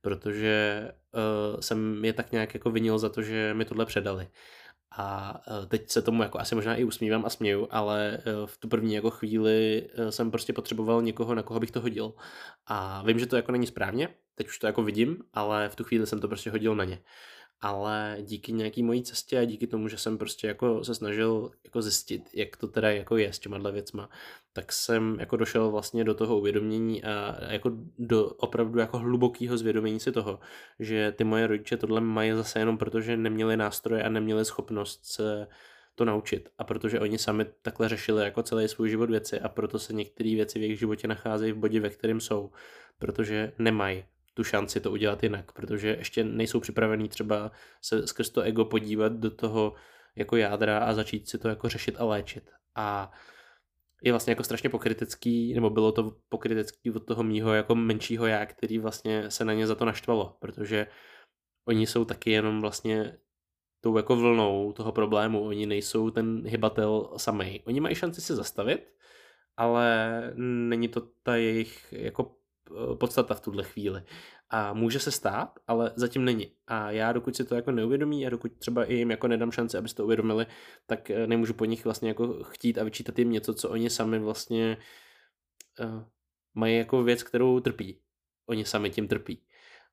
protože 0.01 0.87
uh, 1.11 1.59
jsem 1.59 2.05
je 2.05 2.13
tak 2.13 2.31
nějak 2.31 2.53
jako 2.53 2.71
vinil 2.71 2.99
za 2.99 3.09
to, 3.09 3.21
že 3.21 3.53
mi 3.53 3.65
tohle 3.65 3.85
předali. 3.85 4.27
A 4.97 5.35
uh, 5.47 5.65
teď 5.65 5.89
se 5.89 6.01
tomu 6.01 6.23
jako 6.23 6.39
asi 6.39 6.55
možná 6.55 6.75
i 6.75 6.83
usmívám 6.83 7.25
a 7.25 7.29
směju, 7.29 7.67
ale 7.71 8.17
uh, 8.17 8.45
v 8.47 8.57
tu 8.57 8.67
první 8.67 8.93
jako 8.93 9.09
chvíli 9.09 9.89
uh, 9.99 10.09
jsem 10.09 10.31
prostě 10.31 10.53
potřeboval 10.53 11.01
někoho, 11.01 11.35
na 11.35 11.43
koho 11.43 11.59
bych 11.59 11.71
to 11.71 11.81
hodil. 11.81 12.13
A 12.65 13.03
vím, 13.03 13.19
že 13.19 13.25
to 13.25 13.35
jako 13.35 13.51
není 13.51 13.67
správně, 13.67 14.09
teď 14.35 14.47
už 14.47 14.59
to 14.59 14.67
jako 14.67 14.83
vidím, 14.83 15.17
ale 15.33 15.69
v 15.69 15.75
tu 15.75 15.83
chvíli 15.83 16.07
jsem 16.07 16.19
to 16.19 16.27
prostě 16.27 16.51
hodil 16.51 16.75
na 16.75 16.83
ně 16.83 16.99
ale 17.61 18.17
díky 18.21 18.53
nějaký 18.53 18.83
mojí 18.83 19.03
cestě 19.03 19.39
a 19.39 19.45
díky 19.45 19.67
tomu, 19.67 19.87
že 19.87 19.97
jsem 19.97 20.17
prostě 20.17 20.47
jako 20.47 20.83
se 20.83 20.95
snažil 20.95 21.51
jako 21.63 21.81
zjistit, 21.81 22.29
jak 22.33 22.57
to 22.57 22.67
teda 22.67 22.91
jako 22.91 23.17
je 23.17 23.33
s 23.33 23.39
těma 23.39 23.71
věcma, 23.71 24.09
tak 24.53 24.73
jsem 24.73 25.17
jako 25.19 25.37
došel 25.37 25.71
vlastně 25.71 26.03
do 26.03 26.13
toho 26.13 26.37
uvědomění 26.37 27.03
a 27.03 27.37
jako 27.51 27.71
do 27.99 28.25
opravdu 28.25 28.79
jako 28.79 28.97
hlubokého 28.97 29.57
zvědomění 29.57 29.99
si 29.99 30.11
toho, 30.11 30.39
že 30.79 31.11
ty 31.11 31.23
moje 31.23 31.47
rodiče 31.47 31.77
tohle 31.77 32.01
mají 32.01 32.31
zase 32.31 32.59
jenom 32.59 32.77
proto, 32.77 33.01
že 33.01 33.17
neměli 33.17 33.57
nástroje 33.57 34.03
a 34.03 34.09
neměli 34.09 34.45
schopnost 34.45 35.05
se 35.05 35.47
to 35.95 36.05
naučit. 36.05 36.49
A 36.57 36.63
protože 36.63 36.99
oni 36.99 37.17
sami 37.17 37.45
takhle 37.61 37.89
řešili 37.89 38.23
jako 38.23 38.43
celý 38.43 38.67
svůj 38.67 38.89
život 38.89 39.09
věci 39.09 39.39
a 39.39 39.49
proto 39.49 39.79
se 39.79 39.93
některé 39.93 40.35
věci 40.35 40.59
v 40.59 40.61
jejich 40.61 40.79
životě 40.79 41.07
nacházejí 41.07 41.51
v 41.51 41.57
bodě, 41.57 41.79
ve 41.79 41.89
kterém 41.89 42.19
jsou, 42.19 42.51
protože 42.99 43.53
nemají 43.59 44.03
tu 44.37 44.43
šanci 44.43 44.79
to 44.79 44.91
udělat 44.91 45.23
jinak, 45.23 45.51
protože 45.51 45.87
ještě 45.87 46.23
nejsou 46.23 46.59
připravený 46.59 47.09
třeba 47.09 47.51
se 47.81 48.07
skrz 48.07 48.29
to 48.29 48.41
ego 48.41 48.65
podívat 48.65 49.13
do 49.13 49.31
toho 49.31 49.73
jako 50.15 50.35
jádra 50.35 50.79
a 50.79 50.93
začít 50.93 51.29
si 51.29 51.37
to 51.37 51.47
jako 51.49 51.69
řešit 51.69 51.95
a 51.97 52.05
léčit. 52.05 52.51
A 52.75 53.11
je 54.03 54.11
vlastně 54.11 54.31
jako 54.31 54.43
strašně 54.43 54.69
pokrytecký, 54.69 55.53
nebo 55.53 55.69
bylo 55.69 55.91
to 55.91 56.15
pokrytecký 56.29 56.91
od 56.91 57.05
toho 57.05 57.23
mýho 57.23 57.53
jako 57.53 57.75
menšího 57.75 58.25
já, 58.25 58.45
který 58.45 58.79
vlastně 58.79 59.31
se 59.31 59.45
na 59.45 59.53
ně 59.53 59.67
za 59.67 59.75
to 59.75 59.85
naštvalo, 59.85 60.37
protože 60.39 60.87
oni 61.67 61.87
jsou 61.87 62.05
taky 62.05 62.31
jenom 62.31 62.61
vlastně 62.61 63.17
tou 63.81 63.97
jako 63.97 64.15
vlnou 64.15 64.73
toho 64.73 64.91
problému, 64.91 65.43
oni 65.43 65.65
nejsou 65.65 66.11
ten 66.11 66.47
hybatel 66.47 67.09
samej. 67.17 67.63
Oni 67.65 67.79
mají 67.79 67.95
šanci 67.95 68.21
se 68.21 68.35
zastavit, 68.35 68.93
ale 69.57 70.21
není 70.35 70.87
to 70.87 71.01
ta 71.23 71.35
jejich 71.35 71.93
jako 71.93 72.36
podstata 72.99 73.33
v 73.33 73.41
tuhle 73.41 73.63
chvíli. 73.63 74.03
A 74.49 74.73
může 74.73 74.99
se 74.99 75.11
stát, 75.11 75.59
ale 75.67 75.91
zatím 75.95 76.25
není. 76.25 76.51
A 76.67 76.91
já 76.91 77.11
dokud 77.13 77.35
si 77.35 77.45
to 77.45 77.55
jako 77.55 77.71
neuvědomí 77.71 78.27
a 78.27 78.29
dokud 78.29 78.51
třeba 78.57 78.85
i 78.85 78.93
jim 78.93 79.11
jako 79.11 79.27
nedám 79.27 79.51
šanci, 79.51 79.77
aby 79.77 79.89
to 79.89 80.05
uvědomili, 80.05 80.45
tak 80.85 81.09
eh, 81.09 81.27
nemůžu 81.27 81.53
po 81.53 81.65
nich 81.65 81.85
vlastně 81.85 82.09
jako 82.09 82.43
chtít 82.43 82.77
a 82.77 82.83
vyčítat 82.83 83.19
jim 83.19 83.31
něco, 83.31 83.53
co 83.53 83.69
oni 83.69 83.89
sami 83.89 84.19
vlastně 84.19 84.77
uh, 85.79 86.03
mají 86.53 86.77
jako 86.77 87.03
věc, 87.03 87.23
kterou 87.23 87.59
trpí. 87.59 87.99
Oni 88.49 88.65
sami 88.65 88.89
tím 88.89 89.07
trpí. 89.07 89.43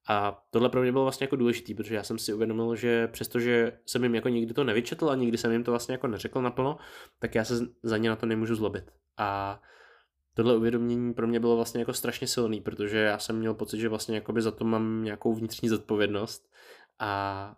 A 0.08 0.44
tohle 0.50 0.68
pro 0.68 0.82
mě 0.82 0.92
bylo 0.92 1.04
vlastně 1.04 1.24
jako 1.24 1.36
důležitý, 1.36 1.74
protože 1.74 1.94
já 1.94 2.02
jsem 2.02 2.18
si 2.18 2.34
uvědomil, 2.34 2.76
že 2.76 3.08
přestože 3.08 3.72
jsem 3.86 4.02
jim 4.02 4.14
jako 4.14 4.28
nikdy 4.28 4.54
to 4.54 4.64
nevyčetl 4.64 5.10
a 5.10 5.14
nikdy 5.14 5.38
jsem 5.38 5.52
jim 5.52 5.64
to 5.64 5.70
vlastně 5.70 5.92
jako 5.92 6.06
neřekl 6.06 6.42
naplno, 6.42 6.76
tak 7.18 7.34
já 7.34 7.44
se 7.44 7.54
za 7.82 7.96
ně 7.96 8.08
na 8.08 8.16
to 8.16 8.26
nemůžu 8.26 8.54
zlobit. 8.54 8.90
A 9.16 9.60
tohle 10.34 10.56
uvědomění 10.56 11.14
pro 11.14 11.26
mě 11.26 11.40
bylo 11.40 11.56
vlastně 11.56 11.80
jako 11.80 11.92
strašně 11.92 12.26
silný, 12.26 12.60
protože 12.60 12.98
já 12.98 13.18
jsem 13.18 13.38
měl 13.38 13.54
pocit, 13.54 13.78
že 13.78 13.88
vlastně 13.88 14.14
jakoby 14.14 14.42
za 14.42 14.50
to 14.50 14.64
mám 14.64 15.04
nějakou 15.04 15.34
vnitřní 15.34 15.68
zodpovědnost 15.68 16.50
a 16.98 17.54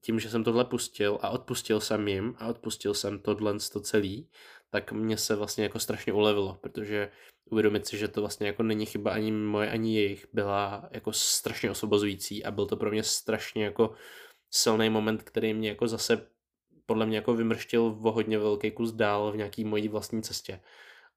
tím, 0.00 0.20
že 0.20 0.30
jsem 0.30 0.44
tohle 0.44 0.64
pustil 0.64 1.18
a 1.22 1.30
odpustil 1.30 1.80
jsem 1.80 2.08
jim 2.08 2.34
a 2.38 2.46
odpustil 2.46 2.94
jsem 2.94 3.18
tohle 3.18 3.54
to 3.72 3.80
celý, 3.80 4.28
tak 4.70 4.92
mě 4.92 5.16
se 5.16 5.36
vlastně 5.36 5.64
jako 5.64 5.78
strašně 5.78 6.12
ulevilo, 6.12 6.58
protože 6.62 7.10
uvědomit 7.50 7.86
si, 7.86 7.98
že 7.98 8.08
to 8.08 8.20
vlastně 8.20 8.46
jako 8.46 8.62
není 8.62 8.86
chyba 8.86 9.12
ani 9.12 9.32
moje, 9.32 9.70
ani 9.70 9.96
jejich, 9.96 10.26
byla 10.32 10.88
jako 10.90 11.12
strašně 11.12 11.70
osvobozující 11.70 12.44
a 12.44 12.50
byl 12.50 12.66
to 12.66 12.76
pro 12.76 12.90
mě 12.90 13.02
strašně 13.02 13.64
jako 13.64 13.94
silný 14.50 14.90
moment, 14.90 15.22
který 15.22 15.54
mě 15.54 15.68
jako 15.68 15.88
zase 15.88 16.26
podle 16.86 17.06
mě 17.06 17.16
jako 17.16 17.34
vymrštil 17.34 17.82
o 18.02 18.12
hodně 18.12 18.38
velký 18.38 18.70
kus 18.70 18.92
dál 18.92 19.32
v 19.32 19.36
nějaký 19.36 19.64
mojí 19.64 19.88
vlastní 19.88 20.22
cestě. 20.22 20.60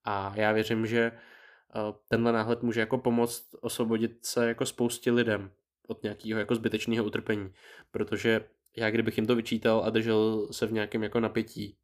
A 0.06 0.32
já 0.36 0.52
věřím, 0.52 0.86
že 0.86 1.00
eh, 1.00 1.78
tenhle 2.08 2.32
náhled 2.32 2.62
může 2.62 2.80
jako 2.80 2.98
pomoct 2.98 3.44
osvobodit 3.60 4.26
se 4.26 4.48
jako 4.48 4.66
spoustě 4.66 5.12
lidem 5.12 5.50
od 5.88 6.02
nějakého 6.02 6.40
jako 6.40 6.54
zbytečného 6.54 7.04
utrpení, 7.04 7.52
protože 7.90 8.44
já 8.76 8.90
kdybych 8.90 9.16
jim 9.16 9.26
to 9.26 9.36
vyčítal 9.36 9.82
a 9.84 9.90
držel 9.90 10.48
se 10.50 10.66
v 10.66 10.72
nějakém 10.72 11.02
jako 11.02 11.20
napětí, 11.20 11.76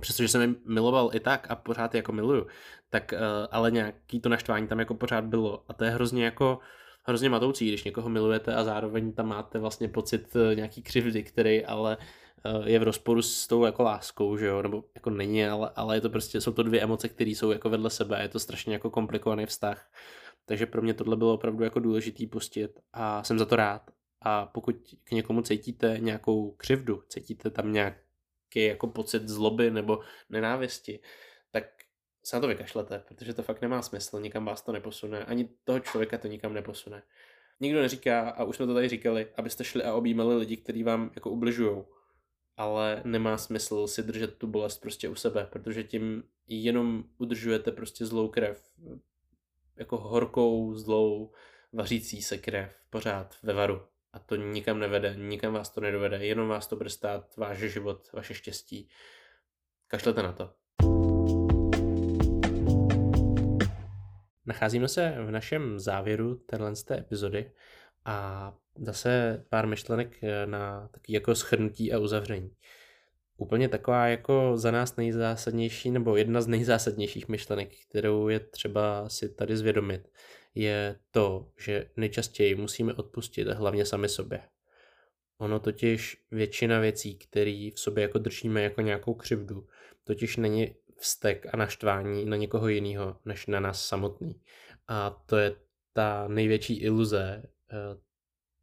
přestože 0.00 0.28
jsem 0.28 0.40
je 0.40 0.54
miloval 0.66 1.10
i 1.12 1.20
tak 1.20 1.50
a 1.50 1.56
pořád 1.56 1.94
jako 1.94 2.12
miluju, 2.12 2.46
tak 2.90 3.12
uh, 3.12 3.18
ale 3.50 3.70
nějaký 3.70 4.20
to 4.20 4.28
naštvání 4.28 4.68
tam 4.68 4.78
jako 4.78 4.94
pořád 4.94 5.24
bylo. 5.24 5.64
A 5.68 5.72
to 5.72 5.84
je 5.84 5.90
hrozně 5.90 6.24
jako 6.24 6.58
hrozně 7.04 7.30
matoucí, 7.30 7.68
když 7.68 7.84
někoho 7.84 8.08
milujete 8.08 8.54
a 8.54 8.64
zároveň 8.64 9.12
tam 9.12 9.28
máte 9.28 9.58
vlastně 9.58 9.88
pocit 9.88 10.36
uh, 10.36 10.56
nějaký 10.56 10.82
křivdy, 10.82 11.22
který 11.22 11.64
ale 11.64 11.96
je 12.64 12.78
v 12.78 12.82
rozporu 12.82 13.22
s 13.22 13.46
tou 13.46 13.64
jako 13.64 13.82
láskou, 13.82 14.36
že 14.36 14.46
jo, 14.46 14.62
nebo 14.62 14.84
jako 14.94 15.10
není, 15.10 15.46
ale, 15.46 15.70
ale 15.76 15.96
je 15.96 16.00
to 16.00 16.10
prostě, 16.10 16.40
jsou 16.40 16.52
to 16.52 16.62
dvě 16.62 16.80
emoce, 16.80 17.08
které 17.08 17.30
jsou 17.30 17.50
jako 17.50 17.70
vedle 17.70 17.90
sebe, 17.90 18.22
je 18.22 18.28
to 18.28 18.40
strašně 18.40 18.72
jako 18.72 18.90
komplikovaný 18.90 19.46
vztah, 19.46 19.90
takže 20.44 20.66
pro 20.66 20.82
mě 20.82 20.94
tohle 20.94 21.16
bylo 21.16 21.34
opravdu 21.34 21.64
jako 21.64 21.80
důležitý 21.80 22.26
pustit 22.26 22.80
a 22.92 23.24
jsem 23.24 23.38
za 23.38 23.44
to 23.44 23.56
rád 23.56 23.90
a 24.22 24.46
pokud 24.46 24.76
k 25.04 25.10
někomu 25.10 25.42
cítíte 25.42 25.96
nějakou 26.00 26.50
křivdu, 26.50 27.02
cítíte 27.08 27.50
tam 27.50 27.72
nějaký 27.72 27.96
jako 28.54 28.86
pocit 28.86 29.28
zloby 29.28 29.70
nebo 29.70 30.00
nenávisti, 30.30 31.00
tak 31.50 31.64
se 32.24 32.36
na 32.36 32.40
to 32.40 32.48
vykašlete, 32.48 33.02
protože 33.08 33.34
to 33.34 33.42
fakt 33.42 33.62
nemá 33.62 33.82
smysl, 33.82 34.20
nikam 34.20 34.44
vás 34.44 34.62
to 34.62 34.72
neposune, 34.72 35.24
ani 35.24 35.48
toho 35.64 35.80
člověka 35.80 36.18
to 36.18 36.28
nikam 36.28 36.54
neposune. 36.54 37.02
Nikdo 37.60 37.80
neříká, 37.80 38.30
a 38.30 38.44
už 38.44 38.56
jsme 38.56 38.66
to 38.66 38.74
tady 38.74 38.88
říkali, 38.88 39.26
abyste 39.36 39.64
šli 39.64 39.82
a 39.84 39.94
objímali 39.94 40.36
lidi, 40.36 40.56
kteří 40.56 40.82
vám 40.82 41.10
jako 41.14 41.30
ubližují. 41.30 41.84
Ale 42.56 43.02
nemá 43.04 43.38
smysl 43.38 43.86
si 43.86 44.02
držet 44.02 44.38
tu 44.38 44.46
bolest 44.46 44.78
prostě 44.78 45.08
u 45.08 45.14
sebe, 45.14 45.48
protože 45.52 45.84
tím 45.84 46.22
jenom 46.46 47.04
udržujete 47.18 47.72
prostě 47.72 48.06
zlou 48.06 48.28
krev. 48.28 48.62
Jako 49.76 49.96
horkou, 49.96 50.74
zlou, 50.74 51.32
vařící 51.72 52.22
se 52.22 52.38
krev 52.38 52.76
pořád 52.90 53.36
ve 53.42 53.52
varu 53.52 53.82
a 54.12 54.18
to 54.18 54.36
nikam 54.36 54.78
nevede, 54.78 55.14
nikam 55.18 55.52
vás 55.52 55.70
to 55.70 55.80
nedovede, 55.80 56.26
jenom 56.26 56.48
vás 56.48 56.66
to 56.66 56.76
bude 56.76 56.90
stát 56.90 57.36
váš 57.36 57.58
život, 57.58 58.12
vaše 58.12 58.34
štěstí. 58.34 58.88
Kašlete 59.88 60.22
na 60.22 60.32
to. 60.32 60.50
Nacházíme 64.46 64.88
se 64.88 65.14
v 65.26 65.30
našem 65.30 65.78
závěru 65.78 66.34
téhle 66.34 66.72
epizody 66.90 67.52
a 68.06 68.52
zase 68.78 69.44
pár 69.48 69.66
myšlenek 69.66 70.18
na 70.44 70.88
taky 70.88 71.12
jako 71.12 71.34
schrnutí 71.34 71.92
a 71.92 71.98
uzavření. 71.98 72.50
Úplně 73.36 73.68
taková 73.68 74.06
jako 74.06 74.52
za 74.56 74.70
nás 74.70 74.96
nejzásadnější, 74.96 75.90
nebo 75.90 76.16
jedna 76.16 76.40
z 76.40 76.46
nejzásadnějších 76.46 77.28
myšlenek, 77.28 77.72
kterou 77.88 78.28
je 78.28 78.40
třeba 78.40 79.08
si 79.08 79.34
tady 79.34 79.56
zvědomit, 79.56 80.08
je 80.54 80.96
to, 81.10 81.48
že 81.58 81.90
nejčastěji 81.96 82.54
musíme 82.54 82.94
odpustit 82.94 83.48
hlavně 83.48 83.86
sami 83.86 84.08
sobě. 84.08 84.40
Ono 85.38 85.60
totiž 85.60 86.24
většina 86.30 86.80
věcí, 86.80 87.18
které 87.18 87.70
v 87.74 87.80
sobě 87.80 88.02
jako 88.02 88.18
držíme 88.18 88.62
jako 88.62 88.80
nějakou 88.80 89.14
křivdu, 89.14 89.66
totiž 90.04 90.36
není 90.36 90.74
vztek 90.96 91.46
a 91.54 91.56
naštvání 91.56 92.24
na 92.24 92.36
někoho 92.36 92.68
jiného, 92.68 93.16
než 93.24 93.46
na 93.46 93.60
nás 93.60 93.86
samotný. 93.86 94.40
A 94.88 95.10
to 95.26 95.36
je 95.36 95.56
ta 95.92 96.28
největší 96.28 96.74
iluze 96.74 97.42
eh, 97.44 97.55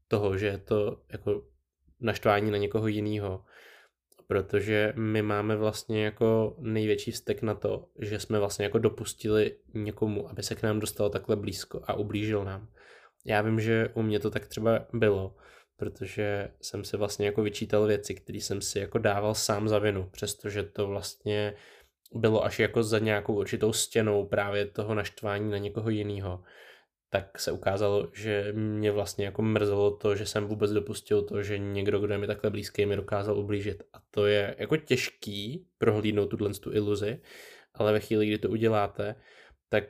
toho, 0.08 0.38
že 0.38 0.46
je 0.46 0.58
to 0.58 1.02
jako 1.12 1.44
naštvání 2.00 2.52
na 2.52 2.58
někoho 2.58 2.88
jiného, 2.88 3.46
protože 4.28 4.94
my 4.96 5.22
máme 5.22 5.56
vlastně 5.56 6.06
jako 6.06 6.56
největší 6.60 7.12
vztek 7.12 7.42
na 7.42 7.56
to, 7.56 7.90
že 8.00 8.20
jsme 8.20 8.40
vlastně 8.40 8.66
jako 8.66 8.78
dopustili 8.78 9.58
někomu, 9.74 10.30
aby 10.30 10.44
se 10.44 10.56
k 10.56 10.64
nám 10.64 10.80
dostal 10.80 11.10
takhle 11.10 11.36
blízko 11.36 11.82
a 11.84 11.94
ublížil 11.94 12.46
nám. 12.46 12.68
Já 13.26 13.42
vím, 13.42 13.60
že 13.60 13.90
u 13.94 14.02
mě 14.02 14.20
to 14.20 14.30
tak 14.30 14.48
třeba 14.48 14.86
bylo, 14.94 15.36
protože 15.76 16.52
jsem 16.62 16.84
si 16.84 16.98
vlastně 16.98 17.26
jako 17.26 17.44
vyčítal 17.44 17.86
věci, 17.86 18.16
které 18.16 18.38
jsem 18.38 18.62
si 18.62 18.80
jako 18.80 18.98
dával 18.98 19.36
sám 19.36 19.68
za 19.68 19.80
vinu, 19.80 20.10
přestože 20.12 20.64
to 20.64 20.88
vlastně 20.88 21.56
bylo 22.14 22.46
až 22.46 22.60
jako 22.60 22.84
za 22.84 23.00
nějakou 23.00 23.36
určitou 23.36 23.74
stěnou 23.74 24.26
právě 24.26 24.66
toho 24.66 24.96
naštvání 24.96 25.52
na 25.52 25.58
někoho 25.58 25.90
jiného 25.90 26.44
tak 27.14 27.40
se 27.40 27.52
ukázalo, 27.52 28.10
že 28.14 28.54
mě 28.54 28.92
vlastně 28.92 29.26
jako 29.26 29.42
mrzelo 29.42 29.98
to, 29.98 30.16
že 30.16 30.26
jsem 30.26 30.46
vůbec 30.46 30.72
dopustil 30.72 31.22
to, 31.22 31.44
že 31.44 31.58
někdo, 31.58 32.00
kdo 32.00 32.14
je 32.14 32.18
mi 32.18 32.28
takhle 32.28 32.50
blízký, 32.50 32.86
mi 32.86 32.96
dokázal 32.96 33.40
ublížit. 33.40 33.84
A 33.94 33.98
to 34.12 34.26
je 34.26 34.56
jako 34.58 34.78
těžký 34.78 35.68
prohlídnout 35.78 36.30
tuhle 36.30 36.54
tu 36.54 36.72
iluzi, 36.72 37.22
ale 37.74 37.94
ve 37.94 38.00
chvíli, 38.00 38.28
kdy 38.28 38.38
to 38.38 38.50
uděláte, 38.50 39.16
tak 39.70 39.84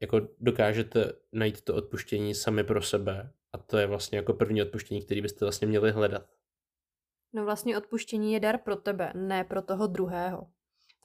jako 0.00 0.28
dokážete 0.40 1.12
najít 1.32 1.60
to 1.60 1.74
odpuštění 1.74 2.34
sami 2.34 2.64
pro 2.64 2.82
sebe 2.82 3.32
a 3.52 3.58
to 3.58 3.78
je 3.78 3.86
vlastně 3.86 4.18
jako 4.18 4.34
první 4.34 4.62
odpuštění, 4.62 5.04
který 5.04 5.20
byste 5.20 5.44
vlastně 5.44 5.66
měli 5.66 5.90
hledat. 5.90 6.26
No 7.32 7.44
vlastně 7.44 7.78
odpuštění 7.78 8.32
je 8.32 8.40
dar 8.40 8.58
pro 8.58 8.76
tebe, 8.76 9.12
ne 9.14 9.44
pro 9.44 9.62
toho 9.62 9.86
druhého. 9.86 10.46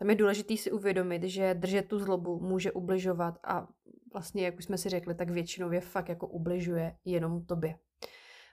Tam 0.03 0.09
je 0.09 0.15
důležité 0.15 0.57
si 0.57 0.71
uvědomit, 0.71 1.23
že 1.23 1.53
držet 1.53 1.88
tu 1.88 1.99
zlobu 1.99 2.39
může 2.39 2.71
ubližovat 2.71 3.39
a 3.43 3.67
vlastně, 4.13 4.45
jak 4.45 4.57
už 4.57 4.65
jsme 4.65 4.77
si 4.77 4.89
řekli, 4.89 5.15
tak 5.15 5.30
většinou 5.30 5.71
je 5.71 5.81
fakt 5.81 6.09
jako 6.09 6.27
ubližuje 6.27 6.95
jenom 7.05 7.45
tobě. 7.45 7.75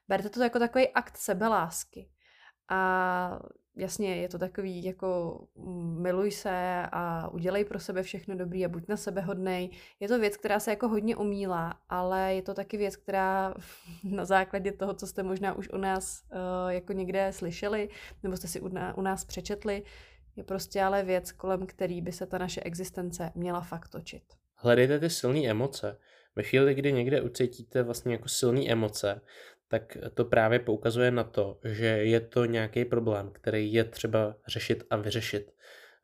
Berte 0.09 0.31
to 0.31 0.43
jako 0.43 0.59
takový 0.59 0.89
akt 0.89 1.17
sebelásky. 1.17 2.09
A 2.69 3.41
jasně, 3.77 4.17
je 4.17 4.29
to 4.29 4.39
takový 4.39 4.85
jako 4.85 5.41
mm, 5.57 6.03
miluj 6.03 6.31
se 6.31 6.87
a 6.93 7.29
udělej 7.29 7.65
pro 7.65 7.81
sebe 7.81 8.03
všechno 8.03 8.37
dobrý 8.37 8.65
a 8.65 8.69
buď 8.69 8.89
na 8.89 8.97
sebe 8.97 9.21
hodnej. 9.21 9.71
Je 10.01 10.09
to 10.09 10.19
věc, 10.19 10.37
která 10.37 10.61
se 10.61 10.71
jako 10.71 10.89
hodně 10.89 11.17
umílá, 11.17 11.81
ale 11.89 12.35
je 12.35 12.43
to 12.43 12.55
taky 12.55 12.77
věc, 12.77 12.97
která 12.97 13.55
na 14.05 14.25
základě 14.25 14.73
toho, 14.73 14.95
co 14.95 15.07
jste 15.07 15.23
možná 15.23 15.55
už 15.55 15.69
u 15.69 15.77
nás 15.77 16.23
uh, 16.33 16.69
jako 16.69 16.93
někde 16.93 17.33
slyšeli, 17.33 17.89
nebo 18.23 18.37
jste 18.37 18.49
si 18.49 18.61
u, 18.61 18.71
u 18.97 19.03
nás 19.03 19.25
přečetli, 19.25 19.83
je 20.41 20.45
prostě 20.45 20.83
ale 20.83 21.03
věc, 21.03 21.33
kolem 21.33 21.67
který 21.67 22.01
by 22.01 22.13
se 22.13 22.27
ta 22.27 22.39
naše 22.39 22.61
existence 22.61 23.33
měla 23.35 23.61
fakt 23.61 23.89
točit. 23.89 24.23
Hledejte 24.55 24.99
ty 24.99 25.11
silné 25.11 25.41
emoce. 25.41 25.99
Ve 26.37 26.43
chvíli, 26.43 26.75
kdy 26.75 26.93
někde 26.93 27.21
ucítíte 27.21 27.83
vlastně 27.83 28.13
jako 28.13 28.29
silné 28.29 28.69
emoce, 28.69 29.21
tak 29.69 29.97
to 30.15 30.25
právě 30.25 30.59
poukazuje 30.59 31.11
na 31.11 31.25
to, 31.25 31.61
že 31.65 31.87
je 31.87 32.21
to 32.21 32.45
nějaký 32.45 32.85
problém, 32.85 33.31
který 33.33 33.73
je 33.73 33.85
třeba 33.85 34.37
řešit 34.49 34.85
a 34.91 34.97
vyřešit. 34.97 35.53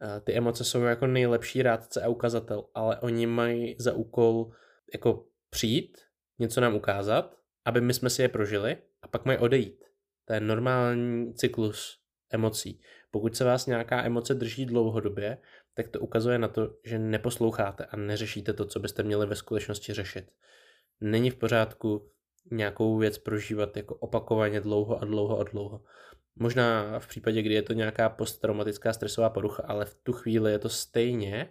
Eh, 0.02 0.20
ty 0.20 0.34
emoce 0.34 0.64
jsou 0.64 0.82
jako 0.82 1.06
nejlepší 1.06 1.62
rádce 1.62 2.02
a 2.02 2.08
ukazatel, 2.08 2.64
ale 2.74 3.00
oni 3.00 3.26
mají 3.26 3.76
za 3.78 3.92
úkol 3.92 4.50
jako 4.92 5.26
přijít, 5.50 5.98
něco 6.38 6.60
nám 6.60 6.74
ukázat, 6.74 7.36
aby 7.64 7.80
my 7.80 7.94
jsme 7.94 8.10
si 8.10 8.22
je 8.22 8.28
prožili 8.28 8.76
a 9.02 9.08
pak 9.08 9.24
mají 9.24 9.38
odejít. 9.38 9.84
To 10.24 10.32
je 10.32 10.40
normální 10.40 11.34
cyklus 11.34 12.00
emocí. 12.30 12.80
Pokud 13.16 13.36
se 13.36 13.44
vás 13.44 13.66
nějaká 13.66 14.04
emoce 14.04 14.34
drží 14.34 14.66
dlouhodobě, 14.66 15.38
tak 15.74 15.88
to 15.88 16.00
ukazuje 16.00 16.38
na 16.38 16.48
to, 16.48 16.76
že 16.84 16.98
neposloucháte 16.98 17.84
a 17.84 17.96
neřešíte 17.96 18.52
to, 18.52 18.64
co 18.64 18.80
byste 18.80 19.02
měli 19.02 19.26
ve 19.26 19.36
skutečnosti 19.36 19.92
řešit. 19.92 20.32
Není 21.00 21.30
v 21.30 21.36
pořádku 21.36 22.10
nějakou 22.50 22.98
věc 22.98 23.18
prožívat 23.18 23.76
jako 23.76 23.94
opakovaně 23.94 24.60
dlouho 24.60 25.02
a 25.02 25.04
dlouho 25.04 25.40
a 25.40 25.44
dlouho. 25.44 25.82
Možná 26.34 26.98
v 26.98 27.06
případě, 27.06 27.42
kdy 27.42 27.54
je 27.54 27.62
to 27.62 27.72
nějaká 27.72 28.08
posttraumatická 28.08 28.92
stresová 28.92 29.30
porucha, 29.30 29.62
ale 29.66 29.84
v 29.84 29.94
tu 29.94 30.12
chvíli 30.12 30.52
je 30.52 30.58
to 30.58 30.68
stejně 30.68 31.48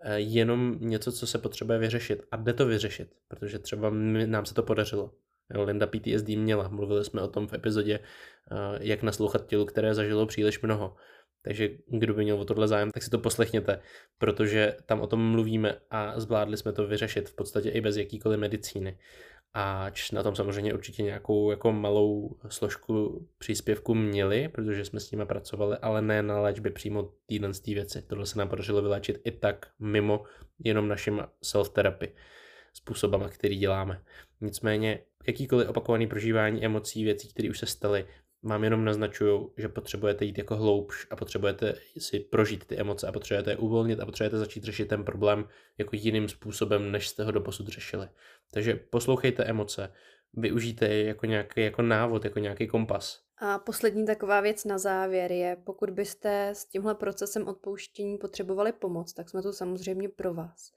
eh, 0.00 0.20
jenom 0.20 0.78
něco, 0.80 1.12
co 1.12 1.26
se 1.26 1.38
potřebuje 1.38 1.78
vyřešit. 1.78 2.22
A 2.30 2.36
jde 2.36 2.52
to 2.52 2.66
vyřešit, 2.66 3.14
protože 3.28 3.58
třeba 3.58 3.90
nám 4.26 4.46
se 4.46 4.54
to 4.54 4.62
podařilo. 4.62 5.12
Linda 5.54 5.86
PTSD 5.86 6.28
měla. 6.28 6.68
Mluvili 6.68 7.04
jsme 7.04 7.22
o 7.22 7.28
tom 7.28 7.46
v 7.46 7.52
epizodě, 7.52 7.98
eh, 7.98 8.54
jak 8.80 9.02
naslouchat 9.02 9.46
tělu, 9.46 9.64
které 9.64 9.94
zažilo 9.94 10.26
příliš 10.26 10.60
mnoho. 10.60 10.96
Takže 11.42 11.68
kdo 11.86 12.14
by 12.14 12.22
měl 12.24 12.40
o 12.40 12.44
tohle 12.44 12.68
zájem, 12.68 12.90
tak 12.90 13.02
si 13.02 13.10
to 13.10 13.18
poslechněte, 13.18 13.80
protože 14.18 14.76
tam 14.86 15.00
o 15.00 15.06
tom 15.06 15.30
mluvíme 15.30 15.78
a 15.90 16.20
zvládli 16.20 16.56
jsme 16.56 16.72
to 16.72 16.86
vyřešit 16.86 17.28
v 17.28 17.34
podstatě 17.34 17.70
i 17.70 17.80
bez 17.80 17.96
jakýkoliv 17.96 18.40
medicíny. 18.40 18.98
A 19.54 19.90
na 20.12 20.22
tom 20.22 20.36
samozřejmě 20.36 20.74
určitě 20.74 21.02
nějakou 21.02 21.50
jako 21.50 21.72
malou 21.72 22.36
složku 22.48 23.26
příspěvku 23.38 23.94
měli, 23.94 24.48
protože 24.48 24.84
jsme 24.84 25.00
s 25.00 25.10
nimi 25.10 25.26
pracovali, 25.26 25.76
ale 25.76 26.02
ne 26.02 26.22
na 26.22 26.40
léčbě 26.40 26.70
přímo 26.70 27.12
týden 27.26 27.54
z 27.54 27.60
té 27.60 27.74
věci. 27.74 28.02
Tohle 28.02 28.26
se 28.26 28.38
nám 28.38 28.48
podařilo 28.48 28.82
vyléčit 28.82 29.20
i 29.24 29.30
tak 29.30 29.66
mimo 29.78 30.24
jenom 30.58 30.88
našim 30.88 31.22
self-therapy 31.42 32.08
způsobama, 32.72 33.28
který 33.28 33.56
děláme. 33.56 34.02
Nicméně 34.40 34.98
jakýkoliv 35.26 35.68
opakovaný 35.68 36.06
prožívání 36.06 36.64
emocí, 36.64 37.04
věcí, 37.04 37.28
které 37.28 37.50
už 37.50 37.58
se 37.58 37.66
staly, 37.66 38.06
vám 38.42 38.64
jenom 38.64 38.84
naznačují, 38.84 39.46
že 39.56 39.68
potřebujete 39.68 40.24
jít 40.24 40.38
jako 40.38 40.56
hloubš 40.56 41.06
a 41.10 41.16
potřebujete 41.16 41.74
si 41.98 42.20
prožít 42.20 42.64
ty 42.64 42.76
emoce 42.76 43.06
a 43.06 43.12
potřebujete 43.12 43.50
je 43.50 43.56
uvolnit 43.56 44.00
a 44.00 44.06
potřebujete 44.06 44.38
začít 44.38 44.64
řešit 44.64 44.88
ten 44.88 45.04
problém 45.04 45.48
jako 45.78 45.96
jiným 45.96 46.28
způsobem, 46.28 46.92
než 46.92 47.08
jste 47.08 47.24
ho 47.24 47.30
doposud 47.30 47.68
řešili. 47.68 48.08
Takže 48.52 48.74
poslouchejte 48.74 49.44
emoce, 49.44 49.92
využijte 50.32 50.88
je 50.88 51.04
jako 51.04 51.26
nějaký 51.26 51.60
jako 51.60 51.82
návod, 51.82 52.24
jako 52.24 52.38
nějaký 52.38 52.66
kompas 52.66 53.22
A 53.38 53.58
poslední 53.58 54.06
taková 54.06 54.40
věc 54.40 54.64
na 54.64 54.78
závěr 54.78 55.32
je, 55.32 55.56
pokud 55.64 55.90
byste 55.90 56.48
s 56.48 56.64
tímhle 56.64 56.94
procesem 56.94 57.48
odpouštění 57.48 58.18
potřebovali 58.18 58.72
pomoc, 58.72 59.12
tak 59.12 59.30
jsme 59.30 59.42
tu 59.42 59.52
samozřejmě 59.52 60.08
pro 60.08 60.34
vás. 60.34 60.72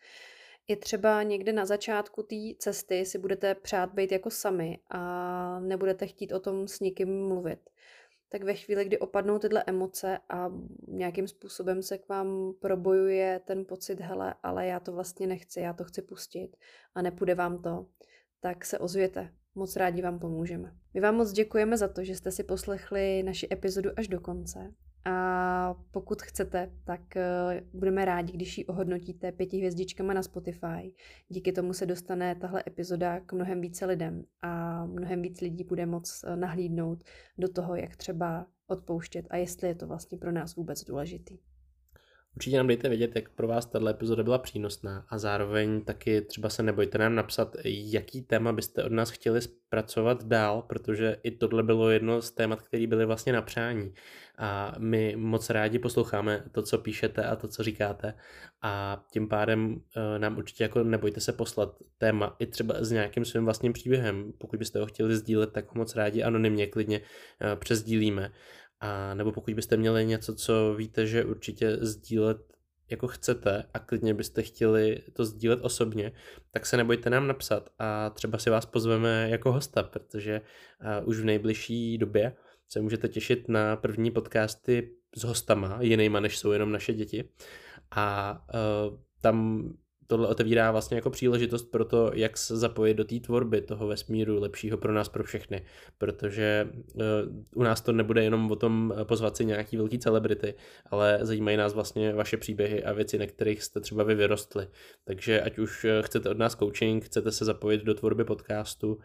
I 0.70 0.76
třeba 0.76 1.24
někde 1.24 1.54
na 1.54 1.66
začátku 1.66 2.24
té 2.24 2.36
cesty 2.58 3.06
si 3.06 3.18
budete 3.18 3.56
přát 3.56 3.94
být 3.94 4.12
jako 4.12 4.30
sami 4.30 4.80
a 4.90 5.60
nebudete 5.60 6.08
chtít 6.08 6.32
o 6.32 6.40
tom 6.40 6.68
s 6.68 6.80
nikým 6.80 7.28
mluvit. 7.28 7.60
Tak 8.32 8.44
ve 8.44 8.54
chvíli, 8.54 8.86
kdy 8.86 9.00
opadnou 9.00 9.40
tyhle 9.40 9.64
emoce 9.68 10.20
a 10.30 10.52
nějakým 10.88 11.28
způsobem 11.28 11.84
se 11.84 11.98
k 11.98 12.10
vám 12.10 12.54
probojuje 12.60 13.41
ten 13.46 13.66
pocit, 13.66 14.00
hele, 14.00 14.36
ale 14.44 14.68
já 14.68 14.80
to 14.80 14.91
vlastně 14.91 15.28
nechci, 15.28 15.60
já 15.60 15.74
to 15.74 15.84
chci 15.84 16.02
pustit 16.02 16.58
a 16.96 17.02
nepůjde 17.02 17.36
vám 17.36 17.62
to, 17.62 17.86
tak 18.40 18.66
se 18.66 18.80
ozvěte. 18.80 19.34
Moc 19.56 19.76
rádi 19.76 20.02
vám 20.02 20.20
pomůžeme. 20.20 20.74
My 20.94 21.02
vám 21.02 21.16
moc 21.16 21.32
děkujeme 21.32 21.78
za 21.78 21.88
to, 21.88 22.04
že 22.04 22.16
jste 22.16 22.32
si 22.32 22.44
poslechli 22.44 23.24
naši 23.24 23.48
epizodu 23.52 23.90
až 23.98 24.08
do 24.08 24.20
konce. 24.20 24.74
A 25.10 25.76
pokud 25.91 26.22
chcete, 26.22 26.72
tak 26.84 27.18
eh, 27.18 27.64
budeme 27.73 28.06
rádi, 28.06 28.34
když 28.34 28.57
ji 28.57 28.65
ohodnotíte 28.65 29.31
pěti 29.31 29.57
hvězdičkama 29.57 30.14
na 30.14 30.23
Spotify. 30.23 30.94
Díky 31.30 31.52
tomu 31.52 31.73
se 31.73 31.86
dostane 31.86 32.36
tahle 32.36 32.64
epizoda 32.68 33.19
k 33.19 33.34
mnohem 33.34 33.61
více 33.61 33.86
lidem 33.86 34.23
a 34.41 34.86
mnohem 34.86 35.22
víc 35.22 35.41
lidí 35.41 35.64
bude 35.64 35.86
moc 35.86 36.23
eh, 36.23 36.36
nahlídnout 36.36 37.03
do 37.38 37.49
toho, 37.49 37.76
jak 37.76 37.95
třeba 37.95 38.48
odpouštět 38.68 39.26
a 39.30 39.38
jestli 39.38 39.68
je 39.68 39.76
to 39.76 39.88
vlastně 39.88 40.18
pro 40.18 40.31
nás 40.31 40.56
vůbec 40.56 40.84
důležitý. 40.84 41.38
Určitě 42.35 42.57
nám 42.57 42.68
dejte 42.68 42.89
vědět, 42.89 43.15
jak 43.15 43.30
pro 43.30 43.47
vás 43.47 43.65
tato 43.65 43.88
epizoda 43.88 44.23
byla 44.23 44.38
přínosná 44.38 45.06
a 45.10 45.18
zároveň 45.18 45.81
taky 45.81 46.22
třeba 46.22 46.49
se 46.49 46.64
nebojte 46.64 46.97
nám 46.97 47.15
napsat, 47.15 47.56
jaký 47.65 48.22
téma 48.22 48.53
byste 48.53 48.84
od 48.84 48.91
nás 48.91 49.10
chtěli 49.10 49.41
zpracovat 49.41 50.23
dál, 50.23 50.61
protože 50.61 51.18
i 51.23 51.31
tohle 51.31 51.64
bylo 51.64 51.89
jedno 51.89 52.22
z 52.22 52.31
témat, 52.31 52.61
které 52.61 52.88
byly 52.88 53.06
vlastně 53.06 53.34
na 53.34 53.41
přání. 53.41 53.93
A 54.38 54.76
my 54.77 55.15
moc 55.15 55.49
rádi 55.49 55.80
posloucháme 55.80 56.43
to, 56.51 56.61
co 56.61 56.77
píšete 56.77 57.23
a 57.26 57.35
to, 57.35 57.47
co 57.47 57.64
říkáte 57.64 58.14
a 58.61 59.03
tím 59.11 59.27
pádem 59.27 59.81
eh, 59.95 60.19
nám 60.19 60.38
určitě 60.38 60.64
jako 60.64 60.84
nebojte 60.84 61.22
se 61.22 61.34
poslat 61.34 61.76
téma 61.97 62.35
i 62.39 62.45
třeba 62.45 62.76
s 62.80 62.91
nějakým 62.91 63.26
svým 63.26 63.45
vlastním 63.45 63.73
příběhem. 63.73 64.34
Pokud 64.38 64.60
byste 64.60 64.80
ho 64.80 64.85
chtěli 64.85 65.15
sdílet, 65.15 65.51
tak 65.51 65.76
moc 65.76 65.95
rádi 65.95 66.23
anonymně 66.23 66.68
klidně 66.68 67.01
eh, 67.41 67.56
přesdílíme. 67.56 68.31
A 68.80 69.14
nebo 69.14 69.31
pokud 69.31 69.53
byste 69.53 69.77
měli 69.77 70.06
něco, 70.06 70.35
co 70.35 70.73
víte, 70.77 71.07
že 71.07 71.26
určitě 71.26 71.77
sdílet 71.81 72.38
jako 72.89 73.07
chcete 73.07 73.64
a 73.73 73.80
klidně 73.80 74.14
byste 74.14 74.41
chtěli 74.43 75.03
to 75.14 75.26
sdílet 75.26 75.60
osobně, 75.61 76.11
tak 76.51 76.65
se 76.65 76.77
nebojte 76.77 77.10
nám 77.10 77.27
napsat 77.27 77.69
a 77.80 78.10
třeba 78.10 78.38
si 78.38 78.49
vás 78.49 78.65
pozveme 78.65 79.30
jako 79.30 79.51
hosta, 79.51 79.84
protože 79.84 80.41
už 81.06 81.19
v 81.19 81.26
nejbližší 81.26 81.97
době 81.97 82.35
se 82.69 82.81
můžete 82.81 83.07
těšit 83.07 83.49
na 83.49 83.76
první 83.76 84.11
podcasty 84.11 84.91
s 85.15 85.23
hostama, 85.23 85.77
jinýma 85.81 86.19
než 86.19 86.38
jsou 86.38 86.51
jenom 86.51 86.72
naše 86.72 86.93
děti. 86.93 87.30
A 87.91 88.38
uh, 88.53 88.97
tam 89.22 89.69
tohle 90.10 90.27
otevírá 90.27 90.72
vlastně 90.72 90.95
jako 90.95 91.10
příležitost 91.10 91.64
pro 91.64 91.86
to, 91.86 92.11
jak 92.14 92.38
se 92.38 92.57
zapojit 92.57 92.94
do 92.94 93.03
té 93.03 93.19
tvorby 93.19 93.61
toho 93.61 93.88
vesmíru 93.88 94.40
lepšího 94.40 94.77
pro 94.77 94.94
nás, 94.94 95.10
pro 95.10 95.23
všechny. 95.23 95.65
Protože 95.98 96.69
uh, 96.94 97.02
u 97.56 97.64
nás 97.64 97.81
to 97.81 97.91
nebude 97.91 98.23
jenom 98.23 98.52
o 98.52 98.56
tom 98.56 98.94
eh, 98.98 99.06
pozvat 99.06 99.38
si 99.38 99.45
nějaký 99.45 99.77
velký 99.77 99.99
celebrity, 99.99 100.53
ale 100.86 101.19
zajímají 101.22 101.57
nás 101.57 101.73
vlastně 101.73 102.14
vaše 102.14 102.38
příběhy 102.38 102.84
a 102.84 102.94
věci, 102.94 103.18
na 103.18 103.26
kterých 103.26 103.64
jste 103.64 103.80
třeba 103.80 104.03
vy 104.03 104.15
vyrostli. 104.15 104.68
Takže 105.06 105.41
ať 105.41 105.60
už 105.60 105.86
eh, 105.86 106.02
chcete 106.02 106.30
od 106.30 106.38
nás 106.38 106.56
coaching, 106.56 107.06
chcete 107.06 107.31
se 107.31 107.45
zapojit 107.45 107.84
do 107.84 107.94
tvorby 107.94 108.23
podcastu, 108.23 108.99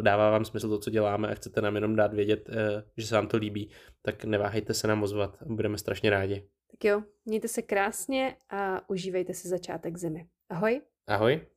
dává 0.00 0.30
vám 0.30 0.44
smysl 0.44 0.68
to, 0.68 0.78
co 0.78 0.90
děláme 0.90 1.28
a 1.28 1.34
chcete 1.34 1.60
nám 1.60 1.74
jenom 1.74 1.96
dát 1.96 2.14
vědět, 2.14 2.50
že 2.96 3.06
se 3.06 3.14
vám 3.14 3.28
to 3.28 3.36
líbí, 3.36 3.70
tak 4.02 4.24
neváhejte 4.24 4.74
se 4.74 4.88
nám 4.88 5.02
ozvat. 5.02 5.36
Budeme 5.46 5.78
strašně 5.78 6.10
rádi. 6.10 6.55
Tak 6.70 6.84
jo, 6.84 7.02
mějte 7.24 7.48
se 7.48 7.62
krásně 7.62 8.36
a 8.50 8.90
užívejte 8.90 9.34
si 9.34 9.48
začátek 9.48 9.96
zimy. 9.96 10.26
Ahoj. 10.48 10.82
Ahoj. 11.06 11.46